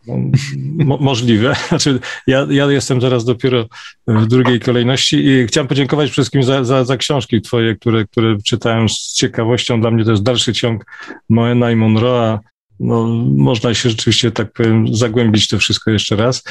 Mo, 0.77 0.97
możliwe. 0.97 1.55
Znaczy, 1.69 1.99
ja, 2.27 2.47
ja 2.49 2.71
jestem 2.71 2.99
teraz 2.99 3.25
dopiero 3.25 3.65
w 4.07 4.25
drugiej 4.25 4.59
kolejności 4.59 5.25
i 5.25 5.47
chciałem 5.47 5.67
podziękować 5.67 6.11
wszystkim 6.11 6.43
za, 6.43 6.63
za, 6.63 6.85
za 6.85 6.97
książki 6.97 7.41
twoje, 7.41 7.75
które, 7.75 8.05
które 8.05 8.37
czytałem 8.45 8.89
z 8.89 9.13
ciekawością. 9.13 9.81
Dla 9.81 9.91
mnie 9.91 10.05
to 10.05 10.11
jest 10.11 10.23
dalszy 10.23 10.53
ciąg 10.53 10.85
Moena 11.29 11.71
i 11.71 11.75
Monroe'a. 11.75 12.39
No, 12.79 13.07
można 13.35 13.73
się 13.73 13.89
rzeczywiście, 13.89 14.31
tak 14.31 14.53
powiem, 14.53 14.95
zagłębić 14.95 15.47
to 15.47 15.59
wszystko 15.59 15.91
jeszcze 15.91 16.15
raz. 16.15 16.43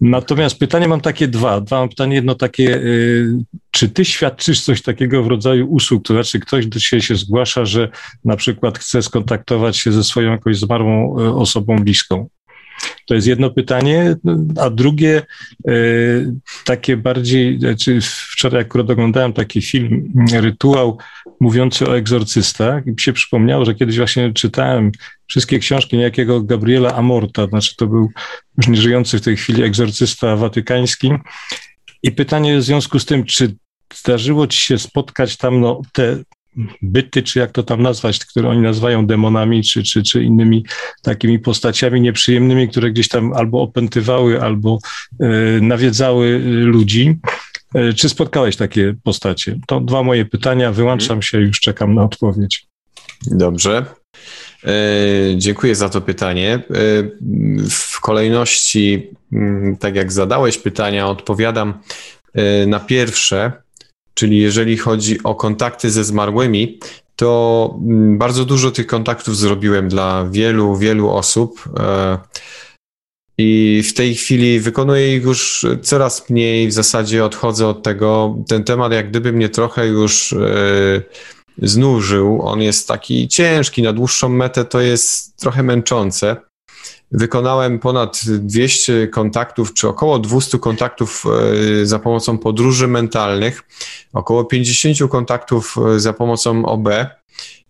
Natomiast 0.00 0.58
pytanie 0.58 0.88
mam 0.88 1.00
takie 1.00 1.28
dwa. 1.28 1.60
Dwa 1.60 1.78
mam 1.78 1.88
pytanie, 1.88 2.14
jedno 2.14 2.34
takie, 2.34 2.76
y, 2.76 3.28
czy 3.70 3.88
ty 3.88 4.04
świadczysz 4.04 4.60
coś 4.60 4.82
takiego 4.82 5.22
w 5.22 5.26
rodzaju 5.26 5.66
usług? 5.66 6.04
To 6.04 6.14
znaczy 6.14 6.40
ktoś 6.40 6.66
do 6.66 6.80
ciebie 6.80 7.02
się 7.02 7.16
zgłasza, 7.16 7.64
że 7.64 7.88
na 8.24 8.36
przykład 8.36 8.78
chce 8.78 9.02
skontaktować 9.02 9.76
się 9.76 9.92
ze 9.92 10.04
swoją 10.04 10.30
jakąś 10.30 10.58
zmarłą 10.58 11.20
y, 11.20 11.34
osobą 11.34 11.76
bliską. 11.78 12.28
To 13.06 13.14
jest 13.14 13.26
jedno 13.26 13.50
pytanie, 13.50 14.16
a 14.60 14.70
drugie 14.70 15.22
y, 15.68 16.34
takie 16.64 16.96
bardziej, 16.96 17.58
znaczy 17.60 17.98
wczoraj 18.02 18.62
akurat 18.62 18.90
oglądałem 18.90 19.32
taki 19.32 19.62
film, 19.62 20.12
rytuał 20.32 20.98
mówiący 21.40 21.88
o 21.88 21.96
egzorcystach 21.96 22.86
i 22.86 22.90
mi 22.90 23.00
się 23.00 23.12
przypomniało, 23.12 23.64
że 23.64 23.74
kiedyś 23.74 23.96
właśnie 23.96 24.32
czytałem 24.32 24.92
wszystkie 25.26 25.58
książki 25.58 25.96
niejakiego 25.96 26.42
Gabriela 26.42 26.94
Amorta, 26.94 27.46
znaczy 27.46 27.76
to 27.76 27.86
był 27.86 28.10
już 28.58 28.68
nieżyjący 28.68 29.18
w 29.18 29.22
tej 29.22 29.36
chwili 29.36 29.62
egzorcysta 29.62 30.36
watykański. 30.36 31.10
I 32.02 32.12
pytanie 32.12 32.58
w 32.58 32.62
związku 32.62 32.98
z 32.98 33.04
tym, 33.04 33.24
czy 33.24 33.56
zdarzyło 33.94 34.46
ci 34.46 34.58
się 34.58 34.78
spotkać 34.78 35.36
tam 35.36 35.60
no, 35.60 35.82
te 35.92 36.18
byty, 36.82 37.22
czy 37.22 37.38
jak 37.38 37.52
to 37.52 37.62
tam 37.62 37.82
nazwać, 37.82 38.18
które 38.18 38.48
oni 38.48 38.60
nazywają 38.60 39.06
demonami, 39.06 39.62
czy, 39.62 39.82
czy, 39.82 40.02
czy 40.02 40.22
innymi 40.22 40.64
takimi 41.02 41.38
postaciami 41.38 42.00
nieprzyjemnymi, 42.00 42.68
które 42.68 42.90
gdzieś 42.90 43.08
tam 43.08 43.32
albo 43.32 43.62
opętywały, 43.62 44.42
albo 44.42 44.78
y, 45.22 45.60
nawiedzały 45.60 46.38
ludzi. 46.44 47.18
Y, 47.76 47.94
czy 47.94 48.08
spotkałeś 48.08 48.56
takie 48.56 48.94
postacie? 49.04 49.58
To 49.66 49.80
dwa 49.80 50.02
moje 50.02 50.24
pytania, 50.24 50.72
wyłączam 50.72 51.22
się, 51.22 51.40
już 51.40 51.60
czekam 51.60 51.94
na 51.94 52.02
odpowiedź. 52.02 52.66
Dobrze. 53.26 53.84
Dziękuję 55.36 55.74
za 55.74 55.88
to 55.88 56.00
pytanie. 56.00 56.62
W 57.70 58.00
kolejności, 58.00 59.10
mm, 59.32 59.76
tak 59.76 59.96
jak 59.96 60.12
zadałeś 60.12 60.58
pytania, 60.58 61.08
odpowiadam 61.08 61.78
na 62.66 62.80
pierwsze 62.80 63.52
czyli 64.18 64.38
jeżeli 64.38 64.76
chodzi 64.76 65.22
o 65.24 65.34
kontakty 65.34 65.90
ze 65.90 66.04
zmarłymi, 66.04 66.78
to 67.16 67.74
mm, 67.82 68.18
bardzo 68.18 68.44
dużo 68.44 68.70
tych 68.70 68.86
kontaktów 68.86 69.36
zrobiłem 69.36 69.88
dla 69.88 70.26
wielu, 70.30 70.76
wielu 70.76 71.10
osób. 71.10 71.64
E, 71.78 72.18
I 73.38 73.82
w 73.88 73.94
tej 73.94 74.14
chwili 74.14 74.60
wykonuję 74.60 75.16
ich 75.16 75.22
już 75.22 75.66
coraz 75.82 76.30
mniej. 76.30 76.68
W 76.68 76.72
zasadzie 76.72 77.24
odchodzę 77.24 77.68
od 77.68 77.82
tego. 77.82 78.36
Ten 78.48 78.64
temat, 78.64 78.92
jak 78.92 79.10
gdyby 79.10 79.32
mnie 79.32 79.48
trochę 79.48 79.86
już 79.86 80.32
e, 80.32 81.02
znużył. 81.62 82.42
On 82.42 82.62
jest 82.62 82.88
taki 82.88 83.28
ciężki. 83.28 83.82
Na 83.82 83.92
dłuższą 83.92 84.28
metę 84.28 84.64
to 84.64 84.80
jest 84.80 85.36
trochę 85.36 85.62
męczące. 85.62 86.36
Wykonałem 87.12 87.78
ponad 87.78 88.20
200 88.26 89.08
kontaktów, 89.08 89.74
czy 89.74 89.88
około 89.88 90.18
200 90.18 90.58
kontaktów 90.58 91.24
e, 91.82 91.86
za 91.86 91.98
pomocą 91.98 92.38
podróży 92.38 92.88
mentalnych, 92.88 93.62
około 94.12 94.44
50 94.44 95.10
kontaktów 95.10 95.76
e, 95.94 96.00
za 96.00 96.12
pomocą 96.12 96.64
OB. 96.64 96.88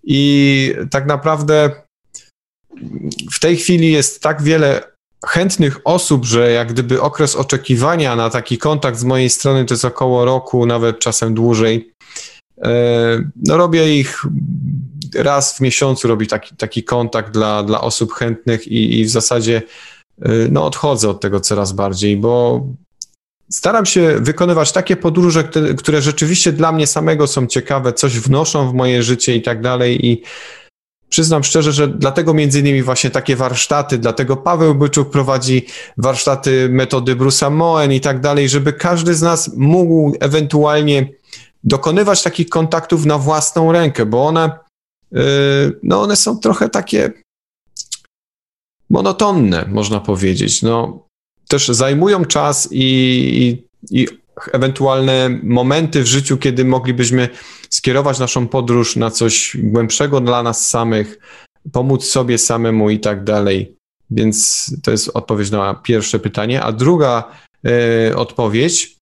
I 0.04 0.74
tak 0.90 1.06
naprawdę 1.06 1.70
w 3.32 3.40
tej 3.40 3.56
chwili 3.56 3.92
jest 3.92 4.22
tak 4.22 4.42
wiele 4.42 4.82
chętnych 5.26 5.80
osób, 5.84 6.24
że 6.24 6.50
jak 6.50 6.72
gdyby 6.72 7.02
okres 7.02 7.36
oczekiwania 7.36 8.16
na 8.16 8.30
taki 8.30 8.58
kontakt 8.58 8.98
z 8.98 9.04
mojej 9.04 9.30
strony 9.30 9.64
to 9.64 9.74
jest 9.74 9.84
około 9.84 10.24
roku, 10.24 10.66
nawet 10.66 10.98
czasem 10.98 11.34
dłużej. 11.34 11.92
E, 12.62 12.70
no 13.46 13.56
robię 13.56 13.98
ich 13.98 14.22
raz 15.14 15.56
w 15.56 15.60
miesiącu, 15.60 16.08
robię 16.08 16.26
taki, 16.26 16.56
taki 16.56 16.84
kontakt 16.84 17.32
dla, 17.32 17.62
dla 17.62 17.80
osób 17.80 18.12
chętnych 18.12 18.68
i, 18.68 19.00
i 19.00 19.04
w 19.04 19.10
zasadzie 19.10 19.62
e, 20.22 20.28
no, 20.50 20.66
odchodzę 20.66 21.10
od 21.10 21.20
tego 21.20 21.40
coraz 21.40 21.72
bardziej, 21.72 22.16
bo 22.16 22.66
staram 23.50 23.86
się 23.86 24.16
wykonywać 24.20 24.72
takie 24.72 24.96
podróże, 24.96 25.44
które, 25.44 25.74
które 25.74 26.02
rzeczywiście 26.02 26.52
dla 26.52 26.72
mnie 26.72 26.86
samego 26.86 27.26
są 27.26 27.46
ciekawe, 27.46 27.92
coś 27.92 28.18
wnoszą 28.18 28.70
w 28.70 28.74
moje 28.74 29.02
życie 29.02 29.36
i 29.36 29.42
tak 29.42 29.62
dalej 29.62 30.06
i 30.06 30.22
Przyznam 31.08 31.44
szczerze, 31.44 31.72
że 31.72 31.88
dlatego 31.88 32.34
między 32.34 32.60
innymi 32.60 32.82
właśnie 32.82 33.10
takie 33.10 33.36
warsztaty, 33.36 33.98
dlatego 33.98 34.36
Paweł 34.36 34.74
Byczuk 34.74 35.10
prowadzi 35.10 35.66
warsztaty 35.96 36.68
metody 36.70 37.16
Bruce'a 37.16 37.50
Moen 37.50 37.92
i 37.92 38.00
tak 38.00 38.20
dalej, 38.20 38.48
żeby 38.48 38.72
każdy 38.72 39.14
z 39.14 39.22
nas 39.22 39.50
mógł 39.56 40.16
ewentualnie 40.20 41.08
dokonywać 41.64 42.22
takich 42.22 42.48
kontaktów 42.48 43.06
na 43.06 43.18
własną 43.18 43.72
rękę, 43.72 44.06
bo 44.06 44.26
one, 44.26 44.50
no 45.82 46.02
one 46.02 46.16
są 46.16 46.38
trochę 46.38 46.68
takie 46.68 47.12
monotonne, 48.90 49.68
można 49.68 50.00
powiedzieć. 50.00 50.62
No, 50.62 51.06
też 51.48 51.68
zajmują 51.68 52.24
czas 52.24 52.68
i, 52.70 52.84
i, 53.90 54.02
i 54.02 54.08
ewentualne 54.52 55.40
momenty 55.42 56.02
w 56.02 56.06
życiu, 56.06 56.36
kiedy 56.36 56.64
moglibyśmy 56.64 57.28
skierować 57.70 58.18
naszą 58.18 58.48
podróż 58.48 58.96
na 58.96 59.10
coś 59.10 59.56
głębszego 59.62 60.20
dla 60.20 60.42
nas 60.42 60.68
samych, 60.68 61.18
pomóc 61.72 62.04
sobie 62.04 62.38
samemu 62.38 62.90
i 62.90 63.00
tak 63.00 63.24
dalej. 63.24 63.76
Więc 64.10 64.66
to 64.82 64.90
jest 64.90 65.10
odpowiedź 65.14 65.50
na 65.50 65.74
pierwsze 65.74 66.18
pytanie. 66.18 66.62
A 66.62 66.72
druga 66.72 67.32
y, 68.10 68.16
odpowiedź 68.16 68.97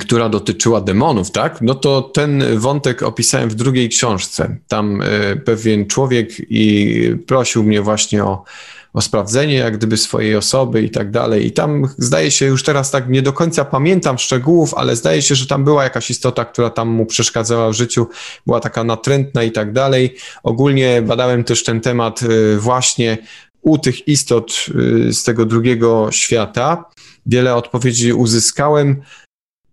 która 0.00 0.28
dotyczyła 0.28 0.80
demonów, 0.80 1.30
tak? 1.30 1.62
No 1.62 1.74
to 1.74 2.02
ten 2.02 2.58
wątek 2.58 3.02
opisałem 3.02 3.48
w 3.48 3.54
drugiej 3.54 3.88
książce. 3.88 4.56
Tam 4.68 5.02
e, 5.02 5.36
pewien 5.36 5.86
człowiek 5.86 6.30
i 6.50 7.16
prosił 7.26 7.64
mnie 7.64 7.82
właśnie 7.82 8.24
o, 8.24 8.44
o 8.92 9.00
sprawdzenie 9.00 9.54
jak 9.54 9.76
gdyby 9.76 9.96
swojej 9.96 10.36
osoby 10.36 10.82
i 10.82 10.90
tak 10.90 11.10
dalej. 11.10 11.46
I 11.46 11.52
tam 11.52 11.88
zdaje 11.98 12.30
się, 12.30 12.46
już 12.46 12.62
teraz 12.62 12.90
tak 12.90 13.08
nie 13.08 13.22
do 13.22 13.32
końca 13.32 13.64
pamiętam 13.64 14.18
szczegółów, 14.18 14.74
ale 14.74 14.96
zdaje 14.96 15.22
się, 15.22 15.34
że 15.34 15.46
tam 15.46 15.64
była 15.64 15.84
jakaś 15.84 16.10
istota, 16.10 16.44
która 16.44 16.70
tam 16.70 16.88
mu 16.88 17.06
przeszkadzała 17.06 17.70
w 17.70 17.74
życiu, 17.74 18.06
była 18.46 18.60
taka 18.60 18.84
natrętna 18.84 19.42
i 19.42 19.52
tak 19.52 19.72
dalej. 19.72 20.16
Ogólnie 20.42 21.02
badałem 21.02 21.44
też 21.44 21.64
ten 21.64 21.80
temat 21.80 22.20
e, 22.22 22.56
właśnie 22.56 23.18
u 23.62 23.78
tych 23.78 24.08
istot 24.08 24.66
e, 25.08 25.12
z 25.12 25.24
tego 25.24 25.46
drugiego 25.46 26.08
świata. 26.12 26.84
Wiele 27.26 27.54
odpowiedzi 27.54 28.12
uzyskałem. 28.12 29.02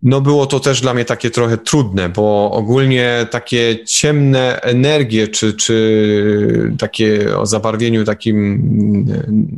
No 0.02 0.20
było 0.20 0.46
to 0.46 0.60
też 0.60 0.80
dla 0.80 0.94
mnie 0.94 1.04
takie 1.04 1.30
trochę 1.30 1.58
trudne, 1.58 2.08
bo 2.08 2.50
ogólnie 2.52 3.26
takie 3.30 3.84
ciemne 3.84 4.60
energie, 4.60 5.28
czy, 5.28 5.52
czy 5.52 6.74
takie 6.78 7.38
o 7.38 7.46
zabarwieniu 7.46 8.04
takim 8.04 8.62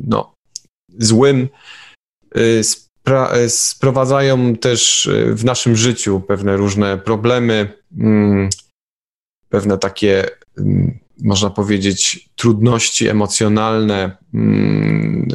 no, 0.08 0.32
złym, 0.98 1.48
y, 2.36 2.60
y, 3.36 3.50
sprowadzają 3.50 4.56
też 4.56 5.06
y, 5.06 5.34
w 5.34 5.44
naszym 5.44 5.76
życiu 5.76 6.20
pewne 6.20 6.56
różne 6.56 6.98
problemy, 6.98 7.72
mm, 7.98 8.50
pewne 9.48 9.78
takie 9.78 10.28
mm, 10.58 10.98
można 11.22 11.50
powiedzieć, 11.50 12.28
trudności 12.36 13.08
emocjonalne, 13.08 14.16
mm, 14.34 15.28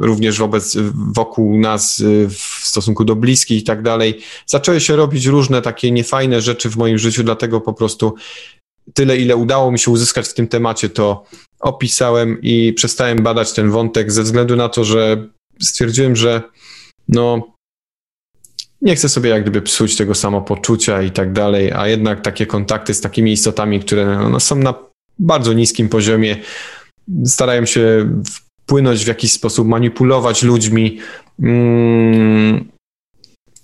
również 0.00 0.38
wobec, 0.38 0.76
wokół 1.14 1.58
nas 1.58 2.00
y, 2.00 2.28
w 2.28 2.60
stosunku 2.62 3.04
do 3.04 3.16
bliskich 3.16 3.60
i 3.60 3.64
tak 3.64 3.82
dalej. 3.82 4.20
Zaczęły 4.46 4.80
się 4.80 4.96
robić 4.96 5.26
różne 5.26 5.62
takie 5.62 5.90
niefajne 5.90 6.40
rzeczy 6.40 6.70
w 6.70 6.76
moim 6.76 6.98
życiu, 6.98 7.24
dlatego 7.24 7.60
po 7.60 7.72
prostu 7.72 8.14
tyle, 8.94 9.16
ile 9.16 9.36
udało 9.36 9.72
mi 9.72 9.78
się 9.78 9.90
uzyskać 9.90 10.28
w 10.28 10.34
tym 10.34 10.48
temacie, 10.48 10.88
to 10.88 11.24
opisałem 11.60 12.38
i 12.42 12.72
przestałem 12.72 13.22
badać 13.22 13.52
ten 13.52 13.70
wątek 13.70 14.12
ze 14.12 14.22
względu 14.22 14.56
na 14.56 14.68
to, 14.68 14.84
że 14.84 15.28
stwierdziłem, 15.60 16.16
że 16.16 16.42
no, 17.08 17.52
nie 18.82 18.96
chcę 18.96 19.08
sobie 19.08 19.30
jak 19.30 19.42
gdyby 19.42 19.62
psuć 19.62 19.96
tego 19.96 20.14
samopoczucia 20.14 21.02
i 21.02 21.10
tak 21.10 21.32
dalej, 21.32 21.72
a 21.72 21.88
jednak 21.88 22.20
takie 22.20 22.46
kontakty 22.46 22.94
z 22.94 23.00
takimi 23.00 23.32
istotami, 23.32 23.80
które 23.80 24.28
no, 24.30 24.40
są 24.40 24.56
na 24.56 24.74
bardzo 25.18 25.52
niskim 25.52 25.88
poziomie, 25.88 26.36
starają 27.24 27.66
się 27.66 28.10
wpłynąć 28.64 29.04
w 29.04 29.08
jakiś 29.08 29.32
sposób, 29.32 29.68
manipulować 29.68 30.42
ludźmi. 30.42 30.98
Mm, 31.42 32.68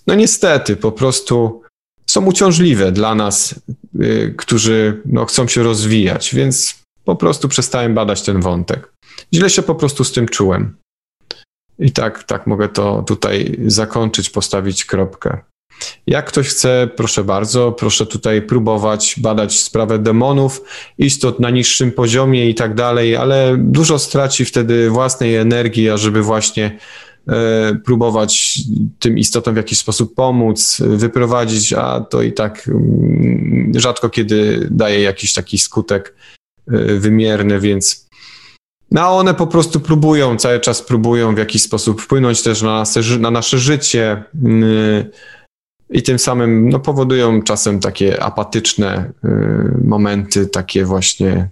no 0.06 0.14
niestety, 0.14 0.76
po 0.76 0.92
prostu 0.92 1.62
są 2.06 2.24
uciążliwe 2.24 2.92
dla 2.92 3.14
nas, 3.14 3.54
y, 4.00 4.34
którzy 4.38 5.02
no, 5.04 5.24
chcą 5.24 5.48
się 5.48 5.62
rozwijać, 5.62 6.34
więc 6.34 6.82
po 7.04 7.16
prostu 7.16 7.48
przestałem 7.48 7.94
badać 7.94 8.22
ten 8.22 8.40
wątek. 8.40 8.92
Źle 9.34 9.50
się 9.50 9.62
po 9.62 9.74
prostu 9.74 10.04
z 10.04 10.12
tym 10.12 10.28
czułem. 10.28 10.76
I 11.78 11.92
tak, 11.92 12.24
tak 12.24 12.46
mogę 12.46 12.68
to 12.68 13.02
tutaj 13.02 13.58
zakończyć, 13.66 14.30
postawić 14.30 14.84
kropkę. 14.84 15.38
Jak 16.06 16.26
ktoś 16.26 16.48
chce, 16.48 16.88
proszę 16.96 17.24
bardzo, 17.24 17.72
proszę 17.72 18.06
tutaj 18.06 18.42
próbować 18.42 19.14
badać 19.18 19.60
sprawę 19.60 19.98
demonów, 19.98 20.62
istot 20.98 21.40
na 21.40 21.50
niższym 21.50 21.92
poziomie 21.92 22.50
i 22.50 22.54
tak 22.54 22.74
dalej, 22.74 23.16
ale 23.16 23.56
dużo 23.58 23.98
straci 23.98 24.44
wtedy 24.44 24.90
własnej 24.90 25.36
energii, 25.36 25.90
ażeby 25.90 26.22
właśnie 26.22 26.78
e, 27.28 27.74
próbować 27.84 28.58
tym 28.98 29.18
istotom 29.18 29.54
w 29.54 29.56
jakiś 29.56 29.78
sposób 29.78 30.14
pomóc, 30.14 30.82
wyprowadzić, 30.86 31.72
a 31.72 32.00
to 32.00 32.22
i 32.22 32.32
tak 32.32 32.68
mm, 32.68 33.72
rzadko 33.76 34.10
kiedy 34.10 34.68
daje 34.70 35.00
jakiś 35.00 35.34
taki 35.34 35.58
skutek 35.58 36.14
e, 36.68 36.94
wymierny, 36.94 37.60
więc 37.60 38.08
No 38.90 39.16
one 39.16 39.34
po 39.34 39.46
prostu 39.46 39.80
próbują, 39.80 40.36
cały 40.36 40.60
czas 40.60 40.82
próbują 40.82 41.34
w 41.34 41.38
jakiś 41.38 41.62
sposób 41.62 42.02
wpłynąć 42.02 42.42
też 42.42 42.62
na 42.62 42.78
nasze, 42.78 43.18
na 43.18 43.30
nasze 43.30 43.58
życie 43.58 44.22
yy, 44.42 45.10
i 45.90 46.02
tym 46.02 46.18
samym 46.18 46.68
no, 46.68 46.80
powodują 46.80 47.42
czasem 47.42 47.80
takie 47.80 48.22
apatyczne 48.22 49.12
yy, 49.24 49.30
momenty, 49.84 50.46
takie 50.46 50.84
właśnie, 50.84 51.48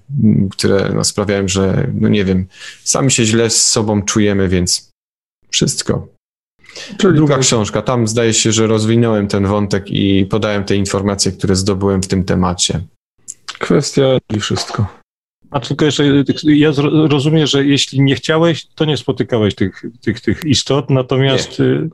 które 0.51 0.91
no, 0.95 1.05
sprawiają, 1.05 1.49
że 1.49 1.91
no 1.95 2.09
nie 2.09 2.25
wiem, 2.25 2.47
sami 2.85 3.11
się 3.11 3.25
źle 3.25 3.51
z 3.51 3.67
sobą 3.67 4.03
czujemy, 4.03 4.49
więc 4.49 4.91
wszystko. 5.51 6.09
Czyli 6.99 7.15
Druga 7.15 7.39
książka, 7.39 7.83
tam 7.83 8.09
zdaje 8.09 8.35
się, 8.35 8.53
że 8.53 8.67
rozwinąłem 8.67 9.29
ten 9.29 9.47
wątek 9.47 9.91
i 9.91 10.27
podałem 10.27 10.65
te 10.65 10.77
informacje, 10.77 11.33
które 11.33 11.57
zdobyłem 11.57 12.03
w 12.03 12.09
tym 12.09 12.25
temacie. 12.25 12.81
Kwestia 13.59 14.19
i 14.37 14.41
wszystko. 14.41 14.87
A 15.51 15.61
tylko 15.61 15.85
jeszcze, 15.85 16.05
ja 16.45 16.73
rozumiem, 17.09 17.47
że 17.47 17.65
jeśli 17.65 18.01
nie 18.01 18.15
chciałeś, 18.15 18.67
to 18.75 18.85
nie 18.85 18.97
spotykałeś 18.97 19.55
tych, 19.55 19.83
tych, 20.01 20.21
tych 20.21 20.45
istot, 20.45 20.91
natomiast... 20.91 21.59
Nie. 21.59 21.89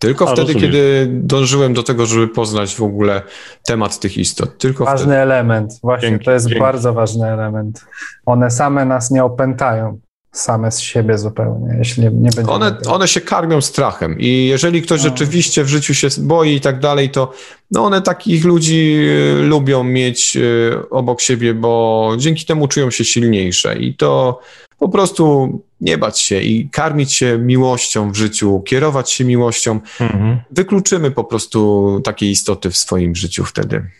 Tylko 0.00 0.24
A, 0.28 0.32
wtedy, 0.32 0.40
rozumiem. 0.52 0.60
kiedy 0.70 1.08
dążyłem 1.12 1.74
do 1.74 1.82
tego, 1.82 2.06
żeby 2.06 2.28
poznać 2.28 2.74
w 2.76 2.82
ogóle 2.82 3.22
temat 3.66 3.98
tych 3.98 4.18
istot. 4.18 4.58
Tylko 4.58 4.84
ważny 4.84 5.06
wtedy. 5.06 5.16
element, 5.16 5.72
właśnie, 5.82 6.08
dzięki, 6.08 6.24
to 6.24 6.32
jest 6.32 6.46
dzięki. 6.46 6.60
bardzo 6.60 6.92
ważny 6.92 7.26
element. 7.26 7.84
One 8.26 8.50
same 8.50 8.84
nas 8.84 9.10
nie 9.10 9.24
opętają 9.24 9.98
same 10.32 10.70
z 10.70 10.80
siebie 10.80 11.18
zupełnie, 11.18 11.74
jeśli 11.78 12.02
nie, 12.02 12.10
nie 12.10 12.30
będzie. 12.30 12.52
One, 12.52 12.76
one 12.88 13.08
się 13.08 13.20
karmią 13.20 13.60
strachem 13.60 14.20
i 14.20 14.46
jeżeli 14.46 14.82
ktoś 14.82 15.02
no. 15.02 15.08
rzeczywiście 15.08 15.64
w 15.64 15.68
życiu 15.68 15.94
się 15.94 16.08
boi 16.18 16.54
i 16.54 16.60
tak 16.60 16.80
dalej, 16.80 17.10
to 17.10 17.32
no 17.70 17.84
one 17.84 18.02
takich 18.02 18.44
ludzi 18.44 19.00
y, 19.40 19.42
lubią 19.42 19.84
mieć 19.84 20.36
y, 20.36 20.90
obok 20.90 21.20
siebie, 21.20 21.54
bo 21.54 22.14
dzięki 22.18 22.44
temu 22.44 22.68
czują 22.68 22.90
się 22.90 23.04
silniejsze 23.04 23.78
i 23.78 23.94
to 23.94 24.40
po 24.78 24.88
prostu 24.88 25.52
nie 25.80 25.98
bać 25.98 26.20
się 26.20 26.40
i 26.40 26.68
karmić 26.68 27.12
się 27.12 27.38
miłością 27.38 28.12
w 28.12 28.16
życiu, 28.16 28.62
kierować 28.66 29.10
się 29.10 29.24
miłością. 29.24 29.80
Mhm. 30.00 30.40
Wykluczymy 30.50 31.10
po 31.10 31.24
prostu 31.24 32.00
takie 32.04 32.30
istoty 32.30 32.70
w 32.70 32.76
swoim 32.76 33.16
życiu 33.16 33.44
wtedy. 33.44 33.90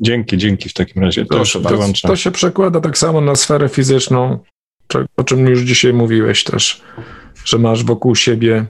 Dzięki, 0.00 0.38
dzięki 0.38 0.68
w 0.68 0.72
takim 0.72 1.02
razie. 1.02 1.24
Proszę 1.24 1.60
to, 1.60 1.78
to 2.02 2.16
się 2.16 2.30
przekłada 2.30 2.80
tak 2.80 2.98
samo 2.98 3.20
na 3.20 3.34
sferę 3.34 3.68
fizyczną, 3.68 4.38
o 5.16 5.24
czym 5.24 5.46
już 5.46 5.60
dzisiaj 5.60 5.92
mówiłeś 5.92 6.44
też, 6.44 6.82
że 7.44 7.58
masz 7.58 7.84
wokół 7.84 8.14
siebie 8.14 8.66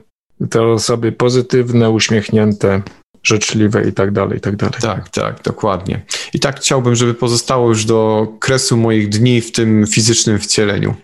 te 0.49 0.63
osoby 0.63 1.11
pozytywne, 1.11 1.89
uśmiechnięte, 1.89 2.81
życzliwe 3.23 3.87
i 3.87 3.93
tak 3.93 4.11
dalej, 4.11 4.37
i 4.37 4.41
tak 4.41 4.55
dalej. 4.55 4.75
Tak, 4.81 5.09
tak, 5.09 5.43
dokładnie. 5.43 6.05
I 6.33 6.39
tak 6.39 6.59
chciałbym, 6.59 6.95
żeby 6.95 7.13
pozostało 7.13 7.69
już 7.69 7.85
do 7.85 8.27
kresu 8.39 8.77
moich 8.77 9.09
dni 9.09 9.41
w 9.41 9.51
tym 9.51 9.87
fizycznym 9.87 10.39
wcieleniu. 10.39 10.95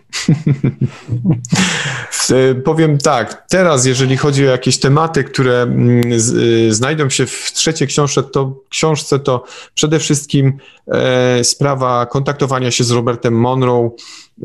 Powiem 2.66 2.98
tak, 2.98 3.46
teraz 3.50 3.86
jeżeli 3.86 4.18
chodzi 4.18 4.48
o 4.48 4.52
jakieś 4.52 4.80
tematy, 4.80 5.24
które 5.24 5.62
mm, 5.62 6.12
y, 6.12 6.74
znajdą 6.74 7.10
się 7.10 7.26
w 7.26 7.52
trzeciej 7.54 7.88
książce, 7.88 8.24
to 8.24 8.64
książce 8.70 9.20
to 9.20 9.44
przede 9.74 10.00
wszystkim 10.00 10.54
e, 10.88 11.44
sprawa 11.44 12.06
kontaktowania 12.06 12.72
się 12.72 12.84
z 12.84 12.92
Robertem 12.92 13.34
Monroe, 13.34 13.90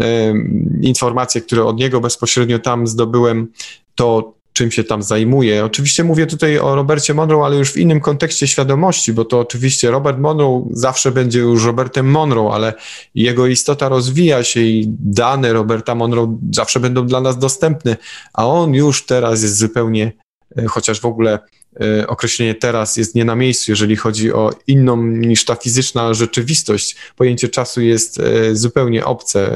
e, 0.00 0.34
informacje, 0.82 1.40
które 1.40 1.64
od 1.64 1.76
niego 1.76 2.00
bezpośrednio 2.00 2.58
tam 2.58 2.86
zdobyłem, 2.86 3.48
to 3.94 4.34
czym 4.52 4.70
się 4.70 4.84
tam 4.84 5.02
zajmuje. 5.02 5.64
Oczywiście 5.64 6.04
mówię 6.04 6.26
tutaj 6.26 6.58
o 6.58 6.74
Robercie 6.74 7.14
Monroe, 7.14 7.46
ale 7.46 7.56
już 7.56 7.72
w 7.72 7.76
innym 7.76 8.00
kontekście 8.00 8.46
świadomości, 8.46 9.12
bo 9.12 9.24
to 9.24 9.40
oczywiście 9.40 9.90
Robert 9.90 10.18
Monroe 10.18 10.68
zawsze 10.70 11.12
będzie 11.12 11.38
już 11.38 11.64
Robertem 11.64 12.10
Monroe, 12.10 12.52
ale 12.52 12.74
jego 13.14 13.46
istota 13.46 13.88
rozwija 13.88 14.44
się 14.44 14.60
i 14.60 14.86
dane 14.98 15.52
Roberta 15.52 15.94
Monroe 15.94 16.38
zawsze 16.52 16.80
będą 16.80 17.06
dla 17.06 17.20
nas 17.20 17.38
dostępne, 17.38 17.96
a 18.32 18.46
on 18.46 18.74
już 18.74 19.06
teraz 19.06 19.42
jest 19.42 19.56
zupełnie, 19.56 20.12
e, 20.56 20.66
chociaż 20.66 21.00
w 21.00 21.06
ogóle 21.06 21.38
e, 21.80 22.06
określenie 22.06 22.54
teraz 22.54 22.96
jest 22.96 23.14
nie 23.14 23.24
na 23.24 23.36
miejscu, 23.36 23.72
jeżeli 23.72 23.96
chodzi 23.96 24.32
o 24.32 24.50
inną 24.66 25.06
niż 25.06 25.44
ta 25.44 25.54
fizyczna 25.54 26.14
rzeczywistość. 26.14 26.96
Pojęcie 27.16 27.48
czasu 27.48 27.80
jest 27.80 28.20
e, 28.20 28.56
zupełnie 28.56 29.04
obce 29.04 29.50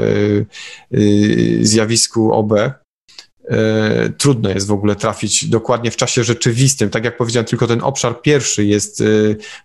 zjawisku 1.61 2.33
OB, 2.33 2.53
trudno 4.19 4.51
jest 4.51 4.67
w 4.67 4.73
ogóle 4.73 4.97
trafić 4.97 5.49
dokładnie 5.49 5.91
w 5.91 5.97
czasie 5.97 6.25
rzeczywistym. 6.25 6.91
Tak 6.91 7.05
jak 7.05 7.17
powiedziałem, 7.17 7.47
tylko 7.47 7.67
ten 7.67 7.83
obszar 7.83 8.23
pierwszy 8.23 8.65
jest 8.65 9.01
e, 9.01 9.05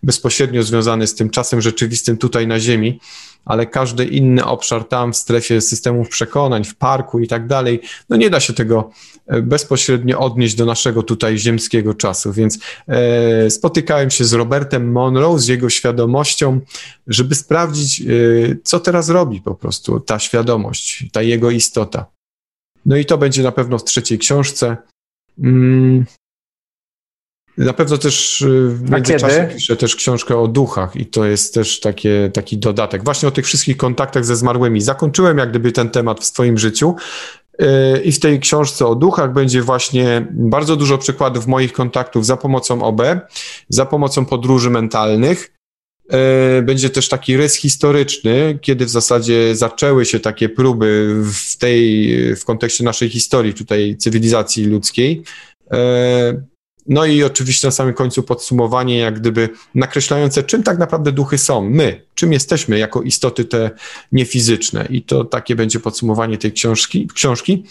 bezpośrednio 0.03 0.63
związany 0.63 1.07
z 1.07 1.15
tym 1.15 1.29
czasem 1.29 1.61
rzeczywistym 1.61 2.17
tutaj 2.17 2.47
na 2.47 2.59
Ziemi, 2.59 2.99
ale 3.45 3.65
każdy 3.65 4.05
inny 4.05 4.45
obszar 4.45 4.83
tam 4.83 5.13
w 5.13 5.17
strefie 5.17 5.61
systemów 5.61 6.09
przekonań, 6.09 6.63
w 6.63 6.75
parku 6.75 7.19
i 7.19 7.27
tak 7.27 7.47
dalej, 7.47 7.81
no 8.09 8.17
nie 8.17 8.29
da 8.29 8.39
się 8.39 8.53
tego 8.53 8.91
e, 9.27 9.41
bezpośrednio 9.41 10.19
odnieść 10.19 10.55
do 10.55 10.65
naszego 10.65 11.03
tutaj 11.03 11.37
ziemskiego 11.37 11.93
czasu. 11.93 12.33
Więc 12.33 12.59
e, 12.87 13.49
spotykałem 13.49 14.09
się 14.09 14.25
z 14.25 14.33
Robertem 14.33 14.91
Monroe, 14.91 15.39
z 15.39 15.47
jego 15.47 15.69
świadomością, 15.69 16.59
żeby 17.07 17.35
sprawdzić, 17.35 18.01
e, 18.01 18.05
co 18.63 18.79
teraz 18.79 19.09
robi 19.09 19.41
po 19.41 19.55
prostu 19.55 19.99
ta 19.99 20.19
świadomość, 20.19 21.05
ta 21.11 21.21
jego 21.21 21.51
istota. 21.51 22.20
No 22.85 22.97
i 22.97 23.05
to 23.05 23.17
będzie 23.17 23.43
na 23.43 23.51
pewno 23.51 23.77
w 23.77 23.83
trzeciej 23.83 24.19
książce. 24.19 24.77
Mm. 25.43 26.05
Na 27.57 27.73
pewno 27.73 27.97
też 27.97 28.41
y, 28.41 28.67
w 28.69 28.91
międzyczasie 28.91 29.49
piszę 29.53 29.75
też 29.75 29.95
książkę 29.95 30.37
o 30.37 30.47
duchach 30.47 30.95
i 30.95 31.05
to 31.05 31.25
jest 31.25 31.53
też 31.53 31.79
takie, 31.79 32.31
taki 32.33 32.57
dodatek. 32.57 33.03
Właśnie 33.03 33.27
o 33.27 33.31
tych 33.31 33.45
wszystkich 33.45 33.77
kontaktach 33.77 34.25
ze 34.25 34.35
zmarłymi. 34.35 34.81
Zakończyłem 34.81 35.37
jak 35.37 35.49
gdyby 35.49 35.71
ten 35.71 35.89
temat 35.89 36.19
w 36.19 36.25
swoim 36.25 36.57
życiu 36.57 36.95
y, 37.61 37.65
i 38.03 38.11
w 38.11 38.19
tej 38.19 38.39
książce 38.39 38.87
o 38.87 38.95
duchach 38.95 39.33
będzie 39.33 39.61
właśnie 39.61 40.27
bardzo 40.31 40.75
dużo 40.75 40.97
przykładów 40.97 41.47
moich 41.47 41.73
kontaktów 41.73 42.25
za 42.25 42.37
pomocą 42.37 42.83
OB, 42.83 43.01
za 43.69 43.85
pomocą 43.85 44.25
podróży 44.25 44.69
mentalnych, 44.69 45.51
będzie 46.63 46.89
też 46.89 47.09
taki 47.09 47.37
rys 47.37 47.55
historyczny, 47.55 48.59
kiedy 48.61 48.85
w 48.85 48.89
zasadzie 48.89 49.55
zaczęły 49.55 50.05
się 50.05 50.19
takie 50.19 50.49
próby 50.49 51.21
w 51.33 51.57
tej, 51.57 52.15
w 52.35 52.45
kontekście 52.45 52.83
naszej 52.83 53.09
historii, 53.09 53.53
tutaj 53.53 53.97
cywilizacji 53.97 54.65
ludzkiej. 54.65 55.23
E, 55.71 56.51
no 56.87 57.05
i 57.05 57.23
oczywiście 57.23 57.67
na 57.67 57.71
samym 57.71 57.93
końcu 57.93 58.23
podsumowanie, 58.23 58.97
jak 58.97 59.19
gdyby 59.19 59.49
nakreślające, 59.75 60.43
czym 60.43 60.63
tak 60.63 60.77
naprawdę 60.77 61.11
duchy 61.11 61.37
są, 61.37 61.69
my, 61.69 62.05
czym 62.15 62.33
jesteśmy 62.33 62.79
jako 62.79 63.01
istoty 63.01 63.45
te 63.45 63.71
niefizyczne. 64.11 64.87
I 64.89 65.01
to 65.01 65.25
takie 65.25 65.55
będzie 65.55 65.79
podsumowanie 65.79 66.37
tej 66.37 66.51
książki. 66.51 67.07
książki. 67.13 67.63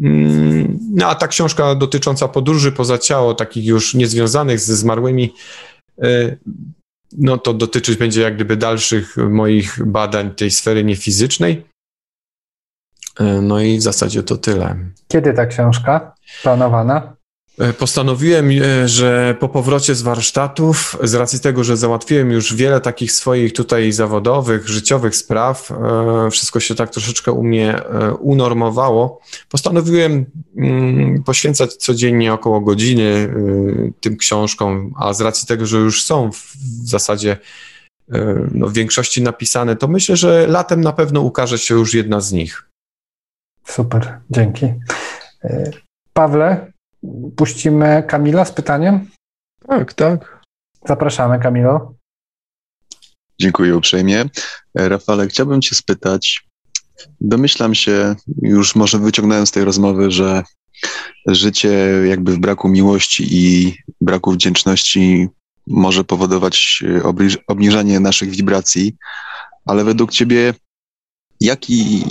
Mm, 0.00 0.78
no 0.94 1.06
a 1.06 1.14
ta 1.14 1.28
książka 1.28 1.74
dotycząca 1.74 2.28
podróży 2.28 2.72
poza 2.72 2.98
ciało, 2.98 3.34
takich 3.34 3.64
już 3.64 3.94
niezwiązanych 3.94 4.60
ze 4.60 4.76
zmarłymi, 4.76 5.34
e, 6.02 6.36
no 7.18 7.38
to 7.38 7.54
dotyczyć 7.54 7.96
będzie 7.96 8.22
jak 8.22 8.34
gdyby 8.34 8.56
dalszych 8.56 9.16
moich 9.16 9.86
badań 9.86 10.34
tej 10.34 10.50
sfery 10.50 10.84
niefizycznej. 10.84 11.66
E, 13.20 13.24
no 13.24 13.60
i 13.60 13.78
w 13.78 13.82
zasadzie 13.82 14.22
to 14.22 14.36
tyle. 14.36 14.76
Kiedy 15.08 15.32
ta 15.32 15.46
książka 15.46 16.14
planowana? 16.42 17.16
E, 17.58 17.72
postanowiłem, 17.72 18.50
e, 18.50 18.88
że 18.88 19.36
po 19.40 19.48
powrocie 19.48 19.94
z 19.94 20.02
warsztatów, 20.02 20.98
z 21.02 21.14
racji 21.14 21.40
tego, 21.40 21.64
że 21.64 21.76
załatwiłem 21.76 22.30
już 22.30 22.54
wiele 22.54 22.80
takich 22.80 23.12
swoich 23.12 23.52
tutaj 23.52 23.92
zawodowych, 23.92 24.68
życiowych 24.68 25.16
spraw, 25.16 25.70
e, 25.70 26.30
wszystko 26.30 26.60
się 26.60 26.74
tak 26.74 26.90
troszeczkę 26.90 27.32
u 27.32 27.44
mnie 27.44 27.80
unormowało, 28.20 29.20
postanowiłem 29.48 30.26
mm, 30.56 31.22
poświęcać 31.22 31.74
codziennie 31.74 32.32
około 32.32 32.60
godziny 32.60 33.34
tym 34.00 34.16
książkom, 34.16 34.94
a 34.96 35.12
z 35.12 35.20
racji 35.20 35.48
tego, 35.48 35.66
że 35.66 35.78
już 35.78 36.04
są 36.04 36.30
w 36.32 36.56
zasadzie 36.88 37.36
no, 38.54 38.66
w 38.66 38.72
większości 38.72 39.22
napisane, 39.22 39.76
to 39.76 39.88
myślę, 39.88 40.16
że 40.16 40.46
latem 40.46 40.80
na 40.80 40.92
pewno 40.92 41.20
ukaże 41.20 41.58
się 41.58 41.74
już 41.74 41.94
jedna 41.94 42.20
z 42.20 42.32
nich. 42.32 42.68
Super, 43.64 44.20
dzięki. 44.30 44.66
Pawle, 46.12 46.72
puścimy 47.36 48.02
Kamila 48.08 48.44
z 48.44 48.52
pytaniem? 48.52 49.10
Tak, 49.68 49.94
tak. 49.94 50.42
Zapraszamy, 50.88 51.38
Kamilo. 51.38 51.94
Dziękuję 53.40 53.76
uprzejmie. 53.76 54.24
Rafale, 54.74 55.26
chciałbym 55.26 55.60
Cię 55.62 55.74
spytać. 55.74 56.48
Domyślam 57.20 57.74
się, 57.74 58.14
już 58.42 58.76
może 58.76 58.98
wyciągnąłem 58.98 59.46
z 59.46 59.50
tej 59.50 59.64
rozmowy, 59.64 60.10
że 60.10 60.42
życie 61.26 61.70
jakby 62.08 62.32
w 62.32 62.38
braku 62.38 62.68
miłości 62.68 63.26
i 63.30 63.76
braku 64.00 64.32
wdzięczności 64.32 65.28
może 65.66 66.04
powodować 66.04 66.84
obniżanie 67.48 68.00
naszych 68.00 68.30
wibracji, 68.30 68.96
ale 69.66 69.84
według 69.84 70.12
Ciebie 70.12 70.54
jaki, 71.40 72.04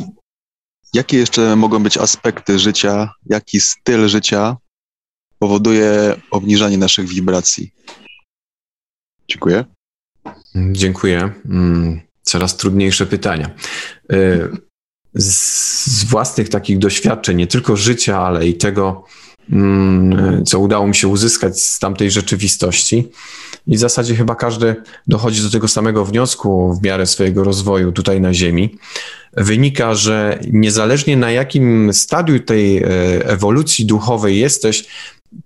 jakie 0.94 1.18
jeszcze 1.18 1.56
mogą 1.56 1.84
być 1.84 1.98
aspekty 1.98 2.60
życia, 2.60 3.10
jaki 3.26 3.60
styl 3.60 4.08
życia 4.08 4.58
powoduje 5.44 6.16
obniżanie 6.32 6.78
naszych 6.78 7.08
wibracji. 7.08 7.74
Dziękuję. 9.28 9.66
Dziękuję. 10.56 11.34
Mm, 11.46 12.02
coraz 12.22 12.58
trudniejsze 12.58 13.06
pytania. 13.06 13.50
Y, 14.14 14.50
z 15.14 16.04
własnych 16.04 16.50
takich 16.50 16.78
doświadczeń, 16.80 17.38
nie 17.38 17.48
tylko 17.48 17.76
życia, 17.76 18.20
ale 18.20 18.48
i 18.48 18.54
tego, 18.54 19.06
mm, 19.52 20.46
co 20.46 20.60
udało 20.60 20.88
mi 20.88 20.96
się 20.96 21.08
uzyskać 21.08 21.62
z 21.62 21.80
tamtej 21.80 22.12
rzeczywistości. 22.12 23.12
I 23.68 23.76
w 23.76 23.80
zasadzie 23.80 24.16
chyba 24.16 24.36
każdy 24.36 24.76
dochodzi 25.08 25.42
do 25.42 25.50
tego 25.50 25.68
samego 25.68 26.06
wniosku 26.06 26.74
w 26.74 26.84
miarę 26.84 27.06
swojego 27.06 27.44
rozwoju 27.44 27.92
tutaj 27.92 28.22
na 28.22 28.34
Ziemi. 28.34 28.78
Wynika, 29.38 29.96
że 29.96 30.40
niezależnie 30.52 31.18
na 31.18 31.32
jakim 31.32 31.94
stadium 31.94 32.40
tej 32.40 32.78
e, 32.78 32.88
ewolucji 33.26 33.86
duchowej 33.86 34.40
jesteś, 34.40 34.88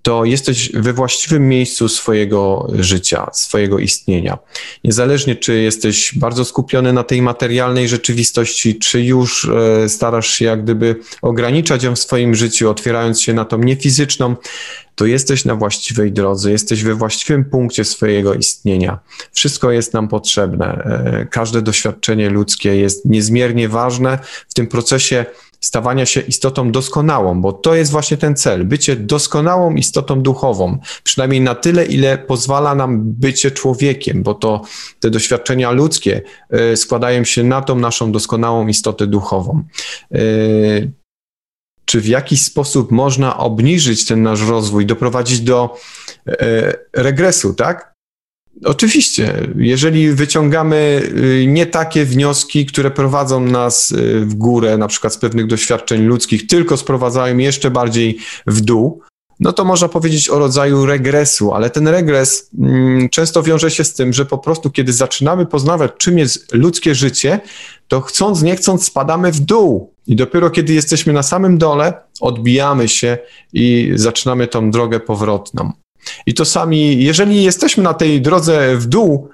to 0.01 0.26
jesteś 0.26 0.72
we 0.73 0.93
właściwym 0.93 1.49
miejscu 1.49 1.89
swojego 1.89 2.68
życia, 2.80 3.30
swojego 3.34 3.80
istnienia. 3.80 4.38
Niezależnie, 4.84 5.35
czy 5.35 5.61
jesteś 5.61 6.14
bardzo 6.15 6.45
skupiony 6.45 6.93
na 6.93 7.03
tej 7.03 7.22
materialnej 7.22 7.88
rzeczywistości, 7.88 8.80
czy 8.80 9.03
już 9.03 9.45
e, 9.45 9.89
starasz 9.89 10.27
się 10.27 10.45
jak 10.45 10.64
gdyby 10.64 10.95
ograniczać 11.22 11.84
ją 11.84 11.95
w 11.95 11.99
swoim 11.99 12.35
życiu, 12.35 12.69
otwierając 12.69 13.22
się 13.22 13.34
na 13.34 13.45
tą 13.45 13.57
niefizyczną, 13.57 14.35
to 14.95 15.05
jesteś 15.05 15.45
na 15.45 15.55
właściwej 15.55 16.11
drodze, 16.11 16.51
jesteś 16.51 16.84
we 16.84 16.95
właściwym 16.95 17.45
punkcie 17.45 17.85
swojego 17.85 18.34
istnienia. 18.34 18.99
Wszystko 19.31 19.72
jest 19.72 19.93
nam 19.93 20.07
potrzebne. 20.07 20.65
E, 20.65 21.26
każde 21.31 21.61
doświadczenie 21.61 22.30
ludzkie 22.30 22.76
jest 22.76 23.05
niezmiernie 23.05 23.69
ważne 23.69 24.19
w 24.49 24.53
tym 24.53 24.68
procesie 24.68 25.26
stawania 25.59 26.05
się 26.05 26.21
istotą 26.21 26.71
doskonałą, 26.71 27.41
bo 27.41 27.53
to 27.53 27.75
jest 27.75 27.91
właśnie 27.91 28.17
ten 28.17 28.35
cel, 28.35 28.65
bycie 28.65 28.95
doskonałą 28.95 29.75
istotą 29.75 30.21
duchową, 30.21 30.77
przynajmniej 31.03 31.41
na 31.41 31.55
tyle, 31.55 31.85
ile 31.85 32.17
pozwala 32.17 32.75
nam 32.75 32.99
bycie 33.03 33.51
człowiekiem, 33.51 34.23
bo 34.23 34.34
to 34.34 34.61
te 34.99 35.09
doświadczenia 35.09 35.71
ludzkie 35.71 36.21
y, 36.73 36.77
składają 36.77 37.23
się 37.23 37.43
na 37.43 37.61
tą 37.61 37.75
naszą 37.75 38.11
doskonałą 38.11 38.67
istotę 38.67 39.07
duchową. 39.07 39.63
Y, 40.15 40.91
czy 41.85 42.01
w 42.01 42.07
jakiś 42.07 42.41
sposób 42.41 42.91
można 42.91 43.38
obniżyć 43.38 44.05
ten 44.05 44.23
nasz 44.23 44.47
rozwój, 44.47 44.85
doprowadzić 44.85 45.41
do 45.41 45.77
y, 46.27 46.34
regresu, 46.93 47.53
tak? 47.53 47.97
Oczywiście, 48.65 49.47
jeżeli 49.57 50.11
wyciągamy 50.11 51.01
y, 51.17 51.45
nie 51.47 51.65
takie 51.65 52.05
wnioski, 52.05 52.65
które 52.65 52.91
prowadzą 52.91 53.39
nas 53.39 53.91
y, 53.91 54.25
w 54.25 54.34
górę, 54.34 54.77
na 54.77 54.88
przykład 54.88 55.13
z 55.13 55.17
pewnych 55.17 55.47
doświadczeń 55.47 56.05
ludzkich, 56.05 56.47
tylko 56.47 56.77
sprowadzają 56.77 57.38
jeszcze 57.38 57.71
bardziej 57.71 58.17
w 58.47 58.61
dół, 58.61 59.01
no 59.39 59.53
to 59.53 59.65
można 59.65 59.88
powiedzieć 59.88 60.29
o 60.29 60.39
rodzaju 60.39 60.85
regresu, 60.85 61.53
ale 61.53 61.69
ten 61.69 61.88
regres 61.88 62.49
mm, 62.59 63.09
często 63.09 63.43
wiąże 63.43 63.71
się 63.71 63.84
z 63.84 63.93
tym, 63.93 64.13
że 64.13 64.25
po 64.25 64.38
prostu 64.38 64.69
kiedy 64.69 64.93
zaczynamy 64.93 65.45
poznawać, 65.45 65.91
czym 65.97 66.17
jest 66.17 66.53
ludzkie 66.53 66.95
życie, 66.95 67.39
to 67.88 68.01
chcąc, 68.01 68.41
nie 68.41 68.55
chcąc, 68.55 68.85
spadamy 68.85 69.31
w 69.31 69.39
dół. 69.39 69.93
I 70.07 70.15
dopiero 70.15 70.49
kiedy 70.49 70.73
jesteśmy 70.73 71.13
na 71.13 71.23
samym 71.23 71.57
dole, 71.57 71.93
odbijamy 72.21 72.88
się 72.88 73.17
i 73.53 73.91
zaczynamy 73.95 74.47
tą 74.47 74.71
drogę 74.71 74.99
powrotną. 74.99 75.71
I 76.25 76.34
to 76.34 76.45
sami, 76.45 77.03
jeżeli 77.03 77.43
jesteśmy 77.43 77.84
na 77.84 77.93
tej 77.93 78.21
drodze 78.21 78.77
w 78.77 78.85
dół, 78.85 79.29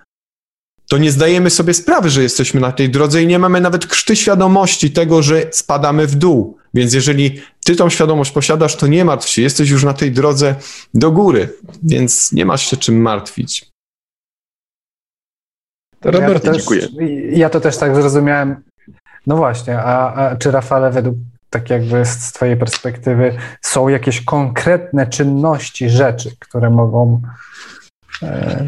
to 0.90 0.98
nie 0.98 1.12
zdajemy 1.12 1.50
sobie 1.50 1.74
sprawy, 1.74 2.10
że 2.10 2.24
jesteśmy 2.24 2.62
na 2.62 2.72
tej 2.72 2.90
drodze 2.90 3.24
i 3.24 3.28
nie 3.28 3.40
mamy 3.40 3.62
nawet 3.62 3.88
krzty 3.88 4.16
świadomości 4.16 4.92
tego, 4.92 5.22
że 5.22 5.46
spadamy 5.52 6.08
w 6.08 6.16
dół. 6.16 6.58
Więc 6.74 6.94
jeżeli 6.94 7.42
ty 7.66 7.76
tą 7.76 7.90
świadomość 7.90 8.32
posiadasz, 8.32 8.76
to 8.76 8.88
nie 8.88 9.06
martw 9.06 9.30
się, 9.30 9.42
jesteś 9.42 9.70
już 9.70 9.84
na 9.84 9.94
tej 9.94 10.12
drodze 10.12 10.56
do 10.94 11.12
góry, 11.12 11.50
więc 11.84 12.32
nie 12.32 12.46
masz 12.46 12.70
się 12.70 12.78
czym 12.78 13.02
martwić. 13.02 13.72
To 16.00 16.12
Robert, 16.12 16.44
ja 16.44 16.52
to, 16.52 16.58
też, 16.58 16.66
ja 17.32 17.50
to 17.50 17.62
też 17.62 17.78
tak 17.78 17.96
zrozumiałem. 17.96 18.64
No 19.28 19.38
właśnie, 19.38 19.80
a, 19.80 20.14
a 20.14 20.36
czy 20.36 20.52
Rafale 20.52 20.92
według 20.92 21.16
tak 21.54 21.70
jakby 21.70 22.06
z 22.06 22.32
Twojej 22.32 22.58
perspektywy, 22.58 23.36
są 23.62 23.88
jakieś 23.88 24.22
konkretne 24.22 25.08
czynności, 25.08 25.90
rzeczy, 25.90 26.32
które 26.40 26.70
mogą 26.70 27.22
e, 28.24 28.66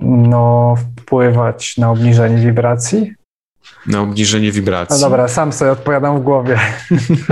no, 0.00 0.74
wpływać 1.00 1.76
na 1.76 1.90
obniżenie 1.90 2.36
wibracji? 2.46 3.12
Na 3.86 4.00
obniżenie 4.00 4.52
wibracji. 4.52 4.94
No 4.94 5.00
dobra, 5.00 5.28
sam 5.28 5.52
sobie 5.52 5.70
odpowiadam 5.70 6.20
w 6.20 6.22
głowie. 6.22 6.58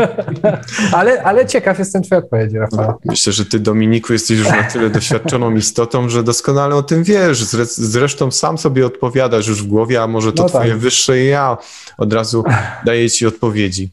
ale, 0.92 1.22
ale 1.22 1.46
ciekaw 1.46 1.78
jestem 1.78 2.02
Twojej 2.02 2.24
odpowiedzi, 2.24 2.58
Rafał. 2.58 2.94
Myślę, 3.04 3.32
że 3.32 3.44
Ty, 3.44 3.60
Dominiku, 3.60 4.12
jesteś 4.12 4.38
już 4.38 4.48
na 4.48 4.62
tyle 4.62 4.90
doświadczoną 4.90 5.54
istotą, 5.56 6.08
że 6.08 6.22
doskonale 6.22 6.74
o 6.74 6.82
tym 6.82 7.04
wiesz. 7.04 7.44
Zresztą 7.74 8.30
sam 8.30 8.58
sobie 8.58 8.86
odpowiadasz 8.86 9.48
już 9.48 9.62
w 9.62 9.66
głowie, 9.66 10.02
a 10.02 10.06
może 10.06 10.32
to 10.32 10.42
no 10.42 10.48
tak. 10.48 10.62
Twoje 10.62 10.76
wyższe 10.76 11.18
ja 11.18 11.56
od 11.98 12.12
razu 12.12 12.44
daje 12.84 13.10
Ci 13.10 13.26
odpowiedzi. 13.26 13.90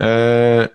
E, 0.00 0.68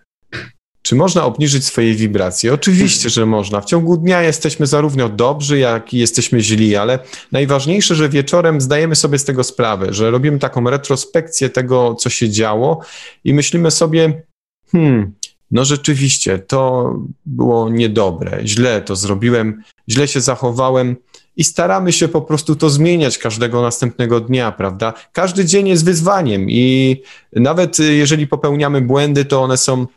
czy 0.81 0.95
można 0.95 1.25
obniżyć 1.25 1.65
swoje 1.65 1.93
wibracje? 1.95 2.53
Oczywiście, 2.53 3.09
że 3.09 3.25
można. 3.25 3.61
W 3.61 3.65
ciągu 3.65 3.97
dnia 3.97 4.21
jesteśmy 4.21 4.67
zarówno 4.67 5.09
dobrzy, 5.09 5.59
jak 5.59 5.93
i 5.93 5.97
jesteśmy 5.97 6.41
źli, 6.41 6.75
ale 6.75 6.99
najważniejsze, 7.31 7.95
że 7.95 8.09
wieczorem 8.09 8.61
zdajemy 8.61 8.95
sobie 8.95 9.19
z 9.19 9.25
tego 9.25 9.43
sprawę, 9.43 9.93
że 9.93 10.11
robimy 10.11 10.39
taką 10.39 10.69
retrospekcję 10.69 11.49
tego, 11.49 11.95
co 11.95 12.09
się 12.09 12.29
działo 12.29 12.81
i 13.23 13.33
myślimy 13.33 13.71
sobie, 13.71 14.23
hmm, 14.71 15.13
no 15.51 15.65
rzeczywiście, 15.65 16.39
to 16.39 16.93
było 17.25 17.69
niedobre, 17.69 18.39
źle 18.45 18.81
to 18.81 18.95
zrobiłem, 18.95 19.63
źle 19.89 20.07
się 20.07 20.21
zachowałem 20.21 20.95
i 21.41 21.43
staramy 21.43 21.91
się 21.91 22.07
po 22.07 22.21
prostu 22.21 22.55
to 22.55 22.69
zmieniać 22.69 23.17
każdego 23.17 23.61
następnego 23.61 24.19
dnia, 24.19 24.51
prawda? 24.51 24.93
Każdy 25.13 25.45
dzień 25.45 25.67
jest 25.67 25.85
wyzwaniem 25.85 26.49
i 26.49 27.01
nawet 27.33 27.79
y, 27.79 27.93
jeżeli 27.93 28.27
popełniamy 28.27 28.81
błędy, 28.81 29.25
to 29.25 29.41
one 29.41 29.57
są 29.57 29.87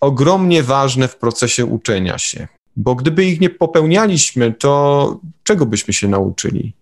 ogromnie 0.00 0.62
ważne 0.62 1.08
w 1.08 1.16
procesie 1.16 1.66
uczenia 1.66 2.18
się. 2.18 2.48
Bo 2.76 2.94
gdyby 2.94 3.24
ich 3.24 3.40
nie 3.40 3.50
popełnialiśmy, 3.50 4.52
to 4.52 5.20
czego 5.42 5.66
byśmy 5.66 5.94
się 5.94 6.08
nauczyli? 6.08 6.72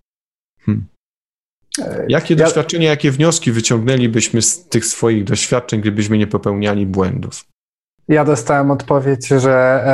Hmm. 0.65 0.85
Jakie 2.07 2.33
ja... 2.33 2.45
doświadczenia, 2.45 2.89
jakie 2.89 3.11
wnioski 3.11 3.51
wyciągnęlibyśmy 3.51 4.41
z 4.41 4.65
tych 4.65 4.85
swoich 4.85 5.23
doświadczeń, 5.23 5.81
gdybyśmy 5.81 6.17
nie 6.17 6.27
popełniali 6.27 6.85
błędów? 6.85 7.45
Ja 8.11 8.25
dostałem 8.25 8.71
odpowiedź, 8.71 9.27
że, 9.27 9.85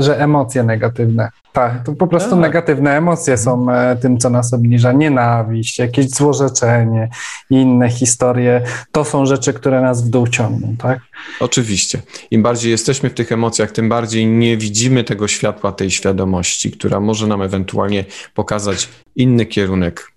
że 0.00 0.20
emocje 0.20 0.62
negatywne. 0.62 1.30
Tak, 1.52 1.84
to 1.84 1.92
po 1.92 2.06
prostu 2.06 2.30
tak. 2.30 2.38
negatywne 2.38 2.96
emocje 2.96 3.38
są 3.38 3.70
e, 3.70 3.96
tym, 3.96 4.18
co 4.18 4.30
nas 4.30 4.54
obniża. 4.54 4.92
Nienawiść, 4.92 5.78
jakieś 5.78 6.10
złorzeczenie 6.10 7.08
i 7.50 7.54
inne 7.54 7.90
historie. 7.90 8.62
To 8.92 9.04
są 9.04 9.26
rzeczy, 9.26 9.52
które 9.52 9.80
nas 9.80 10.04
w 10.06 10.08
dół 10.08 10.26
ciągną, 10.26 10.76
tak? 10.78 10.98
Oczywiście. 11.40 12.02
Im 12.30 12.42
bardziej 12.42 12.70
jesteśmy 12.70 13.10
w 13.10 13.14
tych 13.14 13.32
emocjach, 13.32 13.72
tym 13.72 13.88
bardziej 13.88 14.26
nie 14.26 14.56
widzimy 14.56 15.04
tego 15.04 15.28
światła, 15.28 15.72
tej 15.72 15.90
świadomości, 15.90 16.70
która 16.70 17.00
może 17.00 17.26
nam 17.26 17.42
ewentualnie 17.42 18.04
pokazać 18.34 18.88
inny 19.16 19.46
kierunek 19.46 20.12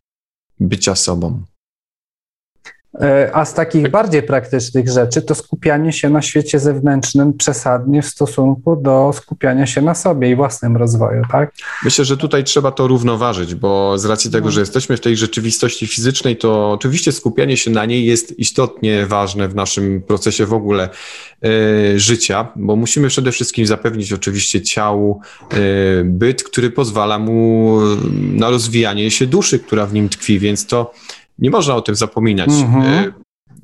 bycia 0.60 0.96
sobą. 0.96 1.44
E, 3.00 3.32
a 3.34 3.46
z 3.46 3.54
takich 3.54 3.90
bardziej 3.90 4.24
praktycznych 4.24 4.90
rzeczy 4.90 5.22
to 5.22 5.36
skupianie 5.36 5.94
się 5.94 6.10
na 6.10 6.22
świecie 6.22 6.60
zewnętrznym 6.60 7.34
przesadnie 7.34 8.02
w 8.02 8.06
stosunku 8.06 8.76
do 8.76 9.12
skupiania 9.14 9.68
się 9.68 9.82
na 9.82 9.96
sobie 9.96 10.32
i 10.32 10.36
własnym 10.36 10.78
rozwoju, 10.78 11.22
tak? 11.32 11.54
Myślę, 11.84 12.06
że 12.06 12.18
tutaj 12.18 12.44
trzeba 12.44 12.72
to 12.72 12.88
równoważyć, 12.88 13.56
bo 13.56 13.98
z 13.98 14.06
racji 14.06 14.32
tego, 14.32 14.46
no. 14.46 14.52
że 14.52 14.60
jesteśmy 14.60 14.98
w 14.98 15.00
tej 15.00 15.18
rzeczywistości 15.18 15.88
fizycznej, 15.88 16.38
to 16.38 16.72
oczywiście 16.72 17.12
skupianie 17.12 17.58
się 17.58 17.72
na 17.72 17.86
niej 17.86 18.06
jest 18.06 18.40
istotnie 18.40 19.06
ważne 19.06 19.48
w 19.48 19.56
naszym 19.56 20.02
procesie 20.02 20.46
w 20.46 20.54
ogóle 20.54 20.90
y, 21.46 22.00
życia, 22.00 22.48
bo 22.56 22.76
musimy 22.76 23.08
przede 23.08 23.32
wszystkim 23.32 23.66
zapewnić 23.66 24.14
oczywiście 24.14 24.62
ciału 24.62 25.22
y, 25.54 26.04
byt, 26.06 26.44
który 26.44 26.72
pozwala 26.72 27.20
mu 27.20 27.80
na 28.14 28.50
rozwijanie 28.50 29.12
się 29.12 29.28
duszy, 29.28 29.60
która 29.60 29.86
w 29.86 29.94
nim 29.94 30.10
tkwi, 30.10 30.40
więc 30.40 30.66
to 30.66 30.94
nie 31.42 31.50
można 31.50 31.76
o 31.76 31.82
tym 31.82 31.96
zapominać. 31.96 32.50
Mhm. 32.50 33.14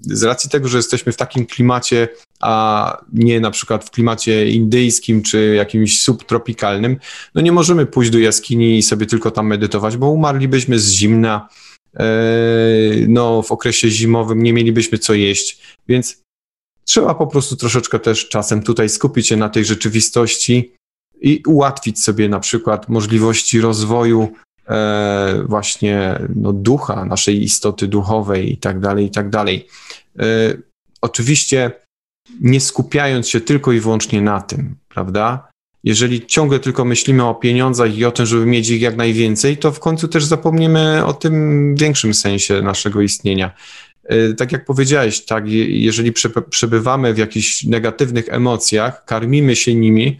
Z 0.01 0.23
racji 0.23 0.49
tego, 0.49 0.67
że 0.67 0.77
jesteśmy 0.77 1.11
w 1.11 1.17
takim 1.17 1.45
klimacie, 1.45 2.07
a 2.39 3.01
nie 3.13 3.39
na 3.39 3.51
przykład 3.51 3.85
w 3.85 3.91
klimacie 3.91 4.49
indyjskim 4.49 5.21
czy 5.21 5.55
jakimś 5.55 6.01
subtropikalnym, 6.01 6.97
no 7.35 7.41
nie 7.41 7.51
możemy 7.51 7.85
pójść 7.85 8.11
do 8.11 8.19
jaskini 8.19 8.77
i 8.77 8.83
sobie 8.83 9.05
tylko 9.05 9.31
tam 9.31 9.47
medytować, 9.47 9.97
bo 9.97 10.09
umarlibyśmy 10.09 10.79
z 10.79 10.91
zimna. 10.91 11.49
E, 11.95 12.05
no, 13.07 13.41
w 13.41 13.51
okresie 13.51 13.89
zimowym 13.89 14.43
nie 14.43 14.53
mielibyśmy 14.53 14.97
co 14.97 15.13
jeść, 15.13 15.77
więc 15.87 16.23
trzeba 16.85 17.15
po 17.15 17.27
prostu 17.27 17.55
troszeczkę 17.55 17.99
też 17.99 18.29
czasem 18.29 18.63
tutaj 18.63 18.89
skupić 18.89 19.27
się 19.27 19.37
na 19.37 19.49
tej 19.49 19.65
rzeczywistości 19.65 20.73
i 21.21 21.43
ułatwić 21.47 22.03
sobie 22.03 22.29
na 22.29 22.39
przykład 22.39 22.89
możliwości 22.89 23.61
rozwoju 23.61 24.33
właśnie 25.45 26.19
no, 26.35 26.53
ducha, 26.53 27.05
naszej 27.05 27.43
istoty 27.43 27.87
duchowej 27.87 28.53
i 28.53 28.57
tak 28.57 28.79
dalej, 28.79 29.05
i 29.05 29.11
tak 29.11 29.29
dalej. 29.29 29.67
E, 30.19 30.23
oczywiście 31.01 31.71
nie 32.41 32.61
skupiając 32.61 33.29
się 33.29 33.41
tylko 33.41 33.71
i 33.71 33.79
wyłącznie 33.79 34.21
na 34.21 34.41
tym, 34.41 34.75
prawda? 34.89 35.47
Jeżeli 35.83 36.25
ciągle 36.25 36.59
tylko 36.59 36.85
myślimy 36.85 37.25
o 37.25 37.35
pieniądzach 37.35 37.97
i 37.97 38.05
o 38.05 38.11
tym, 38.11 38.25
żeby 38.25 38.45
mieć 38.45 38.69
ich 38.69 38.81
jak 38.81 38.95
najwięcej, 38.95 39.57
to 39.57 39.71
w 39.71 39.79
końcu 39.79 40.07
też 40.07 40.25
zapomnimy 40.25 41.05
o 41.05 41.13
tym 41.13 41.75
większym 41.75 42.13
sensie 42.13 42.61
naszego 42.61 43.01
istnienia. 43.01 43.51
e, 44.03 44.33
tak 44.33 44.51
jak 44.51 44.65
powiedziałeś, 44.65 45.25
tak, 45.25 45.43
jeżeli 45.67 46.13
przebywamy 46.49 47.13
w 47.13 47.17
jakichś 47.17 47.63
negatywnych 47.63 48.29
emocjach, 48.29 49.05
karmimy 49.05 49.55
się 49.55 49.75
nimi, 49.75 50.19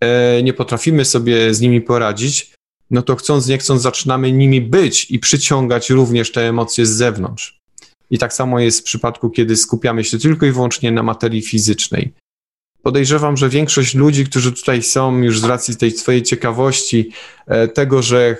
e, 0.00 0.42
nie 0.42 0.52
potrafimy 0.52 1.04
sobie 1.04 1.54
z 1.54 1.60
nimi 1.60 1.80
poradzić, 1.80 2.55
no 2.90 3.02
to 3.02 3.16
chcąc, 3.16 3.46
nie 3.46 3.58
chcąc, 3.58 3.82
zaczynamy 3.82 4.32
nimi 4.32 4.60
być 4.60 5.10
i 5.10 5.18
przyciągać 5.18 5.90
również 5.90 6.32
te 6.32 6.48
emocje 6.48 6.86
z 6.86 6.90
zewnątrz. 6.90 7.60
I 8.10 8.18
tak 8.18 8.32
samo 8.32 8.60
jest 8.60 8.80
w 8.80 8.84
przypadku, 8.84 9.30
kiedy 9.30 9.56
skupiamy 9.56 10.04
się 10.04 10.18
tylko 10.18 10.46
i 10.46 10.52
wyłącznie 10.52 10.92
na 10.92 11.02
materii 11.02 11.42
fizycznej. 11.42 12.12
Podejrzewam, 12.82 13.36
że 13.36 13.48
większość 13.48 13.94
ludzi, 13.94 14.24
którzy 14.24 14.52
tutaj 14.52 14.82
są 14.82 15.18
już 15.18 15.40
z 15.40 15.44
racji 15.44 15.76
tej 15.76 15.90
swojej 15.90 16.22
ciekawości, 16.22 17.10
e, 17.46 17.68
tego, 17.68 18.02
że 18.02 18.36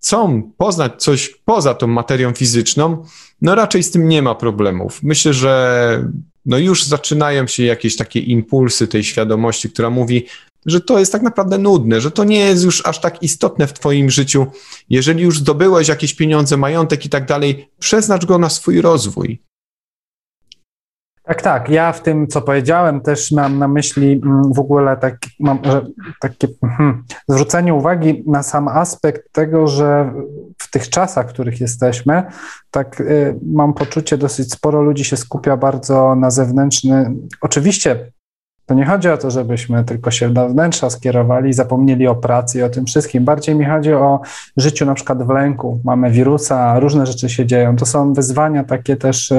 chcą 0.00 0.52
poznać 0.56 0.92
coś 1.02 1.28
poza 1.44 1.74
tą 1.74 1.86
materią 1.86 2.32
fizyczną, 2.32 3.04
no 3.42 3.54
raczej 3.54 3.82
z 3.82 3.90
tym 3.90 4.08
nie 4.08 4.22
ma 4.22 4.34
problemów. 4.34 5.02
Myślę, 5.02 5.32
że 5.32 6.10
no 6.46 6.58
już 6.58 6.84
zaczynają 6.84 7.46
się 7.46 7.64
jakieś 7.64 7.96
takie 7.96 8.20
impulsy 8.20 8.88
tej 8.88 9.04
świadomości, 9.04 9.70
która 9.70 9.90
mówi, 9.90 10.26
że 10.70 10.80
to 10.80 10.98
jest 10.98 11.12
tak 11.12 11.22
naprawdę 11.22 11.58
nudne, 11.58 12.00
że 12.00 12.10
to 12.10 12.24
nie 12.24 12.38
jest 12.38 12.64
już 12.64 12.86
aż 12.86 13.00
tak 13.00 13.22
istotne 13.22 13.66
w 13.66 13.72
Twoim 13.72 14.10
życiu. 14.10 14.46
Jeżeli 14.90 15.22
już 15.22 15.38
zdobyłeś 15.38 15.88
jakieś 15.88 16.14
pieniądze, 16.14 16.56
majątek 16.56 17.06
i 17.06 17.08
tak 17.08 17.26
dalej, 17.26 17.70
przeznacz 17.78 18.26
go 18.26 18.38
na 18.38 18.48
swój 18.48 18.80
rozwój. 18.80 19.42
Tak, 21.28 21.42
tak. 21.42 21.68
Ja 21.68 21.92
w 21.92 22.02
tym, 22.02 22.26
co 22.26 22.42
powiedziałem, 22.42 23.00
też 23.00 23.32
mam 23.32 23.58
na 23.58 23.68
myśli 23.68 24.20
mm, 24.24 24.52
w 24.52 24.58
ogóle 24.58 24.96
tak, 24.96 25.16
mam, 25.40 25.58
takie 26.20 26.48
hmm, 26.60 27.04
zwrócenie 27.28 27.74
uwagi 27.74 28.24
na 28.26 28.42
sam 28.42 28.68
aspekt 28.68 29.32
tego, 29.32 29.66
że 29.66 30.12
w 30.58 30.70
tych 30.70 30.88
czasach, 30.88 31.26
w 31.26 31.32
których 31.32 31.60
jesteśmy, 31.60 32.22
tak 32.70 33.00
y, 33.00 33.38
mam 33.42 33.74
poczucie, 33.74 34.18
dosyć 34.18 34.52
sporo 34.52 34.82
ludzi 34.82 35.04
się 35.04 35.16
skupia 35.16 35.56
bardzo 35.56 36.14
na 36.14 36.30
zewnętrzny. 36.30 37.14
Oczywiście 37.40 38.12
to 38.68 38.74
nie 38.74 38.86
chodzi 38.86 39.08
o 39.08 39.18
to, 39.18 39.30
żebyśmy 39.30 39.84
tylko 39.84 40.10
się 40.10 40.30
do 40.30 40.48
wnętrza 40.48 40.90
skierowali 40.90 41.50
i 41.50 41.52
zapomnieli 41.52 42.06
o 42.06 42.14
pracy 42.14 42.58
i 42.58 42.62
o 42.62 42.68
tym 42.68 42.86
wszystkim. 42.86 43.24
Bardziej 43.24 43.54
mi 43.54 43.64
chodzi 43.64 43.92
o 43.92 44.20
życiu 44.56 44.86
na 44.86 44.94
przykład 44.94 45.22
w 45.22 45.30
lęku. 45.30 45.80
Mamy 45.84 46.10
wirusa, 46.10 46.80
różne 46.80 47.06
rzeczy 47.06 47.28
się 47.28 47.46
dzieją. 47.46 47.76
To 47.76 47.86
są 47.86 48.12
wyzwania 48.12 48.64
takie 48.64 48.96
też 48.96 49.32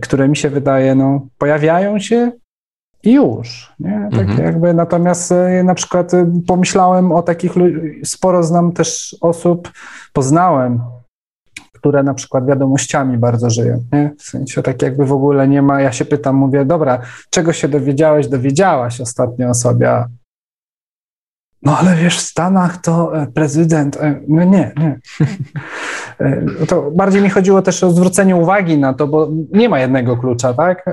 które 0.00 0.28
mi 0.28 0.36
się 0.36 0.50
wydaje, 0.50 0.94
no, 0.94 1.26
pojawiają 1.38 1.98
się 1.98 2.32
i 3.02 3.12
już. 3.12 3.72
Nie? 3.80 4.08
Tak 4.10 4.20
mhm. 4.20 4.44
jakby, 4.44 4.74
natomiast 4.74 5.32
e, 5.32 5.64
na 5.64 5.74
przykład 5.74 6.14
e, 6.14 6.32
pomyślałem 6.46 7.12
o 7.12 7.22
takich, 7.22 7.52
sporo 8.04 8.42
znam 8.42 8.72
też 8.72 9.16
osób, 9.20 9.72
poznałem, 10.12 10.80
które 11.82 12.02
na 12.02 12.14
przykład 12.14 12.46
wiadomościami 12.46 13.18
bardzo 13.18 13.50
żyją. 13.50 13.84
Nie? 13.92 14.10
W 14.18 14.22
sensie 14.22 14.62
tak 14.62 14.82
jakby 14.82 15.06
w 15.06 15.12
ogóle 15.12 15.48
nie 15.48 15.62
ma, 15.62 15.80
ja 15.80 15.92
się 15.92 16.04
pytam, 16.04 16.36
mówię, 16.36 16.64
dobra, 16.64 17.00
czego 17.30 17.52
się 17.52 17.68
dowiedziałeś, 17.68 18.28
dowiedziałaś 18.28 19.00
ostatnio 19.00 19.48
o 19.48 19.54
sobie, 19.54 20.04
no 21.62 21.78
ale 21.78 21.96
wiesz, 21.96 22.18
w 22.18 22.20
Stanach 22.20 22.76
to 22.76 23.22
e, 23.22 23.26
prezydent. 23.26 23.96
E, 23.96 24.20
no 24.28 24.44
nie, 24.44 24.72
nie. 24.76 24.98
E, 26.20 26.66
to 26.66 26.90
bardziej 26.90 27.22
mi 27.22 27.30
chodziło 27.30 27.62
też 27.62 27.84
o 27.84 27.90
zwrócenie 27.90 28.36
uwagi 28.36 28.78
na 28.78 28.94
to, 28.94 29.06
bo 29.06 29.28
nie 29.52 29.68
ma 29.68 29.80
jednego 29.80 30.16
klucza, 30.16 30.54
tak? 30.54 30.84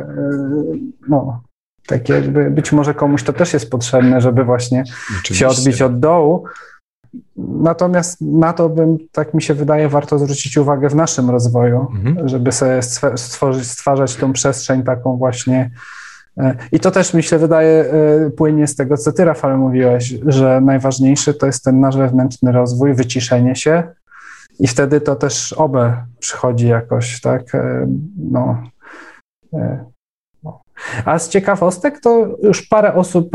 No, 1.10 1.42
tak 1.88 2.10
jakby 2.10 2.52
być 2.52 2.72
może 2.72 2.94
komuś 2.94 3.24
to 3.24 3.34
też 3.34 3.54
jest 3.54 3.70
potrzebne, 3.72 4.22
żeby 4.22 4.44
właśnie 4.44 4.84
Oczywiście. 5.20 5.36
się 5.36 5.48
odbić 5.48 5.82
od 5.82 6.00
dołu. 6.00 6.44
Natomiast 7.38 8.22
na 8.22 8.54
to 8.54 8.70
bym, 8.70 8.98
tak 9.12 9.34
mi 9.34 9.42
się 9.42 9.54
wydaje, 9.54 9.90
warto 9.90 10.20
zwrócić 10.20 10.58
uwagę 10.58 10.90
w 10.90 10.96
naszym 10.96 11.30
rozwoju, 11.30 11.88
mhm. 11.96 12.30
żeby 12.30 12.52
sobie 12.52 12.82
stworzyć, 13.16 13.68
stwarzać 13.68 14.16
tą 14.16 14.34
przestrzeń 14.34 14.84
taką 14.84 15.18
właśnie 15.18 15.72
E, 16.40 16.56
I 16.72 16.80
to 16.80 16.92
też 16.92 17.14
mi 17.14 17.24
się 17.24 17.38
wydaje 17.38 17.86
e, 17.86 18.30
płynie 18.30 18.68
z 18.68 18.76
tego, 18.76 18.98
co 18.98 19.12
ty, 19.12 19.26
Rafał, 19.26 19.58
mówiłeś, 19.58 20.16
że 20.26 20.62
najważniejszy 20.62 21.34
to 21.34 21.46
jest 21.46 21.64
ten 21.64 21.80
nasz 21.80 21.98
wewnętrzny 21.98 22.52
rozwój, 22.52 22.94
wyciszenie 22.94 23.56
się 23.56 23.84
i 24.60 24.68
wtedy 24.68 25.02
to 25.02 25.16
też 25.16 25.54
obę 25.54 26.06
przychodzi 26.20 26.68
jakoś, 26.68 27.22
tak? 27.22 27.56
E, 27.56 27.88
no. 28.18 28.64
A 31.06 31.20
z 31.20 31.30
ciekawostek 31.30 32.00
to 32.00 32.28
już 32.44 32.68
parę 32.68 32.94
osób 32.94 33.32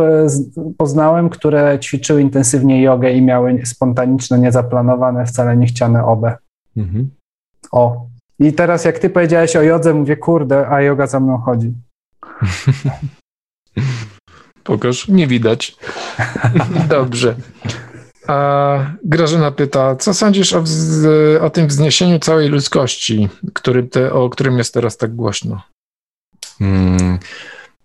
poznałem, 0.79 1.29
które 1.29 1.79
ćwiczyły 1.81 2.23
intensywnie 2.23 2.83
jogę 2.83 3.13
i 3.13 3.23
miały 3.23 3.63
spontaniczne, 3.65 4.39
niezaplanowane, 4.39 5.27
wcale 5.27 5.57
niechciane 5.57 6.05
obę. 6.05 6.37
Mhm. 6.77 7.11
O. 7.73 8.07
I 8.39 8.53
teraz 8.53 8.85
jak 8.85 8.99
ty 8.99 9.11
powiedziałeś 9.11 9.57
o 9.57 9.63
jodze, 9.63 9.95
mówię, 9.95 10.17
kurde, 10.17 10.69
a 10.69 10.81
yoga 10.81 11.07
za 11.07 11.21
mną 11.21 11.39
chodzi. 11.39 11.73
Pokaż, 14.65 15.09
nie 15.09 15.27
widać. 15.27 15.77
Dobrze. 16.89 17.35
A 18.27 18.79
Grażyna 19.05 19.51
pyta, 19.51 19.97
co 19.97 20.15
sądzisz 20.15 20.53
o, 20.53 20.63
wz- 20.63 21.41
o 21.41 21.51
tym 21.51 21.67
wzniesieniu 21.67 22.19
całej 22.19 22.49
ludzkości, 22.49 23.29
który 23.55 23.83
te, 23.83 24.13
o 24.13 24.31
którym 24.31 24.59
jest 24.59 24.75
teraz 24.75 24.97
tak 24.97 25.15
głośno? 25.15 25.63
Hmm, 26.59 27.19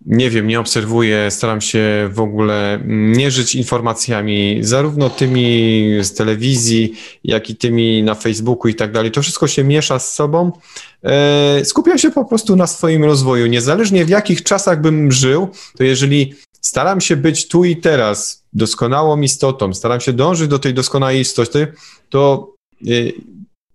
nie 0.06 0.30
wiem, 0.30 0.46
nie 0.46 0.60
obserwuję, 0.60 1.30
staram 1.30 1.60
się 1.60 2.10
w 2.12 2.20
ogóle 2.20 2.80
nie 2.86 3.30
żyć 3.30 3.54
informacjami, 3.54 4.58
zarówno 4.60 5.10
tymi 5.10 5.88
z 6.02 6.14
telewizji, 6.14 6.92
jak 7.24 7.50
i 7.50 7.56
tymi 7.56 8.02
na 8.02 8.14
Facebooku 8.14 8.68
i 8.68 8.74
tak 8.74 8.92
dalej. 8.92 9.10
To 9.10 9.22
wszystko 9.22 9.48
się 9.48 9.64
miesza 9.64 9.98
z 9.98 10.14
sobą. 10.14 10.52
E, 11.04 11.64
skupiam 11.64 11.98
się 11.98 12.10
po 12.10 12.24
prostu 12.24 12.56
na 12.56 12.66
swoim 12.66 13.04
rozwoju. 13.04 13.46
Niezależnie 13.46 14.04
w 14.04 14.08
jakich 14.08 14.42
czasach 14.42 14.80
bym 14.80 15.12
żył, 15.12 15.48
to 15.76 15.84
jeżeli 15.84 16.34
staram 16.60 17.00
się 17.00 17.16
być 17.16 17.48
tu 17.48 17.64
i 17.64 17.76
teraz 17.76 18.44
doskonałą 18.52 19.20
istotą, 19.20 19.74
staram 19.74 20.00
się 20.00 20.12
dążyć 20.12 20.48
do 20.48 20.58
tej 20.58 20.74
doskonałej 20.74 21.20
istoty, 21.20 21.72
to 22.08 22.52
e, 22.86 22.90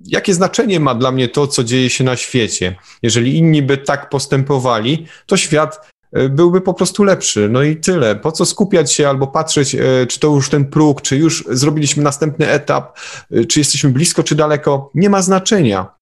jakie 0.06 0.34
znaczenie 0.34 0.80
ma 0.80 0.96
dla 0.96 1.12
mnie 1.12 1.30
to, 1.30 1.48
co 1.48 1.64
dzieje 1.64 1.90
się 1.90 2.04
na 2.04 2.16
świecie? 2.16 2.76
Jeżeli 3.04 3.38
inni 3.38 3.62
by 3.62 3.78
tak 3.78 4.10
postępowali, 4.10 5.06
to 5.26 5.38
świat 5.38 5.80
E, 6.16 6.30
byłby 6.30 6.62
po 6.62 6.74
prostu 6.74 7.04
lepszy. 7.04 7.50
No 7.50 7.64
i 7.64 7.78
tyle. 7.78 8.16
Po 8.16 8.32
co 8.32 8.46
skupiać 8.46 8.94
się 8.94 9.10
albo 9.10 9.28
patrzeć, 9.28 9.76
e, 9.76 10.08
czy 10.08 10.20
to 10.20 10.28
już 10.28 10.50
ten 10.50 10.66
próg, 10.66 11.02
czy 11.02 11.18
już 11.18 11.46
zrobiliśmy 11.50 12.04
następny 12.04 12.48
etap, 12.48 13.00
e, 13.32 13.46
czy 13.46 13.60
jesteśmy 13.60 13.90
blisko, 13.90 14.24
czy 14.24 14.36
daleko, 14.36 14.92
nie 14.96 15.10
ma 15.10 15.22
znaczenia. 15.22 15.96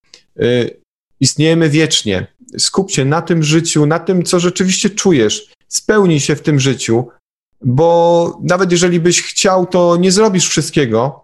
Istniejemy 1.20 1.70
wiecznie. 1.70 2.28
Skup 2.58 2.92
się 2.92 3.06
na 3.06 3.22
tym 3.22 3.44
życiu, 3.44 3.86
na 3.86 4.00
tym, 4.00 4.24
co 4.24 4.40
rzeczywiście 4.40 4.90
czujesz. 4.90 5.52
Spełnij 5.68 6.20
się 6.20 6.36
w 6.36 6.42
tym 6.42 6.60
życiu, 6.60 7.08
bo 7.62 8.40
nawet 8.44 8.72
jeżeli 8.72 9.00
byś 9.00 9.22
chciał, 9.22 9.66
to 9.66 9.98
nie 9.98 10.12
zrobisz 10.12 10.50
wszystkiego, 10.50 11.23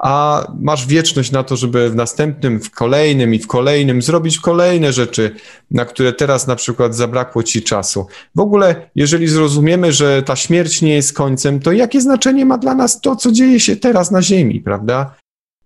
a 0.00 0.46
masz 0.60 0.86
wieczność 0.86 1.30
na 1.30 1.42
to, 1.42 1.56
żeby 1.56 1.90
w 1.90 1.94
następnym, 1.94 2.60
w 2.60 2.70
kolejnym 2.70 3.34
i 3.34 3.38
w 3.38 3.46
kolejnym 3.46 4.02
zrobić 4.02 4.38
kolejne 4.38 4.92
rzeczy, 4.92 5.34
na 5.70 5.84
które 5.84 6.12
teraz 6.12 6.46
na 6.46 6.56
przykład 6.56 6.94
zabrakło 6.94 7.42
ci 7.42 7.62
czasu. 7.62 8.06
W 8.34 8.40
ogóle, 8.40 8.90
jeżeli 8.94 9.28
zrozumiemy, 9.28 9.92
że 9.92 10.22
ta 10.22 10.36
śmierć 10.36 10.82
nie 10.82 10.94
jest 10.94 11.12
końcem, 11.12 11.60
to 11.60 11.72
jakie 11.72 12.00
znaczenie 12.00 12.46
ma 12.46 12.58
dla 12.58 12.74
nas 12.74 13.00
to, 13.00 13.16
co 13.16 13.32
dzieje 13.32 13.60
się 13.60 13.76
teraz 13.76 14.10
na 14.10 14.22
Ziemi, 14.22 14.60
prawda? 14.60 15.14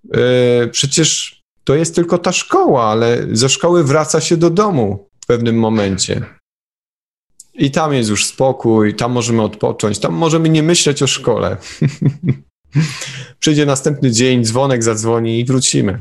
Yy, 0.04 0.68
przecież 0.72 1.40
to 1.64 1.74
jest 1.74 1.94
tylko 1.94 2.18
ta 2.18 2.32
szkoła, 2.32 2.84
ale 2.84 3.26
ze 3.32 3.48
szkoły 3.48 3.84
wraca 3.84 4.20
się 4.20 4.36
do 4.36 4.50
domu 4.50 5.08
w 5.20 5.26
pewnym 5.26 5.58
momencie. 5.58 6.24
I 7.54 7.70
tam 7.70 7.94
jest 7.94 8.10
już 8.10 8.26
spokój, 8.26 8.94
tam 8.94 9.12
możemy 9.12 9.42
odpocząć, 9.42 9.98
tam 9.98 10.14
możemy 10.14 10.48
nie 10.48 10.62
myśleć 10.62 11.02
o 11.02 11.06
szkole. 11.06 11.56
Przyjdzie 13.40 13.66
następny 13.66 14.10
dzień, 14.10 14.44
dzwonek 14.44 14.82
zadzwoni 14.82 15.40
i 15.40 15.44
wrócimy. 15.44 15.98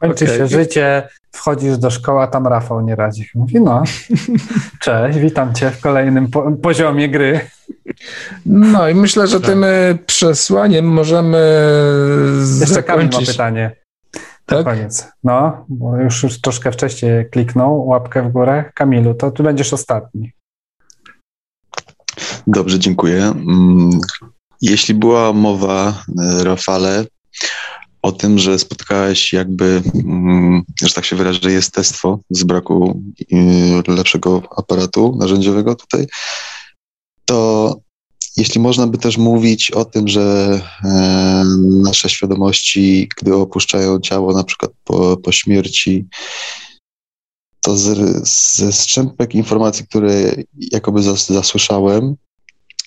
Kończy 0.00 0.24
okay. 0.24 0.36
się 0.36 0.46
życie, 0.46 1.08
wchodzisz 1.32 1.78
do 1.78 1.90
szkoły, 1.90 2.22
a 2.22 2.26
tam 2.26 2.46
Rafał 2.46 2.80
nie 2.80 2.96
radzi. 2.96 3.28
Mówi, 3.34 3.60
no, 3.60 3.82
cześć, 4.80 5.18
witam 5.18 5.54
cię 5.54 5.70
w 5.70 5.80
kolejnym 5.80 6.30
po 6.30 6.52
poziomie 6.52 7.08
gry. 7.08 7.40
No 8.46 8.88
i 8.88 8.94
myślę, 8.94 9.26
że 9.26 9.40
tym 9.40 9.64
e, 9.64 9.98
przesłaniem 10.06 10.84
możemy 10.84 11.38
Jeszcze 12.60 12.74
zakończyć. 12.74 13.12
Kamil 13.12 13.26
ma 13.26 13.32
pytanie. 13.32 13.76
Tak? 14.46 14.64
koniec. 14.64 15.08
No, 15.24 15.64
bo 15.68 15.96
już, 15.96 16.22
już 16.22 16.40
troszkę 16.40 16.72
wcześniej 16.72 17.30
kliknął 17.30 17.86
łapkę 17.86 18.22
w 18.22 18.32
górę. 18.32 18.64
Kamilu, 18.74 19.14
to 19.14 19.30
ty 19.30 19.42
będziesz 19.42 19.72
ostatni. 19.72 20.32
Dobrze, 22.46 22.78
dziękuję. 22.78 23.32
Jeśli 24.62 24.94
była 24.94 25.32
mowa, 25.32 26.04
e, 26.18 26.44
Rafale, 26.44 27.06
o 28.02 28.12
tym, 28.12 28.38
że 28.38 28.58
spotkałeś 28.58 29.32
jakby, 29.32 29.82
mm, 29.94 30.62
że 30.82 30.94
tak 30.94 31.04
się 31.04 31.16
wyrażę, 31.16 31.52
jestestwo 31.52 32.18
z 32.30 32.44
braku 32.44 33.02
e, 33.32 33.92
lepszego 33.92 34.42
aparatu 34.56 35.16
narzędziowego 35.18 35.74
tutaj, 35.74 36.06
to 37.24 37.76
jeśli 38.36 38.60
można 38.60 38.86
by 38.86 38.98
też 38.98 39.18
mówić 39.18 39.70
o 39.70 39.84
tym, 39.84 40.08
że 40.08 40.60
e, 40.84 41.44
nasze 41.64 42.08
świadomości, 42.08 43.08
gdy 43.20 43.34
opuszczają 43.34 44.00
ciało, 44.00 44.34
na 44.34 44.44
przykład 44.44 44.72
po, 44.84 45.16
po 45.16 45.32
śmierci, 45.32 46.06
to 47.60 47.76
z, 47.76 47.98
ze 48.56 48.72
strzępek 48.72 49.34
informacji, 49.34 49.86
które 49.86 50.34
jakoby 50.72 51.02
zas, 51.02 51.26
zasłyszałem, 51.26 52.16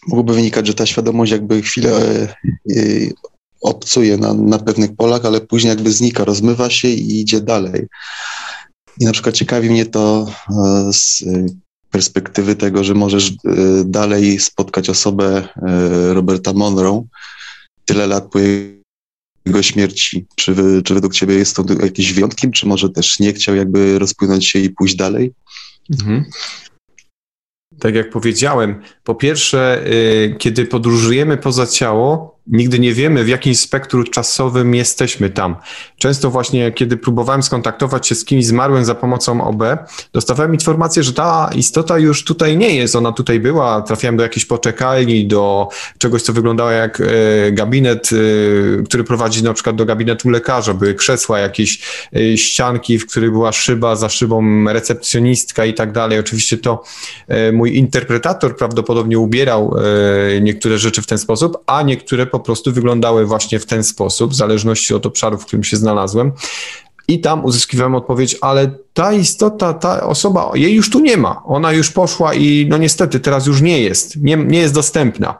mogłoby 0.07 0.34
wynikać, 0.34 0.68
że 0.68 0.73
ta 0.73 0.86
świadomość 0.86 1.32
jakby 1.32 1.61
chwilę 1.61 2.27
y, 2.72 3.14
obcuje 3.61 4.18
na, 4.18 4.34
na 4.34 4.60
pewnych 4.60 4.95
polach, 4.95 5.26
ale 5.26 5.41
później 5.41 5.69
jakby 5.69 5.91
znika, 5.91 6.26
rozmywa 6.26 6.69
się 6.69 6.88
i 6.88 7.22
idzie 7.22 7.41
dalej. 7.41 7.88
I 8.99 9.06
na 9.06 9.11
przykład 9.11 9.36
ciekawi 9.36 9.69
mnie 9.69 9.86
to 9.86 10.27
e, 10.49 10.94
z 10.94 11.23
perspektywy 11.91 12.56
tego, 12.56 12.84
że 12.84 12.94
możesz 12.94 13.30
e, 13.30 13.34
dalej 13.86 14.40
spotkać 14.40 14.90
osobę 14.90 15.48
e, 15.56 16.14
Roberta 16.14 16.53
Monroe 16.53 17.03
tyle 17.86 18.07
lat 18.07 18.32
po 18.32 18.40
jego 19.45 19.61
śmierci. 19.61 20.26
Czy, 20.36 20.56
czy 20.84 20.94
według 20.94 21.14
ciebie 21.14 21.36
jest 21.36 21.56
to 21.56 21.65
jakimś 21.84 22.14
wyjątkiem, 22.14 22.52
czy 22.52 22.68
może 22.68 22.90
też 22.90 23.19
nie 23.19 23.34
chciał 23.34 23.56
jakby 23.56 23.99
rozpłynąć 23.99 24.48
się 24.48 24.60
i 24.60 24.69
pójść 24.69 24.95
dalej? 24.95 25.34
Mhm. 25.91 26.26
Tak 27.79 27.95
jak 27.95 28.09
powiedziałem, 28.09 28.81
po 29.03 29.15
pierwsze, 29.15 29.83
y, 29.87 30.35
kiedy 30.39 30.65
podróżujemy 30.65 31.37
poza 31.37 31.67
ciało, 31.67 32.35
nigdy 32.47 32.80
nie 32.80 32.93
wiemy, 32.93 33.23
w 33.23 33.27
jakim 33.27 33.55
spektrum 33.55 34.03
czasowym 34.03 34.76
jesteśmy 34.76 35.30
tam. 35.30 35.55
Często 35.97 36.31
właśnie, 36.31 36.72
kiedy 36.72 36.97
próbowałem 36.97 37.43
skontaktować 37.43 38.07
się 38.07 38.15
z 38.15 38.26
kimś 38.26 38.45
zmarłym 38.45 38.85
za 38.85 38.95
pomocą 38.95 39.43
OB, 39.43 39.63
dostawałem 40.13 40.53
informację, 40.53 41.03
że 41.03 41.13
ta 41.13 41.49
istota 41.55 41.99
już 41.99 42.23
tutaj 42.23 42.57
nie 42.57 42.76
jest, 42.76 42.95
ona 42.95 43.11
tutaj 43.11 43.39
była, 43.39 43.81
trafiałem 43.81 44.17
do 44.17 44.23
jakiejś 44.23 44.45
poczekalni, 44.45 45.27
do 45.27 45.69
czegoś, 45.97 46.22
co 46.22 46.34
wyglądało 46.34 46.72
jak 46.72 47.01
e, 47.01 47.51
gabinet, 47.51 48.09
e, 48.11 48.84
który 48.84 49.03
prowadzi 49.03 49.43
na 49.43 49.53
przykład 49.53 49.76
do 49.76 49.85
gabinetu 49.85 50.30
lekarza, 50.30 50.73
były 50.73 50.93
krzesła, 50.93 51.39
jakieś 51.39 51.81
e, 52.15 52.38
ścianki, 52.38 52.99
w 52.99 53.07
których 53.07 53.31
była 53.31 53.51
szyba, 53.51 53.95
za 53.95 54.09
szybą 54.09 54.65
recepcjonistka 54.73 55.65
i 55.65 55.73
tak 55.73 55.91
dalej. 55.91 56.19
Oczywiście 56.19 56.57
to 56.57 56.84
mój 57.53 57.76
interpretator 57.77 58.57
prawdopodobnie 58.57 59.19
ubierał 59.19 59.76
niektóre 60.41 60.77
rzeczy 60.77 61.01
w 61.01 61.07
ten 61.07 61.17
sposób, 61.17 61.57
a 61.65 61.81
niektóre 61.81 62.26
po 62.40 62.45
prostu 62.45 62.72
wyglądały 62.72 63.26
właśnie 63.26 63.60
w 63.60 63.66
ten 63.66 63.84
sposób, 63.84 64.32
w 64.32 64.36
zależności 64.36 64.94
od 64.94 65.06
obszaru, 65.06 65.38
w 65.38 65.45
którym 65.45 65.64
się 65.64 65.78
znalazłem. 65.78 66.32
I 67.07 67.22
tam 67.22 67.45
uzyskiwałem 67.45 67.95
odpowiedź, 67.95 68.38
ale 68.41 68.72
ta 68.94 69.14
istota, 69.14 69.73
ta 69.73 70.03
osoba, 70.03 70.52
jej 70.53 70.76
już 70.76 70.90
tu 70.90 70.99
nie 70.99 71.18
ma. 71.18 71.41
Ona 71.45 71.72
już 71.72 71.91
poszła 71.91 72.34
i 72.34 72.68
no 72.69 72.77
niestety 72.77 73.19
teraz 73.19 73.45
już 73.45 73.61
nie 73.61 73.82
jest, 73.82 74.18
nie, 74.18 74.38
nie 74.38 74.60
jest 74.60 74.73
dostępna. 74.73 75.40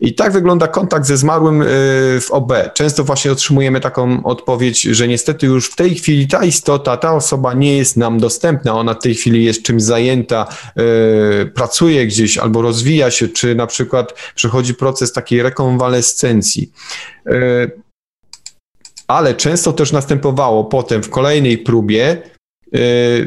I 0.00 0.14
tak 0.14 0.32
wygląda 0.32 0.68
kontakt 0.68 1.06
ze 1.06 1.16
zmarłym 1.16 1.62
y, 1.62 1.66
w 2.20 2.28
OB. 2.30 2.52
Często 2.74 3.04
właśnie 3.04 3.32
otrzymujemy 3.32 3.80
taką 3.80 4.24
odpowiedź, 4.24 4.82
że 4.82 5.08
niestety 5.08 5.46
już 5.46 5.66
w 5.66 5.76
tej 5.76 5.94
chwili 5.94 6.28
ta 6.28 6.44
istota, 6.44 6.96
ta 6.96 7.14
osoba 7.14 7.54
nie 7.54 7.76
jest 7.76 7.96
nam 7.96 8.20
dostępna. 8.20 8.74
Ona 8.74 8.94
w 8.94 9.02
tej 9.02 9.14
chwili 9.14 9.44
jest 9.44 9.62
czymś 9.62 9.82
zajęta, 9.82 10.46
y, 11.42 11.46
pracuje 11.46 12.06
gdzieś 12.06 12.38
albo 12.38 12.62
rozwija 12.62 13.10
się, 13.10 13.28
czy 13.28 13.54
na 13.54 13.66
przykład 13.66 14.14
przechodzi 14.34 14.74
proces 14.74 15.12
takiej 15.12 15.42
rekonwalescencji. 15.42 16.72
Y, 19.06 19.16
ale 19.16 19.34
często 19.34 19.72
też 19.72 19.92
następowało 19.92 20.64
potem 20.64 21.02
w 21.02 21.10
kolejnej 21.10 21.58
próbie, 21.58 22.22
yy, 22.72 22.80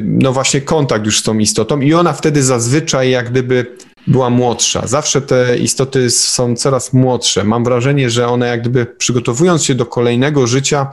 no 0.04 0.34
właśnie 0.34 0.62
kontakt 0.62 1.06
już 1.06 1.20
z 1.20 1.24
tą 1.24 1.38
istotą 1.38 1.80
i 1.80 1.94
ona 1.94 2.14
wtedy 2.14 2.44
zazwyczaj 2.44 3.10
jak 3.10 3.30
gdyby 3.30 3.78
była 4.08 4.30
młodsza. 4.30 4.88
Zawsze 4.88 5.22
te 5.22 5.58
istoty 5.58 6.10
są 6.10 6.56
coraz 6.56 6.94
młodsze. 6.94 7.44
Mam 7.44 7.64
wrażenie, 7.64 8.10
że 8.10 8.28
one 8.28 8.48
jak 8.48 8.62
gdyby 8.62 8.86
przygotowując 8.86 9.64
się 9.64 9.76
do 9.76 9.86
kolejnego 9.86 10.48
życia, 10.48 10.92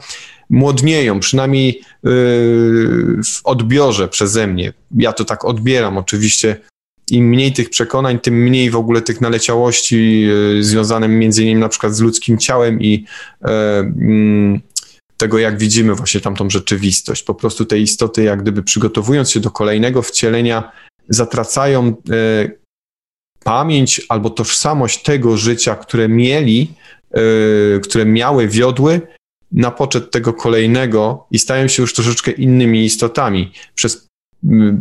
młodnieją, 0.50 1.20
przynajmniej 1.20 1.66
yy, 2.02 2.12
w 3.24 3.40
odbiorze 3.44 4.08
przeze 4.08 4.46
mnie. 4.46 4.72
Ja 4.96 5.12
to 5.12 5.24
tak 5.24 5.44
odbieram. 5.44 5.98
Oczywiście 5.98 6.56
im 7.10 7.24
mniej 7.24 7.52
tych 7.52 7.70
przekonań, 7.70 8.18
tym 8.18 8.34
mniej 8.34 8.70
w 8.70 8.76
ogóle 8.76 9.02
tych 9.02 9.20
naleciałości 9.20 10.20
yy, 10.20 10.64
związanych 10.64 11.10
między 11.10 11.42
innymi 11.42 11.60
na 11.60 11.68
przykład 11.68 11.94
z 11.94 12.00
ludzkim 12.00 12.38
ciałem 12.38 12.80
i 12.82 13.04
mm, 13.42 14.60
tego, 15.16 15.38
jak 15.38 15.58
widzimy 15.58 15.94
właśnie 15.94 16.20
tamtą 16.20 16.50
rzeczywistość. 16.50 17.22
Po 17.22 17.34
prostu 17.34 17.64
te 17.64 17.78
istoty, 17.78 18.22
jak 18.22 18.42
gdyby 18.42 18.62
przygotowując 18.62 19.30
się 19.30 19.40
do 19.40 19.50
kolejnego 19.50 20.02
wcielenia, 20.02 20.72
zatracają 21.08 21.88
e, 21.88 21.92
pamięć 23.44 24.06
albo 24.08 24.30
tożsamość 24.30 25.02
tego 25.02 25.36
życia, 25.36 25.74
które 25.74 26.08
mieli, 26.08 26.74
e, 27.10 27.80
które 27.80 28.04
miały, 28.04 28.48
wiodły 28.48 29.00
na 29.52 29.70
poczet 29.70 30.10
tego 30.10 30.32
kolejnego 30.32 31.26
i 31.30 31.38
stają 31.38 31.68
się 31.68 31.82
już 31.82 31.94
troszeczkę 31.94 32.30
innymi 32.30 32.84
istotami. 32.84 33.52
Przez 33.74 34.06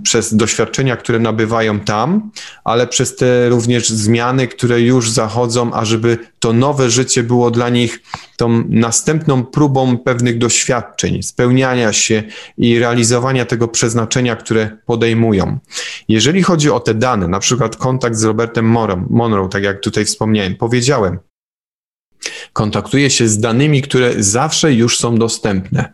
przez 0.04 0.36
doświadczenia, 0.36 0.98
które 0.98 1.20
nabywają 1.20 1.80
tam, 1.80 2.32
ale 2.64 2.88
przez 2.88 3.16
te 3.16 3.50
również 3.50 3.90
zmiany, 3.90 4.48
które 4.48 4.82
już 4.82 5.10
zachodzą, 5.10 5.74
ażeby 5.74 6.18
to 6.40 6.54
nowe 6.54 6.90
życie 6.90 7.24
było 7.24 7.52
dla 7.52 7.70
nich 7.70 8.00
tą 8.38 8.64
następną 8.70 9.46
próbą 9.46 9.98
pewnych 9.98 10.38
doświadczeń, 10.38 11.24
spełniania 11.24 11.94
się 11.94 12.24
i 12.58 12.80
realizowania 12.80 13.46
tego 13.46 13.68
przeznaczenia, 13.68 14.36
które 14.36 14.78
podejmują. 14.86 15.58
Jeżeli 16.08 16.44
chodzi 16.44 16.72
o 16.72 16.80
te 16.80 16.94
dane, 16.94 17.28
na 17.28 17.40
przykład 17.40 17.76
kontakt 17.76 18.16
z 18.16 18.24
Robertem 18.24 18.76
Monroe, 19.10 19.50
tak 19.50 19.64
jak 19.64 19.80
tutaj 19.80 20.06
wspomniałem, 20.06 20.56
powiedziałem, 20.56 21.20
kontaktuje 22.54 23.10
się 23.10 23.28
z 23.28 23.40
danymi, 23.40 23.82
które 23.82 24.24
zawsze 24.24 24.74
już 24.74 24.98
są 25.00 25.18
dostępne 25.18 25.94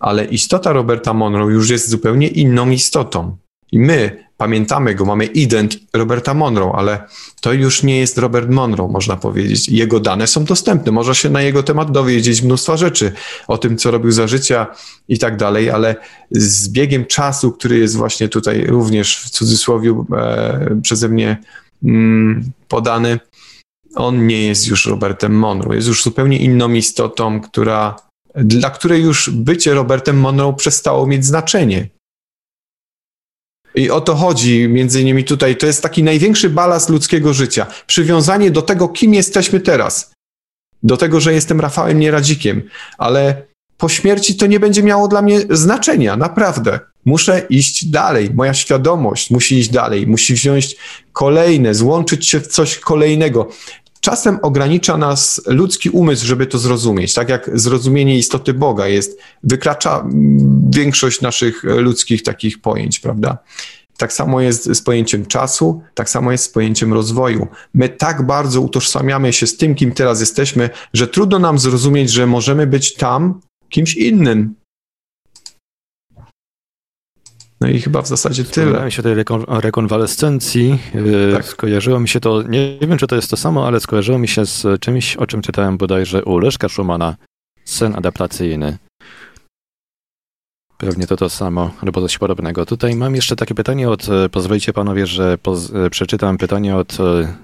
ale 0.00 0.24
istota 0.24 0.72
Roberta 0.72 1.14
Monroe 1.14 1.52
już 1.52 1.70
jest 1.70 1.88
zupełnie 1.88 2.28
inną 2.28 2.70
istotą. 2.70 3.36
I 3.72 3.78
my 3.78 4.26
pamiętamy 4.36 4.94
go, 4.94 5.04
mamy 5.04 5.24
ident 5.24 5.78
Roberta 5.92 6.34
Monroe, 6.34 6.72
ale 6.76 7.06
to 7.40 7.52
już 7.52 7.82
nie 7.82 7.98
jest 7.98 8.18
Robert 8.18 8.50
Monroe, 8.50 8.88
można 8.88 9.16
powiedzieć. 9.16 9.68
Jego 9.68 10.00
dane 10.00 10.26
są 10.26 10.44
dostępne, 10.44 10.92
można 10.92 11.14
się 11.14 11.30
na 11.30 11.42
jego 11.42 11.62
temat 11.62 11.90
dowiedzieć 11.90 12.42
mnóstwa 12.42 12.76
rzeczy 12.76 13.12
o 13.48 13.58
tym, 13.58 13.78
co 13.78 13.90
robił 13.90 14.10
za 14.12 14.26
życia 14.26 14.66
i 15.08 15.18
tak 15.18 15.36
dalej, 15.36 15.70
ale 15.70 15.96
z 16.30 16.68
biegiem 16.68 17.06
czasu, 17.06 17.52
który 17.52 17.78
jest 17.78 17.96
właśnie 17.96 18.28
tutaj 18.28 18.66
również 18.66 19.16
w 19.16 19.30
cudzysłowie 19.30 20.04
e, 20.16 20.80
przeze 20.82 21.08
mnie 21.08 21.36
mm, 21.84 22.52
podany, 22.68 23.20
on 23.94 24.26
nie 24.26 24.46
jest 24.46 24.66
już 24.66 24.86
Robertem 24.86 25.38
Monroe, 25.38 25.76
jest 25.76 25.88
już 25.88 26.02
zupełnie 26.02 26.38
inną 26.38 26.72
istotą, 26.72 27.40
która 27.40 27.96
dla 28.34 28.70
której 28.70 29.02
już 29.02 29.30
bycie 29.30 29.74
Robertem 29.74 30.20
Monroe 30.20 30.54
przestało 30.54 31.06
mieć 31.06 31.24
znaczenie. 31.24 31.88
I 33.74 33.90
o 33.90 34.00
to 34.00 34.14
chodzi 34.14 34.68
między 34.68 35.00
innymi 35.00 35.24
tutaj. 35.24 35.56
To 35.56 35.66
jest 35.66 35.82
taki 35.82 36.02
największy 36.02 36.50
balast 36.50 36.90
ludzkiego 36.90 37.32
życia. 37.34 37.66
Przywiązanie 37.86 38.50
do 38.50 38.62
tego, 38.62 38.88
kim 38.88 39.14
jesteśmy 39.14 39.60
teraz. 39.60 40.12
Do 40.82 40.96
tego, 40.96 41.20
że 41.20 41.32
jestem 41.32 41.60
Rafałem 41.60 41.98
Nieradzikiem. 41.98 42.62
Ale 42.98 43.46
po 43.78 43.88
śmierci 43.88 44.36
to 44.36 44.46
nie 44.46 44.60
będzie 44.60 44.82
miało 44.82 45.08
dla 45.08 45.22
mnie 45.22 45.40
znaczenia, 45.50 46.16
naprawdę. 46.16 46.80
Muszę 47.04 47.46
iść 47.50 47.84
dalej. 47.84 48.30
Moja 48.34 48.54
świadomość 48.54 49.30
musi 49.30 49.58
iść 49.58 49.68
dalej. 49.68 50.06
Musi 50.06 50.34
wziąć 50.34 50.76
kolejne, 51.12 51.74
złączyć 51.74 52.28
się 52.28 52.40
w 52.40 52.46
coś 52.46 52.78
kolejnego. 52.78 53.48
Czasem 54.04 54.38
ogranicza 54.42 54.96
nas 54.96 55.42
ludzki 55.46 55.90
umysł, 55.90 56.26
żeby 56.26 56.46
to 56.46 56.58
zrozumieć. 56.58 57.14
Tak 57.14 57.28
jak 57.28 57.50
zrozumienie 57.54 58.18
istoty 58.18 58.54
Boga 58.54 58.86
jest, 58.86 59.18
wykracza 59.42 60.04
większość 60.70 61.20
naszych 61.20 61.64
ludzkich 61.64 62.22
takich 62.22 62.60
pojęć, 62.60 63.00
prawda? 63.00 63.38
Tak 63.96 64.12
samo 64.12 64.40
jest 64.40 64.64
z 64.64 64.82
pojęciem 64.82 65.26
czasu, 65.26 65.82
tak 65.94 66.10
samo 66.10 66.32
jest 66.32 66.44
z 66.44 66.48
pojęciem 66.48 66.92
rozwoju. 66.92 67.46
My 67.74 67.88
tak 67.88 68.26
bardzo 68.26 68.60
utożsamiamy 68.60 69.32
się 69.32 69.46
z 69.46 69.56
tym, 69.56 69.74
kim 69.74 69.92
teraz 69.92 70.20
jesteśmy, 70.20 70.70
że 70.92 71.06
trudno 71.08 71.38
nam 71.38 71.58
zrozumieć, 71.58 72.10
że 72.10 72.26
możemy 72.26 72.66
być 72.66 72.94
tam 72.94 73.40
kimś 73.68 73.94
innym, 73.94 74.54
no 77.62 77.68
i 77.68 77.80
chyba 77.80 78.02
w 78.02 78.08
zasadzie 78.08 78.44
tyle. 78.44 78.66
Wspomniałem 78.66 78.90
się 78.90 79.02
tej 79.02 79.14
rekon 79.14 79.44
rekonwalescencji. 79.48 80.78
Y, 80.94 81.32
tak. 81.32 81.44
Skojarzyło 81.44 82.00
mi 82.00 82.08
się 82.08 82.20
to, 82.20 82.42
nie 82.42 82.78
wiem 82.80 82.98
czy 82.98 83.06
to 83.06 83.16
jest 83.16 83.30
to 83.30 83.36
samo, 83.36 83.66
ale 83.66 83.80
skojarzyło 83.80 84.18
mi 84.18 84.28
się 84.28 84.46
z 84.46 84.80
czymś, 84.80 85.16
o 85.16 85.26
czym 85.26 85.42
czytałem 85.42 85.76
bodajże 85.76 86.24
u 86.24 86.38
Leszka 86.38 86.68
Schumana. 86.68 87.16
Sen 87.64 87.96
adaptacyjny. 87.96 88.78
Pewnie 90.78 91.06
to 91.06 91.16
to 91.16 91.28
samo, 91.28 91.70
albo 91.80 92.00
coś 92.00 92.18
podobnego. 92.18 92.66
Tutaj 92.66 92.96
mam 92.96 93.14
jeszcze 93.14 93.36
takie 93.36 93.54
pytanie 93.54 93.90
od, 93.90 94.08
e, 94.08 94.28
pozwolicie 94.28 94.72
panowie, 94.72 95.06
że 95.06 95.38
poz, 95.38 95.70
e, 95.74 95.90
przeczytam 95.90 96.38
pytanie 96.38 96.76
od 96.76 96.98
e, 97.00 97.34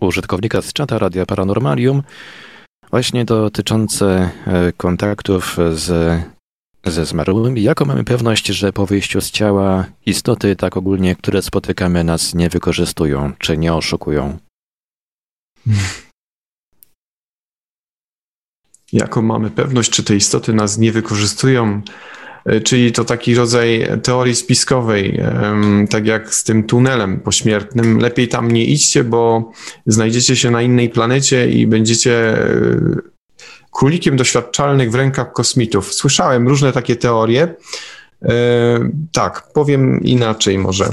użytkownika 0.00 0.62
z 0.62 0.72
czata 0.72 0.98
Radia 0.98 1.26
Paranormalium, 1.26 2.02
właśnie 2.90 3.24
dotyczące 3.24 4.30
kontaktów 4.76 5.56
z 5.72 6.20
ze 6.86 7.04
zmarłymi, 7.04 7.62
jaką 7.62 7.84
mamy 7.84 8.04
pewność, 8.04 8.46
że 8.46 8.72
po 8.72 8.86
wyjściu 8.86 9.20
z 9.20 9.30
ciała 9.30 9.86
istoty 10.06 10.56
tak 10.56 10.76
ogólnie, 10.76 11.16
które 11.16 11.42
spotykamy, 11.42 12.04
nas 12.04 12.34
nie 12.34 12.48
wykorzystują 12.48 13.32
czy 13.38 13.58
nie 13.58 13.74
oszukują? 13.74 14.38
Jaką 18.92 19.22
mamy 19.22 19.50
pewność, 19.50 19.90
czy 19.90 20.04
te 20.04 20.16
istoty 20.16 20.52
nas 20.52 20.78
nie 20.78 20.92
wykorzystują? 20.92 21.82
czyli 22.64 22.92
to 22.92 23.04
taki 23.04 23.34
rodzaj 23.34 23.88
teorii 24.02 24.34
spiskowej, 24.34 25.20
tak 25.90 26.06
jak 26.06 26.34
z 26.34 26.44
tym 26.44 26.64
tunelem 26.64 27.20
pośmiertnym. 27.20 27.98
Lepiej 27.98 28.28
tam 28.28 28.50
nie 28.50 28.64
idźcie, 28.64 29.04
bo 29.04 29.52
znajdziecie 29.86 30.36
się 30.36 30.50
na 30.50 30.62
innej 30.62 30.90
planecie 30.90 31.50
i 31.50 31.66
będziecie 31.66 32.38
królikiem 33.74 34.16
doświadczalnych 34.16 34.90
w 34.90 34.94
rękach 34.94 35.32
kosmitów. 35.32 35.94
Słyszałem 35.94 36.48
różne 36.48 36.72
takie 36.72 36.96
teorie. 36.96 37.54
Tak, 39.12 39.52
powiem 39.52 40.00
inaczej 40.02 40.58
może 40.58 40.92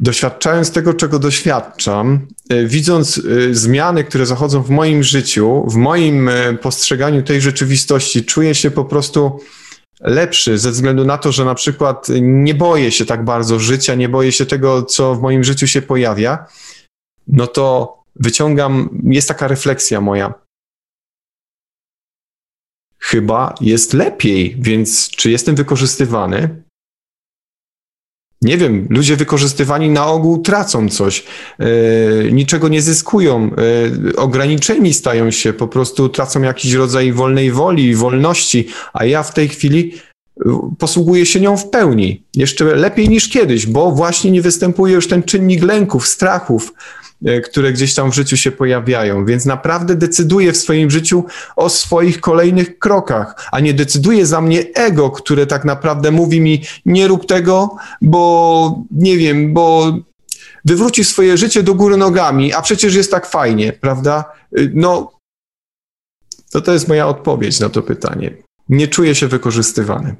doświadczając 0.00 0.72
tego, 0.72 0.94
czego 0.94 1.18
doświadczam, 1.18 2.26
e, 2.48 2.64
widząc 2.66 3.18
e, 3.18 3.54
zmiany, 3.54 4.04
które 4.04 4.26
zachodzą 4.26 4.62
w 4.62 4.70
moim 4.70 5.02
życiu, 5.02 5.64
w 5.68 5.76
moim 5.76 6.28
e, 6.28 6.54
postrzeganiu 6.54 7.22
tej 7.22 7.40
rzeczywistości, 7.40 8.24
czuję 8.24 8.54
się 8.54 8.70
po 8.70 8.84
prostu 8.84 9.40
lepszy 10.00 10.58
ze 10.58 10.70
względu 10.70 11.04
na 11.04 11.18
to, 11.18 11.32
że 11.32 11.44
na 11.44 11.54
przykład 11.54 12.06
nie 12.20 12.54
boję 12.54 12.92
się 12.92 13.06
tak 13.06 13.24
bardzo 13.24 13.58
życia, 13.58 13.94
nie 13.94 14.08
boję 14.08 14.32
się 14.32 14.46
tego, 14.46 14.82
co 14.82 15.14
w 15.14 15.20
moim 15.20 15.44
życiu 15.44 15.66
się 15.66 15.82
pojawia, 15.82 16.46
no 17.28 17.46
to 17.46 17.94
wyciągam, 18.16 19.00
jest 19.04 19.28
taka 19.28 19.48
refleksja 19.48 20.00
moja. 20.00 20.34
Chyba 23.06 23.54
jest 23.60 23.92
lepiej, 23.92 24.56
więc 24.58 25.10
czy 25.10 25.30
jestem 25.30 25.54
wykorzystywany? 25.54 26.64
nie 28.42 28.58
wiem, 28.58 28.86
ludzie 28.90 29.16
wykorzystywani 29.16 29.90
na 29.90 30.06
ogół 30.06 30.42
tracą 30.42 30.88
coś, 30.88 31.24
yy, 31.58 32.32
niczego 32.32 32.68
nie 32.68 32.82
zyskują, 32.82 33.50
yy, 34.04 34.16
ograniczeni 34.16 34.94
stają 34.94 35.30
się, 35.30 35.52
po 35.52 35.68
prostu 35.68 36.08
tracą 36.08 36.42
jakiś 36.42 36.72
rodzaj 36.72 37.12
wolnej 37.12 37.50
woli, 37.52 37.94
wolności, 37.94 38.68
a 38.92 39.04
ja 39.04 39.22
w 39.22 39.34
tej 39.34 39.48
chwili 39.48 39.92
posługuję 40.78 41.26
się 41.26 41.40
nią 41.40 41.56
w 41.56 41.70
pełni, 41.70 42.24
jeszcze 42.36 42.64
lepiej 42.64 43.08
niż 43.08 43.28
kiedyś, 43.28 43.66
bo 43.66 43.90
właśnie 43.90 44.30
nie 44.30 44.42
występuje 44.42 44.94
już 44.94 45.08
ten 45.08 45.22
czynnik 45.22 45.62
lęków, 45.62 46.08
strachów, 46.08 46.72
E, 46.72 47.03
które 47.44 47.72
gdzieś 47.72 47.94
tam 47.94 48.10
w 48.10 48.14
życiu 48.14 48.36
się 48.36 48.52
pojawiają. 48.52 49.24
Więc 49.24 49.46
naprawdę 49.46 49.94
decyduję 49.94 50.52
w 50.52 50.56
swoim 50.56 50.90
życiu 50.90 51.24
o 51.56 51.68
swoich 51.68 52.20
kolejnych 52.20 52.78
krokach, 52.78 53.48
a 53.52 53.60
nie 53.60 53.74
decyduje 53.74 54.26
za 54.26 54.40
mnie 54.40 54.64
ego, 54.74 55.10
które 55.10 55.46
tak 55.46 55.64
naprawdę 55.64 56.10
mówi 56.10 56.40
mi: 56.40 56.62
nie 56.86 57.08
rób 57.08 57.26
tego, 57.26 57.76
bo 58.02 58.84
nie 58.90 59.16
wiem, 59.16 59.54
bo 59.54 59.96
wywróci 60.64 61.04
swoje 61.04 61.36
życie 61.36 61.62
do 61.62 61.74
góry 61.74 61.96
nogami, 61.96 62.52
a 62.52 62.62
przecież 62.62 62.94
jest 62.94 63.10
tak 63.10 63.26
fajnie, 63.26 63.72
prawda? 63.72 64.24
E, 64.56 64.60
no, 64.74 65.12
to 66.50 66.60
to 66.60 66.72
jest 66.72 66.88
moja 66.88 67.08
odpowiedź 67.08 67.60
na 67.60 67.68
to 67.68 67.82
pytanie. 67.82 68.36
Nie 68.68 68.88
czuję 68.88 69.14
się 69.14 69.28
wykorzystywany. 69.28 70.16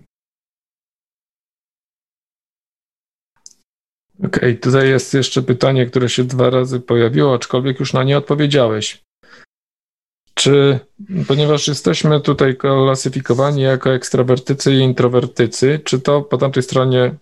Okej, 4.18 4.28
okay, 4.28 4.54
tutaj 4.54 4.88
jest 4.88 5.14
jeszcze 5.14 5.42
pytanie, 5.42 5.86
które 5.86 6.08
się 6.08 6.24
dwa 6.24 6.50
razy 6.50 6.80
pojawiło, 6.80 7.34
aczkolwiek 7.34 7.80
już 7.80 7.92
na 7.92 8.04
nie 8.04 8.18
odpowiedziałeś. 8.18 9.04
Czy, 10.34 10.80
ponieważ 11.28 11.68
jesteśmy 11.68 12.20
tutaj 12.20 12.56
klasyfikowani 12.56 13.62
jako 13.62 13.94
ekstrawertycy 13.94 14.74
i 14.74 14.78
introwertycy, 14.78 15.80
czy 15.84 16.00
to 16.00 16.22
po 16.22 16.38
tamtej 16.38 16.62
stronie 16.62 17.14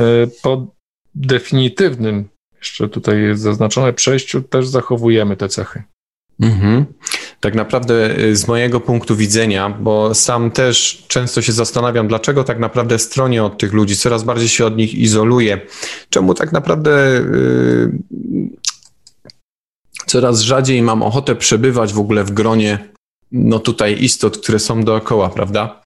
e, 0.00 0.26
po 0.42 0.66
definitywnym, 1.14 2.28
jeszcze 2.58 2.88
tutaj 2.88 3.22
jest 3.22 3.42
zaznaczone, 3.42 3.92
przejściu 3.92 4.42
też 4.42 4.68
zachowujemy 4.68 5.36
te 5.36 5.48
cechy? 5.48 5.82
Mhm. 6.40 6.86
Tak 7.42 7.54
naprawdę 7.54 8.18
y, 8.18 8.36
z 8.36 8.48
mojego 8.48 8.80
punktu 8.80 9.16
widzenia, 9.16 9.70
bo 9.70 10.14
sam 10.14 10.50
też 10.50 11.04
często 11.08 11.42
się 11.42 11.52
zastanawiam, 11.52 12.08
dlaczego 12.08 12.44
tak 12.44 12.58
naprawdę 12.58 12.98
stronię 12.98 13.44
od 13.44 13.58
tych 13.58 13.72
ludzi, 13.72 13.96
coraz 13.96 14.24
bardziej 14.24 14.48
się 14.48 14.66
od 14.66 14.76
nich 14.76 14.94
izoluję. 14.94 15.60
Czemu 16.10 16.34
tak 16.34 16.52
naprawdę 16.52 16.90
yy, 16.90 18.50
coraz 20.06 20.40
rzadziej 20.40 20.82
mam 20.82 21.02
ochotę 21.02 21.36
przebywać 21.36 21.92
w 21.92 21.98
ogóle 21.98 22.24
w 22.24 22.30
gronie, 22.30 22.88
no 23.32 23.58
tutaj 23.58 24.02
istot, 24.02 24.38
które 24.38 24.58
są 24.58 24.82
dookoła, 24.84 25.28
prawda? 25.28 25.82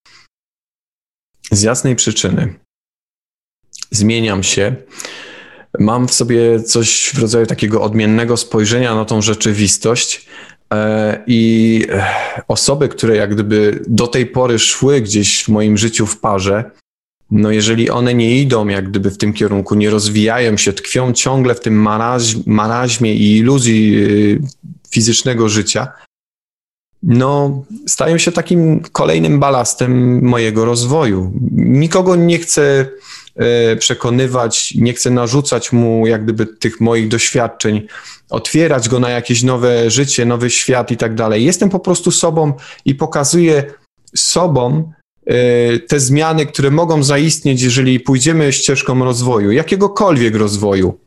Z 1.50 1.62
jasnej 1.62 1.96
przyczyny. 1.96 2.54
Zmieniam 3.90 4.42
się 4.42 4.76
mam 5.78 6.08
w 6.08 6.14
sobie 6.14 6.62
coś 6.62 7.10
w 7.14 7.18
rodzaju 7.18 7.46
takiego 7.46 7.82
odmiennego 7.82 8.36
spojrzenia 8.36 8.94
na 8.94 9.04
tą 9.04 9.22
rzeczywistość. 9.22 10.26
E, 10.74 11.22
I 11.26 11.86
e, 11.92 12.06
osoby, 12.48 12.88
które 12.88 13.16
jak 13.16 13.34
gdyby 13.34 13.84
do 13.88 14.06
tej 14.06 14.26
pory 14.26 14.58
szły 14.58 15.00
gdzieś 15.00 15.44
w 15.44 15.48
moim 15.48 15.76
życiu 15.76 16.06
w 16.06 16.20
parze, 16.20 16.70
no 17.30 17.50
jeżeli 17.50 17.90
one 17.90 18.14
nie 18.14 18.40
idą 18.40 18.68
jak 18.68 18.88
gdyby 18.90 19.10
w 19.10 19.18
tym 19.18 19.32
kierunku, 19.32 19.74
nie 19.74 19.90
rozwijają 19.90 20.56
się, 20.56 20.72
tkwią 20.72 21.12
ciągle 21.12 21.54
w 21.54 21.60
tym 21.60 21.82
maraź, 21.82 22.36
maraźmie 22.46 23.14
i 23.14 23.36
iluzji 23.36 23.96
y, 23.96 24.40
fizycznego 24.90 25.48
życia, 25.48 25.92
no 27.02 27.64
stają 27.86 28.18
się 28.18 28.32
takim 28.32 28.80
kolejnym 28.80 29.40
balastem 29.40 30.22
mojego 30.24 30.64
rozwoju. 30.64 31.32
Nikogo 31.52 32.16
nie 32.16 32.38
chcę 32.38 32.86
E, 32.86 32.86
przekonywać, 33.78 34.74
nie 34.74 34.92
chcę 34.92 35.10
narzucać 35.10 35.72
mu 35.72 36.06
jak 36.06 36.24
gdyby 36.24 36.46
tych 36.46 36.80
moich 36.80 37.08
doświadczeń, 37.08 37.86
otwierać 38.30 38.88
go 38.88 39.00
na 39.00 39.10
jakieś 39.10 39.42
nowe 39.42 39.90
życie, 39.90 40.26
nowy 40.26 40.50
świat 40.50 40.90
i 40.90 40.96
tak 40.96 41.14
dalej. 41.14 41.44
Jestem 41.44 41.70
po 41.70 41.80
prostu 41.80 42.10
sobą 42.10 42.52
i 42.84 42.94
pokazuję 42.94 43.64
sobą 44.16 44.92
e, 45.26 45.78
te 45.78 46.00
zmiany, 46.00 46.46
które 46.46 46.70
mogą 46.70 47.02
zaistnieć, 47.02 47.62
jeżeli 47.62 48.00
pójdziemy 48.00 48.52
ścieżką 48.52 49.04
rozwoju, 49.04 49.52
jakiegokolwiek 49.52 50.34
rozwoju. 50.34 50.98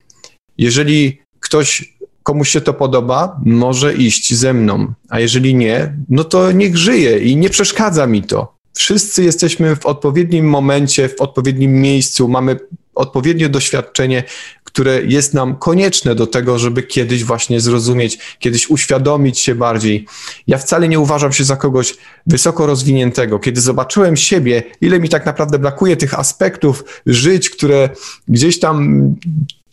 Jeżeli 0.58 1.22
ktoś 1.40 1.94
komuś 2.24 2.50
się 2.50 2.62
to 2.62 2.74
podoba, 2.74 3.40
może 3.46 3.94
iść 3.94 4.34
ze 4.34 4.54
mną, 4.54 4.94
a 5.10 5.20
jeżeli 5.20 5.56
nie, 5.56 5.94
no 6.10 6.24
to 6.24 6.52
niech 6.52 6.78
żyje 6.78 7.20
i 7.20 7.38
nie 7.38 7.50
przeszkadza 7.50 8.08
mi 8.08 8.24
to. 8.24 8.59
Wszyscy 8.74 9.24
jesteśmy 9.24 9.76
w 9.76 9.86
odpowiednim 9.86 10.50
momencie, 10.50 11.10
w 11.10 11.22
odpowiednim 11.22 11.74
miejscu, 11.74 12.28
mamy 12.28 12.60
odpowiednie 12.96 13.50
doświadczenie, 13.50 14.24
które 14.64 15.02
jest 15.04 15.34
nam 15.34 15.56
konieczne 15.56 16.16
do 16.16 16.28
tego, 16.28 16.60
żeby 16.60 16.84
kiedyś 16.84 17.24
właśnie 17.24 17.60
zrozumieć, 17.62 18.38
kiedyś 18.40 18.70
uświadomić 18.70 19.40
się 19.40 19.56
bardziej. 19.56 20.06
Ja 20.48 20.58
wcale 20.58 20.88
nie 20.88 21.00
uważam 21.00 21.32
się 21.32 21.44
za 21.44 21.56
kogoś 21.56 21.98
wysoko 22.28 22.66
rozwiniętego. 22.66 23.40
Kiedy 23.40 23.62
zobaczyłem 23.62 24.16
siebie, 24.18 24.64
ile 24.82 25.00
mi 25.00 25.10
tak 25.10 25.26
naprawdę 25.26 25.60
brakuje 25.60 25.98
tych 25.98 26.20
aspektów 26.20 26.84
żyć, 27.06 27.50
które 27.50 27.90
gdzieś 28.28 28.60
tam 28.60 29.16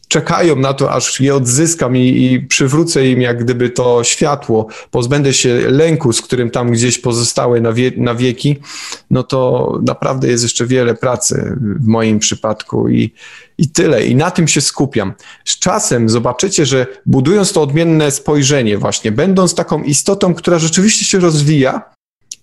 czekają 0.09 0.57
na 0.57 0.75
to, 0.75 0.93
aż 0.93 1.21
je 1.21 1.35
odzyskam 1.35 1.97
i, 1.97 2.01
i, 2.01 2.41
przywrócę 2.41 3.07
im 3.07 3.21
jak 3.21 3.45
gdyby 3.45 3.71
to 3.71 4.05
światło, 4.05 4.67
pozbędę 4.91 5.33
się 5.33 5.71
lęku, 5.71 6.13
z 6.13 6.23
którym 6.23 6.51
tam 6.51 6.71
gdzieś 6.71 6.99
pozostały 6.99 7.61
na, 7.61 7.73
wie, 7.73 7.93
na 7.97 8.15
wieki, 8.15 8.57
no 9.11 9.23
to 9.23 9.73
naprawdę 9.83 10.29
jest 10.29 10.43
jeszcze 10.43 10.67
wiele 10.67 10.95
pracy 10.95 11.57
w 11.61 11.87
moim 11.87 12.19
przypadku 12.19 12.89
i, 12.89 13.13
i 13.59 13.69
tyle. 13.69 14.07
I 14.07 14.15
na 14.15 14.31
tym 14.31 14.49
się 14.49 14.61
skupiam. 14.61 15.13
Z 15.45 15.59
czasem 15.59 16.09
zobaczycie, 16.09 16.67
że 16.67 16.87
budując 17.07 17.53
to 17.53 17.63
odmienne 17.63 18.11
spojrzenie 18.11 18.79
właśnie, 18.79 19.13
będąc 19.13 19.55
taką 19.55 19.83
istotą, 19.83 20.35
która 20.35 20.59
rzeczywiście 20.59 21.05
się 21.05 21.19
rozwija, 21.19 21.83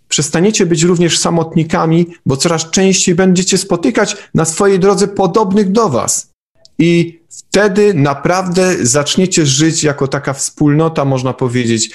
przestaniecie 0.10 0.66
być 0.66 0.84
również 0.84 1.20
samotnikami, 1.20 2.06
bo 2.26 2.38
coraz 2.38 2.70
częściej 2.70 3.16
będziecie 3.16 3.58
spotykać 3.58 4.18
na 4.34 4.46
swojej 4.46 4.80
drodze 4.80 5.08
podobnych 5.08 5.72
do 5.72 5.90
was. 5.90 6.33
I 6.80 7.20
wtedy 7.30 7.94
naprawdę 7.94 8.86
zaczniecie 8.86 9.46
żyć 9.46 9.84
jako 9.84 10.08
taka 10.08 10.34
wspólnota, 10.34 11.06
można 11.06 11.34
powiedzieć, 11.34 11.90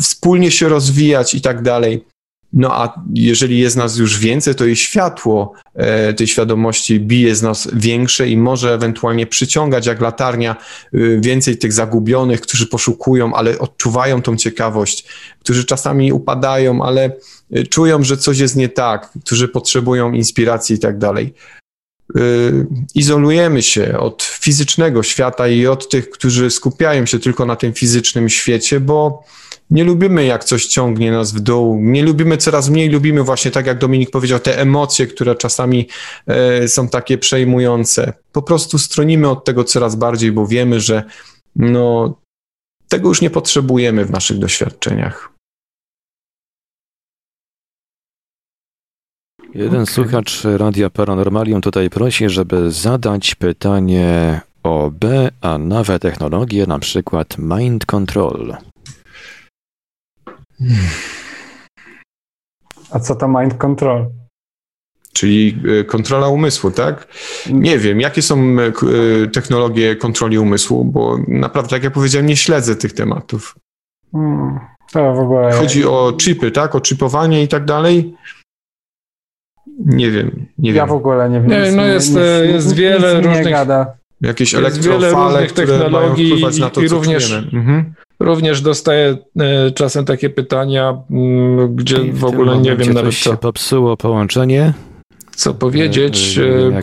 wspólnie 0.00 0.50
się 0.50 0.68
rozwijać 0.68 1.34
i 1.34 1.40
tak 1.40 1.62
dalej. 1.62 2.04
No 2.52 2.74
a 2.74 3.02
jeżeli 3.14 3.58
jest 3.58 3.76
nas 3.76 3.96
już 3.96 4.18
więcej, 4.18 4.54
to 4.54 4.64
i 4.64 4.76
światło 4.76 5.52
e, 5.74 6.14
tej 6.14 6.26
świadomości 6.26 7.00
bije 7.00 7.34
z 7.36 7.42
nas 7.42 7.68
większe 7.72 8.28
i 8.28 8.36
może 8.36 8.74
ewentualnie 8.74 9.26
przyciągać 9.26 9.86
jak 9.86 10.00
latarnia 10.00 10.56
y, 10.94 11.20
więcej 11.22 11.58
tych 11.58 11.72
zagubionych, 11.72 12.40
którzy 12.40 12.66
poszukują, 12.66 13.34
ale 13.34 13.58
odczuwają 13.58 14.22
tą 14.22 14.36
ciekawość, 14.36 15.06
którzy 15.40 15.64
czasami 15.64 16.12
upadają, 16.12 16.82
ale 16.82 17.12
y, 17.56 17.66
czują, 17.66 18.04
że 18.04 18.16
coś 18.16 18.38
jest 18.38 18.56
nie 18.56 18.68
tak, 18.68 19.10
którzy 19.24 19.48
potrzebują 19.48 20.12
inspiracji 20.12 20.76
i 20.76 20.78
tak 20.78 20.98
dalej. 20.98 21.34
Y, 22.16 22.66
izolujemy 22.94 23.62
się 23.62 23.98
od 23.98 24.22
fizycznego 24.22 25.02
świata 25.02 25.48
i 25.48 25.66
od 25.66 25.88
tych, 25.88 26.10
którzy 26.10 26.50
skupiają 26.50 27.06
się 27.06 27.18
tylko 27.18 27.46
na 27.46 27.56
tym 27.56 27.72
fizycznym 27.72 28.28
świecie, 28.28 28.80
bo 28.80 29.24
nie 29.70 29.84
lubimy, 29.84 30.24
jak 30.24 30.44
coś 30.44 30.66
ciągnie 30.66 31.10
nas 31.10 31.32
w 31.32 31.40
dół. 31.40 31.78
Nie 31.80 32.02
lubimy, 32.02 32.36
coraz 32.36 32.68
mniej 32.68 32.88
lubimy 32.88 33.22
właśnie, 33.22 33.50
tak 33.50 33.66
jak 33.66 33.78
Dominik 33.78 34.10
powiedział, 34.10 34.38
te 34.38 34.60
emocje, 34.60 35.06
które 35.06 35.34
czasami 35.34 35.88
e, 36.26 36.68
są 36.68 36.88
takie 36.88 37.18
przejmujące. 37.18 38.12
Po 38.32 38.42
prostu 38.42 38.78
stronimy 38.78 39.28
od 39.30 39.44
tego 39.44 39.64
coraz 39.64 39.96
bardziej, 39.96 40.32
bo 40.32 40.46
wiemy, 40.46 40.80
że 40.80 41.04
no, 41.56 42.18
tego 42.88 43.08
już 43.08 43.20
nie 43.20 43.30
potrzebujemy 43.30 44.04
w 44.04 44.10
naszych 44.10 44.38
doświadczeniach. 44.38 45.37
Jeden 49.58 49.82
okay. 49.82 49.94
słuchacz 49.94 50.44
Radia 50.44 50.90
Paranormalium 50.90 51.60
tutaj 51.60 51.90
prosi, 51.90 52.28
żeby 52.28 52.70
zadać 52.70 53.34
pytanie 53.34 54.40
o 54.62 54.90
B, 54.90 55.28
a 55.40 55.58
nowe 55.58 55.98
technologie, 55.98 56.66
na 56.66 56.78
przykład 56.78 57.38
Mind 57.38 57.86
Control. 57.86 58.56
A 62.90 63.00
co 63.00 63.14
to 63.14 63.28
Mind 63.28 63.54
Control? 63.54 64.06
Czyli 65.12 65.62
e, 65.80 65.84
kontrola 65.84 66.28
umysłu, 66.28 66.70
tak? 66.70 67.08
Nie 67.50 67.78
wiem, 67.78 68.00
jakie 68.00 68.22
są 68.22 68.38
e, 68.38 68.66
e, 68.66 69.26
technologie 69.26 69.96
kontroli 69.96 70.38
umysłu, 70.38 70.84
bo 70.84 71.18
naprawdę, 71.28 71.76
jak 71.76 71.84
ja 71.84 71.90
powiedziałem, 71.90 72.26
nie 72.26 72.36
śledzę 72.36 72.76
tych 72.76 72.92
tematów. 72.92 73.54
Hmm, 74.12 74.60
to 74.92 75.14
w 75.14 75.18
ogóle... 75.18 75.52
Chodzi 75.52 75.84
o 75.84 76.12
chipy, 76.20 76.50
tak? 76.50 76.74
O 76.74 76.80
chipowanie 76.80 77.42
i 77.42 77.48
tak 77.48 77.64
dalej. 77.64 78.14
Nie 79.86 80.10
wiem, 80.10 80.46
nie 80.58 80.70
ja 80.70 80.76
wiem. 80.76 80.88
w 80.88 80.92
ogóle 80.92 81.30
nie 81.30 81.40
wiem. 81.40 81.50
Nie, 81.50 81.72
no 81.72 81.86
jest, 81.86 82.08
nic, 82.08 82.18
jest 82.54 82.66
nic, 82.66 82.76
wiele 82.76 83.16
nic 83.16 83.26
różnych... 83.26 83.54
Jakieś 84.20 84.52
jest 84.52 84.64
elektrofale, 84.64 85.46
które 85.46 85.66
technologii 85.66 86.42
mają 86.42 86.58
na 86.58 86.70
to, 86.70 86.80
i 86.80 86.88
również, 86.88 87.32
mhm. 87.32 87.94
również 88.20 88.60
dostaję 88.60 89.16
czasem 89.74 90.04
takie 90.04 90.30
pytania, 90.30 91.02
mm, 91.10 91.76
gdzie 91.76 91.98
w, 91.98 92.18
w 92.18 92.24
ogóle 92.24 92.58
nie 92.58 92.76
wiem 92.76 92.92
nawet 92.92 93.14
co. 93.14 93.30
się 93.30 93.36
popsuło 93.36 93.96
połączenie, 93.96 94.72
co 95.30 95.54
powiedzieć, 95.54 96.38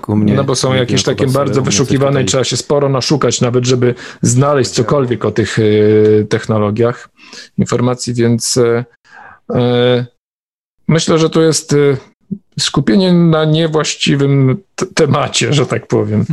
e, 0.08 0.16
mnie, 0.16 0.34
no 0.34 0.44
bo 0.44 0.56
są 0.56 0.74
jakieś 0.74 1.04
takie 1.04 1.28
bardzo 1.28 1.62
wyszukiwane 1.62 2.22
i 2.22 2.26
trzeba 2.26 2.44
się 2.44 2.58
sporo 2.58 2.90
naszukać 2.90 3.42
nawet, 3.42 3.66
żeby 3.66 3.96
znaleźć 4.22 4.70
cokolwiek 4.72 5.26
o 5.26 5.32
tych 5.32 5.60
e, 5.60 5.64
technologiach 6.24 7.10
informacji, 7.58 8.14
więc 8.14 8.60
e, 9.56 10.06
myślę, 10.88 11.20
że 11.20 11.30
to 11.30 11.42
jest 11.42 11.76
skupienie 12.60 13.14
na 13.14 13.46
niewłaściwym 13.46 14.58
temacie, 14.96 15.54
że 15.54 15.66
tak 15.66 15.88
powiem. 15.88 16.26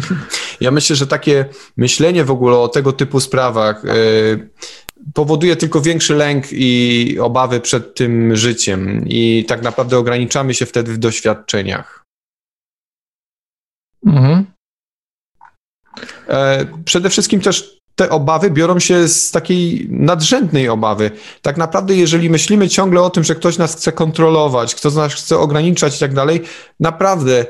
Ja 0.60 0.70
myślę, 0.70 0.96
że 0.96 1.06
takie 1.06 1.44
myślenie 1.76 2.24
w 2.24 2.30
ogóle 2.30 2.58
o 2.58 2.68
tego 2.68 2.92
typu 2.92 3.20
sprawach 3.20 3.82
powoduje 5.14 5.56
tylko 5.56 5.80
większy 5.80 6.14
lęk 6.14 6.44
i 6.52 7.16
obawy 7.20 7.60
przed 7.60 7.94
tym 7.94 8.36
życiem 8.36 9.04
i 9.08 9.44
tak 9.48 9.62
naprawdę 9.62 9.98
ograniczamy 9.98 10.54
się 10.54 10.66
wtedy 10.66 10.92
w 10.92 10.98
doświadczeniach. 10.98 12.04
Mhm. 14.06 14.46
E, 16.28 16.66
przede 16.84 17.10
wszystkim 17.10 17.40
też 17.40 17.81
te 17.94 18.10
obawy 18.10 18.50
biorą 18.50 18.78
się 18.78 19.08
z 19.08 19.30
takiej 19.30 19.86
nadrzędnej 19.90 20.68
obawy. 20.68 21.10
Tak 21.42 21.56
naprawdę, 21.56 21.94
jeżeli 21.94 22.30
myślimy 22.30 22.68
ciągle 22.68 23.02
o 23.02 23.10
tym, 23.10 23.24
że 23.24 23.34
ktoś 23.34 23.58
nas 23.58 23.76
chce 23.76 23.92
kontrolować, 23.92 24.74
ktoś 24.74 24.94
nas 24.94 25.14
chce 25.14 25.38
ograniczać 25.38 25.96
i 25.96 26.00
tak 26.00 26.14
dalej, 26.14 26.40
naprawdę 26.80 27.46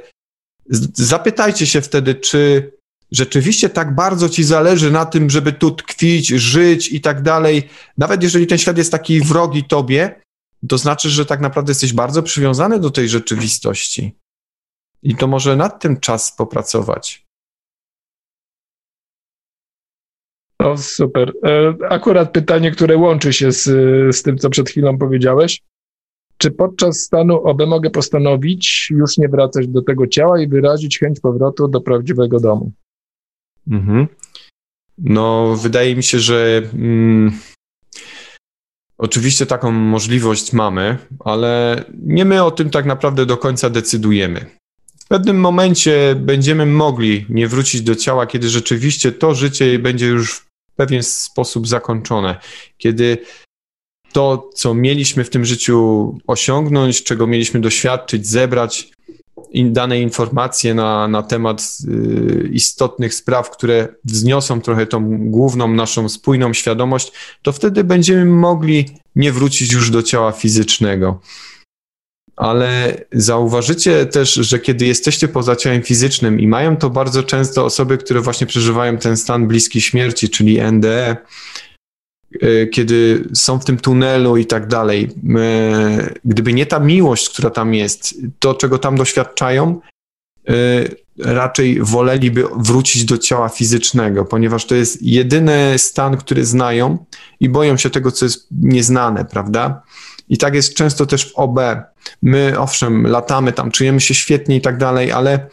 zapytajcie 0.95 1.67
się 1.67 1.81
wtedy, 1.81 2.15
czy 2.15 2.73
rzeczywiście 3.13 3.69
tak 3.69 3.95
bardzo 3.95 4.29
ci 4.29 4.45
zależy 4.45 4.91
na 4.91 5.07
tym, 5.07 5.31
żeby 5.31 5.53
tu 5.53 5.71
tkwić, 5.71 6.29
żyć 6.29 6.93
i 6.93 7.01
tak 7.01 7.23
dalej. 7.23 7.69
Nawet 7.99 8.23
jeżeli 8.23 8.47
ten 8.47 8.59
świat 8.59 8.79
jest 8.79 8.93
taki 8.93 9.21
wrogi 9.21 9.65
tobie, 9.65 10.23
to 10.69 10.79
znaczy, 10.79 11.11
że 11.11 11.27
tak 11.27 11.41
naprawdę 11.41 11.71
jesteś 11.71 11.93
bardzo 11.93 12.23
przywiązany 12.23 12.81
do 12.81 12.91
tej 12.91 13.09
rzeczywistości. 13.09 14.17
I 15.03 15.17
to 15.17 15.27
może 15.27 15.57
nad 15.57 15.83
tym 15.83 16.01
czas 16.01 16.33
popracować. 16.37 17.22
No 20.63 20.77
super. 20.77 21.33
E, 21.45 21.75
akurat 21.89 22.33
pytanie, 22.33 22.71
które 22.71 22.97
łączy 22.97 23.33
się 23.33 23.53
z, 23.53 23.65
z 24.17 24.23
tym, 24.23 24.39
co 24.39 24.51
przed 24.51 24.71
chwilą 24.71 24.99
powiedziałeś. 24.99 25.63
Czy 26.39 26.51
podczas 26.51 27.01
stanu 27.01 27.35
OB 27.35 27.67
mogę 27.67 27.91
postanowić 27.91 28.89
już 28.91 29.19
nie 29.19 29.29
wracać 29.29 29.69
do 29.69 29.83
tego 29.83 30.07
ciała 30.07 30.41
i 30.41 30.49
wyrazić 30.49 30.99
chęć 30.99 31.21
powrotu 31.21 31.69
do 31.69 31.81
prawdziwego 31.81 32.41
domu? 32.41 32.73
Mhm. 33.71 34.07
No, 34.99 35.57
wydaje 35.63 35.97
mi 35.97 36.03
się, 36.03 36.19
że 36.19 36.63
mm, 36.75 37.33
oczywiście 38.99 39.47
taką 39.47 39.71
możliwość 39.71 40.53
mamy, 40.53 40.99
ale 41.25 41.85
nie 41.99 42.25
my 42.25 42.45
o 42.45 42.51
tym 42.51 42.71
tak 42.71 42.87
naprawdę 42.87 43.27
do 43.27 43.37
końca 43.37 43.71
decydujemy 43.71 44.47
pewnym 45.13 45.41
momencie 45.41 46.15
będziemy 46.17 46.67
mogli 46.67 47.27
nie 47.29 47.49
wrócić 47.49 47.83
do 47.83 47.95
ciała, 47.95 48.27
kiedy 48.27 48.49
rzeczywiście 48.49 49.13
to 49.13 49.35
życie 49.35 49.79
będzie 49.79 50.07
już 50.07 50.35
w 50.35 50.52
pewien 50.73 51.03
sposób 51.03 51.69
zakończone, 51.69 52.41
kiedy 52.79 53.19
to, 54.13 54.51
co 54.55 54.75
mieliśmy 54.75 55.25
w 55.25 55.31
tym 55.31 55.45
życiu 55.45 56.19
osiągnąć, 56.27 57.03
czego 57.03 57.27
mieliśmy 57.27 57.61
doświadczyć, 57.61 58.27
zebrać 58.27 58.91
in, 59.51 59.73
dane 59.73 60.01
informacje 60.01 60.75
na, 60.75 61.09
na 61.09 61.23
temat 61.23 61.79
y, 61.89 62.51
istotnych 62.53 63.15
spraw, 63.15 63.51
które 63.51 63.89
wzniosą 64.05 64.61
trochę 64.61 64.87
tą 64.87 65.19
główną 65.31 65.69
naszą 65.69 66.09
spójną 66.09 66.53
świadomość, 66.53 67.13
to 67.43 67.53
wtedy 67.53 67.85
będziemy 67.85 68.25
mogli 68.25 68.89
nie 69.17 69.33
wrócić 69.33 69.73
już 69.73 69.91
do 69.91 70.03
ciała 70.03 70.33
fizycznego 70.33 71.21
ale 72.37 73.05
zauważycie 73.13 74.07
też, 74.07 74.35
że 74.35 74.59
kiedy 74.59 74.87
jesteście 74.87 75.29
poza 75.29 75.57
ciałem 75.57 75.83
fizycznym 75.83 76.41
i 76.41 76.47
mają 76.47 76.77
to 76.77 76.91
bardzo 76.91 77.23
często 77.23 77.65
osoby, 77.65 77.99
które 77.99 78.21
właśnie 78.21 78.47
przeżywają 78.47 78.99
ten 78.99 79.17
stan 79.17 79.47
bliski 79.47 79.81
śmierci, 79.81 80.29
czyli 80.29 80.61
NDE, 80.73 81.17
e, 82.41 82.67
kiedy 82.67 83.25
są 83.35 83.59
w 83.59 83.65
tym 83.65 83.77
tunelu 83.77 84.37
i 84.37 84.47
tak 84.47 84.67
dalej, 84.67 85.11
e, 85.37 86.15
gdyby 86.25 86.53
nie 86.53 86.67
ta 86.67 86.81
miłość, 86.81 87.29
która 87.29 87.51
tam 87.51 87.75
jest, 87.75 88.15
to 88.39 88.55
czego 88.55 88.79
tam 88.79 88.97
doświadczają, 88.97 89.81
e, 90.49 90.53
raczej 91.19 91.81
woleliby 91.83 92.45
wrócić 92.57 93.05
do 93.05 93.19
ciała 93.19 93.49
fizycznego, 93.49 94.25
ponieważ 94.25 94.67
to 94.67 94.75
jest 94.75 95.03
jedyny 95.03 95.75
stan, 95.77 96.17
który 96.17 96.45
znają 96.45 97.05
i 97.41 97.49
boją 97.49 97.77
się 97.77 97.91
tego, 97.91 98.13
co 98.13 98.25
jest 98.25 98.47
nieznane, 98.51 99.25
prawda? 99.25 99.83
I 100.29 100.39
tak 100.39 100.55
jest 100.55 100.75
często 100.75 101.07
też 101.07 101.33
w 101.33 101.37
OB. 101.37 101.61
My, 102.23 102.55
owszem, 102.59 103.07
latamy 103.07 103.53
tam, 103.53 103.71
czujemy 103.71 104.01
się 104.01 104.15
świetnie 104.15 104.57
i 104.57 104.61
tak 104.61 104.79
dalej, 104.79 105.13
ale 105.13 105.47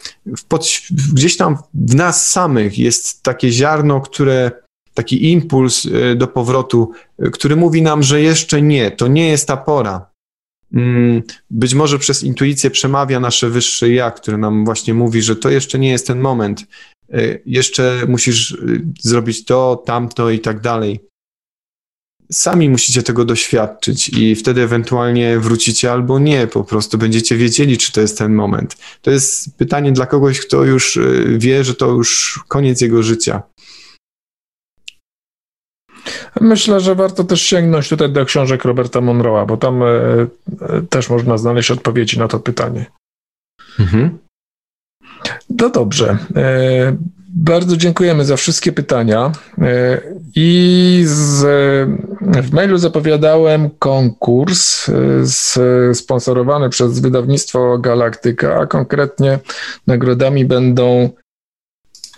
pod, 0.48 0.66
gdzieś 1.12 1.36
tam 1.36 1.56
w 1.74 1.94
nas 1.94 2.28
samych 2.28 2.78
jest 2.78 3.22
takie 3.22 3.52
ziarno, 3.52 4.00
które, 4.00 4.50
taki 4.94 5.32
impuls 5.32 5.84
y, 5.84 6.14
do 6.16 6.26
powrotu, 6.26 6.90
y, 7.26 7.30
który 7.30 7.56
mówi 7.56 7.82
nam, 7.82 8.02
że 8.02 8.20
jeszcze 8.20 8.62
nie, 8.62 8.90
to 8.90 9.08
nie 9.08 9.28
jest 9.28 9.48
ta 9.48 9.56
pora. 9.56 10.10
Mm, 10.74 11.22
być 11.50 11.74
może 11.74 11.98
przez 11.98 12.22
intuicję 12.22 12.70
przemawia 12.70 13.20
nasze 13.20 13.50
wyższe 13.50 13.90
ja, 13.90 14.10
które 14.10 14.38
nam 14.38 14.64
właśnie 14.64 14.94
mówi, 14.94 15.22
że 15.22 15.36
to 15.36 15.50
jeszcze 15.50 15.78
nie 15.78 15.90
jest 15.90 16.06
ten 16.06 16.20
moment. 16.20 16.66
Y, 17.14 17.42
jeszcze 17.46 18.02
musisz 18.08 18.56
zrobić 19.00 19.44
to, 19.44 19.82
tamto 19.86 20.30
i 20.30 20.40
tak 20.40 20.60
dalej 20.60 21.09
sami 22.32 22.70
musicie 22.70 23.02
tego 23.02 23.24
doświadczyć 23.24 24.08
i 24.08 24.36
wtedy 24.36 24.62
ewentualnie 24.62 25.38
wrócicie 25.38 25.92
albo 25.92 26.18
nie, 26.18 26.46
po 26.46 26.64
prostu 26.64 26.98
będziecie 26.98 27.36
wiedzieli, 27.36 27.78
czy 27.78 27.92
to 27.92 28.00
jest 28.00 28.18
ten 28.18 28.34
moment. 28.34 28.76
To 29.02 29.10
jest 29.10 29.56
pytanie 29.56 29.92
dla 29.92 30.06
kogoś, 30.06 30.40
kto 30.40 30.64
już 30.64 30.96
y, 30.96 31.36
wie, 31.38 31.64
że 31.64 31.74
to 31.74 31.86
już 31.86 32.40
koniec 32.48 32.80
jego 32.80 33.02
życia. 33.02 33.42
Myślę, 36.40 36.80
że 36.80 36.94
warto 36.94 37.24
też 37.24 37.42
sięgnąć 37.42 37.88
tutaj 37.88 38.12
do 38.12 38.24
książek 38.24 38.64
Roberta 38.64 39.00
Monroe'a, 39.00 39.46
bo 39.46 39.56
tam 39.56 39.82
e, 39.82 39.86
e, 39.86 40.26
też 40.90 41.10
można 41.10 41.38
znaleźć 41.38 41.70
odpowiedzi 41.70 42.18
na 42.18 42.28
to 42.28 42.40
pytanie. 42.40 42.86
Mhm. 43.78 44.18
No 45.48 45.70
dobrze. 45.70 46.18
Bardzo 47.34 47.76
dziękujemy 47.76 48.24
za 48.24 48.36
wszystkie 48.36 48.72
pytania. 48.72 49.32
E, 49.58 50.00
I 50.36 51.02
z, 51.06 51.40
w 52.20 52.52
mailu 52.52 52.78
zapowiadałem 52.78 53.70
konkurs 53.78 54.88
e, 54.88 55.94
sponsorowany 55.94 56.68
przez 56.68 57.00
wydawnictwo 57.00 57.78
Galaktyka, 57.78 58.60
a 58.60 58.66
konkretnie 58.66 59.38
nagrodami 59.86 60.44
będą 60.44 61.10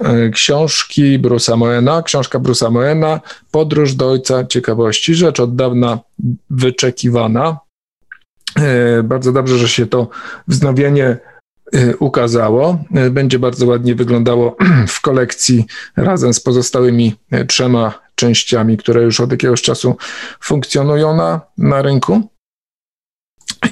e, 0.01 0.31
książki 0.31 1.19
Brusa 1.19 1.57
Moena, 1.57 2.03
książka 2.03 2.39
Brusa 2.39 2.71
Moena, 2.71 3.21
Podróż 3.51 3.95
do 3.95 4.11
Ojca 4.11 4.45
Ciekawości, 4.47 5.15
rzecz 5.15 5.41
od 5.41 5.57
dawna 5.57 5.99
wyczekiwana. 6.51 7.59
Bardzo 9.05 9.33
dobrze, 9.33 9.59
że 9.59 9.69
się 9.69 9.87
to 9.87 10.09
wznowienie 10.49 11.19
ukazało. 11.99 12.79
Y, 13.07 13.11
będzie 13.11 13.39
bardzo 13.39 13.67
ładnie 13.67 13.95
wyglądało 13.95 14.57
w 14.89 15.01
kolekcji 15.01 15.65
razem 15.97 16.35
z 16.35 16.41
pozostałymi 16.41 17.15
y, 17.33 17.47
trzema 17.47 18.03
częściami, 18.15 18.77
które 18.77 19.03
już 19.03 19.21
od 19.21 19.31
jakiegoś 19.31 19.63
czasu 19.63 19.97
funkcjonują 20.41 21.17
na, 21.17 21.41
na 21.59 21.83
rynku. 21.83 22.33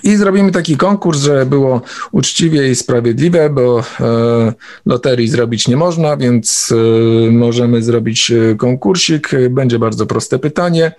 I 0.03 0.17
zrobimy 0.17 0.53
taki 0.53 0.77
konkurs, 0.77 1.21
że 1.21 1.47
było 1.47 1.83
uczciwie 2.13 2.71
i 2.71 2.75
sprawiedliwe, 2.75 3.51
bo 3.51 3.81
e, 3.81 4.53
loterii 4.87 5.29
zrobić 5.29 5.69
nie 5.69 5.77
można, 5.77 6.17
więc 6.17 6.75
e, 7.29 7.31
możemy 7.31 7.83
zrobić 7.83 8.33
konkursik. 8.59 9.31
Będzie 9.51 9.79
bardzo 9.79 10.07
proste 10.07 10.39
pytanie. 10.39 10.93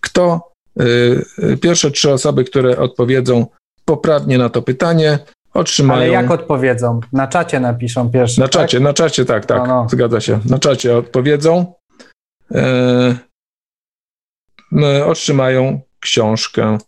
Kto, 0.00 0.52
e, 0.80 1.56
pierwsze 1.56 1.90
trzy 1.90 2.12
osoby, 2.12 2.44
które 2.44 2.78
odpowiedzą 2.78 3.46
poprawnie 3.84 4.38
na 4.38 4.48
to 4.48 4.62
pytanie, 4.62 5.18
otrzymają... 5.54 6.00
Ale 6.00 6.08
jak 6.08 6.30
odpowiedzą? 6.30 7.00
Na 7.12 7.26
czacie 7.26 7.60
napiszą 7.60 8.10
pierwszy, 8.10 8.40
Na 8.40 8.48
czacie, 8.48 8.78
tak? 8.78 8.84
na 8.84 8.92
czacie, 8.92 9.24
tak, 9.24 9.46
tak, 9.46 9.58
No, 9.58 9.66
no. 9.66 9.86
zgadza 9.88 10.20
się. 10.20 10.40
Na 10.50 10.58
czacie 10.58 10.96
odpowiedzą. 10.96 11.74
E, 12.54 13.14
e, 14.82 15.06
otrzymają 15.06 15.80
książkę 16.00 16.78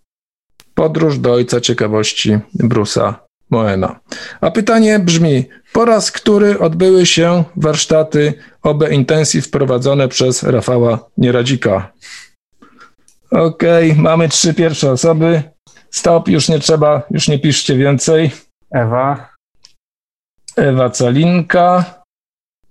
Podróż 0.75 1.19
do 1.19 1.33
Ojca 1.33 1.61
Ciekawości 1.61 2.39
Bruce'a 2.59 3.15
Moena. 3.51 4.01
A 4.41 4.51
pytanie 4.51 4.99
brzmi, 4.99 5.45
po 5.73 5.85
raz 5.85 6.13
który 6.13 6.59
odbyły 6.59 7.07
się 7.07 7.45
warsztaty 7.57 8.35
OB 8.63 8.91
Intensive 8.91 9.51
prowadzone 9.51 10.09
przez 10.09 10.43
Rafała 10.43 10.99
Nieradzika? 11.19 11.93
Okej, 13.31 13.95
mamy 13.95 14.29
trzy 14.29 14.55
pierwsze 14.55 14.91
osoby. 14.93 15.43
Stop, 15.91 16.29
już 16.29 16.49
nie 16.49 16.59
trzeba, 16.59 17.03
już 17.11 17.29
nie 17.29 17.39
piszcie 17.39 17.77
więcej. 17.77 18.31
Ewa, 18.77 19.29
Ewa 20.57 20.91
Calinka, 20.91 21.85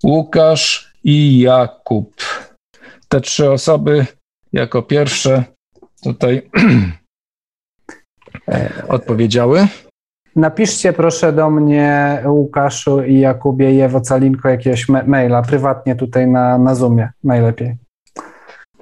Łukasz 0.04 0.92
i 1.04 1.40
Jakub. 1.40 2.14
Te 3.08 3.20
trzy 3.20 3.50
osoby 3.50 4.06
jako 4.52 4.82
pierwsze 4.82 5.44
tutaj 6.02 6.50
odpowiedziały. 8.88 9.68
napiszcie 10.36 10.92
proszę 10.92 11.32
do 11.32 11.50
mnie, 11.50 12.22
Łukaszu 12.26 13.02
i 13.02 13.20
Jakubie 13.20 13.74
i 13.74 13.80
Ewo 13.80 14.00
Calinko 14.00 14.48
jakiegoś 14.48 14.88
ma- 14.88 15.02
maila, 15.02 15.42
prywatnie 15.42 15.96
tutaj 15.96 16.26
na, 16.28 16.58
na 16.58 16.74
Zoomie, 16.74 17.08
najlepiej. 17.24 17.76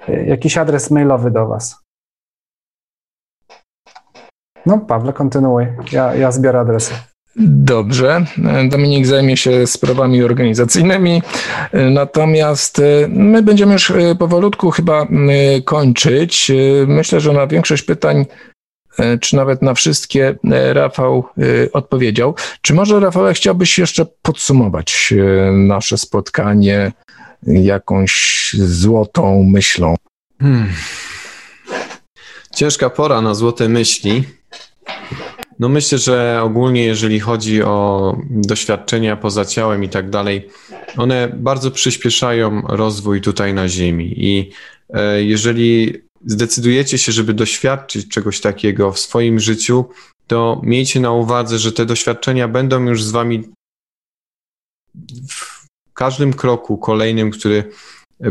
Y, 0.08 0.24
Jakiś 0.26 0.58
adres 0.58 0.90
mailowy 0.90 1.30
do 1.30 1.46
Was. 1.46 1.80
No, 4.66 4.78
Pawle, 4.78 5.12
kontynuuj. 5.12 5.66
Ja, 5.92 6.14
ja 6.14 6.32
zbiorę 6.32 6.60
adresy. 6.60 6.94
Dobrze. 7.36 8.24
Dominik 8.68 9.06
zajmie 9.06 9.36
się 9.36 9.66
sprawami 9.66 10.22
organizacyjnymi. 10.22 11.22
Natomiast 11.72 12.78
e, 12.78 12.82
my 13.08 13.42
będziemy 13.42 13.72
już 13.72 13.90
e, 13.90 14.14
powolutku 14.14 14.70
chyba 14.70 15.02
e, 15.02 15.06
kończyć. 15.62 16.52
Myślę, 16.86 17.20
że 17.20 17.32
na 17.32 17.46
większość 17.46 17.82
pytań, 17.82 18.26
czy 19.20 19.36
nawet 19.36 19.62
na 19.62 19.74
wszystkie, 19.74 20.34
Rafał 20.72 21.24
odpowiedział. 21.72 22.34
Czy 22.60 22.74
może, 22.74 23.00
Rafał, 23.00 23.24
chciałbyś 23.32 23.78
jeszcze 23.78 24.06
podsumować 24.22 25.14
nasze 25.52 25.98
spotkanie 25.98 26.92
jakąś 27.46 28.50
złotą 28.58 29.42
myślą? 29.42 29.94
Hmm. 30.40 30.68
Ciężka 32.54 32.90
pora 32.90 33.20
na 33.20 33.34
złote 33.34 33.68
myśli. 33.68 34.24
No 35.64 35.68
myślę, 35.68 35.98
że 35.98 36.40
ogólnie 36.42 36.84
jeżeli 36.84 37.20
chodzi 37.20 37.62
o 37.62 38.16
doświadczenia 38.30 39.16
poza 39.16 39.44
ciałem 39.44 39.84
i 39.84 39.88
tak 39.88 40.10
dalej, 40.10 40.48
one 40.96 41.28
bardzo 41.36 41.70
przyspieszają 41.70 42.62
rozwój 42.62 43.20
tutaj 43.20 43.54
na 43.54 43.68
Ziemi. 43.68 44.14
I 44.16 44.50
e, 44.90 45.22
jeżeli 45.22 45.92
zdecydujecie 46.26 46.98
się, 46.98 47.12
żeby 47.12 47.34
doświadczyć 47.34 48.08
czegoś 48.08 48.40
takiego 48.40 48.92
w 48.92 48.98
swoim 48.98 49.40
życiu, 49.40 49.84
to 50.26 50.60
miejcie 50.62 51.00
na 51.00 51.12
uwadze, 51.12 51.58
że 51.58 51.72
te 51.72 51.86
doświadczenia 51.86 52.48
będą 52.48 52.82
już 52.82 53.02
z 53.02 53.10
wami 53.10 53.42
w 55.28 55.66
każdym 55.94 56.32
kroku 56.32 56.78
kolejnym, 56.78 57.30
który 57.30 57.70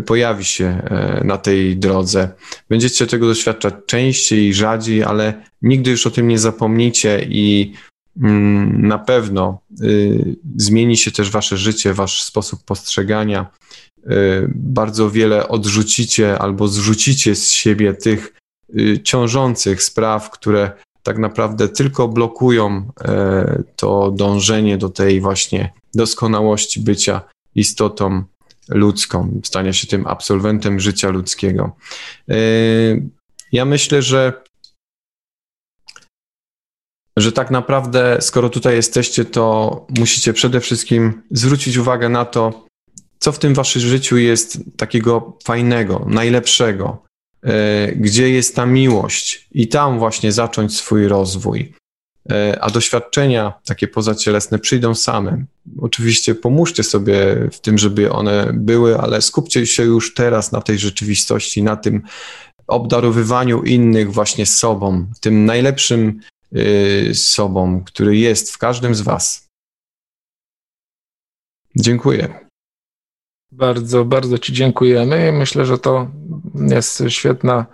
pojawi 0.05 0.45
się 0.45 0.65
e, 0.65 1.21
na 1.25 1.37
tej 1.37 1.77
drodze. 1.77 2.29
Będziecie 2.69 3.07
tego 3.07 3.27
doświadczać 3.27 3.73
częściej 3.85 4.47
i 4.47 4.53
rzadziej, 4.53 5.03
ale 5.03 5.43
nigdy 5.61 5.91
już 5.91 6.07
o 6.07 6.11
tym 6.11 6.27
nie 6.27 6.39
zapomnicie 6.39 7.25
i 7.29 7.73
mm, 8.21 8.87
na 8.87 8.99
pewno 8.99 9.59
y, 9.81 10.35
zmieni 10.55 10.97
się 10.97 11.11
też 11.11 11.31
wasze 11.31 11.57
życie, 11.57 11.93
wasz 11.93 12.23
sposób 12.23 12.63
postrzegania. 12.65 13.47
Y, 14.11 14.51
bardzo 14.55 15.11
wiele 15.11 15.47
odrzucicie 15.47 16.39
albo 16.39 16.67
zrzucicie 16.67 17.35
z 17.35 17.51
siebie 17.51 17.93
tych 17.93 18.33
y, 18.79 18.99
ciążących 19.03 19.83
spraw, 19.83 20.29
które 20.29 20.71
tak 21.03 21.17
naprawdę 21.17 21.69
tylko 21.69 22.07
blokują 22.07 22.91
e, 23.01 23.63
to 23.75 24.11
dążenie 24.11 24.77
do 24.77 24.89
tej 24.89 25.21
właśnie 25.21 25.73
doskonałości 25.93 26.79
bycia 26.79 27.21
istotą 27.55 28.23
ludzką, 28.69 29.41
stania 29.43 29.73
się 29.73 29.87
tym 29.87 30.07
absolwentem 30.07 30.79
życia 30.79 31.09
ludzkiego. 31.09 31.75
Yy, 32.27 33.09
Ja 33.51 33.65
myślę, 33.65 34.01
że 34.01 34.43
że 37.17 37.31
tak 37.31 37.51
naprawdę, 37.51 38.17
skoro 38.21 38.49
tutaj 38.49 38.75
jesteście, 38.75 39.25
to 39.25 39.85
musicie 39.99 40.33
przede 40.33 40.59
wszystkim 40.59 41.21
zwrócić 41.31 41.77
uwagę 41.77 42.09
na 42.09 42.25
to, 42.25 42.65
co 43.19 43.31
w 43.31 43.39
tym 43.39 43.53
waszym 43.53 43.81
życiu 43.81 44.17
jest 44.17 44.59
takiego 44.77 45.37
fajnego, 45.43 46.05
najlepszego, 46.09 47.03
yy, 47.43 47.51
gdzie 47.95 48.29
jest 48.29 48.55
ta 48.55 48.65
miłość 48.65 49.47
i 49.51 49.67
tam 49.67 49.99
właśnie 49.99 50.31
zacząć 50.31 50.77
swój 50.77 51.07
rozwój. 51.07 51.73
Yy, 52.29 52.61
A 52.61 52.69
doświadczenia 52.69 53.53
takie 53.65 53.87
pozacielesne 53.87 54.59
przyjdą 54.59 54.95
same. 54.95 55.45
Oczywiście 55.81 56.35
pomóżcie 56.35 56.83
sobie 56.83 57.49
w 57.51 57.59
tym, 57.59 57.77
żeby 57.77 58.11
one 58.11 58.51
były, 58.53 58.99
ale 58.99 59.21
skupcie 59.21 59.65
się 59.65 59.83
już 59.83 60.13
teraz 60.13 60.51
na 60.51 60.61
tej 60.61 60.79
rzeczywistości, 60.79 61.63
na 61.63 61.75
tym 61.75 62.01
obdarowywaniu 62.67 63.63
innych 63.63 64.13
właśnie 64.13 64.45
sobą, 64.45 65.05
tym 65.19 65.45
najlepszym 65.45 66.19
yy, 66.51 67.15
sobą, 67.15 67.83
który 67.83 68.17
jest 68.17 68.51
w 68.51 68.57
każdym 68.57 68.95
z 68.95 69.01
Was. 69.01 69.47
Dziękuję. 71.75 72.43
Bardzo, 73.51 74.05
bardzo 74.05 74.37
Ci 74.37 74.53
dziękujemy. 74.53 75.31
Myślę, 75.31 75.65
że 75.65 75.77
to 75.77 76.11
jest 76.69 77.03
świetna, 77.07 77.59
e, 77.59 77.65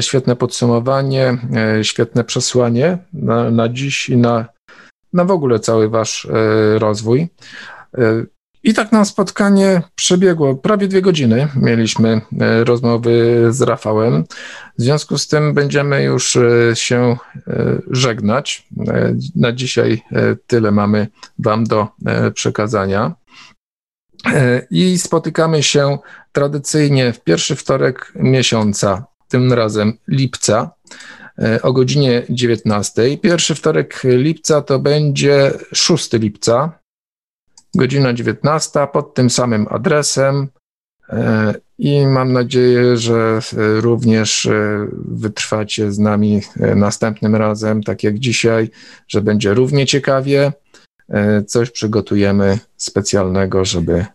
świetne 0.00 0.36
podsumowanie, 0.36 1.38
e, 1.56 1.84
świetne 1.84 2.24
przesłanie 2.24 2.98
na, 3.12 3.50
na 3.50 3.68
dziś 3.68 4.08
i 4.08 4.16
na, 4.16 4.46
na 5.12 5.24
w 5.24 5.30
ogóle 5.30 5.60
cały 5.60 5.88
Wasz 5.88 6.24
e, 6.24 6.78
rozwój. 6.78 7.28
E, 7.98 8.24
I 8.62 8.74
tak 8.74 8.92
nam 8.92 9.04
spotkanie 9.04 9.82
przebiegło 9.94 10.54
prawie 10.54 10.88
dwie 10.88 11.02
godziny. 11.02 11.48
Mieliśmy 11.56 12.20
e, 12.40 12.64
rozmowy 12.64 13.46
z 13.50 13.62
Rafałem. 13.62 14.24
W 14.78 14.82
związku 14.82 15.18
z 15.18 15.28
tym 15.28 15.54
będziemy 15.54 16.02
już 16.02 16.36
e, 16.36 16.76
się 16.76 17.16
e, 17.48 17.78
żegnać. 17.90 18.66
E, 18.88 19.14
Na 19.36 19.52
dzisiaj 19.52 20.02
e, 20.12 20.36
tyle 20.46 20.70
mamy 20.70 21.08
Wam 21.38 21.64
do 21.64 21.88
e, 22.06 22.30
przekazania. 22.30 23.14
E, 24.26 24.66
I 24.70 24.98
spotykamy 24.98 25.62
się 25.62 25.98
tradycyjnie 26.32 27.12
w 27.12 27.20
pierwszy 27.20 27.56
wtorek 27.56 28.12
miesiąca, 28.16 29.04
tym 29.28 29.52
razem 29.52 29.92
lipca, 30.08 30.70
e, 31.38 31.62
o 31.62 31.72
godzinie 31.72 32.22
19. 32.30 33.18
Pierwszy 33.18 33.54
wtorek 33.54 34.02
lipca 34.04 34.62
to 34.62 34.78
będzie 34.78 35.52
6 35.72 36.12
lipca, 36.12 36.78
godzina 37.74 38.12
19, 38.12 38.86
pod 38.92 39.14
tym 39.14 39.30
samym 39.30 39.66
adresem. 39.70 40.48
E, 41.08 41.54
I 41.78 42.06
mam 42.06 42.32
nadzieję, 42.32 42.96
że 42.96 43.40
e, 43.52 43.80
również 43.80 44.48
wytrwacie 44.92 45.92
z 45.92 45.98
nami 45.98 46.40
następnym 46.76 47.36
razem, 47.36 47.82
tak 47.82 48.02
jak 48.02 48.18
dzisiaj, 48.18 48.70
że 49.08 49.22
będzie 49.22 49.54
równie 49.54 49.86
ciekawie. 49.86 50.52
Coś 51.46 51.70
przygotujemy 51.70 52.58
specjalnego, 52.76 53.64
żeby, 53.64 54.06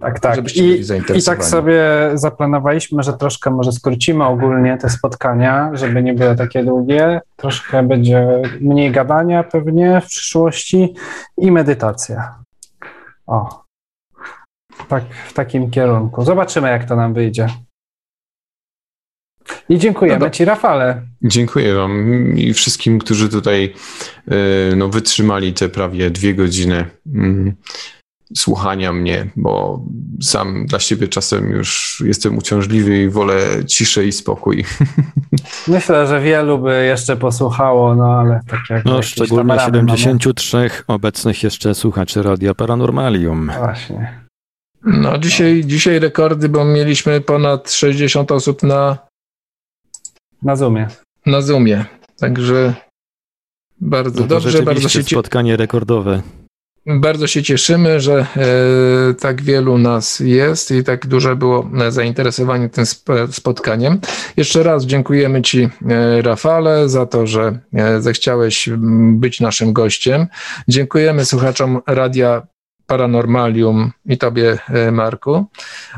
Tak, 0.00 0.20
tak. 0.20 0.34
żebyście 0.34 0.64
I, 0.64 0.80
I 1.14 1.22
tak 1.22 1.44
sobie 1.44 1.82
zaplanowaliśmy, 2.14 3.02
że 3.02 3.12
troszkę 3.12 3.50
może 3.50 3.72
skrócimy 3.72 4.24
ogólnie 4.24 4.78
te 4.78 4.90
spotkania, 4.90 5.70
żeby 5.72 6.02
nie 6.02 6.14
były 6.14 6.36
takie 6.36 6.64
długie. 6.64 7.20
Troszkę 7.36 7.82
będzie 7.82 8.42
mniej 8.60 8.90
gadania 8.90 9.42
pewnie 9.42 10.00
w 10.00 10.06
przyszłości 10.06 10.94
i 11.36 11.52
medytacja. 11.52 12.34
O. 13.26 13.64
Tak, 14.88 15.04
w 15.26 15.32
takim 15.32 15.70
kierunku. 15.70 16.24
Zobaczymy, 16.24 16.68
jak 16.68 16.84
to 16.84 16.96
nam 16.96 17.14
wyjdzie. 17.14 17.46
I 19.68 19.78
dziękujemy 19.78 20.18
No 20.18 20.26
do- 20.26 20.30
Ci, 20.30 20.44
Rafale. 20.44 21.02
Dziękuję 21.22 21.74
Wam 21.74 22.32
i 22.36 22.54
wszystkim, 22.54 22.98
którzy 22.98 23.28
tutaj 23.28 23.74
y, 24.32 24.76
no, 24.76 24.88
wytrzymali 24.88 25.52
te 25.52 25.68
prawie 25.68 26.10
dwie 26.10 26.34
godziny 26.34 26.84
mm, 27.14 27.54
słuchania 28.36 28.92
mnie, 28.92 29.30
bo 29.36 29.84
sam 30.22 30.66
dla 30.66 30.78
siebie 30.78 31.08
czasem 31.08 31.50
już 31.50 32.02
jestem 32.06 32.38
uciążliwy 32.38 33.02
i 33.02 33.08
wolę 33.08 33.40
ciszę 33.66 34.06
i 34.06 34.12
spokój. 34.12 34.64
Myślę, 35.68 36.06
że 36.06 36.20
wielu 36.20 36.58
by 36.58 36.84
jeszcze 36.84 37.16
posłuchało, 37.16 37.94
no 37.94 38.18
ale 38.20 38.40
tak 38.48 38.60
jak. 38.70 38.84
No, 38.84 39.02
szczególnie 39.02 39.56
tam 39.56 39.72
ramy 39.72 39.98
73 39.98 40.70
obecnych 40.86 41.42
jeszcze 41.42 41.74
słuchaczy 41.74 42.22
Radia 42.22 42.54
Paranormalium. 42.54 43.44
Mamy. 43.44 43.58
Właśnie. 43.58 44.24
No, 44.84 45.18
dzisiaj, 45.18 45.62
dzisiaj 45.66 45.98
rekordy, 45.98 46.48
bo 46.48 46.64
mieliśmy 46.64 47.20
ponad 47.20 47.70
60 47.70 48.32
osób 48.32 48.62
na, 48.62 48.98
Na 50.42 50.56
Zoomie. 50.56 50.88
na 51.26 51.42
Zoomie. 51.42 51.84
Także 52.18 52.74
Bardzo 53.80 54.20
no 54.20 54.26
dobrze, 54.26 54.62
bardzo 54.62 54.88
się 54.88 55.02
spotkanie 55.02 55.56
rekordowe. 55.56 56.22
Bardzo 56.86 57.26
się 57.26 57.42
cieszymy, 57.42 58.00
że 58.00 58.26
e, 58.36 59.14
tak 59.14 59.42
wielu 59.42 59.78
nas 59.78 60.20
jest 60.20 60.70
i 60.70 60.84
tak 60.84 61.06
duże 61.06 61.36
było 61.36 61.70
zainteresowanie 61.88 62.68
tym 62.68 62.84
spotkaniem. 63.30 64.00
Jeszcze 64.36 64.62
raz 64.62 64.86
dziękujemy 64.86 65.42
Ci, 65.42 65.68
e, 65.88 66.22
Rafale, 66.22 66.88
za 66.88 67.06
to, 67.06 67.26
że 67.26 67.58
e, 67.74 68.00
zechciałeś 68.00 68.68
być 69.12 69.40
naszym 69.40 69.72
gościem. 69.72 70.26
Dziękujemy 70.68 71.24
słuchaczom 71.24 71.80
Radia 71.86 72.42
Paranormalium 72.86 73.90
i 74.06 74.18
Tobie, 74.18 74.58
Marku. 74.92 75.44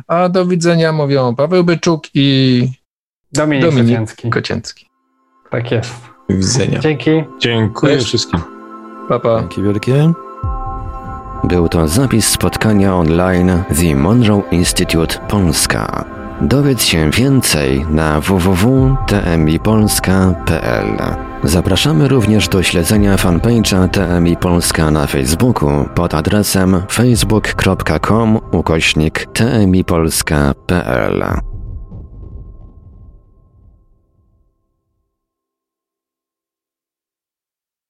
A 0.07 0.29
do 0.29 0.47
widzenia 0.47 0.93
mówią 0.93 1.35
Paweł 1.35 1.65
Byczuk 1.65 2.05
i 2.15 2.69
Dominik, 3.33 3.65
Dominik 3.65 3.89
Kocięcki. 3.89 4.31
Kocięcki. 4.31 4.87
Tak 5.51 5.71
jest. 5.73 5.95
Do 6.31 6.37
widzenia. 6.37 6.79
Dzięki. 6.79 7.11
Dziękuję 7.41 7.95
Cześć. 7.95 8.07
wszystkim. 8.07 8.41
Pa, 9.09 9.19
pa. 9.19 9.41
Dzięki 9.41 9.63
wielkie. 9.63 10.26
Był 11.49 11.69
to 11.69 11.89
zapis 11.89 12.29
spotkania 12.29 12.95
online 12.95 13.63
The 13.81 13.97
Monroe 13.97 14.43
Institute 14.51 15.19
Polska. 15.29 16.05
Dowiedz 16.41 16.85
się 16.85 17.11
więcej 17.11 17.87
na 17.91 18.21
www.tmipolska.pl. 18.21 20.97
Zapraszamy 21.45 22.09
również 22.09 22.49
do 22.49 22.63
śledzenia 22.63 23.17
fanpage'a 23.17 23.89
TMI 23.89 24.37
Polska 24.37 24.91
na 24.91 25.07
Facebooku 25.07 25.71
pod 25.95 26.15
adresem 26.15 26.83
facebook.com 26.91 28.39
ukośnik 28.53 29.27
tmipolska.pl. 29.33 31.25